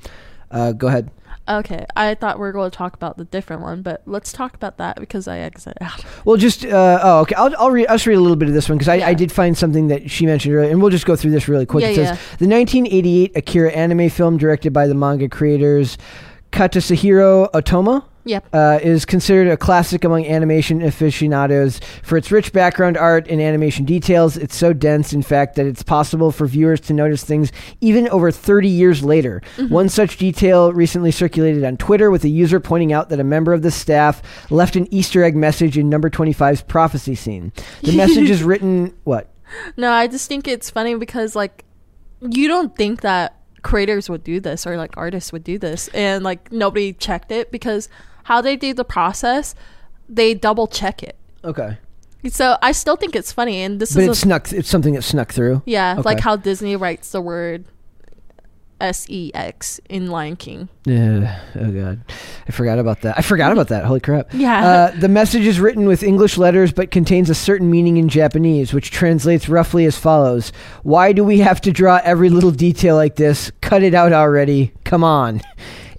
Uh, 0.52 0.70
go 0.70 0.86
ahead. 0.86 1.10
Okay. 1.48 1.84
I 1.94 2.14
thought 2.14 2.36
we 2.38 2.40
were 2.40 2.52
going 2.52 2.70
to 2.70 2.76
talk 2.76 2.94
about 2.94 3.18
the 3.18 3.24
different 3.24 3.60
one, 3.62 3.82
but 3.82 4.02
let's 4.06 4.32
talk 4.32 4.54
about 4.54 4.78
that 4.78 4.98
because 4.98 5.28
I 5.28 5.38
exit 5.40 5.76
out. 5.80 6.04
Well, 6.24 6.36
just 6.36 6.64
uh, 6.64 6.98
oh, 7.02 7.20
okay. 7.20 7.34
I'll 7.34 7.54
I'll 7.58 7.70
read. 7.70 7.86
I'll 7.88 7.96
just 7.96 8.06
read 8.06 8.14
a 8.16 8.20
little 8.20 8.36
bit 8.36 8.48
of 8.48 8.54
this 8.54 8.68
one 8.68 8.78
because 8.78 8.88
I, 8.88 8.96
Yeah. 8.96 9.08
I 9.08 9.14
did 9.14 9.30
find 9.30 9.56
something 9.56 9.88
that 9.88 10.10
she 10.10 10.24
mentioned 10.24 10.54
earlier, 10.54 10.70
and 10.70 10.80
we'll 10.80 10.90
just 10.90 11.04
go 11.06 11.16
through 11.16 11.32
this 11.32 11.46
really 11.48 11.66
quick. 11.66 11.82
Yeah, 11.82 11.88
it 11.90 11.94
says 11.96 12.08
the 12.38 12.48
1988 12.48 13.36
Akira 13.36 13.70
anime 13.72 14.08
film 14.08 14.38
directed 14.38 14.72
by 14.72 14.86
the 14.86 14.94
manga 14.94 15.28
creators 15.28 15.98
Katsuhiro 16.52 17.50
Otomo. 17.52 18.04
Yep. 18.26 18.48
Uh, 18.54 18.78
is 18.82 19.04
considered 19.04 19.48
a 19.48 19.56
classic 19.56 20.02
among 20.02 20.26
animation 20.26 20.80
aficionados 20.80 21.80
for 22.02 22.16
its 22.16 22.30
rich 22.30 22.52
background 22.52 22.96
art 22.96 23.28
and 23.28 23.40
animation 23.40 23.84
details. 23.84 24.36
It's 24.38 24.56
so 24.56 24.72
dense, 24.72 25.12
in 25.12 25.22
fact, 25.22 25.56
that 25.56 25.66
it's 25.66 25.82
possible 25.82 26.32
for 26.32 26.46
viewers 26.46 26.80
to 26.82 26.94
notice 26.94 27.22
things 27.22 27.52
even 27.82 28.08
over 28.08 28.30
30 28.30 28.68
years 28.68 29.04
later. 29.04 29.42
One 29.68 29.90
such 29.90 30.16
detail 30.16 30.72
recently 30.72 31.10
circulated 31.10 31.64
on 31.64 31.76
Twitter 31.76 32.10
with 32.10 32.24
a 32.24 32.28
user 32.28 32.60
pointing 32.60 32.92
out 32.92 33.10
that 33.10 33.20
a 33.20 33.24
member 33.24 33.52
of 33.52 33.62
the 33.62 33.70
staff 33.70 34.22
left 34.50 34.74
an 34.74 34.92
Easter 34.92 35.22
egg 35.22 35.36
message 35.36 35.76
in 35.76 35.90
number 35.90 36.08
25's 36.08 36.62
prophecy 36.62 37.14
scene. 37.14 37.52
The 37.82 37.92
message 37.96 38.30
is 38.30 38.42
written, 38.42 38.94
what? 39.04 39.30
No, 39.76 39.92
I 39.92 40.06
just 40.06 40.28
think 40.28 40.48
it's 40.48 40.70
funny 40.70 40.94
because 40.94 41.36
like 41.36 41.64
you 42.20 42.48
don't 42.48 42.74
think 42.74 43.02
that 43.02 43.38
creators 43.62 44.08
would 44.08 44.24
do 44.24 44.40
this 44.40 44.66
or 44.66 44.76
like 44.76 44.96
artists 44.96 45.32
would 45.32 45.44
do 45.44 45.58
this 45.58 45.88
and 45.88 46.22
like 46.22 46.52
nobody 46.52 46.92
checked 46.92 47.32
it 47.32 47.50
because 47.50 47.88
how 48.24 48.40
they 48.40 48.56
do 48.56 48.74
the 48.74 48.84
process, 48.84 49.54
they 50.08 50.34
double 50.34 50.66
check 50.66 51.02
it. 51.02 51.16
Okay. 51.44 51.78
So 52.28 52.56
I 52.62 52.72
still 52.72 52.96
think 52.96 53.14
it's 53.14 53.32
funny 53.32 53.62
and 53.62 53.78
this 53.80 53.94
But 53.94 54.00
is 54.04 54.08
it 54.08 54.12
a, 54.12 54.14
snuck, 54.14 54.52
it's 54.52 54.68
something 54.68 54.94
that 54.94 55.02
snuck 55.02 55.32
through. 55.32 55.62
yeah, 55.66 56.00
like 56.04 56.20
how 56.20 56.36
Disney 56.36 56.74
writes 56.76 57.10
the 57.12 57.20
word 57.20 57.66
S 58.80 59.06
E 59.08 59.30
X 59.34 59.78
in 59.88 60.08
Lion 60.10 60.34
King. 60.36 60.68
Yeah. 60.84 61.40
Oh 61.54 61.70
god, 61.70 62.02
I 62.48 62.50
forgot 62.50 62.78
about 62.78 63.02
that. 63.02 63.16
I 63.16 63.22
forgot 63.22 63.52
about 63.52 63.68
that. 63.68 63.84
Holy 63.84 64.00
crap. 64.00 64.28
Yeah. 64.34 64.66
Uh, 64.66 64.90
the 64.98 65.08
message 65.08 65.46
is 65.46 65.60
written 65.60 65.86
with 65.86 66.02
English 66.02 66.36
letters, 66.38 66.72
but 66.72 66.90
contains 66.90 67.30
a 67.30 67.34
certain 67.34 67.70
meaning 67.70 67.98
in 67.98 68.08
Japanese, 68.08 68.72
which 68.74 68.90
translates 68.90 69.48
roughly 69.48 69.84
as 69.84 69.96
follows: 69.96 70.50
Why 70.82 71.12
do 71.12 71.22
we 71.24 71.38
have 71.38 71.60
to 71.62 71.70
draw 71.72 72.00
every 72.04 72.30
little 72.30 72.50
detail 72.50 72.96
like 72.96 73.16
this? 73.16 73.52
Cut 73.60 73.82
it 73.82 73.94
out 73.94 74.12
already. 74.12 74.72
Come 74.84 75.04
on. 75.04 75.40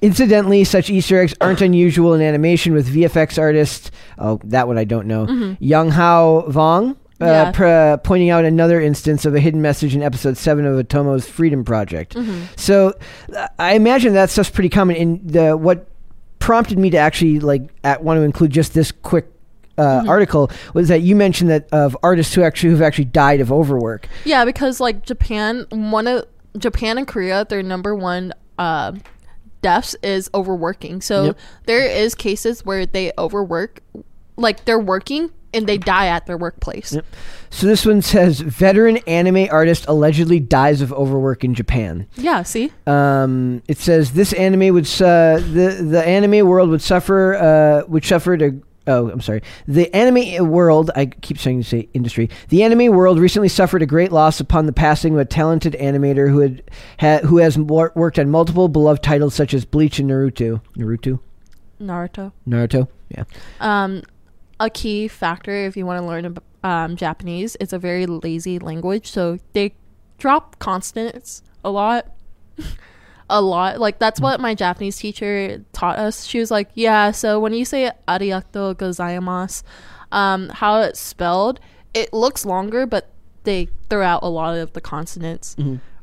Incidentally, 0.06 0.64
such 0.64 0.90
Easter 0.92 1.20
eggs 1.20 1.34
aren't 1.42 1.62
unusual 1.62 2.14
in 2.14 2.22
animation, 2.22 2.74
with 2.74 2.88
VFX 2.94 3.40
artist, 3.40 3.90
oh, 4.20 4.40
that 4.44 4.68
one 4.68 4.78
I 4.78 4.84
don't 4.84 5.08
know, 5.08 5.56
Young 5.60 5.90
Hao 5.90 6.46
Vong, 6.48 6.92
uh, 7.20 7.26
Yeah. 7.26 7.52
pr- 7.52 8.02
pointing 8.04 8.30
out 8.30 8.46
another 8.46 8.80
instance 8.80 9.26
of 9.26 9.34
a 9.34 9.40
hidden 9.40 9.64
message 9.64 9.96
in 9.96 10.04
episode 10.04 10.38
7 10.38 10.64
of 10.66 10.86
Otomo's 10.86 11.28
Freedom 11.28 11.64
Project. 11.66 12.14
Mm-hmm. 12.14 12.42
So 12.56 12.94
uh, 13.36 13.48
I 13.58 13.74
imagine 13.74 14.14
that 14.14 14.30
stuff's 14.30 14.52
pretty 14.52 14.70
common. 14.70 14.96
And 14.96 15.28
the, 15.28 15.58
what 15.58 15.88
prompted 16.38 16.78
me 16.78 16.92
to 16.92 16.98
actually 16.98 17.40
like 17.40 17.64
at, 17.84 18.04
want 18.04 18.20
to 18.20 18.22
include 18.22 18.52
just 18.52 18.76
this 18.76 18.92
quick 18.92 19.26
uh, 19.78 19.82
Mm-hmm. 20.02 20.10
article 20.10 20.52
was 20.76 20.88
that 20.90 21.02
you 21.02 21.16
mentioned 21.16 21.50
that 21.50 21.68
of 21.74 21.98
artists 22.04 22.34
who 22.36 22.44
actually 22.44 22.70
who've 22.70 22.82
actually 22.84 23.06
died 23.06 23.42
of 23.42 23.52
overwork. 23.52 24.08
Yeah, 24.24 24.46
because 24.46 24.80
like 24.80 25.04
Japan, 25.04 25.66
one 25.72 26.08
of 26.08 26.26
Japan 26.58 26.98
and 27.00 27.06
Korea, 27.08 27.44
their 27.50 27.64
number 27.64 27.94
one 27.96 28.34
uh, 28.58 28.94
deaths 29.66 29.96
is 30.04 30.30
overworking. 30.34 31.02
So 31.02 31.16
Yep. 31.26 31.38
there 31.66 31.86
is 31.88 32.14
cases 32.14 32.64
where 32.66 32.86
they 32.86 33.12
overwork, 33.18 33.82
like 34.38 34.66
they're 34.66 34.80
working 34.96 35.32
and 35.56 35.66
they 35.66 35.78
die 35.78 36.08
at 36.08 36.26
their 36.28 36.38
workplace. 36.38 36.94
Yep. 36.94 37.06
So 37.50 37.66
this 37.66 37.86
one 37.86 38.02
says 38.02 38.42
veteran 38.42 38.98
anime 39.08 39.48
artist 39.50 39.86
allegedly 39.88 40.40
dies 40.40 40.82
of 40.82 40.92
overwork 40.94 41.44
in 41.44 41.54
Japan. 41.56 42.06
Yeah, 42.16 42.44
see? 42.44 42.72
Um, 42.86 43.64
it 43.68 43.78
says 43.78 44.12
this 44.12 44.34
anime 44.34 44.74
would 44.76 44.86
uh, 45.02 45.40
the 45.40 45.80
the 45.82 46.04
anime 46.06 46.46
world 46.48 46.70
would 46.70 46.82
suffer 46.82 47.36
uh, 47.36 47.88
would 47.88 48.06
suffer 48.06 48.38
to 48.38 48.62
oh 48.88 49.10
I'm 49.10 49.22
sorry. 49.22 49.42
The 49.68 49.94
anime 49.96 50.50
world 50.50 50.92
I 50.96 51.08
keep 51.08 51.38
saying 51.38 51.64
to 51.64 51.68
say 51.68 51.90
industry 51.94 52.30
the 52.50 52.64
anime 52.64 52.94
world 52.94 53.20
recently 53.20 53.50
suffered 53.50 53.82
a 53.82 53.86
great 53.86 54.12
loss 54.12 54.40
upon 54.40 54.66
the 54.66 54.74
passing 54.74 55.14
of 55.14 55.20
a 55.20 55.26
talented 55.26 55.76
animator 55.80 56.30
who 56.30 56.40
had 56.40 56.64
ha, 57.00 57.20
who 57.20 57.38
has 57.38 57.58
wor- 57.58 57.94
worked 57.96 58.20
on 58.20 58.30
multiple 58.30 58.68
beloved 58.68 59.04
titles 59.04 59.34
such 59.34 59.54
as 59.54 59.66
Bleach 59.66 60.00
and 60.00 60.10
Naruto. 60.10 60.62
Naruto? 60.78 61.20
Naruto. 61.82 62.32
Naruto? 62.48 62.88
Yeah. 63.10 63.24
Um, 63.60 64.04
a 64.60 64.70
key 64.70 65.08
factor 65.08 65.52
if 65.52 65.76
you 65.76 65.86
want 65.86 66.02
to 66.02 66.08
learn 66.08 66.38
um, 66.64 66.96
Japanese, 66.96 67.56
it's 67.60 67.74
a 67.74 67.80
very 67.80 68.06
lazy 68.06 68.58
language, 68.60 69.12
so 69.12 69.38
they 69.54 69.76
drop 70.18 70.58
consonants 70.60 71.44
a 71.64 71.70
lot. 71.70 72.08
a 73.30 73.42
lot. 73.42 73.80
Like 73.80 74.00
that's 74.00 74.20
what 74.22 74.40
my 74.40 74.54
Japanese 74.56 74.98
teacher 74.98 75.64
taught 75.74 75.98
us. 75.98 76.26
She 76.26 76.40
was 76.40 76.52
like, 76.52 76.70
"Yeah, 76.74 77.12
so 77.12 77.40
when 77.40 77.54
you 77.54 77.66
say 77.66 77.92
arigato 78.08 78.76
gozaimasu, 78.76 79.64
um, 80.12 80.50
how 80.50 80.82
it's 80.82 81.00
spelled, 81.00 81.60
it 81.94 82.14
looks 82.14 82.46
longer, 82.46 82.86
but 82.86 83.10
they 83.44 83.70
throw 83.90 84.04
out 84.06 84.22
a 84.24 84.28
lot 84.30 84.56
of 84.58 84.74
the 84.74 84.82
consonants." 84.82 85.56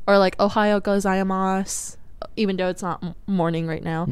Or 0.06 0.18
like 0.18 0.36
ohayo 0.38 0.80
gozaimasu, 0.80 1.96
even 2.36 2.56
though 2.56 2.68
it's 2.68 2.82
not 2.82 3.02
m- 3.02 3.14
morning 3.26 3.66
right 3.66 3.84
now. 3.84 4.08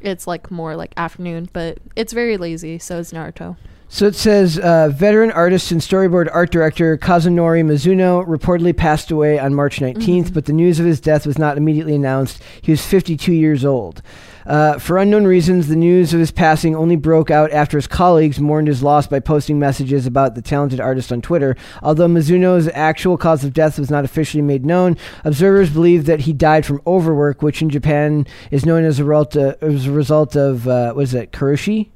It's 0.00 0.26
like 0.26 0.50
more 0.50 0.76
like 0.76 0.92
afternoon, 0.96 1.50
but 1.52 1.78
it's 1.96 2.12
very 2.12 2.36
lazy, 2.38 2.78
so 2.78 2.98
it's 3.00 3.12
Naruto. 3.12 3.56
So 3.90 4.06
it 4.06 4.14
says 4.14 4.58
uh, 4.58 4.90
veteran 4.90 5.30
artist 5.30 5.72
and 5.72 5.80
storyboard 5.80 6.28
art 6.32 6.50
director 6.50 6.98
Kazunori 6.98 7.64
Mizuno 7.64 8.24
reportedly 8.26 8.76
passed 8.76 9.10
away 9.10 9.38
on 9.38 9.54
March 9.54 9.80
19th, 9.80 10.34
but 10.34 10.44
the 10.44 10.52
news 10.52 10.78
of 10.78 10.84
his 10.84 11.00
death 11.00 11.26
was 11.26 11.38
not 11.38 11.56
immediately 11.56 11.94
announced. 11.94 12.42
He 12.60 12.70
was 12.70 12.84
52 12.84 13.32
years 13.32 13.64
old. 13.64 14.02
Uh, 14.44 14.78
for 14.78 14.98
unknown 14.98 15.24
reasons, 15.24 15.68
the 15.68 15.76
news 15.76 16.12
of 16.12 16.20
his 16.20 16.30
passing 16.30 16.76
only 16.76 16.96
broke 16.96 17.30
out 17.30 17.50
after 17.50 17.78
his 17.78 17.86
colleagues 17.86 18.38
mourned 18.38 18.68
his 18.68 18.82
loss 18.82 19.06
by 19.06 19.20
posting 19.20 19.58
messages 19.58 20.06
about 20.06 20.34
the 20.34 20.42
talented 20.42 20.80
artist 20.80 21.10
on 21.10 21.22
Twitter. 21.22 21.56
Although 21.82 22.08
Mizuno's 22.08 22.68
actual 22.74 23.16
cause 23.16 23.42
of 23.42 23.54
death 23.54 23.78
was 23.78 23.90
not 23.90 24.04
officially 24.04 24.42
made 24.42 24.66
known, 24.66 24.98
observers 25.24 25.70
believe 25.70 26.04
that 26.04 26.20
he 26.20 26.34
died 26.34 26.66
from 26.66 26.82
overwork, 26.86 27.40
which 27.40 27.62
in 27.62 27.70
Japan 27.70 28.26
is 28.50 28.66
known 28.66 28.84
as 28.84 28.98
a 28.98 29.04
result, 29.04 29.34
uh, 29.34 29.54
as 29.62 29.86
a 29.86 29.92
result 29.92 30.36
of, 30.36 30.68
uh, 30.68 30.92
what 30.92 31.02
is 31.02 31.14
it, 31.14 31.32
karoshi? 31.32 31.88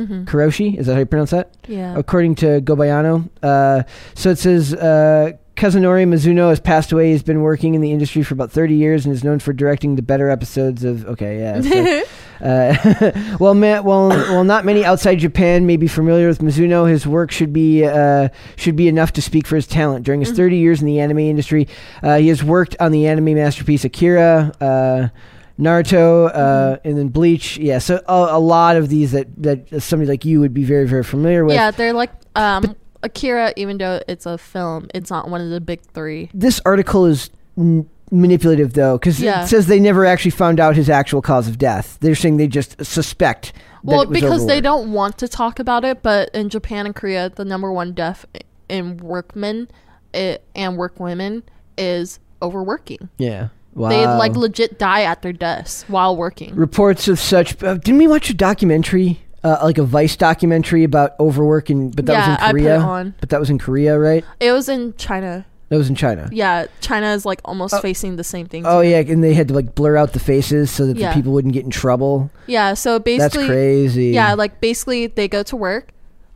Mm-hmm. 0.00 0.24
Karoshi? 0.24 0.76
Is 0.78 0.86
that 0.86 0.94
how 0.94 1.00
you 1.00 1.06
pronounce 1.06 1.30
that? 1.30 1.54
Yeah. 1.68 1.96
according 1.96 2.36
to 2.36 2.60
Gobayano. 2.60 3.28
Uh, 3.42 3.82
so 4.14 4.30
it 4.30 4.38
says 4.38 4.74
uh, 4.74 5.32
Kazunori 5.56 6.06
Mizuno 6.08 6.48
has 6.48 6.58
passed 6.58 6.90
away. 6.90 7.10
He's 7.10 7.22
been 7.22 7.42
working 7.42 7.74
in 7.74 7.82
the 7.82 7.92
industry 7.92 8.22
for 8.22 8.32
about 8.34 8.50
30 8.50 8.74
years 8.74 9.04
and 9.04 9.14
is 9.14 9.22
known 9.22 9.40
for 9.40 9.52
directing 9.52 9.96
the 9.96 10.02
better 10.02 10.30
episodes 10.30 10.84
of. 10.84 11.04
Okay, 11.06 11.38
yeah. 11.38 11.60
so, 11.60 12.02
uh, 12.46 13.36
well, 13.40 13.54
ma- 13.54 13.82
well, 13.82 14.08
well, 14.08 14.44
not 14.44 14.64
many 14.64 14.84
outside 14.86 15.16
Japan 15.18 15.66
may 15.66 15.76
be 15.76 15.86
familiar 15.86 16.28
with 16.28 16.38
Mizuno. 16.38 16.88
His 16.88 17.06
work 17.06 17.30
should 17.30 17.52
be 17.52 17.84
uh, 17.84 18.30
should 18.56 18.74
be 18.76 18.88
enough 18.88 19.12
to 19.12 19.22
speak 19.22 19.46
for 19.46 19.56
his 19.56 19.66
talent. 19.66 20.06
During 20.06 20.20
his 20.20 20.32
30 20.32 20.56
years 20.56 20.80
in 20.80 20.86
the 20.86 20.98
anime 20.98 21.18
industry, 21.18 21.68
uh, 22.02 22.16
he 22.16 22.28
has 22.28 22.42
worked 22.42 22.74
on 22.80 22.90
the 22.90 23.06
anime 23.06 23.34
masterpiece 23.34 23.84
Akira. 23.84 25.12
Naruto, 25.60 26.30
uh, 26.34 26.78
and 26.84 26.96
then 26.98 27.08
Bleach. 27.08 27.58
Yeah, 27.58 27.78
so 27.78 28.02
a, 28.08 28.28
a 28.36 28.38
lot 28.40 28.76
of 28.76 28.88
these 28.88 29.12
that, 29.12 29.28
that 29.42 29.82
somebody 29.82 30.08
like 30.10 30.24
you 30.24 30.40
would 30.40 30.54
be 30.54 30.64
very, 30.64 30.86
very 30.88 31.04
familiar 31.04 31.44
with. 31.44 31.54
yeah, 31.54 31.70
they're 31.70 31.92
like 31.92 32.10
um 32.34 32.74
Akira, 33.02 33.52
even 33.56 33.78
though 33.78 34.00
it's 34.08 34.26
a 34.26 34.36
film, 34.38 34.88
it's 34.94 35.10
not 35.10 35.28
one 35.30 35.40
of 35.40 35.50
the 35.50 35.60
big 35.60 35.80
three. 35.94 36.30
this 36.34 36.60
article 36.66 37.06
is 37.06 37.30
n- 37.56 37.88
manipulative 38.10 38.72
though 38.72 38.98
because 38.98 39.20
Yeah. 39.20 39.44
it 39.44 39.46
says 39.46 39.66
they 39.68 39.78
never 39.80 40.04
actually 40.04 40.32
found 40.32 40.58
out 40.60 40.74
his 40.76 40.90
actual 40.90 41.22
cause 41.22 41.46
of 41.46 41.58
death 41.58 41.96
they're 42.00 42.16
saying 42.16 42.38
they 42.38 42.48
just 42.48 42.84
suspect 42.84 43.52
Well, 43.84 44.04
because 44.04 44.46
they 44.48 44.60
don't 44.60 44.92
want 44.92 45.16
to 45.18 45.28
talk 45.28 45.60
about 45.60 45.84
it, 45.84 46.02
but 46.02 46.28
in 46.34 46.48
Japan 46.48 46.86
and 46.86 46.94
Korea, 46.94 47.30
the 47.30 47.44
number 47.44 47.70
one 47.72 47.92
death 47.92 48.26
in 48.68 48.96
workmen 48.96 49.68
it, 50.12 50.42
and 50.56 50.76
work 50.76 50.98
women 50.98 51.44
is 51.78 52.18
overworking. 52.42 53.08
yeah 53.16 53.48
wow. 53.80 53.88
They 53.88 54.06
like 54.06 54.36
legit 54.36 54.78
die 54.78 55.02
at 55.02 55.22
their 55.22 55.32
desks 55.32 55.84
while 55.88 56.16
working. 56.16 56.54
reports 56.54 57.08
of 57.08 57.18
such 57.18 57.60
uh, 57.62 57.74
didn't 57.74 57.98
we 57.98 58.06
watch 58.08 58.30
a 58.30 58.34
documentary 58.34 59.20
uh, 59.42 59.58
like 59.62 59.78
a 59.78 59.82
vice 59.84 60.16
documentary 60.16 60.84
about 60.84 61.18
overwork 61.18 61.70
in 61.70 61.90
but 61.90 62.04
that 62.06 62.12
Yeah, 62.12 62.30
was 62.30 62.38
I 62.42 62.50
in 62.50 62.52
put 62.56 62.60
it 62.60 62.64
korea 62.64 62.78
on. 62.80 63.14
but 63.20 63.28
that 63.30 63.40
was 63.40 63.48
in 63.50 63.58
korea 63.58 63.98
right 63.98 64.24
It 64.38 64.52
was 64.52 64.68
in 64.68 64.94
China. 64.98 65.46
that 65.70 65.76
was 65.78 65.88
in 65.88 65.94
china 65.94 66.28
Yeah, 66.30 66.66
China 66.80 67.12
is 67.14 67.24
like 67.24 67.40
almost 67.44 67.80
facing 67.80 68.16
the 68.16 68.24
same 68.24 68.46
thing. 68.46 68.66
oh 68.66 68.82
too. 68.82 68.88
yeah 68.88 68.98
and 68.98 69.24
they 69.24 69.32
had 69.34 69.48
to 69.48 69.54
like 69.54 69.74
blur 69.74 69.96
out 69.96 70.12
the 70.12 70.20
faces 70.20 70.70
so 70.70 70.86
that 70.86 70.96
Yeah. 70.98 71.08
the 71.10 71.14
people 71.14 71.32
wouldn't 71.32 71.54
get 71.54 71.64
in 71.64 71.70
trouble 71.70 72.30
Yeah, 72.46 72.74
so 72.74 72.98
basically, 72.98 73.40
that's 73.44 73.50
crazy 73.50 74.06
Yeah, 74.08 74.34
like 74.34 74.60
basically 74.60 75.06
they 75.06 75.26
go 75.28 75.42
to 75.44 75.56
work 75.56 75.88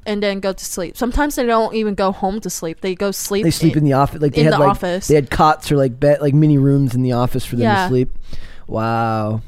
and 0.07 0.23
then 0.23 0.41
go 0.41 0.53
to 0.53 0.65
sleep. 0.65 0.97
Sometimes 0.97 1.35
they 1.37 1.45
don't 1.47 1.75
even 1.75 1.95
go 1.95 2.13
home 2.13 2.41
to 2.41 2.51
sleep. 2.51 2.81
They 2.81 2.95
go 2.95 3.11
sleep. 3.11 3.45
they 3.45 3.51
sleep 3.51 3.77
in 3.77 3.85
the 3.85 3.95
office 3.95 4.21
like 4.21 4.33
they 4.35 4.41
in 4.41 4.45
had 4.47 4.55
the 4.55 4.59
like 4.59 4.69
office. 4.71 5.09
they 5.09 5.15
had 5.15 5.31
cots 5.31 5.71
or 5.73 5.77
like 5.77 5.99
bed 5.99 6.21
like 6.21 6.35
mini 6.35 6.59
rooms 6.59 6.95
in 6.95 7.03
the 7.03 7.13
office 7.13 7.45
for 7.45 7.57
them 7.57 7.63
Yeah. 7.65 7.83
to 7.85 7.89
sleep 7.89 8.11
wow 8.67 9.41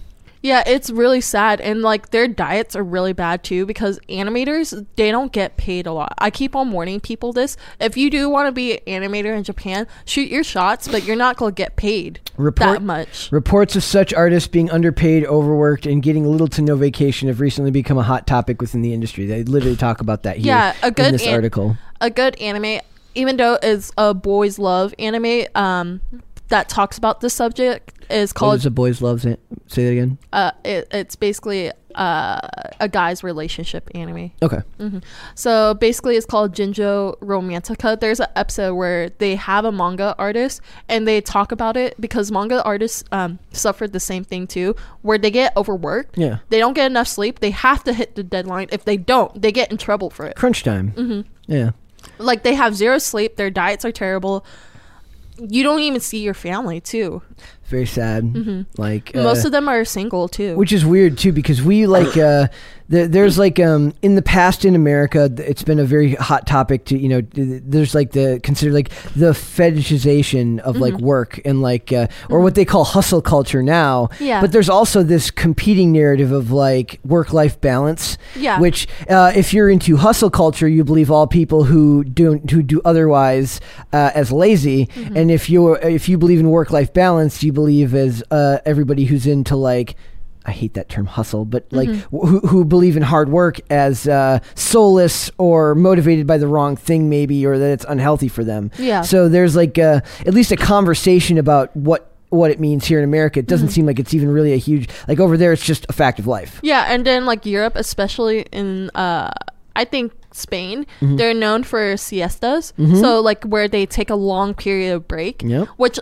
Yeah, 0.46 0.62
it's 0.64 0.90
really 0.90 1.20
sad 1.20 1.60
and 1.60 1.82
like 1.82 2.10
their 2.10 2.28
diets 2.28 2.76
are 2.76 2.84
really 2.84 3.12
bad 3.12 3.42
too 3.42 3.66
because 3.66 3.98
animators 4.08 4.86
they 4.94 5.10
don't 5.10 5.32
get 5.32 5.56
paid 5.56 5.88
a 5.88 5.92
lot. 5.92 6.14
I 6.18 6.30
keep 6.30 6.54
on 6.54 6.70
warning 6.70 7.00
people 7.00 7.32
this. 7.32 7.56
If 7.80 7.96
you 7.96 8.10
do 8.10 8.30
want 8.30 8.46
to 8.46 8.52
be 8.52 8.78
an 8.86 9.02
animator 9.02 9.36
in 9.36 9.42
Japan, 9.42 9.88
shoot 10.04 10.28
your 10.30 10.44
shots, 10.44 10.86
but 10.86 11.02
you're 11.02 11.16
not 11.16 11.36
going 11.36 11.50
to 11.52 11.54
get 11.56 11.74
paid 11.74 12.20
Report- 12.36 12.74
that 12.74 12.82
much. 12.82 13.32
Reports 13.32 13.74
of 13.74 13.82
such 13.82 14.14
artists 14.14 14.46
being 14.46 14.70
underpaid, 14.70 15.24
overworked, 15.24 15.84
and 15.84 16.00
getting 16.00 16.24
little 16.24 16.46
to 16.46 16.62
no 16.62 16.76
vacation 16.76 17.26
have 17.26 17.40
recently 17.40 17.72
become 17.72 17.98
a 17.98 18.04
hot 18.04 18.28
topic 18.28 18.60
within 18.60 18.82
the 18.82 18.94
industry. 18.94 19.26
They 19.26 19.42
literally 19.42 19.74
talk 19.76 20.00
about 20.00 20.22
that 20.22 20.36
here 20.36 20.46
Yeah, 20.46 20.74
a 20.80 20.92
good 20.92 21.06
in 21.06 21.12
this 21.12 21.26
an- 21.26 21.34
article. 21.34 21.76
A 22.00 22.08
good 22.08 22.36
anime, 22.36 22.80
even 23.16 23.36
though 23.36 23.58
it's 23.60 23.90
a 23.98 24.14
boys 24.14 24.60
love 24.60 24.94
anime, 25.00 25.46
um 25.56 26.00
that 26.48 26.68
talks 26.68 26.98
about 26.98 27.20
this 27.20 27.34
subject 27.34 27.92
is 28.10 28.32
called 28.32 28.56
is 28.58 28.66
a 28.66 28.70
boys 28.70 29.02
loves 29.02 29.24
it? 29.24 29.40
Say 29.66 29.84
that 29.84 29.90
again. 29.92 30.18
uh 30.32 30.52
it, 30.64 30.86
it's 30.92 31.16
basically 31.16 31.72
uh 31.96 32.40
a 32.78 32.88
guy's 32.88 33.24
relationship 33.24 33.90
anime. 33.94 34.30
Okay. 34.42 34.60
So 35.34 35.74
basically, 35.74 36.16
it's 36.16 36.26
called 36.26 36.54
Junjo 36.54 37.18
Romantica. 37.20 37.98
There's 37.98 38.20
an 38.20 38.26
episode 38.36 38.74
where 38.74 39.08
they 39.08 39.34
have 39.34 39.64
a 39.64 39.72
manga 39.72 40.14
artist 40.18 40.60
and 40.88 41.08
they 41.08 41.20
talk 41.22 41.52
about 41.52 41.76
it 41.76 41.98
because 42.00 42.30
manga 42.30 42.62
artists 42.64 43.02
um, 43.12 43.38
suffered 43.52 43.92
the 43.94 44.00
same 44.00 44.24
thing 44.24 44.46
too, 44.46 44.76
where 45.02 45.16
they 45.18 45.30
get 45.30 45.56
overworked. 45.56 46.18
Yeah. 46.18 46.38
They 46.50 46.58
don't 46.58 46.74
get 46.74 46.86
enough 46.86 47.08
sleep. 47.08 47.40
They 47.40 47.50
have 47.50 47.82
to 47.84 47.94
hit 47.94 48.14
the 48.14 48.22
deadline. 48.22 48.68
If 48.72 48.84
they 48.84 48.98
don't, 48.98 49.40
they 49.40 49.50
get 49.50 49.70
in 49.70 49.78
trouble 49.78 50.10
for 50.10 50.26
it. 50.26 50.36
Crunch 50.36 50.62
time. 50.62 50.92
Mm-hmm. 50.92 51.52
Yeah. 51.52 51.70
Like 52.18 52.42
they 52.42 52.54
have 52.54 52.74
zero 52.76 52.98
sleep. 52.98 53.36
Their 53.36 53.50
diets 53.50 53.84
are 53.86 53.92
terrible. 53.92 54.44
You 55.38 55.62
don't 55.62 55.80
even 55.80 56.00
see 56.00 56.22
your 56.22 56.34
family 56.34 56.80
too. 56.80 57.22
Very 57.66 57.86
sad. 57.86 58.24
Like 58.78 59.06
Mm-hmm. 59.12 59.22
Most 59.22 59.44
uh, 59.44 59.48
of 59.48 59.52
them 59.52 59.68
are 59.68 59.84
single 59.84 60.28
too. 60.28 60.56
which 60.56 60.72
is 60.72 60.84
weird 60.84 61.18
too 61.18 61.32
because 61.32 61.62
we 61.62 61.86
like 61.86 62.16
uh 62.16 62.48
there's 62.88 63.36
like 63.38 63.58
um 63.58 63.92
in 64.02 64.14
the 64.14 64.22
past 64.22 64.64
in 64.64 64.74
america 64.76 65.28
it's 65.38 65.62
been 65.64 65.78
a 65.80 65.84
very 65.84 66.14
hot 66.14 66.46
topic 66.46 66.84
to 66.84 66.96
you 66.96 67.08
know 67.08 67.20
there's 67.32 67.94
like 67.94 68.12
the 68.12 68.38
consider 68.44 68.72
like 68.72 68.90
the 69.16 69.32
fetishization 69.32 70.58
of 70.60 70.76
like 70.76 70.94
Mm-hmm. 70.94 71.04
work 71.04 71.40
and 71.44 71.62
like 71.62 71.92
uh, 71.92 72.06
or 72.30 72.40
what 72.40 72.54
they 72.54 72.64
call 72.64 72.84
hustle 72.84 73.20
culture 73.20 73.62
now 73.62 74.08
Yeah. 74.20 74.40
but 74.40 74.52
there's 74.52 74.68
also 74.68 75.02
this 75.02 75.30
competing 75.30 75.92
narrative 75.92 76.32
of 76.32 76.50
like 76.52 77.00
work 77.04 77.32
life 77.32 77.60
balance 77.60 78.18
Yeah. 78.36 78.60
which 78.60 78.86
uh, 79.10 79.32
if 79.34 79.52
you're 79.52 79.68
into 79.68 79.96
hustle 79.96 80.30
culture 80.30 80.68
you 80.68 80.84
believe 80.84 81.10
all 81.10 81.26
people 81.26 81.64
who 81.64 82.04
don't 82.04 82.48
who 82.50 82.62
do 82.62 82.80
otherwise 82.84 83.60
uh, 83.92 84.10
as 84.14 84.30
lazy 84.32 84.86
Mm-hmm. 84.86 85.16
and 85.16 85.30
if 85.30 85.50
you're 85.50 85.76
if 85.78 86.08
you 86.08 86.16
believe 86.18 86.38
in 86.40 86.50
work 86.50 86.70
life 86.70 86.92
balance 86.92 87.42
you 87.42 87.52
believe 87.52 87.94
as 87.94 88.22
uh, 88.30 88.58
everybody 88.64 89.04
who's 89.06 89.26
into 89.26 89.56
like 89.56 89.96
I 90.46 90.52
hate 90.52 90.74
that 90.74 90.88
term 90.88 91.06
hustle, 91.06 91.44
but 91.44 91.66
like 91.72 91.88
Mm-hmm. 91.88 92.16
who, 92.16 92.38
who 92.40 92.64
believe 92.64 92.96
in 92.96 93.02
hard 93.02 93.28
work 93.28 93.58
as 93.70 94.06
uh, 94.06 94.38
soulless 94.54 95.30
or 95.38 95.74
motivated 95.74 96.26
by 96.26 96.38
the 96.38 96.46
wrong 96.46 96.76
thing, 96.76 97.08
maybe, 97.10 97.44
or 97.44 97.58
that 97.58 97.70
it's 97.70 97.84
unhealthy 97.88 98.28
for 98.28 98.44
them. 98.44 98.70
Yeah. 98.78 99.02
So 99.02 99.28
there's 99.28 99.56
like 99.56 99.78
uh 99.78 100.00
at 100.26 100.34
least 100.34 100.52
a 100.52 100.56
conversation 100.56 101.36
about 101.38 101.74
what 101.76 102.12
what 102.30 102.50
it 102.50 102.58
means 102.60 102.84
here 102.86 102.98
in 102.98 103.04
America. 103.04 103.38
It 103.40 103.42
Mm-hmm. 103.42 103.50
doesn't 103.50 103.68
seem 103.70 103.86
like 103.86 103.98
it's 103.98 104.14
even 104.14 104.30
really 104.30 104.52
a 104.52 104.56
huge 104.56 104.88
like 105.08 105.20
over 105.20 105.36
there. 105.36 105.52
It's 105.52 105.64
just 105.64 105.84
a 105.88 105.92
fact 105.92 106.18
of 106.18 106.26
life. 106.26 106.60
Yeah, 106.62 106.86
and 106.88 107.04
then 107.04 107.26
like 107.26 107.44
Europe, 107.46 107.74
especially 107.76 108.42
in 108.52 108.90
uh 108.94 109.30
I 109.74 109.84
think 109.84 110.12
Spain, 110.32 110.86
they're 111.00 111.34
known 111.34 111.62
for 111.64 111.96
siestas. 111.96 112.72
So 113.00 113.20
like 113.20 113.44
where 113.44 113.68
they 113.68 113.84
take 113.86 114.10
a 114.10 114.14
long 114.16 114.54
period 114.54 114.94
of 114.94 115.06
break. 115.08 115.42
Yep. 115.42 115.68
Which 115.76 115.98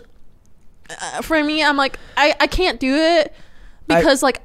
uh, 0.89 1.21
for 1.21 1.43
me, 1.43 1.63
I'm 1.63 1.77
like 1.77 1.97
I 2.17 2.35
I 2.39 2.47
can't 2.47 2.79
do 2.79 2.95
it 2.95 3.33
I- 3.89 3.99
because 3.99 4.23
like 4.23 4.41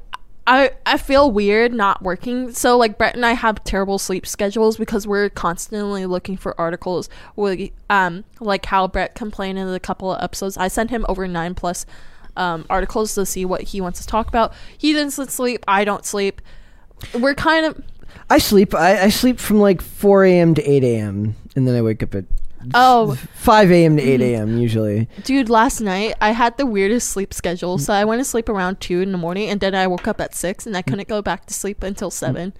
I 0.47 0.73
I 0.87 0.97
feel 0.97 1.31
weird 1.31 1.73
not 1.73 2.03
working. 2.03 2.53
So 2.53 2.77
like 2.77 2.99
Brett 2.99 3.15
and 3.15 3.25
I 3.25 3.33
have 3.33 3.63
terrible 3.63 3.99
sleep 3.99 4.27
schedules 4.27 4.77
because 4.77 5.07
we're 5.07 5.29
constantly 5.29 6.07
looking 6.07 6.37
for 6.37 6.59
articles. 6.61 7.09
We 7.37 7.73
um 7.89 8.25
like 8.41 8.67
how 8.67 8.89
Brett 8.89 9.15
complained 9.15 9.59
in 9.59 9.69
a 9.69 9.79
couple 9.81 10.13
of 10.13 10.23
episodes. 10.23 10.57
I 10.57 10.69
sent 10.69 10.91
him 10.91 11.05
over 11.09 11.29
nine 11.29 11.55
plus 11.55 11.87
um, 12.37 12.65
articles 12.71 13.15
to 13.17 13.27
see 13.27 13.45
what 13.45 13.63
he 13.63 13.81
wants 13.81 14.01
to 14.01 14.07
talk 14.07 14.29
about. 14.29 14.53
He 14.79 14.93
doesn't 14.93 15.31
sleep. 15.31 15.65
I 15.69 15.85
don't 15.85 16.07
sleep. 16.07 16.41
We're 17.13 17.35
kind 17.35 17.67
of 17.67 17.83
I 18.31 18.39
sleep. 18.39 18.75
I, 18.75 19.03
I 19.03 19.09
sleep 19.09 19.39
from 19.39 19.61
like 19.61 19.83
4 19.83 20.25
a.m. 20.25 20.55
to 20.55 20.63
8 20.63 20.85
a.m. 20.85 21.35
and 21.55 21.67
then 21.69 21.75
I 21.75 21.83
wake 21.83 22.03
up 22.03 22.15
at 22.15 22.25
oh 22.75 23.15
5 23.15 23.71
a.m. 23.71 23.97
to 23.97 24.03
8 24.03 24.21
a.m. 24.21 24.59
usually. 24.59 25.09
dude. 25.25 25.49
Last 25.49 25.81
night 25.81 26.15
I 26.21 26.31
had 26.33 26.57
the 26.59 26.67
weirdest 26.67 27.09
sleep 27.09 27.33
schedule. 27.33 27.79
So 27.79 27.93
I 27.93 28.05
went 28.05 28.21
to 28.21 28.25
sleep 28.25 28.49
around 28.49 28.81
two 28.81 29.01
in 29.01 29.13
the 29.13 29.19
morning, 29.19 29.49
and 29.49 29.61
then 29.61 29.75
I 29.75 29.87
woke 29.87 30.07
up 30.07 30.21
at 30.21 30.35
six, 30.35 30.67
and 30.67 30.77
I 30.77 30.83
couldn't 30.83 31.09
go 31.09 31.23
back 31.23 31.47
to 31.47 31.55
sleep 31.55 31.83
until 31.83 32.11
seven. 32.11 32.53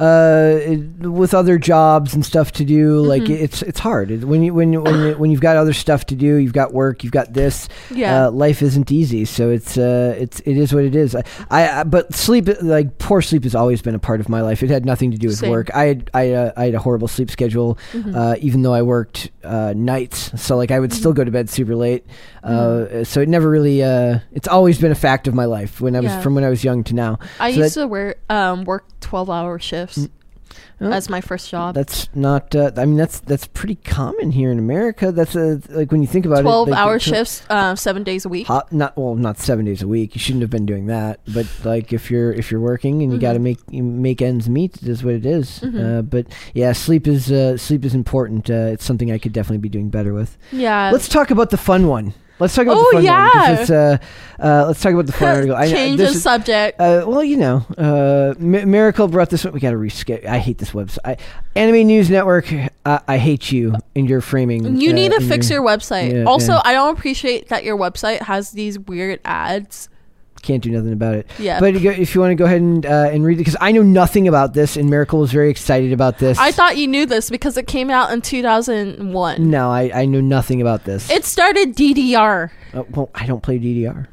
Uh, 0.00 0.58
with 1.00 1.34
other 1.34 1.58
jobs 1.58 2.14
and 2.14 2.24
stuff 2.24 2.52
to 2.52 2.64
do, 2.64 3.00
like 3.00 3.22
Mm-hmm. 3.22 3.44
it's 3.44 3.62
it's 3.62 3.80
hard 3.80 4.22
when 4.24 4.42
you 4.42 4.54
when 4.54 4.72
you, 4.72 4.80
when 4.80 4.94
you, 5.00 5.14
when 5.16 5.30
you've 5.30 5.40
got 5.40 5.56
other 5.56 5.72
stuff 5.72 6.06
to 6.06 6.14
do, 6.14 6.36
you've 6.36 6.52
got 6.52 6.72
work, 6.72 7.02
you've 7.02 7.12
got 7.12 7.32
this. 7.32 7.68
Yeah. 7.90 8.26
uh, 8.26 8.30
life 8.30 8.62
isn't 8.62 8.92
easy, 8.92 9.24
so 9.24 9.50
it's 9.50 9.76
uh, 9.76 10.14
it's 10.18 10.40
it 10.40 10.56
is 10.56 10.72
what 10.72 10.84
it 10.84 10.94
is. 10.94 11.16
I, 11.16 11.24
I 11.50 11.84
but 11.84 12.14
sleep 12.14 12.48
like 12.62 12.98
poor 12.98 13.20
sleep 13.22 13.42
has 13.42 13.54
always 13.54 13.82
been 13.82 13.94
a 13.94 13.98
part 13.98 14.20
of 14.20 14.28
my 14.28 14.40
life. 14.40 14.62
It 14.62 14.70
had 14.70 14.86
nothing 14.86 15.10
to 15.10 15.16
do 15.18 15.28
with 15.28 15.38
Same. 15.38 15.50
work. 15.50 15.74
I 15.74 15.84
had 15.86 16.10
I, 16.14 16.32
uh, 16.32 16.52
I 16.56 16.64
had 16.66 16.74
a 16.74 16.78
horrible 16.78 17.08
sleep 17.08 17.30
schedule, 17.30 17.76
Mm-hmm. 17.92 18.14
uh, 18.14 18.34
even 18.40 18.62
though 18.62 18.74
I 18.74 18.82
worked 18.82 19.30
uh, 19.42 19.72
nights. 19.76 20.30
So 20.40 20.56
like 20.56 20.70
I 20.70 20.78
would 20.78 20.92
still 20.92 21.12
go 21.12 21.24
to 21.24 21.30
bed 21.30 21.50
super 21.50 21.74
late. 21.74 22.06
Mm-hmm. 22.44 23.00
Uh, 23.00 23.04
so 23.04 23.20
it 23.20 23.28
never 23.28 23.50
really. 23.50 23.82
Uh, 23.82 24.20
it's 24.32 24.46
always 24.48 24.78
been 24.78 24.92
a 24.92 24.94
fact 24.96 25.26
of 25.26 25.34
my 25.34 25.44
life 25.46 25.80
when 25.80 25.96
I 25.96 26.00
was 26.00 26.12
Yeah. 26.12 26.20
from 26.20 26.34
when 26.36 26.44
I 26.44 26.50
was 26.50 26.62
young 26.62 26.84
to 26.84 26.94
now. 26.94 27.18
I 27.40 27.50
So 27.52 27.58
used 27.58 27.74
that- 27.76 27.80
to 27.82 27.86
wear 27.88 28.14
um 28.30 28.64
work 28.64 28.84
twelve 29.00 29.30
hour 29.30 29.58
shifts 29.58 29.87
Oh. 30.80 30.90
as 30.92 31.08
my 31.10 31.20
first 31.20 31.50
job. 31.50 31.74
That's 31.74 32.08
not. 32.14 32.54
Uh, 32.54 32.70
I 32.76 32.84
mean, 32.84 32.96
that's 32.96 33.18
that's 33.20 33.46
pretty 33.48 33.74
common 33.74 34.30
here 34.30 34.52
in 34.52 34.58
America. 34.60 35.10
That's 35.10 35.34
a 35.34 35.60
like 35.70 35.90
when 35.90 36.02
you 36.02 36.06
think 36.06 36.24
about 36.24 36.42
Twelve 36.42 36.68
it. 36.68 36.70
like, 36.70 36.80
hour 36.80 36.98
shifts, 37.00 37.42
uh, 37.50 37.74
seven 37.74 38.04
days 38.04 38.24
a 38.24 38.28
week. 38.28 38.46
Hot, 38.46 38.72
not 38.72 38.96
well, 38.96 39.16
not 39.16 39.38
seven 39.38 39.64
days 39.64 39.82
a 39.82 39.88
week. 39.88 40.14
You 40.14 40.20
shouldn't 40.20 40.42
have 40.42 40.50
been 40.50 40.66
doing 40.66 40.86
that. 40.86 41.18
But 41.34 41.46
like, 41.64 41.92
if 41.92 42.10
you're 42.12 42.32
if 42.32 42.50
you're 42.52 42.60
working 42.60 43.02
and 43.02 43.12
you 43.12 43.18
got 43.18 43.32
to 43.32 43.40
make 43.40 43.58
you 43.70 43.82
make 43.82 44.22
ends 44.22 44.48
meet, 44.48 44.76
it 44.76 44.88
is 44.88 45.02
what 45.02 45.14
it 45.14 45.26
is. 45.26 45.60
Mhm. 45.60 45.98
Uh, 45.98 46.02
but 46.02 46.26
yeah, 46.54 46.72
sleep 46.72 47.08
is 47.08 47.32
uh, 47.32 47.56
sleep 47.56 47.84
is 47.84 47.94
important. 47.94 48.48
Uh, 48.48 48.70
it's 48.72 48.84
something 48.84 49.10
I 49.10 49.18
could 49.18 49.32
definitely 49.32 49.58
be 49.58 49.68
doing 49.68 49.90
better 49.90 50.14
with. 50.14 50.38
Yeah. 50.52 50.90
Let's 50.92 51.08
talk 51.08 51.32
about 51.32 51.50
the 51.50 51.56
fun 51.58 51.88
one. 51.88 52.14
Let's 52.40 52.54
talk 52.54 52.66
about 52.66 52.76
Oh, 52.78 52.80
the 52.80 52.84
fun 52.84 52.94
one 52.96 53.04
yeah. 53.04 53.30
because 53.32 53.60
it's 53.60 53.70
uh, 53.70 53.98
uh, 54.40 54.66
let's 54.68 54.80
talk 54.80 54.92
about 54.92 55.06
the 55.06 55.12
fun 55.12 55.28
article. 55.36 55.56
I- 55.56 55.68
Change 55.70 56.00
is- 56.00 56.22
subject. 56.22 56.80
uh, 56.80 57.04
well, 57.06 57.24
you 57.24 57.36
know, 57.36 57.66
uh, 57.76 58.34
M- 58.38 58.70
Miracle 58.70 59.08
brought 59.08 59.30
this 59.30 59.44
one. 59.44 59.52
We 59.52 59.60
got 59.60 59.70
to 59.72 59.76
reschedule. 59.76 60.24
I 60.26 60.38
hate 60.38 60.58
this 60.58 60.70
website. 60.70 60.98
I, 61.04 61.16
Anime 61.56 61.86
News 61.86 62.10
Network. 62.10 62.52
I, 62.86 63.00
I 63.08 63.18
hate 63.18 63.50
you 63.50 63.74
and 63.96 64.08
your 64.08 64.20
framing. 64.20 64.80
you 64.80 64.90
uh, 64.90 64.94
need 64.94 65.10
to 65.12 65.20
in 65.20 65.28
fix 65.28 65.50
your 65.50 65.62
website. 65.62 66.12
Yeah, 66.14 66.24
also, 66.24 66.52
yeah. 66.52 66.62
I 66.64 66.72
don't 66.74 66.96
appreciate 66.96 67.48
that 67.48 67.64
your 67.64 67.76
website 67.76 68.20
has 68.22 68.52
these 68.52 68.78
weird 68.78 69.20
ads. 69.24 69.88
Can't 70.42 70.62
do 70.62 70.70
nothing 70.70 70.92
about 70.92 71.14
it. 71.14 71.26
Yeah. 71.38 71.60
But 71.60 71.74
if 71.76 72.14
you 72.14 72.20
want 72.20 72.30
to 72.30 72.34
go 72.34 72.44
ahead 72.44 72.60
and 72.60 72.86
uh, 72.86 73.10
and 73.12 73.24
read 73.24 73.34
it, 73.34 73.38
because 73.38 73.56
I 73.60 73.72
know 73.72 73.82
nothing 73.82 74.28
about 74.28 74.54
this, 74.54 74.76
and 74.76 74.88
Miracle 74.88 75.18
was 75.20 75.32
very 75.32 75.50
excited 75.50 75.92
about 75.92 76.18
this. 76.18 76.38
I 76.38 76.52
thought 76.52 76.76
you 76.76 76.86
knew 76.86 77.06
this 77.06 77.28
because 77.30 77.56
it 77.56 77.66
came 77.66 77.90
out 77.90 78.12
in 78.12 78.22
2001. 78.22 79.50
no, 79.50 79.70
I, 79.70 79.90
I 79.94 80.04
know 80.06 80.20
nothing 80.20 80.60
about 80.60 80.84
this. 80.84 81.10
It 81.10 81.24
started 81.24 81.74
DDR. 81.76 82.50
Uh, 82.72 82.84
well, 82.90 83.10
I 83.14 83.26
don't 83.26 83.42
play 83.42 83.58
DDR. 83.58 84.06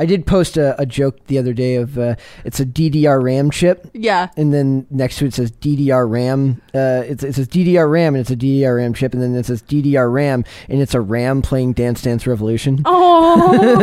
I 0.00 0.06
did 0.06 0.26
post 0.26 0.56
a, 0.56 0.80
a 0.80 0.86
joke 0.86 1.18
the 1.26 1.38
other 1.38 1.52
day 1.52 1.74
of 1.76 1.98
uh, 1.98 2.14
it's 2.44 2.58
a 2.58 2.64
DDR 2.64 3.22
RAM 3.22 3.50
chip, 3.50 3.86
Yeah. 3.92 4.30
and 4.36 4.52
then 4.52 4.86
next 4.90 5.18
to 5.18 5.26
it 5.26 5.34
says 5.34 5.52
DDR 5.52 6.08
RAM. 6.10 6.62
Uh, 6.74 7.04
it, 7.06 7.22
it 7.22 7.34
says 7.34 7.46
DDR 7.46 7.90
RAM, 7.90 8.14
and 8.14 8.22
it's 8.22 8.30
a 8.30 8.36
DDR 8.36 8.76
RAM 8.78 8.94
chip, 8.94 9.12
and 9.12 9.22
then 9.22 9.34
it 9.34 9.44
says 9.46 9.62
DDR 9.62 10.10
RAM, 10.12 10.44
and 10.68 10.80
it's 10.80 10.94
a 10.94 11.00
RAM 11.02 11.42
playing 11.42 11.74
Dance 11.74 12.00
Dance 12.02 12.26
Revolution. 12.26 12.80
Oh, 12.86 13.78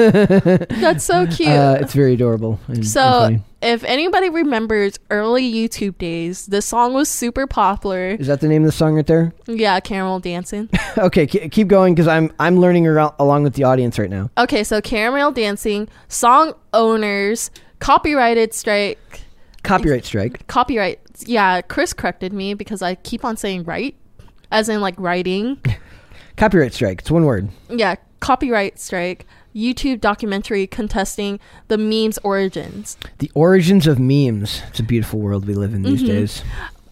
that's 0.69 1.03
so 1.05 1.27
cute. 1.27 1.49
Uh, 1.49 1.77
it's 1.79 1.93
very 1.93 2.13
adorable. 2.15 2.59
and- 2.67 2.77
and 2.77 2.87
so, 2.87 3.01
funny. 3.01 3.41
If 3.61 3.83
anybody 3.83 4.29
remembers 4.29 4.99
early 5.09 5.51
YouTube 5.51 5.97
days, 5.97 6.45
this 6.45 6.65
song 6.65 6.93
was 6.93 7.09
super 7.09 7.47
popular. 7.47 8.09
is 8.09 8.27
that 8.27 8.39
the 8.39 8.47
name 8.47 8.61
of 8.63 8.67
the 8.67 8.71
song 8.71 8.93
right 8.95 9.05
there? 9.07 9.33
Yeah, 9.47 9.79
Caramelldansen. 9.79 10.69
okay, 10.99 11.25
keep 11.25 11.67
going 11.67 11.95
because 11.95 12.07
I'm 12.07 12.31
I'm 12.39 12.59
learning 12.59 12.87
ar- 12.87 13.15
along 13.17 13.43
with 13.43 13.55
the 13.55 13.63
audience 13.63 13.97
right 13.97 14.09
now. 14.11 14.29
Okay, 14.37 14.63
so 14.63 14.79
Caramelldansen, 14.79 15.89
song 16.07 16.53
owners, 16.73 17.49
copyrighted 17.79 18.53
strike, 18.53 19.21
Copyright 19.63 20.05
strike. 20.05 20.45
copyright. 20.47 20.99
Yeah, 21.25 21.61
Chris 21.61 21.93
corrected 21.93 22.33
me 22.33 22.53
because 22.53 22.83
I 22.83 22.93
keep 22.93 23.25
on 23.25 23.37
saying 23.37 23.63
right, 23.63 23.95
as 24.51 24.69
in 24.69 24.81
like 24.81 24.93
writing. 24.99 25.59
Copyright 26.37 26.71
strike. 26.75 26.99
It's 27.01 27.09
one 27.09 27.25
word. 27.25 27.49
Yeah, 27.67 27.95
copyright 28.19 28.77
strike. 28.79 29.25
YouTube 29.55 29.99
documentary 30.01 30.67
contesting 30.67 31.39
the 31.67 31.77
meme's 31.77 32.17
origins. 32.19 32.97
The 33.19 33.31
origins 33.33 33.87
of 33.87 33.99
memes. 33.99 34.61
It's 34.69 34.79
a 34.79 34.83
beautiful 34.83 35.19
world 35.19 35.47
we 35.47 35.53
live 35.53 35.73
in 35.73 35.83
these 35.83 36.03
Mhm. 36.03 36.07
days. 36.07 36.43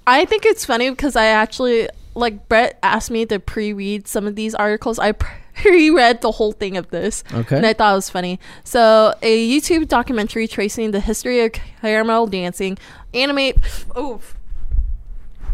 I 0.08 0.26
think 0.26 0.46
it's 0.46 0.66
funny 0.66 0.90
because 0.90 1.16
I 1.16 1.26
actually 1.26 1.90
like 2.16 2.48
Brett 2.48 2.80
asked 2.82 3.12
me 3.12 3.26
to 3.26 3.40
pre-read 3.40 4.08
some 4.08 4.26
of 4.26 4.36
these 4.36 4.56
articles. 4.56 4.98
I 5.00 5.12
pre-read 5.56 6.22
the 6.22 6.32
whole 6.32 6.52
thing 6.54 6.78
of 6.78 6.90
this, 6.90 7.24
Okay. 7.34 7.58
and 7.58 7.66
I 7.66 7.74
thought 7.74 7.92
it 7.94 7.96
was 7.96 8.10
funny. 8.10 8.40
So, 8.64 9.14
a 9.22 9.50
YouTube 9.50 9.88
documentary 9.88 10.48
tracing 10.48 10.92
the 10.92 11.00
history 11.02 11.42
of 11.44 11.52
Caramelldansen, 11.84 12.78
animate. 13.14 13.58
Oh, 13.96 14.20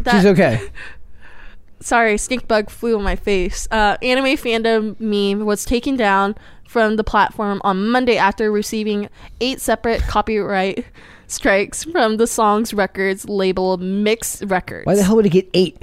that, 0.00 0.16
She's 0.16 0.26
okay. 0.26 0.60
sorry, 1.80 2.16
stink 2.18 2.46
bug 2.48 2.70
flew 2.70 2.96
on 2.96 3.02
my 3.04 3.16
face. 3.16 3.66
Uh, 3.70 3.96
anime 4.02 4.36
fandom 4.36 4.98
meme 5.00 5.44
was 5.46 5.64
taken 5.64 5.96
down 5.96 6.34
from 6.72 6.96
the 6.96 7.04
platform 7.04 7.60
on 7.64 7.86
Monday 7.90 8.16
after 8.16 8.50
receiving 8.50 9.10
eight 9.42 9.60
separate 9.60 10.00
copyright 10.02 10.86
strikes 11.26 11.84
from 11.84 12.16
the 12.16 12.26
song's 12.26 12.72
records 12.72 13.28
label 13.28 13.76
Mix 13.76 14.42
Records. 14.42 14.86
Why 14.86 14.94
the 14.94 15.02
hell 15.02 15.16
would 15.16 15.26
it 15.26 15.30
get 15.30 15.48
eight? 15.52 15.76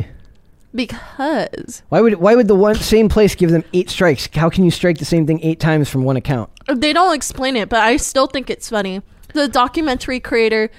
Because 0.73 1.83
Why 1.89 2.01
would 2.01 2.15
why 2.15 2.35
would 2.35 2.47
the 2.47 2.55
one 2.55 2.75
same 2.75 3.07
place 3.07 3.35
give 3.35 3.51
them 3.51 3.63
eight 3.73 3.89
strikes? 3.89 4.27
How 4.33 4.49
can 4.49 4.63
you 4.63 4.71
strike 4.71 4.97
the 4.97 5.05
same 5.05 5.27
thing 5.27 5.39
eight 5.43 5.59
times 5.59 5.89
from 5.89 6.03
one 6.03 6.17
account? 6.17 6.49
they 6.67 6.91
don't 6.91 7.15
explain 7.15 7.55
it, 7.55 7.69
but 7.69 7.81
I 7.81 7.97
still 7.97 8.27
think 8.27 8.49
it's 8.49 8.69
funny. 8.69 9.01
The 9.33 9.47
documentary 9.47 10.19
creator 10.19 10.71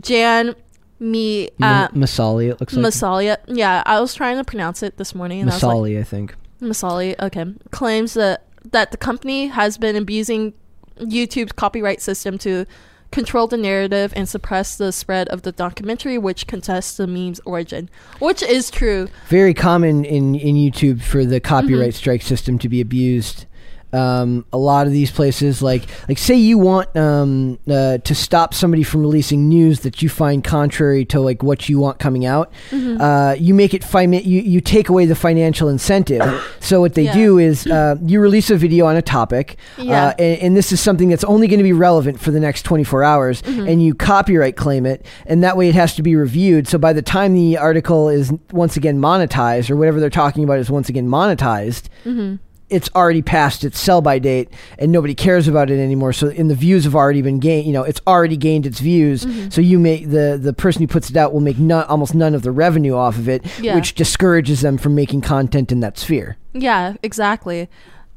Jan 0.00 0.54
Me 1.00 1.48
uh, 1.60 1.88
M- 1.92 2.00
Masali, 2.00 2.50
it 2.50 2.60
looks 2.60 2.74
like. 2.74 2.86
Masalia, 2.86 3.36
yeah, 3.48 3.82
I 3.84 4.00
was 4.00 4.14
trying 4.14 4.36
to 4.36 4.44
pronounce 4.44 4.82
it 4.82 4.96
this 4.96 5.14
morning, 5.14 5.40
and 5.40 5.50
I 5.50 5.54
was 5.54 5.62
like, 5.62 5.76
Masali, 5.76 5.98
I 6.00 6.04
think. 6.04 6.34
Masali, 6.60 7.14
okay, 7.20 7.44
claims 7.72 8.14
that 8.14 8.44
that 8.70 8.90
the 8.90 8.96
company 8.96 9.48
has 9.48 9.78
been 9.78 9.96
abusing 9.96 10.54
YouTube's 10.98 11.52
copyright 11.52 12.00
system 12.00 12.38
to 12.38 12.66
control 13.10 13.46
the 13.46 13.56
narrative 13.56 14.12
and 14.16 14.28
suppress 14.28 14.76
the 14.76 14.90
spread 14.90 15.28
of 15.28 15.42
the 15.42 15.52
documentary, 15.52 16.18
which 16.18 16.46
contests 16.48 16.96
the 16.96 17.06
meme's 17.06 17.40
origin, 17.44 17.88
which 18.18 18.42
is 18.42 18.70
true. 18.70 19.08
Very 19.28 19.54
common 19.54 20.04
in 20.04 20.34
in 20.34 20.56
YouTube 20.56 21.00
for 21.02 21.24
the 21.24 21.38
copyright 21.40 21.90
Mm-hmm. 21.90 21.96
strike 21.96 22.22
system 22.22 22.58
to 22.58 22.68
be 22.68 22.80
abused. 22.80 23.46
Um, 23.94 24.44
a 24.52 24.58
lot 24.58 24.86
of 24.86 24.92
these 24.92 25.10
places, 25.10 25.62
like 25.62 25.84
like 26.08 26.18
say 26.18 26.34
you 26.34 26.58
want 26.58 26.94
um, 26.96 27.58
uh, 27.70 27.98
to 27.98 28.14
stop 28.14 28.52
somebody 28.52 28.82
from 28.82 29.02
releasing 29.02 29.48
news 29.48 29.80
that 29.80 30.02
you 30.02 30.08
find 30.08 30.42
contrary 30.42 31.04
to 31.06 31.20
like 31.20 31.42
what 31.42 31.68
you 31.68 31.78
want 31.78 31.98
coming 31.98 32.26
out, 32.26 32.52
Mm-hmm. 32.70 33.00
uh, 33.00 33.32
you 33.34 33.54
make 33.54 33.72
it 33.74 33.84
fi- 33.84 34.02
you 34.04 34.40
you 34.40 34.60
take 34.60 34.88
away 34.88 35.06
the 35.06 35.14
financial 35.14 35.68
incentive. 35.68 36.22
so 36.60 36.80
what 36.80 36.94
they 36.94 37.04
Yeah. 37.04 37.14
do 37.14 37.38
is 37.38 37.66
uh, 37.66 37.96
you 38.04 38.20
release 38.20 38.50
a 38.50 38.56
video 38.56 38.86
on 38.86 38.96
a 38.96 39.02
topic, 39.02 39.56
Yeah. 39.78 40.08
uh, 40.08 40.14
and, 40.18 40.38
and 40.42 40.56
this 40.56 40.72
is 40.72 40.80
something 40.80 41.08
that's 41.08 41.24
only 41.24 41.46
going 41.46 41.58
to 41.60 41.64
be 41.64 41.72
relevant 41.72 42.18
for 42.20 42.30
the 42.32 42.40
next 42.40 42.62
24 42.62 43.04
hours, 43.04 43.42
Mm-hmm. 43.42 43.68
and 43.68 43.82
you 43.82 43.94
copyright 43.94 44.56
claim 44.56 44.86
it, 44.86 45.06
and 45.26 45.42
that 45.44 45.56
way 45.56 45.68
it 45.68 45.74
has 45.76 45.94
to 45.96 46.02
be 46.02 46.16
reviewed. 46.16 46.66
So 46.68 46.78
by 46.78 46.92
the 46.92 47.02
time 47.02 47.34
the 47.34 47.58
article 47.58 48.08
is 48.08 48.32
once 48.52 48.76
again 48.76 48.98
monetized, 49.00 49.70
or 49.70 49.76
whatever 49.76 50.00
they're 50.00 50.10
talking 50.10 50.42
about 50.44 50.58
is 50.58 50.68
once 50.70 50.88
again 50.88 51.06
monetized, 51.08 51.84
Mm-hmm. 52.04 52.36
It's 52.74 52.90
already 52.94 53.22
past 53.22 53.64
its 53.64 53.78
sell 53.78 54.00
by 54.00 54.18
date, 54.18 54.48
and 54.78 54.90
nobody 54.92 55.14
cares 55.14 55.48
about 55.48 55.70
it 55.70 55.78
anymore. 55.78 56.12
So 56.12 56.28
and 56.28 56.50
the 56.50 56.54
views 56.54 56.84
have 56.84 56.94
already 56.94 57.22
been 57.22 57.38
gained. 57.38 57.66
You 57.66 57.72
know, 57.72 57.84
it's 57.84 58.00
already 58.06 58.36
gained 58.36 58.66
its 58.66 58.80
views. 58.80 59.24
Mm-hmm. 59.24 59.50
So 59.50 59.60
you 59.60 59.78
make 59.78 60.10
the 60.10 60.38
the 60.40 60.52
person 60.52 60.82
who 60.82 60.88
puts 60.88 61.08
it 61.10 61.16
out 61.16 61.32
will 61.32 61.40
make 61.40 61.58
none, 61.58 61.84
almost 61.86 62.14
none 62.14 62.34
of 62.34 62.42
the 62.42 62.50
revenue 62.50 62.94
off 62.94 63.16
of 63.16 63.28
it, 63.28 63.44
Yeah. 63.60 63.74
which 63.76 63.94
discourages 63.94 64.60
them 64.60 64.76
from 64.78 64.94
making 64.94 65.20
content 65.22 65.70
in 65.72 65.80
that 65.80 65.96
sphere. 65.98 66.36
Yeah, 66.52 66.94
exactly. 67.02 67.68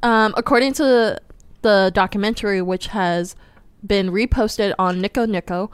Um, 0.03 0.33
according 0.37 0.73
to 0.73 1.19
the 1.61 1.91
documentary, 1.93 2.61
which 2.61 2.87
has 2.87 3.35
been 3.85 4.09
reposted 4.11 4.73
on 4.79 4.99
Nico 5.01 5.25
Nico, 5.25 5.71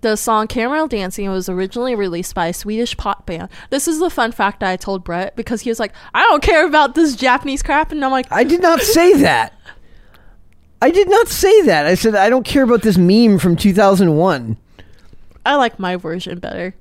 the 0.00 0.16
song 0.16 0.46
Caramelldansen 0.46 1.28
was 1.30 1.48
originally 1.48 1.94
released 1.94 2.34
by 2.34 2.46
a 2.46 2.52
Swedish 2.52 2.96
pop 2.96 3.26
band. 3.26 3.48
This 3.70 3.86
is 3.86 3.98
the 3.98 4.10
fun 4.10 4.32
fact 4.32 4.62
I 4.62 4.76
told 4.76 5.04
Brett 5.04 5.36
because 5.36 5.62
he 5.62 5.70
was 5.70 5.78
like, 5.78 5.92
I 6.14 6.22
don't 6.22 6.42
care 6.42 6.66
about 6.66 6.94
this 6.94 7.16
Japanese 7.16 7.62
crap. 7.62 7.92
And 7.92 8.04
I'm 8.04 8.10
like, 8.10 8.30
I 8.30 8.44
did 8.44 8.62
not 8.62 8.80
say 8.80 9.12
that. 9.22 9.52
I 10.82 10.90
did 10.90 11.10
not 11.10 11.28
say 11.28 11.62
that. 11.62 11.86
I 11.86 11.94
said 11.94 12.14
I 12.14 12.30
don't 12.30 12.44
care 12.46 12.62
about 12.62 12.82
this 12.82 12.96
meme 12.96 13.38
from 13.38 13.56
2001. 13.56 14.56
I 15.44 15.56
like 15.56 15.78
my 15.78 15.96
version 15.96 16.38
better. 16.38 16.74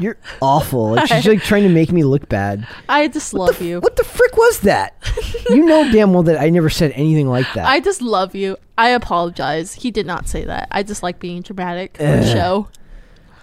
You're 0.00 0.16
awful. 0.40 0.92
Like, 0.92 1.08
she's 1.08 1.26
like 1.26 1.42
trying 1.42 1.62
to 1.64 1.68
make 1.68 1.92
me 1.92 2.02
look 2.04 2.28
bad. 2.28 2.66
I 2.88 3.06
just 3.08 3.32
What 3.34 3.48
love 3.48 3.58
the, 3.58 3.64
you. 3.66 3.80
What 3.80 3.96
the 3.96 4.04
frick 4.04 4.36
was 4.36 4.60
that? 4.60 4.94
you 5.50 5.64
know 5.64 5.90
damn 5.92 6.12
well 6.12 6.22
that 6.24 6.40
I 6.40 6.48
never 6.50 6.70
said 6.70 6.92
anything 6.94 7.28
like 7.28 7.46
that. 7.54 7.66
I 7.66 7.80
just 7.80 8.00
love 8.02 8.34
you. 8.34 8.56
I 8.78 8.90
apologize. 8.90 9.74
He 9.74 9.90
did 9.90 10.06
not 10.06 10.26
say 10.28 10.44
that. 10.44 10.68
I 10.70 10.82
just 10.82 11.02
like 11.02 11.18
being 11.20 11.42
dramatic 11.42 11.96
for 11.98 12.02
the 12.04 12.26
show. 12.32 12.68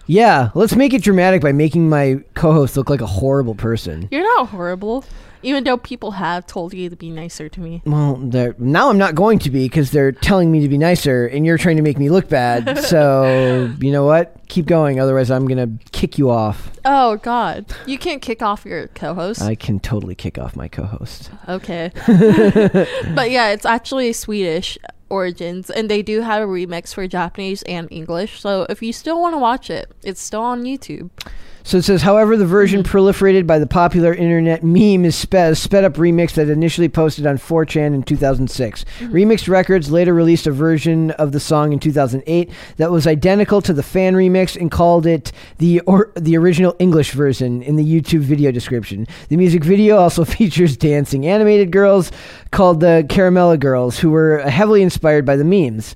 yeah, 0.07 0.49
let's 0.55 0.75
make 0.75 0.93
it 0.93 1.03
dramatic 1.03 1.41
by 1.41 1.51
making 1.51 1.89
my 1.89 2.21
co-host 2.33 2.75
look 2.75 2.89
like 2.89 3.01
a 3.01 3.05
horrible 3.07 3.53
person. 3.55 4.07
You're 4.11 4.23
not 4.23 4.49
horrible, 4.49 5.05
even 5.43 5.63
though 5.63 5.77
people 5.77 6.11
have 6.11 6.45
told 6.47 6.73
you 6.73 6.89
to 6.89 6.95
be 6.95 7.09
nicer 7.09 7.49
to 7.49 7.59
me. 7.59 7.81
Well, 7.85 8.17
now 8.57 8.89
I'm 8.89 8.97
not 8.97 9.15
going 9.15 9.39
to 9.39 9.49
be 9.49 9.65
because 9.65 9.91
they're 9.91 10.11
telling 10.11 10.51
me 10.51 10.61
to 10.61 10.69
be 10.69 10.77
nicer, 10.77 11.27
and 11.27 11.45
you're 11.45 11.57
trying 11.57 11.77
to 11.77 11.81
make 11.81 11.97
me 11.97 12.09
look 12.09 12.29
bad. 12.29 12.79
so 12.83 13.73
you 13.79 13.91
know 13.91 14.05
what? 14.05 14.35
Keep 14.47 14.65
going, 14.65 14.99
otherwise 14.99 15.29
I'm 15.29 15.47
gonna 15.47 15.69
kick 15.91 16.17
you 16.17 16.29
off. 16.29 16.71
Oh 16.85 17.17
God, 17.17 17.65
you 17.85 17.97
can't 17.97 18.21
kick 18.21 18.41
off 18.41 18.65
your 18.65 18.87
co-host. 18.89 19.41
I 19.41 19.55
can 19.55 19.79
totally 19.79 20.15
kick 20.15 20.37
off 20.37 20.55
my 20.55 20.67
co-host. 20.67 21.31
Okay. 21.47 21.91
but 22.07 23.29
yeah, 23.29 23.49
it's 23.49 23.65
actually 23.65 24.13
Swedish 24.13 24.77
origins, 25.09 25.69
and 25.69 25.89
they 25.89 26.01
do 26.01 26.21
have 26.21 26.41
a 26.41 26.45
remix 26.45 26.93
for 26.93 27.07
Japanese 27.07 27.63
and 27.63 27.87
English. 27.91 28.39
So 28.41 28.65
if 28.69 28.81
you 28.81 28.93
still 28.93 29.19
want 29.19 29.33
to 29.33 29.39
watch 29.39 29.69
it, 29.69 29.91
it's 30.03 30.21
still 30.21 30.41
on 30.41 30.63
YouTube. 30.63 31.09
So 31.67 31.79
it 31.79 31.83
says, 31.83 32.01
however, 32.01 32.37
the 32.37 32.45
version 32.45 32.81
mm-hmm. 32.81 32.97
proliferated 32.97 33.45
by 33.45 33.59
the 33.59 33.67
popular 33.67 34.13
internet 34.13 34.63
meme 34.63 35.03
is 35.03 35.17
sped, 35.17 35.57
sped 35.57 35.83
up 35.83 35.95
remix 35.95 36.31
that 36.35 36.47
initially 36.47 36.87
posted 36.87 37.25
on 37.25 37.37
4chan 37.37 37.93
in 37.93 38.03
2006. 38.03 38.85
Mm-hmm. 38.85 39.13
Remix 39.13 39.49
Records 39.49 39.91
later 39.91 40.13
released 40.13 40.47
a 40.47 40.51
version 40.51 41.11
of 41.11 41.33
the 41.33 41.41
song 41.41 41.73
in 41.73 41.79
2008 41.79 42.49
that 42.77 42.89
was 42.89 43.05
identical 43.05 43.61
to 43.61 43.73
the 43.73 43.83
fan 43.83 44.13
remix 44.13 44.55
and 44.55 44.71
called 44.71 45.05
it 45.05 45.33
the 45.57 45.81
or, 45.81 46.13
the 46.15 46.37
original 46.37 46.73
English 46.79 47.11
version 47.11 47.61
in 47.61 47.75
the 47.75 47.83
YouTube 47.83 48.21
video 48.21 48.49
description. 48.49 49.05
The 49.27 49.35
music 49.35 49.65
video 49.65 49.97
also 49.97 50.23
features 50.37 50.77
dancing 50.77 51.27
animated 51.27 51.73
girls 51.73 52.13
called 52.51 52.79
the 52.79 53.05
Caramella 53.09 53.59
Girls, 53.59 53.99
who 53.99 54.11
were 54.11 54.39
heavily 54.39 54.83
inspired 54.83 55.25
by 55.25 55.35
the 55.35 55.43
memes. 55.43 55.95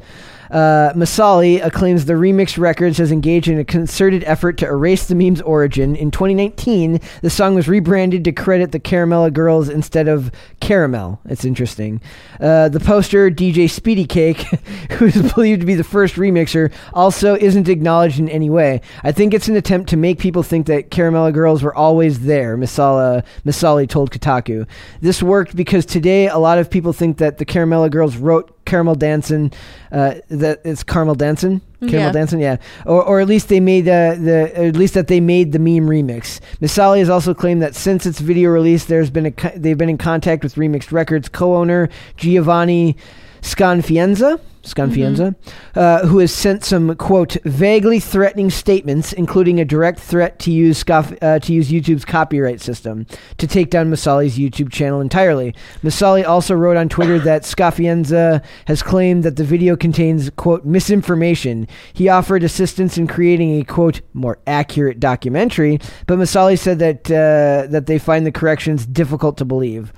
Uh, 0.52 0.92
Masali 0.94 1.64
acclaims 1.66 2.06
the 2.06 2.14
Remix 2.14 2.58
Records 2.58 2.98
has 2.98 3.10
engaged 3.10 3.48
in 3.48 3.58
a 3.58 3.64
concerted 3.64 4.24
effort 4.26 4.58
to 4.58 4.68
erase 4.68 5.08
the 5.08 5.16
meme's 5.16 5.42
origin. 5.42 5.96
In 5.96 6.12
2019, 6.12 7.00
the 7.22 7.30
song 7.30 7.56
was 7.56 7.70
rebranded 7.70 8.26
to 8.26 8.34
credit 8.34 8.74
the 8.74 8.80
Caramella 8.80 9.32
Girls 9.32 9.70
instead 9.70 10.10
of 10.10 10.30
Caramel. 10.62 11.20
It's 11.26 11.44
interesting. 11.44 12.00
Uh, 12.40 12.70
the 12.70 12.80
poster, 12.80 13.30
DJ 13.30 13.70
Speedy 13.70 14.06
Cake, 14.06 14.38
who 14.92 15.06
is 15.06 15.34
believed 15.34 15.62
to 15.62 15.68
be 15.68 15.76
the 15.76 15.84
first 15.84 16.16
remixer, 16.16 16.72
also 16.94 17.36
isn't 17.36 17.68
acknowledged 17.68 18.20
in 18.20 18.30
any 18.30 18.50
way. 18.50 18.80
I 19.04 19.12
think 19.12 19.34
it's 19.34 19.48
an 19.48 19.58
attempt 19.58 19.90
to 19.90 19.98
make 19.98 20.20
people 20.20 20.44
think 20.44 20.68
that 20.68 20.90
Caramella 20.90 21.34
Girls 21.34 21.64
were 21.64 21.76
always 21.76 22.22
there, 22.22 22.58
Masala, 22.58 23.26
Masali 23.46 23.90
told 23.90 24.12
Kotaku. 24.12 24.68
This 25.02 25.22
worked 25.22 25.56
because 25.56 25.86
today 25.86 26.28
a 26.28 26.38
lot 26.38 26.60
of 26.60 26.70
people 26.70 26.94
think 26.94 27.18
that 27.18 27.40
the 27.40 27.46
Caramella 27.46 27.92
Girls 27.92 28.16
wrote 28.16 28.64
Caramelldansen, 28.66 29.54
uh, 29.92 30.16
that 30.30 30.62
it's 30.64 30.84
Caramelldansen? 30.84 31.62
Caramel 31.82 32.00
Yeah. 32.00 32.12
Dancin', 32.12 32.40
yeah. 32.40 32.58
Or, 32.86 33.04
or 33.04 33.20
at 33.20 33.28
least 33.28 33.50
they 33.50 33.60
made 33.60 33.88
uh, 33.88 34.16
the, 34.16 34.52
at 34.56 34.76
least 34.76 34.94
that 34.94 35.08
they 35.08 35.20
made 35.20 35.52
the 35.52 35.60
meme 35.60 35.88
remix. 35.88 36.40
Misali 36.62 37.00
has 37.00 37.10
also 37.10 37.34
claimed 37.34 37.62
that 37.64 37.76
since 37.76 38.06
its 38.06 38.20
video 38.20 38.50
release, 38.52 38.86
there's 38.86 39.10
been 39.10 39.26
a, 39.26 39.32
co- 39.32 39.52
they've 39.56 39.78
been 39.78 39.90
in 39.90 39.98
contact 39.98 40.44
with 40.44 40.56
Remixed 40.56 40.92
Records 40.92 41.28
co-owner 41.28 41.90
Giovanni 42.18 42.96
Sconfienza, 43.42 44.40
Sconfienza, 44.64 45.36
uh, 45.76 46.06
who 46.06 46.20
has 46.20 46.32
sent 46.32 46.64
some 46.64 46.96
quote 46.96 47.38
vaguely 47.44 48.00
threatening 48.00 48.50
statements, 48.50 49.12
including 49.14 49.60
a 49.60 49.66
direct 49.66 50.00
threat 50.00 50.38
to 50.40 50.52
use 50.52 50.84
uh, 50.88 51.40
to 51.40 51.54
use 51.54 51.72
YouTube's 51.72 52.06
copyright 52.06 52.62
system 52.62 53.08
to 53.38 53.48
take 53.48 53.70
down 53.70 53.90
Masali's 53.90 54.38
YouTube 54.38 54.72
channel 54.72 55.02
entirely. 55.02 55.56
Masali 55.84 56.28
also 56.28 56.54
wrote 56.54 56.78
on 56.78 56.90
Twitter 56.90 57.18
that 57.32 57.44
Sconfienza 57.44 58.44
has 58.68 58.84
claimed 58.84 59.24
that 59.24 59.36
the 59.36 59.44
video 59.44 59.76
contains 59.76 60.30
quote 60.32 60.64
misinformation. 60.64 61.68
He 61.94 62.08
offered 62.08 62.44
assistance 62.44 62.98
in 62.98 63.08
creating 63.08 63.60
a 63.60 63.64
quote 63.64 64.02
more 64.14 64.38
accurate 64.46 65.00
documentary, 65.00 65.80
but 66.06 66.20
Masali 66.20 66.58
said 66.58 66.80
that 66.80 67.10
uh, 67.10 67.68
that 67.72 67.88
they 67.88 67.98
find 67.98 68.26
the 68.26 68.32
corrections 68.32 68.86
difficult 68.86 69.38
to 69.38 69.46
believe. 69.46 69.92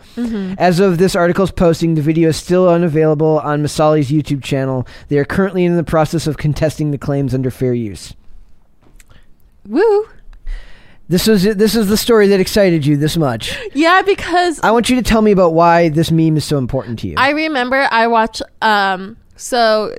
As 0.58 0.80
of 0.80 0.98
this 0.98 1.16
article's 1.16 1.52
posting, 1.52 1.96
the 1.96 2.02
video 2.02 2.30
is 2.30 2.38
still 2.38 2.70
unavailable 2.70 3.40
on 3.40 3.62
Masali's 3.62 4.10
YouTube 4.10 4.42
channel. 4.42 4.53
They 5.08 5.18
are 5.18 5.26
currently 5.26 5.66
in 5.66 5.76
the 5.76 5.84
process 5.84 6.28
of 6.28 6.38
contesting 6.38 6.92
the 6.92 6.98
claims 6.98 7.34
under 7.34 7.52
fair 7.52 7.74
use. 7.74 8.14
Woo! 9.68 10.08
This 11.10 11.28
is 11.28 11.44
this 11.44 11.76
is 11.76 11.90
the 11.90 11.98
story 11.98 12.28
that 12.30 12.40
excited 12.40 12.86
you 12.86 12.96
this 12.96 13.18
much. 13.18 13.58
Yeah, 13.74 14.02
because 14.04 14.60
I 14.64 14.72
want 14.72 14.90
you 14.90 14.96
to 14.96 15.02
tell 15.02 15.22
me 15.22 15.32
about 15.32 15.54
why 15.54 15.90
this 15.90 16.12
meme 16.12 16.38
is 16.38 16.46
so 16.46 16.58
important 16.58 17.00
to 17.00 17.08
you. 17.08 17.16
I 17.18 17.32
remember 17.32 17.88
I 17.92 18.08
watched 18.08 18.42
um 18.62 19.18
so 19.36 19.94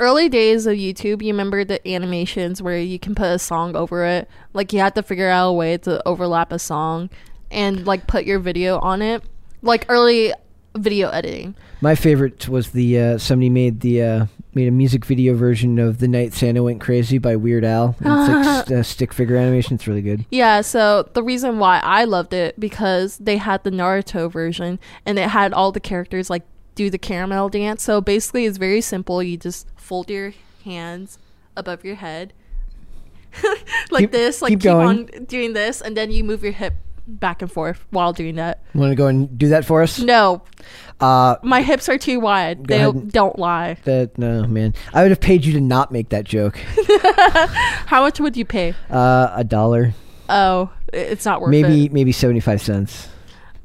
early 0.00 0.28
days 0.28 0.66
of 0.66 0.74
YouTube, 0.74 1.22
you 1.22 1.32
remember 1.32 1.64
the 1.64 1.86
animations 1.88 2.62
where 2.62 2.78
you 2.78 2.98
can 2.98 3.14
put 3.14 3.26
a 3.26 3.38
song 3.38 3.76
over 3.76 4.04
it. 4.04 4.28
Like 4.52 4.72
you 4.72 4.80
had 4.80 4.94
to 4.96 5.02
figure 5.02 5.28
out 5.28 5.50
a 5.50 5.52
way 5.52 5.78
to 5.78 6.06
overlap 6.06 6.52
a 6.52 6.58
song 6.58 7.10
and 7.50 7.86
like 7.86 8.06
put 8.06 8.24
your 8.24 8.38
video 8.38 8.78
on 8.78 9.02
it. 9.02 9.22
Like 9.62 9.86
early 9.88 10.32
video 10.76 11.08
editing. 11.10 11.54
My 11.80 11.94
favorite 11.94 12.48
was 12.48 12.70
the 12.70 12.98
uh, 12.98 13.18
somebody 13.18 13.50
made 13.50 13.80
the 13.80 14.02
uh, 14.02 14.26
made 14.54 14.68
a 14.68 14.72
music 14.72 15.04
video 15.04 15.34
version 15.34 15.78
of 15.78 15.98
"The 15.98 16.08
Night 16.08 16.34
Santa 16.34 16.62
Went 16.62 16.80
Crazy" 16.80 17.18
by 17.18 17.36
Weird 17.36 17.64
Al. 17.64 17.96
It's 18.00 18.04
like 18.68 18.70
uh, 18.78 18.82
stick 18.82 19.12
figure 19.12 19.36
animation. 19.36 19.74
It's 19.74 19.86
really 19.86 20.02
good. 20.02 20.26
Yeah, 20.30 20.60
so 20.60 21.08
the 21.12 21.22
reason 21.22 21.58
why 21.58 21.80
I 21.80 22.04
loved 22.04 22.32
it 22.32 22.58
because 22.58 23.18
they 23.18 23.36
had 23.36 23.64
the 23.64 23.70
Naruto 23.70 24.30
version 24.30 24.78
and 25.06 25.18
it 25.18 25.30
had 25.30 25.52
all 25.52 25.72
the 25.72 25.80
characters 25.80 26.30
like 26.30 26.44
do 26.74 26.90
the 26.90 26.98
caramel 26.98 27.48
dance. 27.48 27.82
So 27.82 28.00
basically 28.00 28.46
it's 28.46 28.58
very 28.58 28.80
simple. 28.80 29.22
You 29.22 29.36
just 29.36 29.66
fold 29.76 30.10
your 30.10 30.32
hands 30.64 31.18
above 31.56 31.84
your 31.84 31.96
head. 31.96 32.32
like 33.90 34.04
Keep- 34.04 34.12
this, 34.12 34.40
like 34.40 34.50
keep 34.50 34.60
keep, 34.62 34.72
on 34.72 35.06
doing 35.26 35.52
this 35.52 35.82
and 35.82 35.96
then 35.96 36.10
you 36.10 36.24
move 36.24 36.42
your 36.42 36.52
hip 36.52 36.74
back 37.08 37.42
and 37.42 37.50
forth 37.50 37.84
while 37.90 38.12
doing 38.12 38.36
that. 38.36 38.62
Want 38.74 38.90
to 38.92 38.96
go 38.96 39.06
and 39.06 39.36
do 39.38 39.48
that 39.48 39.64
for 39.64 39.82
us? 39.82 39.98
No, 39.98 40.42
Uh, 41.00 41.36
my 41.42 41.62
hips 41.62 41.88
are 41.88 41.96
too 41.98 42.20
wide. 42.20 42.66
They 42.66 42.80
ahead. 42.82 43.12
don't 43.12 43.38
lie. 43.38 43.76
that 43.84 44.18
no 44.18 44.44
man. 44.46 44.74
I 44.92 45.02
would 45.02 45.10
have 45.10 45.20
paid 45.20 45.44
you 45.44 45.52
to 45.54 45.60
not 45.60 45.90
make 45.92 46.08
that 46.10 46.24
joke. 46.24 46.56
How 47.86 48.00
much 48.02 48.20
would 48.20 48.36
you 48.36 48.44
pay? 48.44 48.74
Uh, 48.90 49.30
a 49.34 49.44
dollar, 49.44 49.94
Oh, 50.28 50.70
it's 50.92 51.24
not 51.24 51.40
worth 51.40 51.50
maybe 51.50 51.86
it. 51.86 51.92
maybe 51.92 52.12
seventy 52.12 52.40
five 52.40 52.60
cents. 52.60 53.08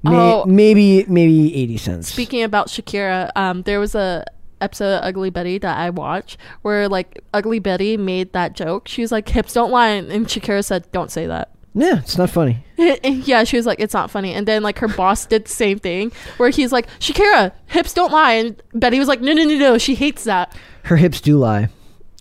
May- 0.03 0.11
Oh. 0.15 0.45
maybe 0.45 1.06
maybe 1.07 1.56
eighty 1.56 1.78
cents. 1.78 2.07
Speaking 2.11 2.44
about 2.44 2.68
Shakira, 2.68 3.32
um, 3.36 3.64
there 3.64 3.80
was 3.80 3.95
a 3.95 4.26
episode 4.61 4.98
of 4.98 5.03
Ugly 5.03 5.30
Betty 5.32 5.57
that 5.57 5.78
I 5.78 5.90
watched 5.90 6.38
where 6.61 6.88
like 6.88 7.22
Ugly 7.34 7.60
Betty 7.60 7.98
made 7.98 8.32
that 8.34 8.53
joke. 8.53 8.88
She 8.88 9.02
was 9.02 9.11
like, 9.11 9.28
"Hips 9.30 9.53
don't 9.53 9.72
lie," 9.72 9.90
and 9.90 10.28
Shakira 10.28 10.64
said, 10.64 10.90
"Don't 10.91 11.11
say 11.11 11.26
that." 11.28 11.49
yeah, 11.74 11.99
it's 11.99 12.18
not 12.18 12.30
funny. 12.30 12.64
Yeah, 13.03 13.43
she 13.43 13.57
was 13.57 13.65
like, 13.65 13.80
"It's 13.80 13.93
not 13.93 14.11
funny." 14.11 14.34
And 14.34 14.47
then 14.47 14.64
like 14.64 14.80
her 14.80 14.88
boss 14.88 15.26
did 15.26 15.45
the 15.45 15.49
same 15.49 15.80
thing 15.80 16.11
where 16.38 16.49
he's 16.49 16.72
like, 16.72 16.88
"Shakira, 16.99 17.51
hips 17.68 17.93
don't 17.93 18.11
lie," 18.11 18.34
and 18.34 18.61
Betty 18.73 18.99
was 18.99 19.07
like, 19.07 19.22
"No, 19.22 19.34
no, 19.34 19.43
no, 19.43 19.57
no, 19.57 19.77
she 19.77 19.95
hates 19.95 20.23
that." 20.26 20.55
Her 20.84 20.97
hips 20.97 21.22
do 21.22 21.38
lie. 21.38 21.69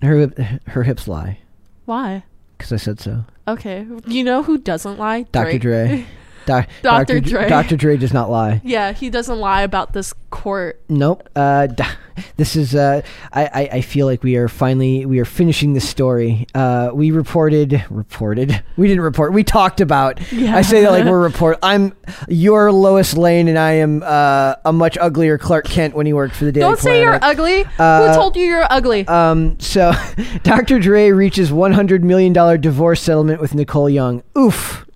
Her 0.02 0.30
her 0.66 0.82
hips 0.82 1.06
lie 1.06 1.38
Why? 1.84 2.24
because 2.58 2.72
I 2.72 2.76
said 2.76 3.00
so. 3.00 3.24
Okay, 3.46 3.86
you 4.06 4.22
know 4.24 4.42
who 4.42 4.58
doesn't 4.58 4.98
lie? 4.98 5.22
Dr. 5.32 5.58
Dre. 5.58 6.06
Doc, 6.46 6.68
Dr. 6.82 7.20
Dr. 7.20 7.20
Dre. 7.20 7.48
Dr. 7.48 7.76
Dre 7.76 7.96
does 7.96 8.12
not 8.12 8.30
lie. 8.30 8.60
Yeah, 8.72 8.92
he 8.92 9.10
doesn't 9.10 9.38
lie 9.38 9.62
about 9.62 9.92
this 9.92 10.14
court. 10.30 10.80
Nope. 10.88 11.28
Uh, 11.36 11.68
this 12.36 12.56
is. 12.56 12.74
Uh, 12.74 13.02
I, 13.32 13.44
I. 13.44 13.68
I 13.76 13.80
feel 13.82 14.06
like 14.06 14.22
we 14.22 14.36
are 14.36 14.48
finally. 14.48 15.04
We 15.04 15.18
are 15.18 15.24
finishing 15.24 15.74
this 15.74 15.86
story. 15.88 16.46
Uh, 16.54 16.90
we 16.94 17.10
reported. 17.10 17.84
Reported. 17.90 18.62
We 18.76 18.88
didn't 18.88 19.02
report. 19.02 19.32
We 19.32 19.44
talked 19.44 19.80
about. 19.80 20.20
Yeah. 20.32 20.56
I 20.56 20.62
say 20.62 20.82
that 20.82 20.90
like 20.90 21.04
we're 21.04 21.20
report. 21.20 21.58
I'm 21.62 21.94
your 22.28 22.72
Lois 22.72 23.14
Lane, 23.14 23.48
and 23.48 23.58
I 23.58 23.72
am 23.72 24.02
uh, 24.02 24.54
a 24.64 24.72
much 24.72 24.96
uglier 24.98 25.38
Clark 25.38 25.66
Kent 25.66 25.94
when 25.94 26.06
he 26.06 26.12
worked 26.12 26.34
for 26.34 26.44
the 26.44 26.52
Daily 26.52 26.64
Don't 26.64 26.78
say 26.78 27.02
you're 27.02 27.18
ugly. 27.22 27.64
Uh, 27.78 28.08
who 28.08 28.14
told 28.14 28.36
you 28.36 28.44
you're 28.44 28.66
ugly? 28.70 29.06
Um. 29.08 29.58
So, 29.60 29.92
Dr. 30.44 30.78
Dre 30.78 31.10
reaches 31.10 31.52
100 31.52 32.04
million 32.04 32.32
dollar 32.32 32.56
divorce 32.56 33.02
settlement 33.02 33.40
with 33.40 33.54
Nicole 33.54 33.90
Young. 33.90 34.22
Oof. 34.38 34.86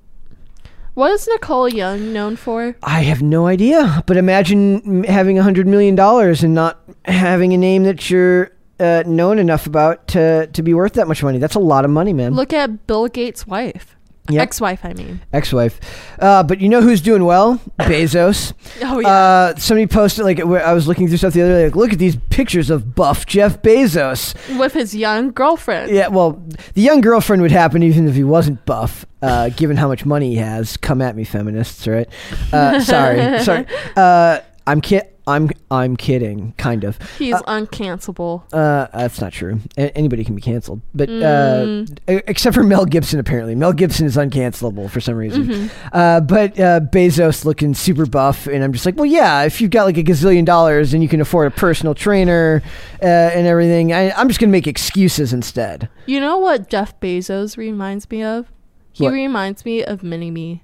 What 0.96 1.12
is 1.12 1.28
Nicole 1.28 1.68
Young 1.68 2.12
known 2.12 2.36
for? 2.36 2.74
I 2.82 3.02
have 3.02 3.20
no 3.22 3.46
idea, 3.46 4.02
but 4.06 4.16
imagine 4.16 4.80
m- 4.84 5.04
having 5.04 5.38
a 5.38 5.42
hundred 5.42 5.66
million 5.66 5.94
dollars 5.94 6.42
and 6.42 6.54
not 6.54 6.80
having 7.04 7.52
a 7.52 7.56
name 7.58 7.84
that 7.84 8.08
you're 8.10 8.50
uh, 8.80 9.02
known 9.06 9.38
enough 9.38 9.66
about 9.66 10.08
to 10.08 10.46
to 10.48 10.62
be 10.62 10.72
worth 10.74 10.94
that 10.94 11.06
much 11.06 11.22
money. 11.22 11.38
That's 11.38 11.54
a 11.54 11.60
lot 11.60 11.84
of 11.84 11.90
money, 11.90 12.12
man. 12.12 12.34
Look 12.34 12.52
at 12.52 12.86
Bill 12.86 13.08
Gates' 13.08 13.46
wife. 13.46 13.94
Yep. 14.30 14.42
Ex-wife, 14.42 14.84
I 14.84 14.92
mean. 14.94 15.20
ex-wife. 15.32 15.80
Uh, 16.18 16.42
but 16.42 16.60
you 16.60 16.68
know 16.68 16.80
who's 16.80 17.00
doing 17.00 17.24
well? 17.24 17.60
Bezos. 17.80 18.52
Oh 18.82 18.98
yeah. 19.00 19.08
Uh, 19.08 19.56
somebody 19.56 19.86
posted 19.86 20.24
like 20.24 20.40
I 20.40 20.72
was 20.72 20.88
looking 20.88 21.08
through 21.08 21.18
stuff 21.18 21.32
the 21.34 21.42
other 21.42 21.52
day. 21.52 21.64
Like, 21.66 21.76
look 21.76 21.92
at 21.92 21.98
these 21.98 22.16
pictures 22.30 22.70
of 22.70 22.94
buff 22.94 23.26
Jeff 23.26 23.62
Bezos. 23.62 24.34
With 24.58 24.72
his 24.74 24.94
young 24.94 25.30
girlfriend. 25.32 25.90
Yeah, 25.92 26.08
well, 26.08 26.42
the 26.74 26.82
young 26.82 27.00
girlfriend 27.00 27.42
would 27.42 27.52
happen 27.52 27.82
even 27.82 28.08
if 28.08 28.14
he 28.14 28.24
wasn't 28.24 28.64
buff, 28.66 29.06
uh, 29.22 29.50
given 29.50 29.76
how 29.76 29.88
much 29.88 30.04
money 30.04 30.30
he 30.30 30.36
has. 30.36 30.76
Come 30.76 31.00
at 31.02 31.14
me, 31.16 31.24
feminists, 31.24 31.86
right? 31.86 32.08
Uh, 32.52 32.80
sorry, 32.80 33.38
sorry. 33.42 33.66
Uh, 33.96 34.40
I'm 34.66 34.80
kid. 34.80 35.04
I'm 35.28 35.50
I'm 35.70 35.96
kidding, 35.96 36.52
kind 36.56 36.84
of. 36.84 36.98
He's 37.18 37.34
uncancelable. 37.34 38.44
Uh, 38.52 38.86
that's 38.96 39.20
not 39.20 39.32
true. 39.32 39.60
A- 39.76 39.96
anybody 39.96 40.24
can 40.24 40.34
be 40.34 40.40
canceled, 40.40 40.80
but 40.94 41.08
Mm. 41.08 41.90
uh, 42.08 42.20
except 42.28 42.54
for 42.54 42.62
Mel 42.62 42.84
Gibson. 42.86 43.18
Apparently, 43.18 43.54
Mel 43.54 43.72
Gibson 43.72 44.06
is 44.06 44.16
uncancelable 44.16 44.88
for 44.90 45.00
some 45.00 45.14
reason. 45.16 45.46
Mm-hmm. 45.46 45.88
Uh, 45.92 46.20
but 46.20 46.58
uh, 46.60 46.80
Bezos 46.80 47.44
looking 47.44 47.74
super 47.74 48.06
buff, 48.06 48.46
and 48.46 48.62
I'm 48.62 48.72
just 48.72 48.86
like, 48.86 48.96
well, 48.96 49.06
yeah. 49.06 49.42
If 49.42 49.60
you've 49.60 49.70
got 49.72 49.84
like 49.84 49.96
a 49.98 50.04
gazillion 50.04 50.44
dollars 50.44 50.94
and 50.94 51.02
you 51.02 51.08
can 51.08 51.20
afford 51.20 51.48
a 51.48 51.50
personal 51.50 51.94
trainer 51.94 52.62
uh, 53.02 53.06
and 53.06 53.46
everything, 53.46 53.92
I, 53.92 54.12
I'm 54.12 54.28
just 54.28 54.38
gonna 54.40 54.52
make 54.52 54.66
excuses 54.66 55.32
instead. 55.32 55.88
You 56.06 56.20
know 56.20 56.38
what 56.38 56.68
Jeff 56.68 56.98
Bezos 57.00 57.56
reminds 57.56 58.08
me 58.10 58.22
of? 58.22 58.46
He 58.92 59.04
What? 59.04 59.12
reminds 59.12 59.64
me 59.64 59.84
of 59.84 60.02
Mini 60.02 60.30
Me. 60.30 60.62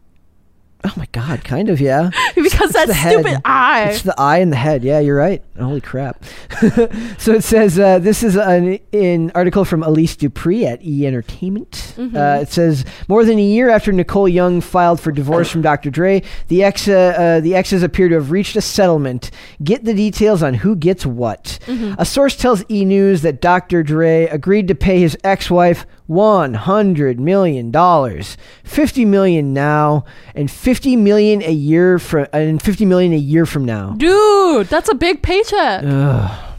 Oh 0.85 0.93
my 0.97 1.07
god, 1.13 1.45
kind 1.45 1.69
of, 1.69 1.81
yeah. 1.81 2.11
because 2.35 2.73
that 2.73 2.91
stupid 2.91 3.41
eye. 3.45 3.91
It's 3.91 4.03
the 4.03 4.19
eye 4.19 4.39
and 4.39 4.53
the 4.53 4.57
head. 4.57 4.83
Yeah, 4.83 4.99
you're 4.99 5.17
right. 5.17 5.43
Holy 5.59 5.81
crap. 5.81 6.25
so 7.19 7.33
it 7.33 7.45
says 7.45 7.79
uh, 7.79 8.01
this 8.01 8.23
is 8.25 8.37
an, 8.37 8.81
an 8.93 9.31
article 9.35 9.65
from 9.65 9.85
Elise 9.85 10.17
Dupree 10.17 10.67
at 10.67 10.85
E 10.85 11.07
Entertainment. 11.07 11.95
Uh, 11.99 12.41
it 12.43 12.49
says 12.51 12.85
more 13.07 13.25
than 13.25 13.39
a 13.39 13.43
year 13.43 13.71
after 13.71 13.93
Nicole 13.93 14.29
Young 14.29 14.61
filed 14.61 15.01
for 15.01 15.13
divorce 15.13 15.49
from 15.49 15.63
Dr. 15.63 15.91
Dre, 15.91 16.23
the 16.49 16.65
ex 16.65 16.89
uh, 16.89 16.93
uh, 16.93 17.41
the 17.41 17.55
exes 17.55 17.83
appear 17.83 18.09
to 18.09 18.17
have 18.17 18.31
reached 18.33 18.57
a 18.57 18.61
settlement. 18.61 19.31
Get 19.63 19.85
the 19.85 19.95
details 19.95 20.43
on 20.43 20.55
who 20.55 20.75
gets 20.75 21.07
what. 21.07 21.59
A 21.99 22.05
source 22.05 22.37
tells 22.37 22.65
E 22.71 22.85
News 22.85 23.23
that 23.23 23.41
Dr. 23.41 23.83
Dre 23.83 24.27
agreed 24.27 24.67
to 24.69 24.75
pay 24.75 25.01
his 25.01 25.17
ex-wife 25.23 25.87
one 26.13 26.55
hundred 26.55 27.19
million 27.21 27.71
dollars, 27.71 28.37
fifty 28.65 29.05
million 29.05 29.53
now, 29.53 30.05
and 30.35 30.51
fifty 30.51 30.97
million 30.97 31.43
a 31.43 31.53
year 31.53 31.99
from 31.99 32.27
and 32.33 32.61
fifty 32.63 32.85
million 32.85 33.13
a 33.13 33.17
year 33.17 33.47
from 33.47 33.65
now. 33.65 33.91
Dude, 33.97 34.67
that's 34.69 34.89
a 34.89 34.95
big 34.95 35.23
paycheck. 35.23 35.85
Ugh. 35.85 36.55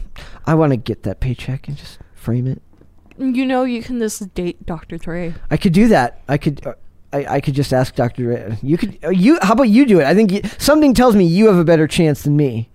I 0.46 0.54
want 0.54 0.72
to 0.72 0.76
get 0.76 1.04
that 1.04 1.20
paycheck 1.20 1.68
and 1.68 1.76
just 1.76 1.98
frame 2.14 2.46
it. 2.46 2.60
You 3.16 3.46
know, 3.46 3.64
you 3.64 3.82
can 3.82 3.98
just 4.00 4.34
date 4.34 4.66
Dr. 4.66 4.98
Dre. 4.98 5.34
I 5.50 5.56
could 5.56 5.72
do 5.72 5.88
that. 5.88 6.20
I 6.28 6.36
could. 6.36 6.66
Uh, 6.66 6.74
I, 7.12 7.26
I 7.36 7.40
could 7.40 7.54
just 7.54 7.72
ask 7.72 7.94
Doctor. 7.94 8.26
Ray- 8.28 8.58
You 8.60 8.76
could. 8.76 8.98
Uh, 9.04 9.10
you. 9.10 9.38
How 9.40 9.52
about 9.52 9.68
you 9.68 9.86
do 9.86 10.00
it? 10.00 10.04
I 10.04 10.14
think 10.14 10.32
you, 10.32 10.40
something 10.58 10.94
tells 10.94 11.14
me 11.14 11.24
you 11.24 11.46
have 11.46 11.56
a 11.56 11.64
better 11.64 11.86
chance 11.86 12.24
than 12.24 12.36
me. 12.36 12.68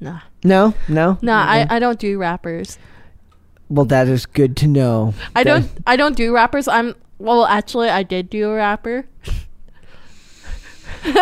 Nah. 0.00 0.20
No. 0.44 0.74
No. 0.88 1.18
Nah, 1.22 1.42
Okay. 1.42 1.66
I, 1.68 1.76
I 1.76 1.78
don't 1.78 1.98
do 1.98 2.18
rappers. 2.18 2.78
Well, 3.70 3.84
that 3.86 4.08
is 4.08 4.26
good 4.26 4.56
to 4.58 4.66
know. 4.66 5.14
I 5.36 5.44
That- 5.44 5.60
don't 5.60 5.70
I 5.86 5.96
don't 5.96 6.16
do 6.16 6.34
rappers. 6.34 6.68
I'm 6.68 6.94
well 7.18 7.44
actually 7.44 7.88
I 7.88 8.02
did 8.02 8.30
do 8.30 8.50
a 8.50 8.54
rapper. 8.54 9.06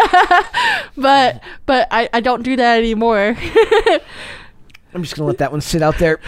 but 0.97 1.43
but 1.67 1.89
I, 1.91 2.09
I 2.13 2.21
don't 2.21 2.43
do 2.43 2.57
that 2.57 2.79
anymore. 2.79 3.37
I'm 4.95 5.03
just 5.03 5.15
gonna 5.15 5.27
let 5.27 5.39
that 5.39 5.53
one 5.53 5.61
sit 5.61 5.83
out 5.83 5.99
there. 5.99 6.21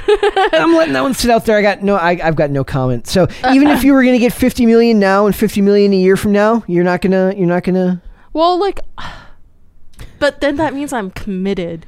I'm 0.52 0.74
letting 0.74 0.92
that 0.92 1.02
one 1.02 1.14
sit 1.14 1.30
out 1.30 1.46
there. 1.46 1.56
I 1.56 1.62
got 1.62 1.82
no. 1.82 1.96
I, 1.96 2.18
I've 2.22 2.36
got 2.36 2.50
no 2.50 2.64
comment. 2.64 3.06
So 3.06 3.26
even 3.50 3.68
if 3.68 3.82
you 3.82 3.94
were 3.94 4.04
gonna 4.04 4.18
get 4.18 4.32
50 4.34 4.66
million 4.66 4.98
now 4.98 5.24
and 5.24 5.34
50 5.34 5.62
million 5.62 5.92
a 5.94 5.96
year 5.96 6.16
from 6.16 6.32
now, 6.32 6.62
you're 6.66 6.84
not 6.84 7.00
gonna. 7.00 7.32
You're 7.34 7.46
not 7.46 7.62
gonna. 7.62 8.02
well 8.34 8.58
like 8.58 8.80
but 10.18 10.40
then 10.40 10.56
that 10.56 10.74
means 10.74 10.92
I'm 10.92 11.10
committed. 11.10 11.86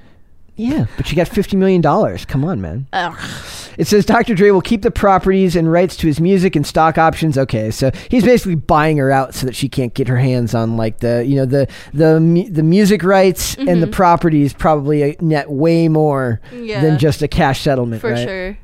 Yeah, 0.60 0.86
but 0.96 1.10
you 1.10 1.16
got 1.16 1.28
50 1.28 1.56
million 1.56 1.80
dollars. 1.80 2.24
Come 2.24 2.44
on, 2.44 2.60
man. 2.60 2.86
Ugh. 2.92 3.18
It 3.78 3.86
says 3.86 4.04
Dr. 4.04 4.34
Dre 4.34 4.50
will 4.50 4.60
keep 4.60 4.82
the 4.82 4.90
properties 4.90 5.56
and 5.56 5.70
rights 5.70 5.96
to 5.96 6.06
his 6.06 6.20
music 6.20 6.54
and 6.54 6.66
stock 6.66 6.98
options. 6.98 7.38
Okay, 7.38 7.70
so 7.70 7.90
he's 8.10 8.24
basically 8.24 8.56
buying 8.56 8.98
her 8.98 9.10
out 9.10 9.34
so 9.34 9.46
that 9.46 9.56
she 9.56 9.68
can't 9.68 9.94
get 9.94 10.06
her 10.08 10.18
hands 10.18 10.54
on 10.54 10.76
like 10.76 10.98
the 10.98 11.24
you 11.24 11.36
know 11.36 11.46
the 11.46 11.66
the 11.94 12.20
mu- 12.20 12.50
the 12.50 12.62
music 12.62 13.02
rights 13.02 13.54
and 13.56 13.68
the 13.68 13.86
mm-hmm. 13.86 13.90
properties 13.92 14.52
probably 14.52 15.16
net 15.20 15.50
way 15.50 15.88
more 15.88 16.40
Yeah. 16.52 16.82
than 16.82 16.98
just 16.98 17.22
a 17.22 17.28
cash 17.28 17.62
settlement. 17.62 18.02
For 18.02 18.10
right? 18.10 18.28
sure. 18.28 18.58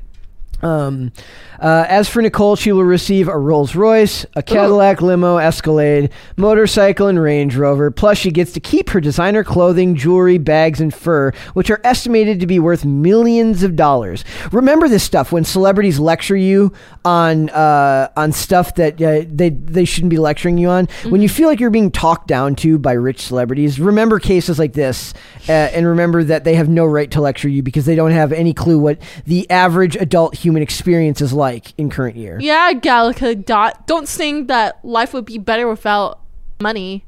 Um, 0.61 1.11
uh, 1.59 1.85
as 1.87 2.07
for 2.07 2.21
Nicole, 2.21 2.55
she 2.55 2.71
will 2.71 2.83
receive 2.83 3.27
a 3.27 3.37
Rolls 3.37 3.75
Royce, 3.75 4.25
a 4.35 4.43
Cadillac 4.43 5.01
limo, 5.01 5.37
Escalade, 5.37 6.11
motorcycle, 6.35 7.07
and 7.07 7.19
Range 7.19 7.55
Rover. 7.55 7.89
Plus, 7.89 8.17
she 8.17 8.31
gets 8.31 8.51
to 8.53 8.59
keep 8.59 8.89
her 8.91 9.01
designer 9.01 9.43
clothing, 9.43 9.95
jewelry, 9.95 10.37
bags, 10.37 10.79
and 10.79 10.93
fur, 10.93 11.31
which 11.53 11.69
are 11.71 11.81
estimated 11.83 12.39
to 12.39 12.47
be 12.47 12.59
worth 12.59 12.85
millions 12.85 13.63
of 13.63 13.75
dollars. 13.75 14.23
Remember 14.51 14.87
this 14.87 15.03
stuff 15.03 15.31
when 15.31 15.43
celebrities 15.43 15.99
lecture 15.99 16.35
you 16.35 16.73
on 17.03 17.49
uh, 17.49 18.09
on 18.15 18.31
stuff 18.31 18.75
that 18.75 19.01
uh, 19.01 19.25
they 19.27 19.49
they 19.49 19.85
shouldn't 19.85 20.11
be 20.11 20.17
lecturing 20.17 20.57
you 20.57 20.69
on. 20.69 20.87
When 21.09 21.21
you 21.21 21.29
feel 21.29 21.47
like 21.47 21.59
you're 21.59 21.69
being 21.69 21.91
talked 21.91 22.27
down 22.27 22.55
to 22.57 22.77
by 22.77 22.93
rich 22.93 23.21
celebrities, 23.21 23.79
remember 23.79 24.19
cases 24.19 24.59
like 24.59 24.73
this, 24.73 25.13
uh, 25.49 25.51
and 25.51 25.87
remember 25.87 26.23
that 26.23 26.43
they 26.43 26.55
have 26.55 26.69
no 26.69 26.85
right 26.85 27.09
to 27.11 27.21
lecture 27.21 27.49
you 27.49 27.63
because 27.63 27.85
they 27.85 27.95
don't 27.95 28.11
have 28.11 28.31
any 28.31 28.53
clue 28.53 28.77
what 28.77 28.99
the 29.25 29.49
average 29.49 29.95
adult 29.95 30.35
human 30.35 30.46
experience 30.55 31.19
is 31.19 31.33
like 31.33 31.73
in 31.77 31.89
current 31.89 32.15
year. 32.15 32.37
Yeah, 32.39 32.71
Gal 32.73 33.13
Gadot 33.13 33.85
don't 33.87 34.07
sing 34.07 34.47
that 34.47 34.79
life 34.85 35.13
would 35.13 35.25
be 35.25 35.37
better 35.37 35.67
without 35.67 36.19
money. 36.61 37.03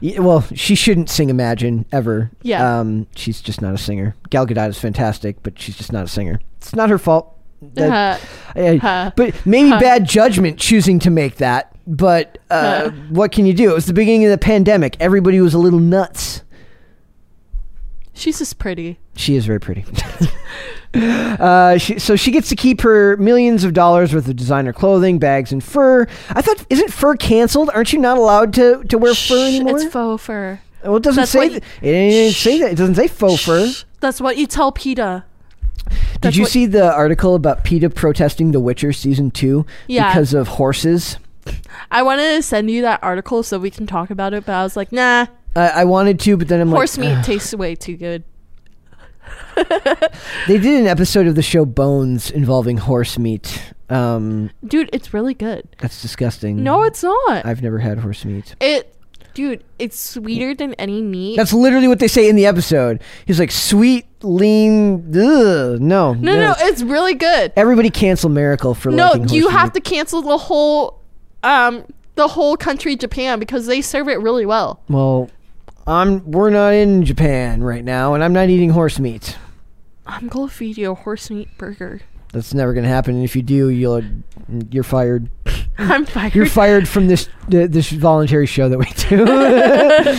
Y- 0.00 0.16
Well, 0.18 0.42
she 0.54 0.74
shouldn't 0.74 1.08
sing 1.10 1.30
Imagine 1.30 1.86
ever. 1.92 2.30
Yeah. 2.42 2.80
Um, 2.80 3.06
she's 3.16 3.40
just 3.40 3.62
not 3.62 3.74
a 3.74 3.78
singer. 3.78 4.14
Gal 4.30 4.46
Gadot 4.46 4.68
is 4.68 4.78
fantastic, 4.78 5.42
but 5.42 5.58
she's 5.58 5.76
just 5.76 5.92
not 5.92 6.04
a 6.04 6.08
singer. 6.08 6.40
It's 6.58 6.74
not 6.74 6.90
her 6.90 6.98
fault. 6.98 7.36
That- 7.74 8.20
Uh, 8.56 8.60
I- 8.60 8.76
Huh. 8.76 9.10
but 9.16 9.34
maybe 9.46 9.70
bad 9.70 10.04
judgment 10.06 10.58
choosing 10.58 10.98
to 11.00 11.10
make 11.10 11.36
that. 11.36 11.68
But 11.86 12.38
uh, 12.50 12.90
what 13.10 13.32
can 13.32 13.46
you 13.46 13.54
do? 13.54 13.70
It 13.70 13.74
was 13.74 13.86
the 13.86 13.92
beginning 13.92 14.24
of 14.24 14.30
the 14.30 14.38
pandemic. 14.38 14.96
Everybody 15.00 15.40
was 15.40 15.54
a 15.54 15.58
little 15.58 15.78
nuts. 15.80 16.42
she's 18.14 18.38
just 18.38 18.58
pretty. 18.58 18.98
She 19.16 19.34
is 19.36 19.46
very 19.46 19.58
pretty. 19.60 19.84
uh, 20.94 21.78
she, 21.78 21.98
so 21.98 22.16
she 22.16 22.30
gets 22.30 22.48
to 22.50 22.56
keep 22.56 22.80
her 22.82 23.16
millions 23.16 23.64
of 23.64 23.72
dollars 23.72 24.14
worth 24.14 24.28
of 24.28 24.36
designer 24.36 24.72
clothing, 24.72 25.18
bags, 25.18 25.52
and 25.52 25.62
fur. 25.64 26.06
I 26.30 26.42
thought, 26.42 26.64
isn't 26.70 26.92
fur 26.92 27.16
canceled? 27.16 27.70
Aren't 27.74 27.92
you 27.92 27.98
not 27.98 28.18
allowed 28.18 28.52
to, 28.54 28.82
to 28.84 28.98
wear 28.98 29.14
fur 29.14 29.46
anymore? 29.48 29.80
It's 29.80 29.92
faux 29.92 30.22
fur. 30.22 30.60
well, 30.84 30.96
it 30.96 31.02
doesn't 31.02 31.22
that's 31.22 31.30
say 31.30 31.48
that. 31.48 31.62
It 31.80 31.92
didn't 31.92 32.34
say 32.34 32.58
that. 32.60 32.72
It 32.72 32.76
doesn't 32.76 32.96
say 32.96 33.08
faux 33.08 33.42
fur. 33.42 33.70
That's 34.00 34.20
what 34.20 34.36
you 34.36 34.46
tell 34.46 34.72
PETA. 34.72 35.24
Did 35.88 35.98
That's 36.20 36.36
you 36.36 36.46
see 36.46 36.66
the 36.66 36.92
article 36.92 37.34
about 37.34 37.64
PETA 37.64 37.90
protesting 37.90 38.52
The 38.52 38.60
Witcher 38.60 38.92
season 38.92 39.30
two 39.30 39.66
Yeah. 39.88 40.08
because 40.08 40.32
of 40.34 40.48
horses? 40.48 41.18
I 41.90 42.02
wanted 42.02 42.36
to 42.36 42.42
send 42.42 42.70
you 42.70 42.82
that 42.82 43.02
article 43.02 43.42
so 43.42 43.58
we 43.58 43.70
can 43.70 43.86
talk 43.86 44.10
about 44.10 44.32
it, 44.32 44.46
but 44.46 44.52
I 44.54 44.62
was 44.62 44.76
like, 44.76 44.92
nah, 44.92 45.26
I, 45.56 45.68
I 45.68 45.84
wanted 45.84 46.20
to, 46.20 46.36
but 46.36 46.48
then 46.48 46.60
I'm 46.60 46.68
horse 46.70 46.96
like, 46.96 47.16
meat 47.16 47.24
tastes 47.24 47.52
way 47.54 47.74
too 47.74 47.96
good. 47.96 48.22
they 50.48 50.58
did 50.58 50.80
an 50.80 50.86
episode 50.86 51.26
of 51.26 51.34
the 51.34 51.42
show 51.42 51.64
Bones 51.64 52.30
involving 52.30 52.76
horse 52.78 53.18
meat. 53.18 53.72
Um, 53.88 54.50
Dude, 54.64 54.88
it's 54.92 55.12
really 55.12 55.34
good. 55.34 55.68
that's 55.78 56.00
disgusting. 56.00 56.62
No, 56.62 56.82
it's 56.82 57.02
not. 57.02 57.44
I've 57.44 57.62
never 57.62 57.78
had 57.78 57.98
horse 57.98 58.24
meat. 58.24 58.54
It, 58.60 58.94
dude, 59.34 59.62
it's 59.78 59.98
sweeter 60.00 60.54
than 60.54 60.72
any 60.74 61.02
meat. 61.02 61.36
That's 61.36 61.52
literally 61.52 61.88
what 61.88 61.98
they 61.98 62.08
say 62.08 62.28
in 62.28 62.36
the 62.36 62.46
episode. 62.46 63.02
He's 63.26 63.38
like 63.38 63.50
sweet, 63.50 64.06
lean. 64.22 65.08
Ugh, 65.10 65.78
no, 65.80 66.14
no, 66.14 66.14
no, 66.14 66.54
it's 66.58 66.82
really 66.82 67.14
good. 67.14 67.52
Everybody 67.56 67.90
cancel 67.90 68.30
Miracle 68.30 68.74
for 68.74 68.90
No, 68.90 69.14
you 69.14 69.48
have 69.48 69.74
meat. 69.74 69.84
to 69.84 69.90
cancel 69.90 70.22
the 70.22 70.38
whole, 70.38 71.02
um, 71.42 71.84
the 72.14 72.28
whole 72.28 72.56
country 72.56 72.96
Japan 72.96 73.38
because 73.38 73.66
they 73.66 73.82
serve 73.82 74.08
it 74.08 74.20
really 74.20 74.46
well. 74.46 74.80
Well, 74.88 75.28
I'm. 75.86 76.30
We're 76.30 76.50
not 76.50 76.74
in 76.74 77.04
Japan 77.04 77.62
right 77.62 77.84
now, 77.84 78.14
and 78.14 78.22
I'm 78.22 78.32
not 78.32 78.48
eating 78.48 78.70
horse 78.70 78.98
meat. 78.98 79.36
I'm 80.06 80.28
gonna 80.28 80.50
feed 80.50 80.78
you 80.78 80.92
a 80.92 80.94
horse 80.94 81.30
meat 81.30 81.48
burger. 81.58 82.02
That's 82.32 82.54
never 82.54 82.72
gonna 82.74 82.88
happen. 82.88 83.14
And 83.16 83.24
if 83.24 83.36
you 83.36 83.42
do, 83.42 83.68
you'll 83.68 84.02
you're 84.70 84.82
fired. 84.84 85.28
I'm 85.78 86.04
fired. 86.04 86.34
You're 86.34 86.46
fired 86.46 86.86
from 86.88 87.08
this 87.08 87.28
uh, 87.46 87.66
this 87.68 87.90
voluntary 87.90 88.46
show 88.46 88.68
that 88.68 88.78
we 88.78 88.86
do. 89.08 89.24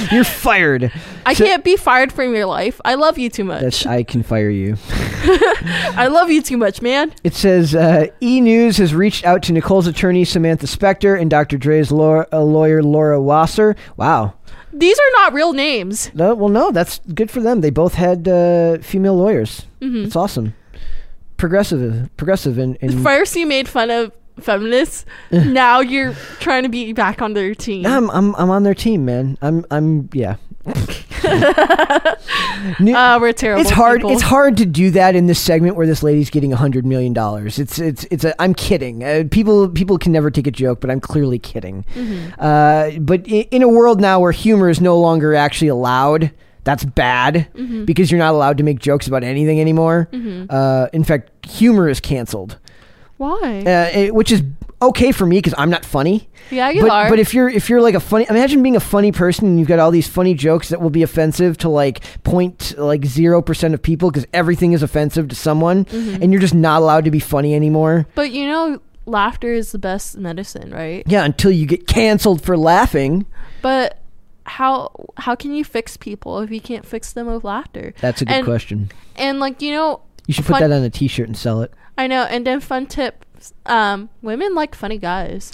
You're 0.16 0.24
fired. 0.24 0.92
I 1.26 1.34
So- 1.34 1.46
can't 1.46 1.64
be 1.64 1.76
fired 1.78 2.12
from 2.12 2.34
your 2.36 2.48
life. 2.48 2.82
I 2.84 2.96
love 2.96 3.18
you 3.20 3.30
too 3.30 3.44
much. 3.44 3.86
I 3.86 4.02
can 4.04 4.24
fire 4.24 4.50
you. 4.50 4.78
I 5.24 6.08
love 6.12 6.30
you 6.32 6.42
too 6.42 6.58
much, 6.58 6.82
man. 6.82 7.14
It 7.24 7.34
says 7.36 7.76
uh, 7.76 8.08
E 8.22 8.42
News 8.42 8.78
has 8.78 8.94
reached 8.96 9.26
out 9.26 9.44
to 9.44 9.54
Nicole's 9.54 9.88
attorney 9.88 10.26
Samantha 10.26 10.66
Spector 10.66 11.20
and 11.20 11.30
Dr. 11.30 11.58
Dre's 11.58 11.92
law- 11.92 12.26
uh, 12.34 12.42
lawyer 12.44 12.82
Laura 12.84 13.22
Wasser. 13.22 13.76
Wow. 13.96 14.34
These 14.74 14.98
are 14.98 15.12
not 15.22 15.34
real 15.34 15.54
names. 15.54 16.12
No, 16.16 16.34
well, 16.34 16.50
no, 16.50 16.72
that's 16.72 17.00
good 17.14 17.30
for 17.30 17.42
them. 17.42 17.62
They 17.62 17.70
both 17.70 17.94
had 17.94 18.28
uh, 18.28 18.80
female 18.80 19.16
lawyers. 19.16 19.66
It's 19.82 20.16
awesome. 20.16 20.56
Progressive, 21.44 22.10
progressive, 22.16 22.58
and, 22.58 22.78
and 22.80 23.04
First, 23.04 23.36
you 23.36 23.46
made 23.46 23.68
fun 23.68 23.92
of 23.92 24.14
feminists. 24.40 25.06
now 25.30 25.82
you're 25.82 26.14
trying 26.40 26.64
to 26.64 26.70
be 26.70 26.94
back 26.94 27.22
on 27.22 27.34
their 27.34 27.54
team. 27.54 27.86
I'm 27.86 28.10
I'm 28.12 28.34
I'm 28.38 28.50
on 28.50 28.64
their 28.64 28.74
team, 28.74 29.04
man. 29.04 29.38
I'm 29.42 29.66
I'm 29.70 30.10
yeah. 30.14 30.38
Uh, 32.80 33.18
we're 33.20 33.34
terrible. 33.34 33.62
it's 33.62 33.72
hard. 33.72 34.00
people. 34.00 34.12
It's 34.12 34.22
hard 34.22 34.56
to 34.58 34.66
do 34.66 34.92
that 34.92 35.16
in 35.16 35.26
this 35.26 35.40
segment 35.40 35.76
where 35.76 35.86
this 35.86 36.02
lady's 36.02 36.30
getting 36.30 36.54
a 36.54 36.56
hundred 36.56 36.86
million 36.86 37.12
dollars. 37.12 37.60
It's 37.60 37.78
it's 37.78 38.06
it's. 38.06 38.24
A, 38.24 38.42
I'm 38.42 38.54
kidding. 38.54 39.04
Uh, 39.04 39.26
people 39.30 39.68
people 39.68 39.98
can 39.98 40.14
never 40.14 40.32
take 40.32 40.48
a 40.48 40.52
joke, 40.52 40.80
but 40.80 40.90
I'm 40.90 41.02
clearly 41.02 41.40
kidding. 41.40 41.84
Mm-hmm. 41.94 42.40
Uh, 42.40 43.00
but 43.00 43.28
in, 43.28 43.44
in 43.52 43.64
a 43.64 43.68
world 43.68 44.00
now 44.00 44.22
where 44.22 44.32
humor 44.32 44.70
is 44.70 44.80
no 44.80 44.98
longer 44.98 45.36
actually 45.36 45.68
allowed, 45.68 46.32
that's 46.64 46.84
bad 46.86 47.48
Mm-hmm. 47.56 47.86
because 47.86 48.10
you're 48.12 48.20
not 48.20 48.34
allowed 48.34 48.58
to 48.58 48.64
make 48.64 48.80
jokes 48.80 49.08
about 49.08 49.24
anything 49.24 49.60
anymore. 49.60 50.10
Uh, 50.50 50.88
in 50.94 51.04
fact, 51.04 51.46
humor 51.46 51.90
is 51.90 52.00
canceled, 52.00 52.58
Why? 53.18 53.60
uh, 53.66 53.98
it- 53.98 54.16
which 54.16 54.32
is 54.32 54.44
okay 54.82 55.12
for 55.14 55.26
me 55.26 55.38
because 55.38 55.54
I'm 55.58 55.70
not 55.70 55.86
funny. 55.86 56.28
yeah, 56.52 56.70
you 56.70 56.82
but, 56.82 56.90
are. 56.92 57.10
but 57.10 57.18
if 57.20 57.34
you're 57.34 57.48
if 57.48 57.70
you're 57.70 57.82
like 57.82 57.96
a 57.96 58.02
funny 58.02 58.26
imagine 58.30 58.62
being 58.62 58.76
a 58.76 58.82
funny 58.82 59.14
person 59.14 59.48
and 59.48 59.58
you've 59.60 59.68
got 59.70 59.80
all 59.80 59.92
these 59.92 60.10
funny 60.10 60.34
jokes 60.34 60.68
that 60.70 60.82
will 60.82 60.90
be 60.90 61.04
offensive 61.04 61.58
to 61.60 61.70
like 61.70 62.02
point 62.24 62.78
like 62.78 63.06
zero 63.06 63.42
percent 63.42 63.74
of 63.74 63.82
people 63.82 64.12
because 64.12 64.26
everything 64.34 64.74
is 64.74 64.84
offensive 64.84 65.30
to 65.30 65.36
someone 65.36 65.86
Mm-hmm. 65.86 66.22
and 66.22 66.34
you're 66.34 66.42
just 66.42 66.54
not 66.54 66.82
allowed 66.82 67.06
to 67.06 67.12
be 67.12 67.22
funny 67.22 67.56
anymore 67.56 68.06
but 68.16 68.32
you 68.32 68.46
know, 68.46 68.82
laughter 69.06 69.54
is 69.54 69.72
the 69.72 69.80
best 69.80 70.18
medicine, 70.18 70.72
right? 70.72 71.04
yeah 71.08 71.24
until 71.24 71.52
you 71.52 71.66
get 71.66 71.88
canceled 71.88 72.42
for 72.44 72.58
laughing 72.58 73.26
But 73.62 74.00
how 74.46 74.92
how 75.18 75.36
can 75.36 75.54
you 75.54 75.64
fix 75.64 75.96
people 75.98 76.40
if 76.40 76.52
you 76.52 76.60
can't 76.62 76.86
fix 76.86 77.14
them 77.14 77.28
with 77.28 77.44
laughter? 77.44 77.94
that's 78.02 78.22
a 78.22 78.26
good 78.26 78.34
And- 78.34 78.46
question 78.46 78.92
And 79.16 79.40
like 79.40 79.62
you 79.62 79.72
know, 79.72 80.02
you 80.28 80.34
should 80.34 80.46
put 80.46 80.60
that 80.60 80.72
on 80.72 80.84
a 80.84 80.90
t-shirt 80.90 81.28
and 81.28 81.38
sell 81.38 81.62
it 81.62 81.72
I 81.98 82.08
know. 82.08 82.24
And 82.24 82.48
then 82.48 82.60
fun 82.60 82.88
tip: 82.88 83.24
um, 83.68 84.10
women 84.24 84.56
like 84.56 84.74
funny 84.74 84.98
guys. 84.98 85.52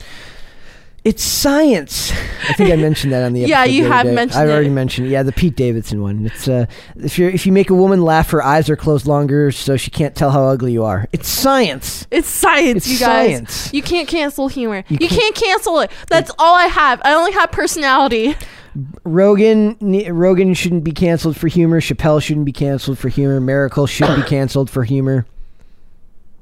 it's 1.06 1.24
science 1.24 2.12
i 2.50 2.54
think 2.54 2.70
i 2.72 2.76
mentioned 2.76 3.14
that 3.14 3.24
on 3.24 3.32
the 3.34 3.40
Yeah, 3.48 3.64
you 3.64 3.86
have 3.88 4.06
day. 4.06 4.14
mentioned 4.14 4.42
i've 4.42 4.50
already 4.50 4.68
it. 4.68 4.72
mentioned 4.72 5.08
it 5.08 5.12
yeah 5.12 5.24
the 5.24 5.32
pete 5.32 5.56
davidson 5.56 6.02
one 6.02 6.26
it's 6.26 6.48
uh 6.50 6.66
if 6.98 7.18
you 7.18 7.30
if 7.30 7.46
you 7.46 7.54
make 7.54 7.70
a 7.70 7.74
woman 7.74 8.02
laugh 8.04 8.30
her 8.32 8.44
eyes 8.44 8.70
are 8.70 8.76
closed 8.76 9.08
longer 9.08 9.50
so 9.52 9.78
she 9.78 9.90
can't 9.92 10.14
tell 10.14 10.30
how 10.32 10.44
ugly 10.44 10.74
you 10.74 10.84
are 10.84 11.08
it's 11.14 11.30
science 11.30 12.06
It's 12.12 12.28
science, 12.28 12.86
It's 12.86 12.92
you 12.92 13.00
guys. 13.00 13.28
science. 13.32 13.74
You 13.74 13.82
can't 13.82 14.10
cancel 14.10 14.50
humor. 14.50 14.84
You 14.90 14.98
You, 15.00 15.08
can't- 15.08 15.22
can't, 15.22 15.36
cancel 15.36 15.80
it. 15.80 15.90
That's 16.10 16.32
all 16.38 16.56
I 16.56 16.66
have. 16.66 17.02
I 17.06 17.14
only 17.14 17.32
have 17.32 17.50
personality. 17.52 18.36
Rogan 19.04 19.78
Rogan 20.10 20.54
shouldn't 20.54 20.84
be 20.84 20.92
canceled 20.92 21.38
for 21.38 21.48
humor. 21.48 21.82
Chappelle 21.82 22.22
shouldn't 22.22 22.46
be 22.46 22.52
canceled 22.52 22.98
for 22.98 23.10
humor. 23.10 23.40
Miracle 23.40 23.88
should 23.88 24.16
be 24.16 24.24
canceled 24.24 24.70
for 24.70 24.84
humor. 24.84 25.26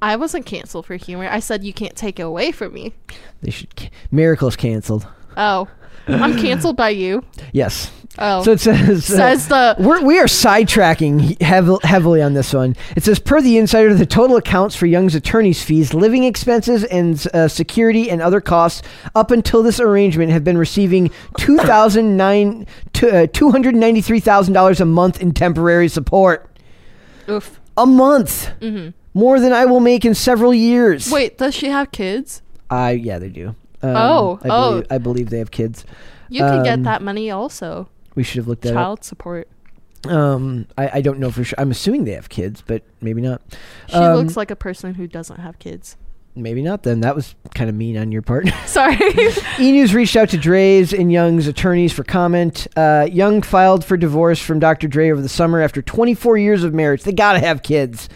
I 0.02 0.16
wasn't 0.16 0.46
canceled 0.46 0.86
for 0.86 0.96
humor. 0.96 1.28
I 1.30 1.40
said 1.40 1.64
you 1.64 1.74
can't 1.74 1.96
take 1.96 2.20
it 2.20 2.24
away 2.24 2.52
from 2.52 2.74
me. 2.74 2.94
They 3.42 3.52
should. 3.52 3.90
Miracle's 4.12 4.56
canceled. 4.56 5.08
Oh, 5.36 5.68
I'm 6.08 6.38
canceled 6.38 6.78
by 6.78 6.90
you. 6.90 7.24
Yes. 7.54 7.92
Oh, 8.20 8.44
So 8.44 8.52
it 8.54 8.60
says. 8.60 9.10
uh, 9.12 9.16
says 9.16 9.48
the 9.48 9.76
we're, 9.78 10.02
we 10.04 10.18
are 10.18 10.26
sidetracking 10.26 11.40
heav- 11.42 11.84
heavily 11.84 12.22
on 12.22 12.34
this 12.34 12.52
one. 12.54 12.76
It 12.96 13.04
says, 13.04 13.20
per 13.20 13.42
the 13.42 13.58
insider, 13.58 13.94
the 13.94 14.08
total 14.08 14.38
accounts 14.38 14.76
for 14.76 14.88
Young's 14.88 15.14
attorney's 15.14 15.62
fees, 15.64 15.94
living 15.94 16.24
expenses, 16.24 16.84
and 16.86 17.24
uh, 17.36 17.48
security 17.48 18.10
and 18.10 18.22
other 18.22 18.42
costs 18.42 18.82
up 19.14 19.30
until 19.30 19.62
this 19.62 19.80
arrangement 19.80 20.32
have 20.32 20.44
been 20.44 20.58
receiving 20.58 21.12
two 21.38 21.58
thousand 21.58 22.18
nine 22.18 22.66
uh, 23.04 23.28
two 23.32 23.52
hundred 23.52 23.76
ninety 23.76 24.02
three 24.02 24.20
thousand 24.20 24.54
dollars 24.56 24.82
a 24.82 24.86
month 24.86 25.22
in 25.22 25.32
temporary 25.32 25.88
support. 25.88 26.50
oof. 27.30 27.60
A 27.78 27.86
month, 27.86 28.50
more 29.14 29.40
than 29.40 29.54
I 29.54 29.66
will 29.66 29.80
make 29.82 30.04
in 30.06 30.16
several 30.16 30.52
years. 30.52 31.12
Wait, 31.12 31.38
does 31.38 31.54
she 31.54 31.68
have 31.68 31.92
kids? 31.92 32.42
I 32.72 32.92
yeah, 32.94 33.20
they 33.20 33.30
do. 33.30 33.56
Um, 33.82 33.96
Oh, 33.96 34.40
I 34.44 34.48
oh. 34.50 34.70
believe, 34.72 34.88
I 34.92 34.98
believe 34.98 35.30
they 35.30 35.40
have 35.40 35.52
kids. 35.52 35.86
You 36.30 36.42
can 36.42 36.60
Um, 36.60 36.64
get 36.64 36.84
that 36.84 37.02
money 37.02 37.32
also. 37.32 37.88
We 38.16 38.24
should 38.24 38.38
have 38.38 38.48
looked 38.48 38.66
at 38.66 38.74
Child 38.74 39.04
support. 39.04 39.48
Um, 40.08 40.68
I, 40.78 40.90
I 40.96 41.02
don't 41.02 41.20
know 41.20 41.32
for 41.32 41.44
sure. 41.44 41.56
I'm 41.60 41.72
assuming 41.72 42.06
they 42.06 42.14
have 42.14 42.30
kids, 42.30 42.64
but 42.66 42.84
maybe 43.02 43.22
not. 43.22 43.42
She 43.88 43.96
um, 43.96 44.16
looks 44.16 44.38
like 44.38 44.52
a 44.52 44.56
person 44.56 44.94
who 44.96 45.08
doesn't 45.08 45.40
have 45.40 45.60
kids. 45.60 45.98
Maybe 46.36 46.62
not. 46.62 46.84
Then 46.84 47.00
that 47.02 47.16
was 47.16 47.34
kind 47.56 47.68
of 47.70 47.76
mean 47.76 47.98
on 47.98 48.12
your 48.12 48.22
part. 48.22 48.48
Sorry. 48.66 48.96
E 49.60 49.72
News 49.72 49.94
reached 49.96 50.16
out 50.16 50.30
to 50.30 50.38
Dre's 50.38 50.94
and 50.94 51.12
Young's 51.12 51.48
attorneys 51.48 51.92
for 51.94 52.04
comment. 52.04 52.68
Uh, 52.76 53.08
Young 53.12 53.42
filed 53.42 53.84
for 53.84 53.98
divorce 53.98 54.40
from 54.40 54.60
Dr. 54.60 54.88
Dre 54.88 55.10
over 55.12 55.22
the 55.22 55.30
summer 55.30 55.62
after 55.62 55.82
24 55.82 56.38
years 56.38 56.64
of 56.64 56.74
marriage. 56.76 57.04
They 57.04 57.12
gotta 57.12 57.40
have 57.40 57.64
kids. 57.64 58.08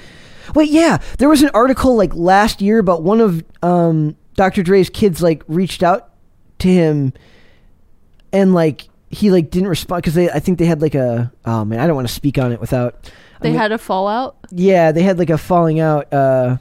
Wait, 0.53 0.69
yeah, 0.69 0.99
there 1.17 1.29
was 1.29 1.41
an 1.41 1.49
article 1.53 1.95
like 1.95 2.13
last 2.13 2.61
year 2.61 2.77
about 2.77 3.01
one 3.01 3.21
of 3.21 3.43
um, 3.63 4.15
Dr. 4.35 4.63
Dre's 4.63 4.89
kids 4.89 5.21
like 5.21 5.43
reached 5.47 5.83
out 5.83 6.09
to 6.59 6.67
him, 6.67 7.13
and 8.33 8.53
like 8.53 8.87
he 9.09 9.29
like 9.31 9.49
didn't 9.51 9.67
respond 9.69 10.01
because 10.03 10.13
they 10.13 10.29
I 10.29 10.39
think 10.39 10.57
they 10.59 10.65
had 10.65 10.81
like 10.81 10.95
a 10.95 11.31
oh 11.45 11.65
man 11.65 11.79
I 11.79 11.87
don't 11.87 11.95
want 11.95 12.07
to 12.07 12.13
speak 12.13 12.37
on 12.37 12.51
it 12.51 12.59
without 12.61 13.11
they 13.41 13.49
I'm- 13.49 13.57
had 13.57 13.71
a 13.71 13.77
fallout. 13.77 14.37
yeah 14.51 14.91
they 14.91 15.03
had 15.03 15.17
like 15.19 15.29
a 15.29 15.37
falling 15.37 15.79
out. 15.79 16.11
Uh, 16.13 16.57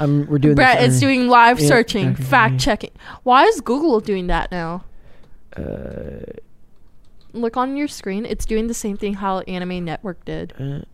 I'm 0.00 0.26
we're 0.26 0.38
doing 0.38 0.54
Brett 0.54 0.78
this, 0.80 0.94
is 0.96 1.02
uh, 1.02 1.06
doing 1.06 1.28
live 1.28 1.58
yeah, 1.60 1.68
searching, 1.68 2.14
fact 2.14 2.60
checking. 2.60 2.90
Why 3.24 3.44
is 3.44 3.60
Google 3.60 3.98
doing 4.00 4.28
that 4.28 4.50
now? 4.52 4.84
Uh, 5.56 6.20
Look 7.32 7.56
on 7.56 7.76
your 7.76 7.88
screen. 7.88 8.24
It's 8.24 8.46
doing 8.46 8.68
the 8.68 8.74
same 8.74 8.96
thing 8.96 9.14
how 9.14 9.40
Anime 9.40 9.84
Network 9.84 10.24
did. 10.24 10.86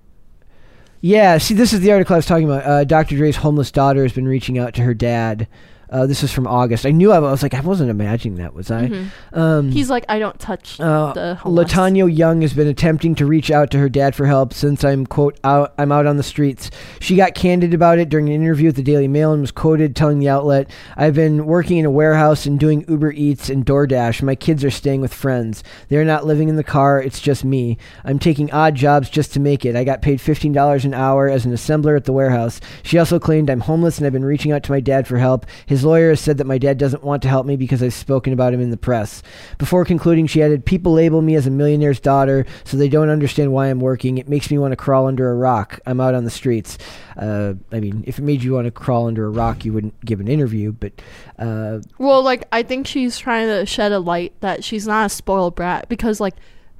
Yeah, 1.06 1.36
see, 1.36 1.52
this 1.52 1.74
is 1.74 1.80
the 1.80 1.92
article 1.92 2.14
I 2.14 2.16
was 2.16 2.24
talking 2.24 2.46
about. 2.46 2.64
Uh, 2.64 2.82
Dr. 2.84 3.14
Dre's 3.14 3.36
homeless 3.36 3.70
daughter 3.70 4.04
has 4.04 4.14
been 4.14 4.26
reaching 4.26 4.58
out 4.58 4.72
to 4.72 4.82
her 4.84 4.94
dad. 4.94 5.46
Uh, 5.94 6.06
this 6.06 6.24
is 6.24 6.32
from 6.32 6.44
August. 6.48 6.84
I 6.84 6.90
knew 6.90 7.12
I, 7.12 7.18
I 7.18 7.20
was 7.20 7.44
like, 7.44 7.54
I 7.54 7.60
wasn't 7.60 7.88
imagining 7.88 8.38
that, 8.38 8.52
was 8.52 8.68
I? 8.70 8.86
Um, 8.86 9.10
Mm-hmm. 9.34 9.70
He's 9.70 9.90
like, 9.90 10.04
I 10.08 10.18
don't 10.18 10.38
touch 10.40 10.80
uh, 10.80 11.12
the 11.12 11.34
homeless. 11.36 11.70
Latanya 11.72 12.12
Young 12.16 12.42
has 12.42 12.52
been 12.52 12.66
attempting 12.66 13.14
to 13.16 13.26
reach 13.26 13.50
out 13.50 13.70
to 13.70 13.78
her 13.78 13.88
dad 13.88 14.14
for 14.16 14.26
help 14.26 14.52
since 14.52 14.82
I'm 14.84 15.06
quote 15.06 15.38
out 15.44 15.72
I'm 15.78 15.92
out 15.92 16.06
on 16.06 16.16
the 16.16 16.22
streets. 16.22 16.70
She 17.00 17.14
got 17.14 17.34
candid 17.34 17.72
about 17.74 17.98
it 17.98 18.08
during 18.08 18.28
an 18.28 18.34
interview 18.34 18.66
with 18.66 18.76
the 18.76 18.82
Daily 18.82 19.06
Mail 19.06 19.32
and 19.32 19.40
was 19.40 19.52
quoted 19.52 19.94
telling 19.94 20.18
the 20.18 20.28
outlet, 20.28 20.68
"I've 20.96 21.14
been 21.14 21.46
working 21.46 21.78
in 21.78 21.84
a 21.84 21.90
warehouse 21.90 22.46
and 22.46 22.58
doing 22.58 22.84
Uber 22.88 23.12
Eats 23.12 23.48
and 23.48 23.64
DoorDash. 23.64 24.22
My 24.22 24.34
kids 24.34 24.64
are 24.64 24.70
staying 24.70 25.00
with 25.00 25.14
friends. 25.14 25.62
They're 25.88 26.04
not 26.04 26.26
living 26.26 26.48
in 26.48 26.56
the 26.56 26.64
car. 26.64 27.00
It's 27.00 27.20
just 27.20 27.44
me. 27.44 27.78
I'm 28.04 28.18
taking 28.18 28.50
odd 28.50 28.74
jobs 28.74 29.08
just 29.08 29.32
to 29.34 29.40
make 29.40 29.64
it. 29.64 29.76
I 29.76 29.84
got 29.84 30.02
paid 30.02 30.18
$15 30.18 30.84
an 30.84 30.94
hour 30.94 31.28
as 31.28 31.44
an 31.44 31.52
assembler 31.52 31.96
at 31.96 32.04
the 32.04 32.12
warehouse." 32.12 32.60
She 32.82 32.98
also 32.98 33.18
claimed 33.20 33.48
I'm 33.50 33.60
homeless 33.60 33.98
and 33.98 34.06
I've 34.06 34.12
been 34.12 34.24
reaching 34.24 34.50
out 34.52 34.62
to 34.64 34.72
my 34.72 34.80
dad 34.80 35.06
for 35.06 35.18
help. 35.18 35.46
His 35.66 35.83
lawyer 35.84 36.16
said 36.16 36.38
that 36.38 36.46
my 36.46 36.58
dad 36.58 36.78
doesn't 36.78 37.04
want 37.04 37.22
to 37.22 37.28
help 37.28 37.46
me 37.46 37.56
because 37.56 37.82
I've 37.82 37.94
spoken 37.94 38.32
about 38.32 38.54
him 38.54 38.60
in 38.60 38.70
the 38.70 38.76
press. 38.76 39.22
Before 39.58 39.84
concluding, 39.84 40.26
she 40.26 40.42
added, 40.42 40.64
People 40.64 40.92
label 40.92 41.22
me 41.22 41.34
as 41.34 41.46
a 41.46 41.50
millionaire's 41.50 42.00
daughter, 42.00 42.46
so 42.64 42.76
they 42.76 42.88
don't 42.88 43.08
understand 43.08 43.52
why 43.52 43.68
I'm 43.68 43.80
working. 43.80 44.18
It 44.18 44.28
makes 44.28 44.50
me 44.50 44.58
want 44.58 44.72
to 44.72 44.76
crawl 44.76 45.06
under 45.06 45.30
a 45.30 45.34
rock. 45.34 45.80
I'm 45.86 46.00
out 46.00 46.14
on 46.14 46.24
the 46.24 46.30
streets. 46.30 46.78
Uh, 47.16 47.54
I 47.70 47.80
mean, 47.80 48.04
if 48.06 48.18
it 48.18 48.22
made 48.22 48.42
you 48.42 48.52
want 48.52 48.66
to 48.66 48.70
crawl 48.70 49.06
under 49.06 49.26
a 49.26 49.30
rock, 49.30 49.64
you 49.64 49.72
wouldn't 49.72 50.04
give 50.04 50.20
an 50.20 50.28
interview, 50.28 50.72
but 50.72 50.92
uh, 51.38 51.80
Well, 51.98 52.22
like 52.22 52.44
I 52.52 52.62
think 52.62 52.86
she's 52.86 53.18
trying 53.18 53.48
to 53.48 53.66
shed 53.66 53.92
a 53.92 53.98
light 53.98 54.34
that 54.40 54.64
she's 54.64 54.86
not 54.86 55.06
a 55.06 55.08
spoiled 55.08 55.54
brat 55.54 55.88
because 55.88 56.20
like 56.20 56.34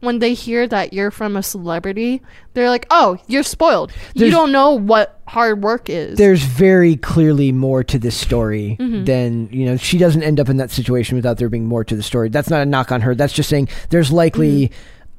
when 0.05 0.18
they 0.20 0.35
hear 0.35 0.66
that 0.68 0.93
you're 0.93 1.10
from 1.10 1.36
a 1.36 1.43
celebrity, 1.43 2.22
they're 2.55 2.68
like, 2.70 2.86
"Oh, 2.90 3.18
you're 3.26 3.43
spoiled. 3.43 3.90
There's- 4.14 4.26
you 4.28 4.31
don't 4.31 4.52
know 4.52 4.72
what 4.72 5.20
hard 5.26 5.62
work 5.62 5.89
is." 5.89 6.18
there's 6.18 6.43
very 6.43 6.97
clearly 6.97 7.51
more 7.52 7.82
to 7.85 7.98
this 7.98 8.14
story 8.16 8.76
Mm-hmm. 8.81 9.05
than, 9.05 9.48
you 9.51 9.64
know, 9.66 9.76
she 9.76 9.98
doesn't 9.98 10.22
end 10.22 10.39
up 10.40 10.48
in 10.48 10.59
that 10.59 10.70
situation 10.70 11.16
without 11.16 11.39
there 11.39 11.48
being 11.48 11.66
more 11.66 11.85
to 11.85 11.97
the 11.97 12.02
story. 12.02 12.28
That's 12.28 12.51
not 12.51 12.62
a 12.62 12.66
knock 12.66 12.93
on 12.93 13.01
her. 13.02 13.14
That's 13.14 13.32
just 13.32 13.48
saying 13.48 13.68
there's 13.90 14.12
likely. 14.12 14.70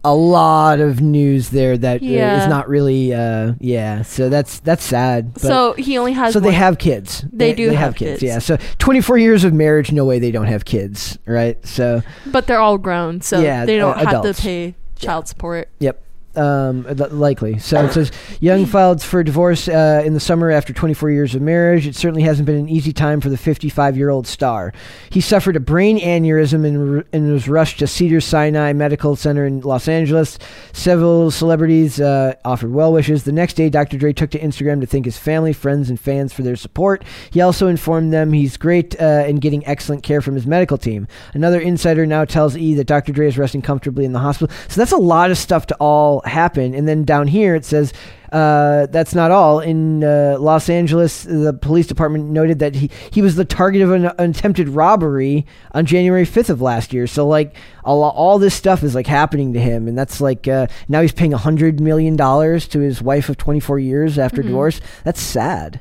A 0.05 0.13
lot 0.13 0.79
of 0.79 1.01
news 1.01 1.49
there 1.49 1.77
that 1.77 2.01
uh, 2.01 2.05
is 2.05 2.11
Mm-hmm. 2.15 2.49
Not 2.49 2.69
really, 2.69 3.13
uh, 3.13 3.53
yeah. 3.59 4.03
So 4.03 4.29
that's 4.29 4.59
that's 4.59 4.83
sad. 4.83 5.33
But 5.33 5.41
so 5.41 5.73
he 5.73 5.97
only 5.97 6.13
has. 6.13 6.33
so 6.33 6.39
they 6.39 6.51
have 6.51 6.77
kids. 6.77 7.25
They 7.33 7.53
do 7.53 7.69
they 7.69 7.75
have 7.75 7.95
kids. 7.95 8.19
kids. 8.19 8.23
Yeah. 8.23 8.39
So 8.39 8.57
24 8.77 9.17
years 9.17 9.43
of 9.43 9.53
marriage, 9.53 9.91
no 9.91 10.05
way 10.05 10.19
they 10.19 10.31
don't 10.31 10.45
have 10.45 10.63
kids, 10.65 11.17
right? 11.25 11.57
So, 11.65 12.03
but 12.27 12.45
they're 12.47 12.59
all 12.59 12.77
grown, 12.77 13.21
so 13.21 13.41
Yeah, 13.41 13.65
they 13.65 13.77
don't 13.77 13.95
uh, 13.95 14.05
have 14.05 14.07
adults. 14.09 14.37
to 14.37 14.41
pay 14.43 14.75
child 14.95 15.27
support. 15.27 15.69
yep. 15.79 16.01
Um, 16.37 16.83
likely. 17.11 17.59
So 17.59 17.85
it 17.85 17.93
says 17.93 18.11
Young 18.39 18.65
filed 18.65 19.01
for 19.01 19.23
divorce 19.23 19.67
uh, 19.67 20.03
in 20.05 20.13
the 20.13 20.19
summer 20.19 20.51
after 20.51 20.73
24 20.73 21.11
years 21.11 21.35
of 21.35 21.41
marriage. 21.41 21.87
It 21.87 21.95
certainly 21.95 22.23
hasn't 22.23 22.45
been 22.45 22.57
an 22.57 22.69
easy 22.69 22.93
time 22.93 23.21
for 23.21 23.29
the 23.29 23.37
55 23.37 23.97
year 23.97 24.09
old 24.09 24.27
star. 24.27 24.73
He 25.09 25.21
suffered 25.21 25.55
a 25.55 25.59
brain 25.59 25.99
aneurysm 25.99 26.65
and, 26.65 27.03
and 27.13 27.31
was 27.31 27.47
rushed 27.47 27.79
to 27.79 27.87
Cedar 27.87 28.21
Sinai 28.21 28.73
Medical 28.73 29.15
Center 29.15 29.45
in 29.45 29.61
Los 29.61 29.87
Angeles. 29.87 30.37
Several 30.73 31.31
celebrities 31.31 31.99
uh, 31.99 32.35
offered 32.43 32.71
well 32.71 32.91
wishes. 32.91 33.23
The 33.23 33.31
next 33.31 33.53
day, 33.53 33.69
Dr. 33.69 33.97
Dre 33.97 34.13
took 34.13 34.31
to 34.31 34.39
Instagram 34.39 34.81
to 34.81 34.87
thank 34.87 35.05
his 35.05 35.17
family, 35.17 35.53
friends, 35.53 35.89
and 35.89 35.99
fans 35.99 36.33
for 36.33 36.41
their 36.41 36.55
support. 36.55 37.03
He 37.31 37.41
also 37.41 37.67
informed 37.67 38.13
them 38.13 38.33
he's 38.33 38.57
great 38.57 38.99
uh, 38.99 39.23
and 39.25 39.41
getting 39.41 39.65
excellent 39.65 40.03
care 40.03 40.21
from 40.21 40.35
his 40.35 40.45
medical 40.45 40.77
team. 40.77 41.07
Another 41.33 41.59
insider 41.59 42.05
now 42.05 42.25
tells 42.25 42.57
E 42.57 42.73
that 42.75 42.87
Dr. 42.87 43.11
Dre 43.11 43.27
is 43.27 43.37
resting 43.37 43.61
comfortably 43.61 44.05
in 44.05 44.13
the 44.13 44.19
hospital. 44.19 44.55
So 44.67 44.81
that's 44.81 44.91
a 44.91 44.97
lot 44.97 45.31
of 45.31 45.37
stuff 45.37 45.67
to 45.67 45.75
all 45.75 46.21
happen. 46.25 46.73
And 46.73 46.87
then 46.87 47.03
down 47.03 47.27
here 47.27 47.55
it 47.55 47.65
says 47.65 47.93
uh, 48.31 48.87
that's 48.87 49.15
not 49.15 49.31
all. 49.31 49.59
In 49.61 50.03
uh, 50.03 50.35
Los 50.39 50.67
Angeles, 50.67 51.23
the 51.23 51.53
police 51.53 51.87
department 51.87 52.25
noted 52.31 52.59
that 52.59 52.75
he, 52.75 52.89
he 53.11 53.21
was 53.21 53.35
the 53.35 53.45
target 53.45 53.81
of 53.81 53.91
an, 53.91 54.05
an 54.05 54.31
attempted 54.31 54.67
robbery 54.67 55.45
on 55.71 55.85
January 55.85 56.25
5th 56.25 56.49
of 56.49 56.61
last 56.61 56.91
year. 56.91 57.07
So, 57.07 57.25
like, 57.25 57.55
all, 57.85 58.03
all 58.03 58.37
this 58.37 58.53
stuff 58.53 58.83
is 58.83 58.93
like 58.93 59.07
happening 59.07 59.53
to 59.53 59.59
him. 59.61 59.87
And 59.87 59.97
that's 59.97 60.19
like 60.19 60.47
uh, 60.49 60.67
now 60.89 61.01
he's 61.01 61.13
paying 61.13 61.31
$100 61.31 61.79
million 61.79 62.17
to 62.17 62.79
his 62.79 63.01
wife 63.01 63.29
of 63.29 63.37
24 63.37 63.79
years 63.79 64.19
after 64.19 64.41
Mhm. 64.41 64.47
divorce. 64.47 64.81
That's 65.05 65.21
sad. 65.21 65.79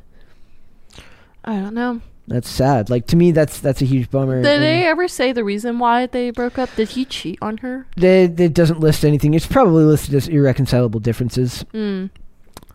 I 1.45 1.57
don't 1.57 1.75
know. 1.75 2.01
That's 2.27 2.49
sad. 2.49 2.89
Like, 2.89 3.07
to 3.09 3.17
me, 3.17 3.33
that's 3.33 3.61
that's 3.61 3.83
a 3.83 3.85
huge 3.85 4.11
bummer. 4.11 4.41
Did 4.43 4.51
And- 4.55 4.63
they 4.63 4.85
ever 4.87 5.09
say 5.09 5.33
the 5.33 5.45
reason 5.45 5.79
why 5.79 6.07
they 6.07 6.31
broke 6.31 6.59
up? 6.59 6.71
Did 6.75 6.89
he 6.91 7.05
cheat 7.05 7.39
on 7.43 7.59
her? 7.59 7.87
They, 7.97 8.25
it 8.25 8.55
doesn't 8.55 8.81
list 8.81 9.05
anything. 9.05 9.35
It's 9.35 9.47
probably 9.47 9.85
listed 9.85 10.15
as 10.15 10.27
irreconcilable 10.29 11.01
differences. 11.01 11.65
Mm. 11.75 12.11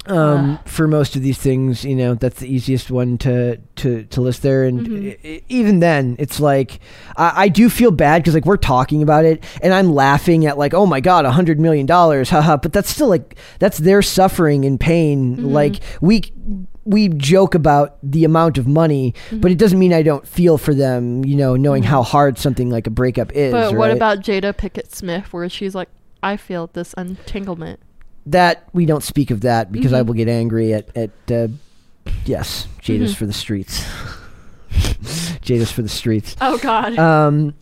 Um, 0.06 0.58
Ah. 0.58 0.62
for 0.66 0.88
most 0.88 1.16
of 1.16 1.22
these 1.22 1.38
things, 1.38 1.84
you 1.84 1.96
know, 1.96 2.16
that's 2.16 2.40
the 2.40 2.48
easiest 2.52 2.90
one 2.90 3.18
to 3.20 3.58
to, 3.78 4.04
to 4.06 4.22
list 4.22 4.42
there. 4.44 4.64
And 4.64 4.88
Mhm. 4.88 5.18
i- 5.24 5.42
even 5.50 5.80
then, 5.82 6.16
it's 6.18 6.40
like 6.40 6.80
I, 7.18 7.34
I 7.36 7.48
do 7.50 7.70
feel 7.70 7.92
bad 7.92 8.22
because 8.24 8.34
like 8.34 8.46
we're 8.46 8.58
talking 8.58 9.04
about 9.04 9.26
it, 9.26 9.44
and 9.62 9.74
I'm 9.74 9.92
laughing 9.94 10.46
at 10.46 10.58
like, 10.58 10.74
oh 10.74 10.86
my 10.86 11.00
god, 11.00 11.26
a 11.26 11.32
hundred 11.32 11.60
million 11.60 11.86
dollars, 11.86 12.30
haha. 12.36 12.58
But 12.58 12.72
that's 12.74 12.90
still 12.90 13.08
like 13.10 13.36
that's 13.60 13.78
their 13.80 14.02
suffering 14.02 14.64
and 14.66 14.80
pain. 14.80 15.36
Mhm. 15.38 15.52
Like 15.52 15.76
we 16.02 16.24
we 16.90 17.08
joke 17.10 17.54
about 17.56 17.98
the 18.04 18.24
amount 18.26 18.58
of 18.58 18.68
money, 18.68 19.14
but 19.32 19.52
it 19.52 19.58
doesn't 19.58 19.78
mean 19.78 19.94
I 19.94 20.02
don't 20.02 20.28
feel 20.28 20.58
for 20.58 20.74
them. 20.74 21.24
You 21.24 21.36
know, 21.36 21.56
knowing 21.56 21.84
how 21.84 22.02
hard 22.04 22.38
something 22.40 22.70
like 22.70 22.88
a 22.88 22.90
breakup 22.90 23.32
is. 23.34 23.52
But 23.52 23.74
what 23.76 23.90
right? 23.90 23.96
about 23.96 24.20
Jada 24.20 24.54
Pinkett 24.54 24.94
Smith, 24.94 25.32
where 25.32 25.48
she's 25.50 25.76
like, 25.76 25.90
I 26.24 26.36
feel 26.38 26.68
this 26.74 26.94
entanglement? 26.94 27.80
that 28.26 28.68
we 28.74 28.86
don't 28.86 29.02
speak 29.02 29.32
of 29.32 29.42
that 29.42 29.72
because 29.72 29.92
I 29.94 30.02
Mhm. 30.02 30.06
will 30.08 30.14
get 30.14 30.28
angry 30.28 30.74
at 30.74 30.96
at 30.96 31.10
uh, 31.32 31.48
yes, 32.26 32.68
Jada's 32.82 33.14
Mhm. 33.14 33.18
for 33.18 33.26
the 33.26 33.34
streets. 33.34 33.84
Jada's 35.42 35.72
for 35.72 35.82
the 35.82 35.90
streets. 35.90 36.36
Oh 36.42 36.58
God. 36.60 36.98
Um, 37.00 37.54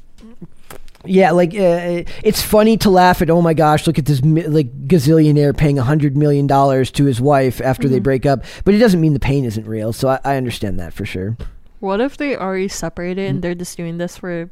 yeah, 1.05 1.31
like 1.31 1.51
uh, 1.53 2.03
it's 2.23 2.41
funny 2.41 2.77
to 2.77 2.89
laugh 2.89 3.21
at. 3.21 3.29
Oh 3.29 3.41
my 3.41 3.53
gosh, 3.53 3.87
look 3.87 3.97
at 3.99 4.05
this 4.05 4.21
like 4.23 4.87
gazillionaire 4.87 5.55
paying 5.55 5.77
a 5.79 5.83
hundred 5.83 6.17
million 6.17 6.47
dollars 6.47 6.91
to 6.91 7.05
his 7.05 7.21
wife 7.21 7.61
after 7.61 7.87
they 7.87 7.99
Mhm. 7.99 8.03
break 8.03 8.25
up, 8.25 8.43
but 8.65 8.73
it 8.73 8.79
doesn't 8.79 8.99
mean 9.01 9.13
the 9.13 9.19
pain 9.19 9.45
isn't 9.45 9.67
real. 9.67 9.93
So 9.93 10.09
I, 10.09 10.19
I 10.23 10.35
understand 10.37 10.79
that 10.79 10.93
for 10.93 11.05
sure. 11.05 11.37
what 11.79 12.01
if 12.01 12.17
they 12.17 12.35
already 12.35 12.67
separated 12.67 13.25
Mm. 13.27 13.29
and 13.29 13.41
they're 13.43 13.53
just 13.55 13.77
doing 13.77 13.97
this 13.99 14.17
for 14.17 14.49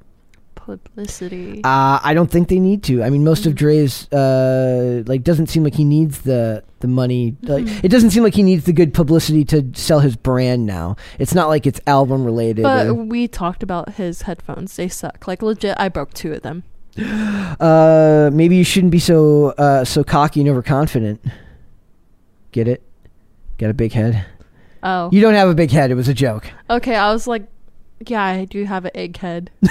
publicity? 0.66 1.62
Uh, 1.64 2.00
I 2.04 2.14
don't 2.14 2.30
think 2.32 2.48
they 2.50 2.60
need 2.60 2.84
to. 2.84 3.04
I 3.04 3.10
mean, 3.10 3.24
most 3.24 3.46
of 3.46 3.54
Mhm. 3.54 3.58
Dre's 3.58 4.12
uh, 4.12 5.04
like 5.08 5.24
doesn't 5.24 5.48
seem 5.48 5.64
like 5.64 5.76
he 5.76 5.84
needs 5.86 6.22
the 6.22 6.64
the 6.80 6.88
money. 6.88 7.36
Like 7.44 7.66
Mhm. 7.66 7.84
it 7.84 7.90
doesn't 7.90 8.10
seem 8.12 8.24
like 8.24 8.34
he 8.36 8.44
needs 8.44 8.66
the 8.66 8.74
good 8.74 8.94
publicity 8.94 9.44
to 9.46 9.66
sell 9.74 10.00
his 10.02 10.16
brand 10.16 10.66
now. 10.66 10.96
It's 11.20 11.34
not 11.34 11.48
like 11.50 11.66
it's 11.66 11.80
album 11.88 12.24
related. 12.26 12.64
but 12.64 12.88
or- 12.88 12.94
we 12.94 13.28
talked 13.28 13.64
about 13.64 13.94
his 13.96 14.24
headphones. 14.24 14.76
They 14.76 14.88
suck. 14.88 15.28
Like 15.28 15.42
legit, 15.42 15.76
I 15.80 15.90
broke 15.90 16.14
two 16.14 16.34
of 16.34 16.42
them. 16.42 16.64
uh, 17.60 18.30
maybe 18.34 18.56
you 18.56 18.64
shouldn't 18.64 18.92
be 18.92 19.00
so 19.00 19.50
uh, 19.58 19.84
so 19.84 20.04
cocky 20.04 20.40
and 20.42 20.50
overconfident. 20.50 21.22
Get 22.52 22.68
it? 22.68 22.82
Got 23.58 23.70
a 23.70 23.74
big 23.74 23.92
head? 23.94 24.26
Oh. 24.84 25.10
You 25.12 25.20
don't 25.22 25.34
have 25.34 25.50
a 25.50 25.56
big 25.56 25.72
head. 25.72 25.92
It 25.92 25.96
was 25.96 26.08
a 26.08 26.14
joke. 26.14 26.46
okay, 26.70 26.96
I 26.96 27.12
was 27.12 27.26
like, 27.28 27.48
yeah, 28.06 28.22
I 28.24 28.46
do 28.46 28.66
have 28.66 28.86
an 28.86 28.92
egg 28.94 29.18
head. 29.18 29.50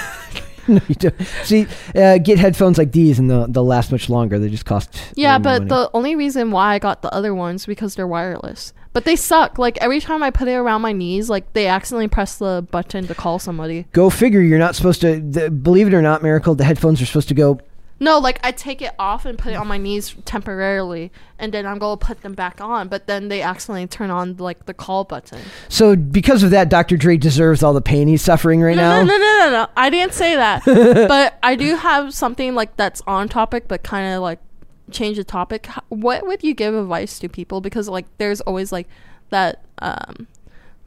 no, 0.68 0.80
you 0.88 0.94
don't. 0.94 1.14
See, 1.44 1.66
uh, 1.94 2.18
get 2.18 2.38
headphones 2.38 2.78
like 2.78 2.92
these, 2.92 3.18
and 3.18 3.30
they'll 3.30 3.46
they'll 3.46 3.66
last 3.66 3.92
much 3.92 4.08
longer. 4.08 4.38
They 4.38 4.48
just 4.48 4.64
cost. 4.64 4.96
Yeah, 5.14 5.38
but 5.38 5.62
money. 5.62 5.68
the 5.68 5.90
only 5.92 6.16
reason 6.16 6.50
why 6.50 6.74
I 6.74 6.78
got 6.78 7.02
the 7.02 7.12
other 7.12 7.34
ones 7.34 7.66
because 7.66 7.94
they're 7.94 8.06
wireless. 8.06 8.72
But 8.92 9.04
they 9.04 9.16
suck. 9.16 9.58
Like 9.58 9.76
every 9.78 10.00
time 10.00 10.22
I 10.22 10.30
put 10.30 10.48
it 10.48 10.54
around 10.54 10.80
my 10.80 10.92
knees, 10.92 11.28
like 11.28 11.52
they 11.52 11.66
accidentally 11.66 12.08
press 12.08 12.38
the 12.38 12.66
button 12.70 13.06
to 13.08 13.14
call 13.14 13.38
somebody. 13.38 13.86
Go 13.92 14.08
figure. 14.08 14.40
You're 14.40 14.58
not 14.58 14.76
supposed 14.76 15.00
to. 15.02 15.20
The, 15.20 15.50
believe 15.50 15.88
it 15.88 15.94
or 15.94 16.02
not, 16.02 16.22
Miracle. 16.22 16.54
The 16.54 16.64
headphones 16.64 17.02
are 17.02 17.06
supposed 17.06 17.28
to 17.28 17.34
go. 17.34 17.60
No, 18.00 18.18
like 18.18 18.40
I 18.42 18.50
take 18.50 18.82
it 18.82 18.92
off 18.98 19.24
and 19.24 19.38
put 19.38 19.52
it 19.52 19.56
on 19.56 19.68
my 19.68 19.78
knees 19.78 20.16
temporarily, 20.24 21.12
and 21.38 21.54
then 21.54 21.64
I'm 21.64 21.78
gonna 21.78 21.96
put 21.96 22.22
them 22.22 22.34
back 22.34 22.60
on. 22.60 22.88
But 22.88 23.06
then 23.06 23.28
they 23.28 23.40
accidentally 23.40 23.86
turn 23.86 24.10
on 24.10 24.36
like 24.36 24.66
the 24.66 24.74
call 24.74 25.04
button. 25.04 25.40
So 25.68 25.94
because 25.94 26.42
of 26.42 26.50
that, 26.50 26.68
Dr. 26.68 26.96
Dre 26.96 27.16
deserves 27.16 27.62
all 27.62 27.72
the 27.72 27.80
pain 27.80 28.08
he's 28.08 28.22
suffering 28.22 28.60
right 28.60 28.76
no, 28.76 28.82
now. 28.82 29.02
no, 29.02 29.04
no, 29.04 29.18
no, 29.18 29.38
no, 29.38 29.50
no. 29.50 29.66
I 29.76 29.90
didn't 29.90 30.12
say 30.12 30.34
that. 30.34 30.64
but 30.64 31.38
I 31.42 31.54
do 31.54 31.76
have 31.76 32.12
something 32.12 32.54
like 32.54 32.76
that's 32.76 33.00
on 33.06 33.28
topic, 33.28 33.68
but 33.68 33.84
kind 33.84 34.14
of 34.14 34.22
like 34.22 34.40
change 34.90 35.16
the 35.16 35.24
topic. 35.24 35.68
What 35.88 36.26
would 36.26 36.42
you 36.42 36.52
give 36.52 36.74
advice 36.74 37.18
to 37.20 37.28
people? 37.28 37.60
Because 37.60 37.88
like 37.88 38.06
there's 38.18 38.40
always 38.40 38.72
like 38.72 38.88
that 39.30 39.62
um 39.78 40.26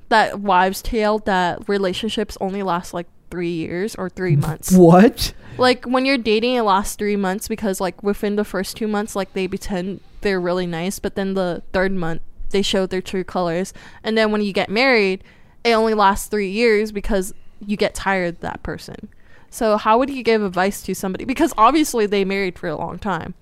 that 0.10 0.40
wives' 0.40 0.82
tale 0.82 1.20
that 1.20 1.68
relationships 1.70 2.38
only 2.40 2.64
last 2.64 2.94
like 2.94 3.08
three 3.30 3.52
years 3.52 3.95
or 3.95 4.10
three 4.10 4.36
months. 4.36 4.72
What? 4.72 5.34
like 5.58 5.86
when 5.86 6.06
you're 6.06 6.20
dating 6.20 6.54
it 6.54 6.62
lasts 6.62 6.95
three 6.95 7.16
months 7.16 7.48
because 7.48 7.82
like 7.82 8.04
within 8.04 8.36
the 8.36 8.44
first 8.44 8.78
two 8.78 8.88
months 8.88 9.16
like 9.16 9.34
they 9.34 9.48
pretend 9.48 9.99
they're 10.22 10.40
really 10.40 10.68
nice 10.68 10.99
but 10.99 11.16
then 11.16 11.34
the 11.34 11.64
third 11.74 11.91
month 11.91 12.22
they 12.52 12.62
show 12.62 12.86
their 12.86 13.02
true 13.02 13.24
colors 13.24 13.74
and 14.04 14.16
then 14.16 14.32
when 14.32 14.41
you 14.41 14.54
get 14.54 14.70
married 14.70 15.24
it 15.64 15.72
only 15.72 15.95
lasts 15.95 16.28
three 16.28 16.52
years 16.52 16.91
because 16.91 17.34
you 17.66 17.76
get 17.76 17.95
tired 17.95 18.36
of 18.36 18.40
that 18.41 18.62
person 18.62 19.10
so 19.49 19.78
how 19.78 19.98
would 19.98 20.12
you 20.12 20.22
give 20.22 20.44
advice 20.44 20.84
to 20.84 20.94
somebody 20.94 21.26
because 21.26 21.52
obviously 21.58 22.06
they 22.06 22.24
married 22.24 22.58
for 22.60 22.70
a 22.70 22.76
long 22.76 22.99
time 22.99 23.34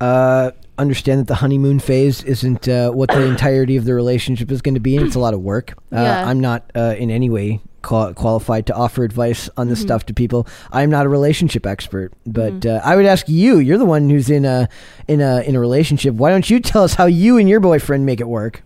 Uh, 0.00 0.50
understand 0.78 1.20
that 1.20 1.28
the 1.28 1.36
honeymoon 1.36 1.78
phase 1.78 2.24
isn't 2.24 2.66
uh, 2.66 2.90
what 2.90 3.10
the 3.10 3.22
entirety 3.28 3.76
of 3.76 3.84
the 3.84 3.94
relationship 3.94 4.50
is 4.50 4.60
going 4.60 4.74
to 4.74 4.80
be, 4.80 4.96
and 4.96 5.06
it's 5.06 5.14
a 5.14 5.20
lot 5.20 5.32
of 5.32 5.40
work. 5.40 5.74
Uh, 5.92 6.00
Yeah. 6.00 6.26
I'm 6.28 6.40
not 6.40 6.68
uh, 6.74 6.96
in 6.98 7.08
any 7.08 7.30
way 7.30 7.60
qualified 7.82 8.66
to 8.66 8.74
offer 8.74 9.04
advice 9.04 9.50
on 9.56 9.68
this 9.68 9.80
Mhm. 9.80 9.82
stuff 9.84 10.06
to 10.06 10.14
people. 10.14 10.46
I'm 10.72 10.88
not 10.90 11.04
a 11.06 11.08
relationship 11.08 11.66
expert, 11.66 12.12
but 12.26 12.60
Mhm. 12.60 12.76
uh, 12.76 12.80
I 12.84 12.96
would 12.96 13.06
ask 13.06 13.28
you. 13.28 13.58
You're 13.58 13.78
the 13.78 13.84
one 13.84 14.08
who's 14.08 14.30
in 14.30 14.44
a 14.44 14.68
in 15.08 15.20
a 15.20 15.40
in 15.42 15.56
a 15.56 15.60
relationship. 15.60 16.14
Why 16.14 16.30
don't 16.30 16.48
you 16.48 16.60
tell 16.60 16.82
us 16.84 16.94
how 16.94 17.06
you 17.06 17.36
and 17.38 17.48
your 17.48 17.60
boyfriend 17.60 18.06
make 18.06 18.20
it 18.20 18.28
work? 18.28 18.62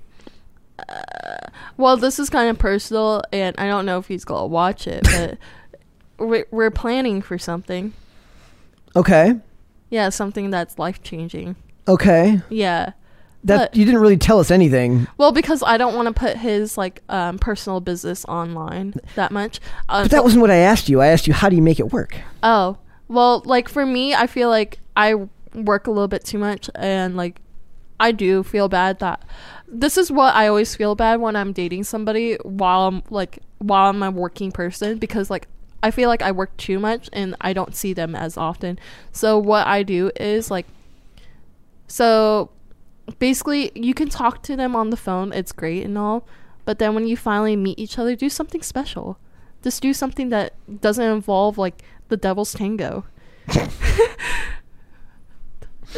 well 1.79 1.97
this 1.97 2.19
is 2.19 2.29
kind 2.31 2.51
of 2.51 2.59
personal 2.59 3.23
and 3.33 3.55
i 3.59 3.67
don't 3.67 3.87
know 3.87 3.99
if 3.99 4.07
he's 4.09 4.25
gonna 4.25 4.47
watch 4.47 4.87
it 4.87 5.03
but 5.05 5.39
we're, 6.19 6.45
we're 6.51 6.71
planning 6.71 7.23
for 7.23 7.39
something 7.39 7.93
Okay, 8.95 9.35
yeah 9.91 10.09
something 10.11 10.51
that's 10.51 10.79
life 10.79 11.03
changing 11.03 11.57
okay. 11.89 12.41
yeah 12.49 12.93
That 13.47 13.59
But- 13.73 13.77
you 13.77 13.85
didn't 13.85 14.01
really 14.01 14.17
tell 14.17 14.39
us 14.39 14.51
anything. 14.51 15.07
Well, 15.19 15.33
because 15.33 15.63
I 15.63 15.79
don't 15.79 15.95
want 15.95 16.07
to 16.09 16.13
put 16.13 16.37
his 16.37 16.77
like 16.77 17.03
um, 17.09 17.39
personal 17.39 17.81
business 17.81 18.25
online 18.27 18.95
that 19.15 19.33
much. 19.33 19.61
Uh, 19.89 20.03
But 20.03 20.11
that 20.11 20.23
wasn't 20.25 20.43
what 20.43 20.51
I 20.51 20.57
asked 20.57 20.89
you. 20.89 21.01
I 21.01 21.07
asked 21.09 21.27
you 21.27 21.33
how 21.33 21.49
do 21.49 21.57
you 21.57 21.63
make 21.63 21.81
it 21.81 21.93
work. 21.93 22.17
oh 22.43 22.77
well, 23.09 23.43
like 23.47 23.69
for 23.69 23.87
me, 23.87 24.15
I 24.15 24.27
feel 24.27 24.49
like 24.49 24.79
I 24.97 25.15
work 25.55 25.87
a 25.87 25.91
little 25.91 26.09
bit 26.09 26.25
too 26.25 26.39
much, 26.39 26.69
and 26.75 27.17
like 27.17 27.41
I 28.01 28.13
do 28.13 28.43
feel 28.43 28.69
bad 28.69 28.99
that 28.99 29.23
this 29.69 29.97
is 29.97 30.11
what 30.11 30.35
I 30.35 30.49
always 30.49 30.75
feel 30.77 30.95
bad 30.95 31.21
when 31.21 31.35
I'm 31.37 31.53
dating 31.53 31.85
somebody 31.85 32.35
while 32.43 32.89
I'm 32.89 33.03
like 33.11 33.39
while 33.59 33.89
I'm 33.91 34.03
a 34.03 34.11
working 34.11 34.51
person 34.53 34.99
because 34.99 35.31
like 35.31 35.47
I 35.83 35.91
feel 35.93 36.09
like 36.09 36.21
I 36.21 36.33
work 36.33 36.57
too 36.57 36.79
much 36.81 37.09
and 37.13 37.37
I 37.41 37.53
don't 37.53 37.75
see 37.77 37.93
them 37.93 38.15
as 38.17 38.37
often. 38.37 38.79
So 39.13 39.39
what 39.39 39.67
I 39.69 39.83
do 39.85 40.11
is 40.17 40.51
like 40.51 40.67
so 41.87 42.51
basically 43.19 43.73
you 43.75 43.95
can 43.95 44.09
talk 44.09 44.43
to 44.45 44.57
them 44.57 44.75
on 44.77 44.91
the 44.91 44.97
phone, 44.97 45.33
it's 45.33 45.53
great 45.53 45.85
and 45.85 45.97
all, 45.97 46.27
but 46.65 46.79
then 46.79 46.95
when 46.95 47.07
you 47.07 47.17
finally 47.17 47.57
meet 47.57 47.79
each 47.79 47.99
other, 47.99 48.17
do 48.17 48.29
something 48.29 48.63
special. 48.63 49.19
Just 49.63 49.83
do 49.83 49.95
something 49.95 50.29
that 50.31 50.55
doesn't 50.81 51.05
involve 51.05 51.59
like 51.59 51.83
the 52.09 52.17
devil's 52.17 52.53
tango. 52.53 53.05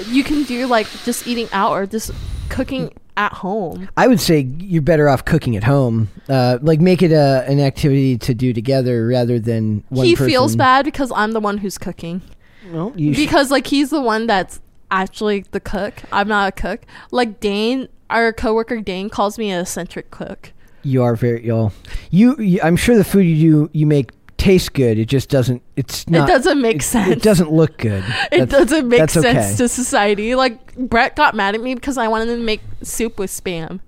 you 0.06 0.22
can 0.22 0.42
do 0.44 0.66
like 0.66 0.86
just 1.04 1.26
eating 1.26 1.48
out 1.52 1.72
or 1.72 1.86
just 1.86 2.10
cooking 2.48 2.92
at 3.16 3.32
home. 3.32 3.88
I 3.96 4.06
would 4.06 4.20
say 4.20 4.40
you're 4.58 4.82
better 4.82 5.08
off 5.08 5.24
cooking 5.24 5.56
at 5.56 5.64
home. 5.64 6.08
Uh, 6.28 6.58
like 6.62 6.80
make 6.80 7.02
it 7.02 7.12
a, 7.12 7.44
an 7.48 7.60
activity 7.60 8.16
to 8.18 8.34
do 8.34 8.52
together 8.52 9.06
rather 9.06 9.38
than 9.40 9.82
one 9.88 10.06
he 10.06 10.14
person. 10.14 10.28
feels 10.28 10.56
bad 10.56 10.84
because 10.84 11.10
I'm 11.14 11.32
the 11.32 11.40
one 11.40 11.58
who's 11.58 11.78
cooking. 11.78 12.22
Well, 12.70 12.92
you 12.96 13.14
sh- 13.14 13.16
because 13.16 13.50
like 13.50 13.66
he's 13.66 13.90
the 13.90 14.00
one 14.00 14.26
that's 14.26 14.60
actually 14.90 15.44
the 15.50 15.60
cook. 15.60 15.94
I'm 16.12 16.28
not 16.28 16.48
a 16.48 16.52
cook. 16.52 16.80
Like 17.10 17.40
Dane, 17.40 17.88
our 18.10 18.32
coworker 18.32 18.80
Dane 18.80 19.10
calls 19.10 19.38
me 19.38 19.50
an 19.50 19.60
eccentric 19.60 20.10
cook. 20.10 20.52
you 20.82 21.02
are 21.02 21.16
very 21.16 21.44
you 21.44 21.70
you, 22.10 22.36
you. 22.38 22.60
I'm 22.62 22.76
sure 22.76 22.96
the 22.96 23.04
food 23.04 23.22
you 23.22 23.66
do 23.66 23.70
you 23.72 23.86
make 23.86 24.10
tastes 24.38 24.68
good. 24.68 24.98
It 24.98 25.06
just 25.06 25.28
doesn't. 25.28 25.62
It's 25.76 26.08
not. 26.08 26.28
it 26.28 26.32
doesn't 26.32 26.60
make 26.62 26.76
it, 26.76 26.82
sense. 26.82 27.10
It 27.10 27.22
doesn't 27.22 27.50
look 27.52 27.76
good. 27.78 28.04
It 28.32 28.48
That's- 28.48 28.68
doesn't 28.68 28.88
make 28.88 29.10
sense 29.10 29.26
okay. 29.26 29.54
to 29.56 29.68
society. 29.68 30.34
Like 30.34 30.76
Brett 30.76 31.16
got 31.16 31.34
mad 31.34 31.54
at 31.54 31.60
me 31.60 31.74
because 31.74 31.98
I 31.98 32.06
wanted 32.08 32.26
to 32.26 32.38
make 32.38 32.60
soup 32.82 33.18
with 33.18 33.30
spam, 33.30 33.80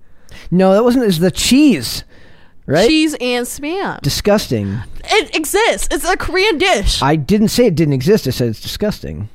No, 0.50 0.72
that 0.72 0.82
wasn't. 0.82 1.04
It's 1.04 1.18
the 1.18 1.30
cheese, 1.30 2.02
right? 2.66 2.86
cheese, 2.88 3.14
and 3.20 3.46
spam. 3.46 4.00
Disgusting. 4.02 4.80
It 5.04 5.34
exists. 5.36 5.88
It's 5.92 6.04
a 6.04 6.16
Korean 6.16 6.58
dish. 6.58 7.00
I 7.00 7.14
didn't 7.16 7.48
say 7.48 7.66
it 7.66 7.74
didn't 7.76 7.94
exist. 7.94 8.26
I 8.26 8.30
said 8.30 8.48
it's 8.48 8.60
disgusting. 8.60 9.28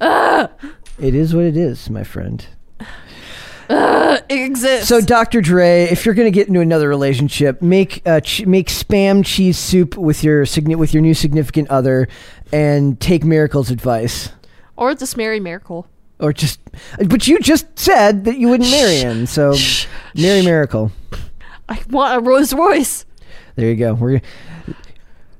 Ugh. 0.00 0.48
It 1.00 1.14
is 1.14 1.34
what 1.34 1.44
it 1.44 1.56
is, 1.56 1.88
my 1.90 2.04
friend. 2.04 2.44
It 3.72 4.24
exists. 4.28 4.88
So, 4.88 5.00
Dr. 5.00 5.40
Dre, 5.40 5.84
if 5.84 6.04
you're 6.04 6.14
gonna 6.14 6.30
get 6.32 6.48
into 6.48 6.60
another 6.60 6.88
relationship, 6.88 7.62
make 7.62 8.02
uh, 8.04 8.20
ch- 8.20 8.44
make 8.44 8.66
spam 8.68 9.24
cheese 9.24 9.56
soup 9.58 9.96
with 9.96 10.24
your 10.24 10.44
signi- 10.44 10.76
with 10.76 10.92
your 10.92 11.02
new 11.02 11.14
significant 11.14 11.68
other, 11.70 12.08
and 12.52 12.98
take 13.00 13.24
Miracle's 13.24 13.70
advice, 13.70 14.30
or 14.76 14.92
just 14.96 15.16
marry 15.16 15.38
Miracle. 15.38 15.86
or 16.18 16.32
just. 16.32 16.58
But 17.06 17.28
you 17.28 17.38
just 17.38 17.78
said 17.78 18.24
that 18.24 18.38
you 18.38 18.48
wouldn't 18.48 18.70
marry 18.70 18.96
him, 18.96 19.26
so 19.26 19.54
marry 20.16 20.42
Miracle. 20.42 20.90
I 21.68 21.80
want 21.90 22.18
a 22.18 22.20
Rolls 22.20 22.52
Royce. 22.52 23.06
There 23.54 23.68
you 23.68 23.76
go. 23.76 23.94
We're 23.94 24.20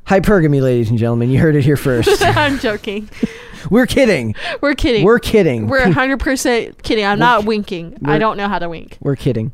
hypergamy, 0.06 0.62
ladies 0.62 0.88
and 0.90 0.98
gentlemen. 0.98 1.30
You 1.30 1.40
heard 1.40 1.56
it 1.56 1.64
here 1.64 1.76
first. 1.88 2.22
I'm 2.22 2.60
joking. 2.60 3.10
We're 3.68 3.86
kidding. 3.86 4.34
We're 4.60 4.74
kidding. 4.74 5.04
We're 5.04 5.18
kidding. 5.18 5.66
We're 5.66 5.80
100% 5.86 6.82
kidding. 6.82 7.04
I'm 7.04 7.18
not 7.18 7.44
winking. 7.44 7.98
I 8.04 8.18
don't 8.18 8.36
know 8.36 8.48
how 8.48 8.58
to 8.58 8.68
wink. 8.68 8.98
We're 9.00 9.16
kidding. 9.16 9.52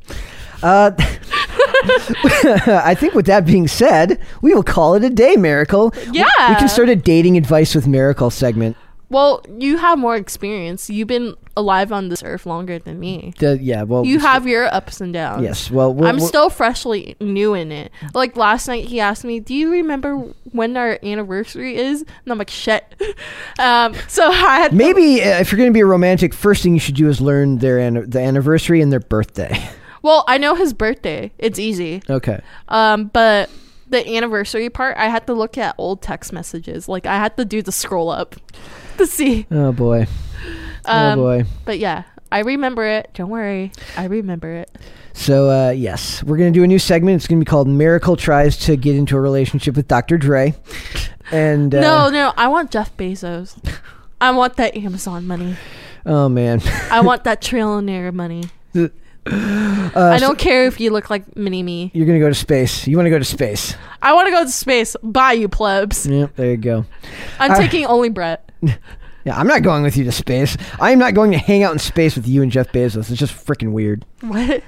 Uh, 0.63 0.93
I 0.99 2.97
think 2.99 3.15
with 3.15 3.27
that 3.27 3.45
being 3.45 3.69
said, 3.69 4.19
we 4.43 4.55
will 4.55 4.63
call 4.63 4.95
it 4.95 5.05
a 5.05 5.11
day, 5.11 5.37
Miracle. 5.37 5.93
Yeah. 6.11 6.25
We 6.49 6.57
can 6.57 6.69
start 6.69 6.89
a 6.89 6.97
dating 6.97 7.37
advice 7.37 7.75
with 7.75 7.87
Miracle 7.87 8.31
segment. 8.31 8.77
Well, 9.09 9.45
you 9.59 9.77
have 9.79 9.99
more 9.99 10.17
experience. 10.17 10.91
You've 10.91 11.07
been 11.09 11.37
alive 11.57 11.93
on 11.93 12.09
this 12.09 12.23
earth 12.25 12.45
longer 12.45 12.79
than 12.79 12.99
me. 12.99 13.33
The- 13.39 13.59
yeah, 13.63 13.85
well, 13.85 14.05
You 14.05 14.19
have 14.19 14.47
your 14.49 14.67
ups 14.75 15.01
and 15.01 15.13
downs. 15.13 15.43
Yes, 15.45 15.71
well, 15.71 15.95
we're, 15.95 16.07
I'm 16.09 16.17
we're- 16.17 16.27
still 16.27 16.51
freshly 16.51 17.15
new 17.21 17.55
in 17.55 17.71
it. 17.71 17.93
Like 18.15 18.37
last 18.37 18.67
night, 18.67 18.87
he 18.87 18.99
asked 18.99 19.25
me, 19.25 19.39
"Do 19.41 19.55
you 19.55 19.71
remember 19.71 20.17
when 20.53 20.77
our 20.77 20.99
anniversary 21.05 21.77
is?" 21.77 22.01
And 22.03 22.33
I'm 22.33 22.39
like, 22.39 22.51
"Shit." 22.51 22.85
um, 23.59 23.95
so 24.09 24.27
I 24.29 24.59
had 24.59 24.71
to- 24.73 24.77
maybe 24.77 25.23
uh, 25.23 25.39
if 25.41 25.53
you're 25.53 25.59
going 25.59 25.71
to 25.71 25.75
be 25.75 25.81
a 25.81 25.87
romantic, 25.87 26.35
first 26.35 26.63
thing 26.65 26.75
you 26.75 26.81
should 26.81 26.97
do 26.97 27.09
is 27.09 27.21
learn 27.21 27.59
their 27.59 27.79
an- 27.79 28.11
the 28.11 28.21
anniversary 28.21 28.81
and 28.81 28.93
their 28.93 29.01
birthday. 29.01 29.69
Well, 30.03 30.25
I 30.29 30.39
know 30.39 30.55
his 30.55 30.73
birthday. 30.73 31.33
It's 31.37 31.59
easy. 31.59 32.01
okay. 32.09 32.41
Um, 32.69 33.07
but 33.07 33.51
the 33.89 34.07
anniversary 34.17 34.71
part, 34.71 34.97
I 34.97 35.07
had 35.09 35.27
to 35.27 35.33
look 35.33 35.59
at 35.59 35.75
old 35.79 36.01
text 36.01 36.33
messages. 36.33 36.89
Like 36.89 37.07
I 37.07 37.17
had 37.17 37.37
to 37.39 37.45
do 37.45 37.61
the 37.61 37.73
scroll 37.73 38.11
up 38.11 38.37
to 38.99 39.07
see. 39.07 39.47
Oh 39.51 39.73
boy. 39.73 40.07
Um, 40.85 41.19
oh 41.19 41.23
boy. 41.23 41.45
But 41.65 41.79
yeah, 41.79 42.05
I 42.31 42.41
remember 42.41 42.85
it. 42.85 43.11
Don't 43.15 43.31
worry, 43.31 43.73
I 43.97 44.05
remember 44.05 44.53
it. 44.53 44.71
So 45.13 45.51
uh, 45.51 45.71
yes, 45.71 46.23
we're 46.23 46.37
going 46.37 46.53
to 46.53 46.59
do 46.59 46.63
a 46.63 46.67
new 46.67 46.79
segment. 46.79 47.17
It's 47.17 47.27
going 47.27 47.41
to 47.41 47.45
be 47.45 47.49
called 47.49 47.69
"Miracle 47.69 48.17
Tries 48.17 48.57
to 48.59 48.77
Get 48.77 48.97
into 48.97 49.17
a 49.17 49.21
Relationship 49.21 49.75
with 49.77 49.89
Dr. 49.89 50.19
Dre." 50.19 50.55
And 51.33 51.75
uh, 51.75 51.81
no, 51.81 52.11
no, 52.11 52.33
I 52.37 52.49
want 52.49 52.71
Jeff 52.71 52.97
Bezos. 52.97 53.57
I 54.21 54.31
want 54.31 54.57
that 54.57 54.77
Amazon 54.77 55.27
money. 55.27 55.57
oh 56.05 56.29
man, 56.29 56.61
I 56.91 57.01
want 57.01 57.25
that 57.25 57.41
trillionaire 57.41 58.13
money. 58.13 58.45
Uh, 59.27 60.11
I 60.15 60.19
don't 60.19 60.39
care 60.39 60.67
if 60.67 60.79
you 60.81 60.91
look 60.91 61.11
like 61.11 61.37
mini 61.37 61.63
me. 61.63 61.91
you're 61.95 62.07
going 62.07 62.19
to 62.19 62.25
go 62.25 62.29
to 62.29 62.35
space. 62.35 62.87
You 62.87 62.97
want 62.97 63.07
to 63.07 63.11
go 63.11 63.19
to 63.19 63.25
space? 63.25 63.75
I 64.03 64.13
want 64.15 64.27
to 64.29 64.31
go 64.33 64.45
to 64.45 64.51
space. 64.51 64.97
Bye, 65.03 65.33
you 65.33 65.49
plebs. 65.49 66.07
Yep. 66.07 66.37
There 66.37 66.51
you 66.53 66.57
go. 66.57 66.85
I'm 67.41 67.51
Uh, 67.53 67.57
taking 67.57 67.87
only 67.87 68.09
Brett. 68.09 68.51
Yeah, 69.25 69.37
I'm 69.37 69.49
not 69.49 69.63
going 69.63 69.83
with 69.83 69.97
you 69.97 70.05
to 70.05 70.13
space. 70.13 70.57
I 70.79 70.93
am 70.93 71.01
not 71.01 71.15
going 71.15 71.33
to 71.33 71.37
hang 71.39 71.65
out 71.65 71.73
in 71.73 71.81
space 71.81 72.15
with 72.15 72.29
you 72.29 72.43
and 72.43 72.53
Jeff 72.53 72.71
Bezos. 72.71 73.11
It's 73.11 73.19
just 73.19 73.35
freaking 73.35 73.73
weird. 73.73 74.05
What? 74.21 74.63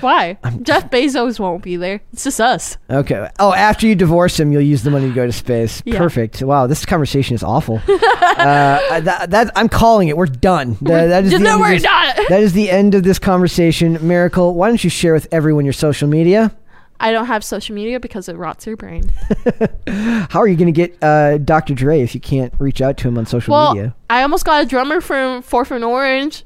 Why? 0.00 0.38
Jeff 0.62 0.90
Bezos 0.90 1.38
won't 1.40 1.62
be 1.62 1.76
there. 1.76 2.00
It's 2.12 2.24
just 2.24 2.40
us. 2.40 2.76
Okay. 2.90 3.28
Oh, 3.38 3.52
after 3.52 3.86
you 3.86 3.94
divorce 3.94 4.38
him, 4.38 4.52
you'll 4.52 4.62
use 4.62 4.82
the 4.82 4.90
money 4.90 5.08
to 5.08 5.14
go 5.14 5.26
to 5.26 5.32
space. 5.32 5.82
Yeah. 5.84 5.98
Perfect. 5.98 6.42
Wow, 6.42 6.66
this 6.66 6.86
conversation 6.86 7.34
is 7.34 7.42
awful. 7.42 7.76
uh, 7.88 9.00
that, 9.00 9.26
that 9.30 9.50
I'm 9.56 9.68
calling 9.68 10.08
it. 10.08 10.16
We're 10.16 10.26
done. 10.26 10.76
That- 10.82 11.06
that 11.08 11.24
is 11.24 11.32
the 11.32 11.38
no, 11.40 11.54
end 11.54 11.54
of 11.54 11.60
we're 11.60 11.70
this- 11.74 11.82
not. 11.82 12.16
That 12.28 12.40
is 12.42 12.52
the 12.52 12.70
end 12.70 12.94
of 12.94 13.02
this 13.02 13.18
conversation. 13.18 13.98
Miracle, 14.06 14.54
why 14.54 14.68
don't 14.68 14.82
you 14.82 14.90
share 14.90 15.12
with 15.14 15.26
everyone 15.32 15.64
your 15.64 15.72
social 15.72 16.08
media? 16.08 16.54
I 17.00 17.10
don't 17.10 17.26
have 17.26 17.42
social 17.42 17.74
media 17.74 17.98
because 17.98 18.28
it 18.28 18.36
rots 18.36 18.64
your 18.64 18.76
brain. 18.76 19.10
How 19.88 20.38
are 20.40 20.46
you 20.46 20.56
going 20.56 20.72
to 20.72 20.86
get 20.86 20.96
uh, 21.02 21.38
Dr. 21.38 21.74
Dre 21.74 22.00
if 22.00 22.14
you 22.14 22.20
can't 22.20 22.54
reach 22.60 22.80
out 22.80 22.96
to 22.98 23.08
him 23.08 23.18
on 23.18 23.26
social 23.26 23.52
Well, 23.52 23.74
media? 23.74 23.94
I 24.08 24.22
almost 24.22 24.44
got 24.44 24.62
a 24.62 24.66
drummer 24.66 25.00
from 25.00 25.42
Fourth 25.42 25.72
and 25.72 25.82
Orange. 25.82 26.44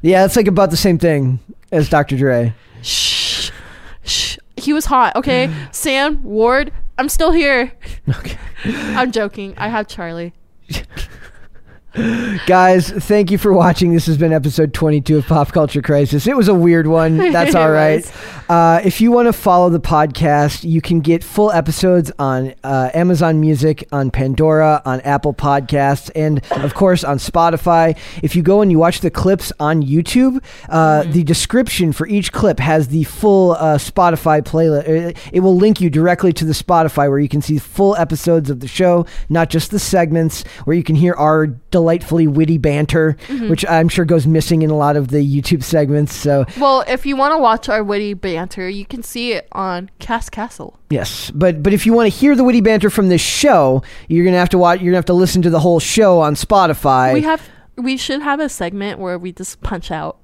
Yeah, 0.00 0.24
it's 0.24 0.36
like 0.36 0.46
about 0.46 0.70
the 0.70 0.76
same 0.76 0.98
thing 0.98 1.40
as 1.72 1.88
Dr. 1.88 2.16
Dre. 2.16 2.54
Shh. 2.82 3.50
Shh. 4.04 4.38
He 4.56 4.72
was 4.72 4.86
hot. 4.86 5.16
Okay. 5.16 5.52
Sam 5.72 6.22
Ward. 6.22 6.72
I'm 6.96 7.08
still 7.08 7.32
here. 7.32 7.72
Okay. 8.08 8.36
I'm 8.64 9.12
joking. 9.12 9.54
I 9.56 9.68
have 9.68 9.86
Charlie. 9.86 10.32
Guys, 12.46 12.90
thank 12.90 13.30
you 13.32 13.38
for 13.38 13.52
watching. 13.52 13.92
This 13.92 14.06
has 14.06 14.16
been 14.16 14.32
episode 14.32 14.72
22 14.72 15.18
of 15.18 15.26
Pop 15.26 15.50
Culture 15.50 15.82
Crisis. 15.82 16.28
It 16.28 16.36
was 16.36 16.46
a 16.46 16.54
weird 16.54 16.86
one. 16.86 17.16
That's 17.32 17.56
all 17.56 17.70
right. 17.70 18.08
Uh, 18.48 18.80
if 18.84 19.00
you 19.00 19.10
want 19.10 19.26
to 19.26 19.32
follow 19.32 19.68
the 19.68 19.80
podcast, 19.80 20.62
you 20.62 20.80
can 20.80 21.00
get 21.00 21.24
full 21.24 21.50
episodes 21.50 22.12
on 22.18 22.54
uh, 22.62 22.90
Amazon 22.94 23.40
Music, 23.40 23.86
on 23.90 24.10
Pandora, 24.10 24.80
on 24.84 25.00
Apple 25.00 25.34
Podcasts, 25.34 26.10
and 26.14 26.40
of 26.52 26.74
course 26.74 27.02
on 27.02 27.18
Spotify. 27.18 27.98
If 28.22 28.36
you 28.36 28.42
go 28.42 28.62
and 28.62 28.70
you 28.70 28.78
watch 28.78 29.00
the 29.00 29.10
clips 29.10 29.52
on 29.58 29.82
YouTube, 29.82 30.42
uh, 30.68 31.02
the 31.02 31.24
description 31.24 31.92
for 31.92 32.06
each 32.06 32.32
clip 32.32 32.60
has 32.60 32.88
the 32.88 33.04
full 33.04 33.52
uh, 33.52 33.76
Spotify 33.76 34.40
playlist. 34.40 35.18
It 35.32 35.40
will 35.40 35.56
link 35.56 35.80
you 35.80 35.90
directly 35.90 36.32
to 36.34 36.44
the 36.44 36.52
Spotify 36.52 37.08
where 37.08 37.18
you 37.18 37.28
can 37.28 37.42
see 37.42 37.58
full 37.58 37.96
episodes 37.96 38.50
of 38.50 38.60
the 38.60 38.68
show, 38.68 39.04
not 39.28 39.50
just 39.50 39.72
the 39.72 39.78
segments, 39.78 40.44
where 40.64 40.76
you 40.76 40.84
can 40.84 40.94
hear 40.94 41.14
our 41.14 41.48
delightfully 41.88 42.26
witty 42.26 42.58
banter, 42.58 43.16
mm-hmm. 43.28 43.48
which 43.48 43.64
I'm 43.66 43.88
sure 43.88 44.04
goes 44.04 44.26
missing 44.26 44.60
in 44.60 44.68
a 44.68 44.76
lot 44.76 44.96
of 44.96 45.08
the 45.08 45.18
YouTube 45.18 45.62
segments. 45.62 46.14
So 46.14 46.44
Well, 46.58 46.84
if 46.86 47.06
you 47.06 47.16
want 47.16 47.32
to 47.32 47.38
watch 47.38 47.70
our 47.70 47.82
witty 47.82 48.12
banter, 48.12 48.68
you 48.68 48.84
can 48.84 49.02
see 49.02 49.32
it 49.32 49.48
on 49.52 49.90
Cast 49.98 50.30
Castle. 50.30 50.78
Yes, 50.90 51.30
but 51.30 51.62
but 51.62 51.72
if 51.72 51.86
you 51.86 51.94
want 51.94 52.12
to 52.12 52.18
hear 52.18 52.36
the 52.36 52.44
witty 52.44 52.60
banter 52.60 52.90
from 52.90 53.08
this 53.08 53.22
show, 53.22 53.82
you're 54.06 54.26
gonna 54.26 54.36
have 54.36 54.50
to 54.50 54.58
watch. 54.58 54.80
You're 54.80 54.90
gonna 54.90 54.98
have 54.98 55.06
to 55.06 55.14
listen 55.14 55.40
to 55.42 55.50
the 55.50 55.60
whole 55.60 55.80
show 55.80 56.20
on 56.20 56.34
Spotify. 56.34 57.14
we 57.14 57.22
have 57.22 57.48
we 57.76 57.96
should 57.96 58.20
have 58.20 58.38
a 58.38 58.50
segment 58.50 58.98
where 58.98 59.18
we 59.18 59.32
just 59.32 59.62
punch 59.62 59.90
out. 59.90 60.18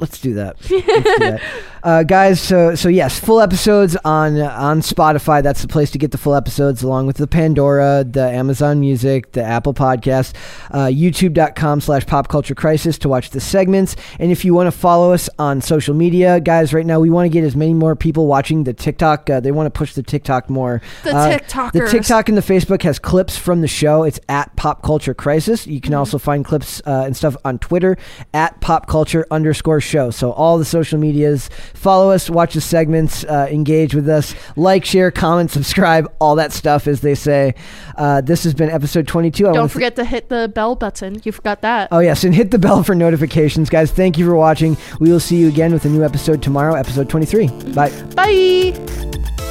Let's 0.00 0.20
do 0.20 0.34
that, 0.34 0.56
Let's 0.58 0.68
do 0.68 0.80
that. 0.82 1.40
Uh, 1.84 2.02
guys. 2.02 2.40
So 2.40 2.74
so 2.74 2.88
yes, 2.88 3.20
full 3.20 3.42
episodes 3.42 3.94
on 4.06 4.40
on 4.40 4.80
Spotify. 4.80 5.42
That's 5.42 5.60
the 5.60 5.68
place 5.68 5.90
to 5.90 5.98
get 5.98 6.12
the 6.12 6.16
full 6.16 6.34
episodes, 6.34 6.82
along 6.82 7.06
with 7.08 7.18
the 7.18 7.26
Pandora, 7.26 8.04
the 8.08 8.22
Amazon 8.26 8.80
Music, 8.80 9.32
the 9.32 9.42
Apple 9.42 9.74
Podcast, 9.74 10.32
uh, 10.70 10.86
YouTube.com/slash 10.86 12.06
Pop 12.06 12.28
Culture 12.28 12.54
Crisis 12.54 12.96
to 13.00 13.08
watch 13.10 13.30
the 13.30 13.40
segments. 13.40 13.96
And 14.18 14.32
if 14.32 14.46
you 14.46 14.54
want 14.54 14.66
to 14.66 14.70
follow 14.72 15.12
us 15.12 15.28
on 15.38 15.60
social 15.60 15.94
media, 15.94 16.40
guys, 16.40 16.72
right 16.72 16.86
now 16.86 17.00
we 17.00 17.10
want 17.10 17.26
to 17.26 17.28
get 17.28 17.44
as 17.44 17.54
many 17.54 17.74
more 17.74 17.94
people 17.94 18.26
watching 18.26 18.64
the 18.64 18.72
TikTok. 18.72 19.28
Uh, 19.28 19.40
they 19.40 19.52
want 19.52 19.66
to 19.66 19.70
push 19.78 19.92
the 19.92 20.02
TikTok 20.02 20.48
more. 20.48 20.80
The 21.02 21.14
Uh, 21.14 21.38
The 21.72 21.86
TikTok 21.90 22.30
and 22.30 22.38
the 22.38 22.42
Facebook 22.42 22.82
has 22.84 22.98
clips 22.98 23.36
from 23.36 23.60
the 23.60 23.68
show. 23.68 24.04
It's 24.04 24.20
at 24.30 24.56
Pop 24.56 24.82
Culture 24.82 25.12
Crisis. 25.12 25.66
You 25.66 25.82
can 25.82 25.90
Mm-hmm. 25.92 25.98
also 25.98 26.16
find 26.18 26.44
clips 26.46 26.80
uh, 26.86 27.02
and 27.04 27.14
stuff 27.14 27.36
on 27.44 27.58
Twitter 27.58 27.98
at 28.32 28.58
Pop 28.62 28.86
Culture 28.88 29.26
underscore 29.30 29.82
show. 29.84 30.10
So 30.10 30.32
all 30.32 30.58
the 30.58 30.64
social 30.64 30.98
medias. 30.98 31.48
Follow 31.74 32.10
us, 32.10 32.28
watch 32.30 32.54
the 32.54 32.60
segments, 32.60 33.24
uh, 33.24 33.46
engage 33.50 33.94
with 33.94 34.08
us, 34.08 34.34
like, 34.56 34.84
share, 34.84 35.10
comment, 35.10 35.50
subscribe, 35.50 36.10
all 36.20 36.34
that 36.36 36.52
stuff, 36.52 36.86
as 36.86 37.00
they 37.00 37.14
say. 37.14 37.54
Uh, 37.96 38.20
this 38.20 38.44
has 38.44 38.54
been 38.54 38.70
episode 38.70 39.06
22. 39.06 39.44
I 39.44 39.46
Don't 39.48 39.54
wanna 39.54 39.68
th- 39.68 39.72
forget 39.72 39.96
to 39.96 40.04
hit 40.04 40.28
the 40.28 40.50
bell 40.54 40.74
button. 40.74 41.20
You 41.24 41.32
forgot 41.32 41.60
that. 41.62 41.88
Oh, 41.92 42.00
yes, 42.00 42.24
and 42.24 42.34
hit 42.34 42.50
the 42.50 42.58
bell 42.58 42.82
for 42.82 42.94
notifications. 42.94 43.68
Guys, 43.70 43.90
thank 43.92 44.18
you 44.18 44.24
for 44.26 44.34
watching. 44.34 44.76
We 45.00 45.10
will 45.12 45.20
see 45.20 45.36
you 45.36 45.48
again 45.48 45.72
with 45.72 45.84
a 45.84 45.88
new 45.88 46.02
episode 46.02 46.42
tomorrow, 46.42 46.74
episode 46.74 47.08
23. 47.10 47.48
Bye. 47.74 47.90
Bye. 48.16 49.43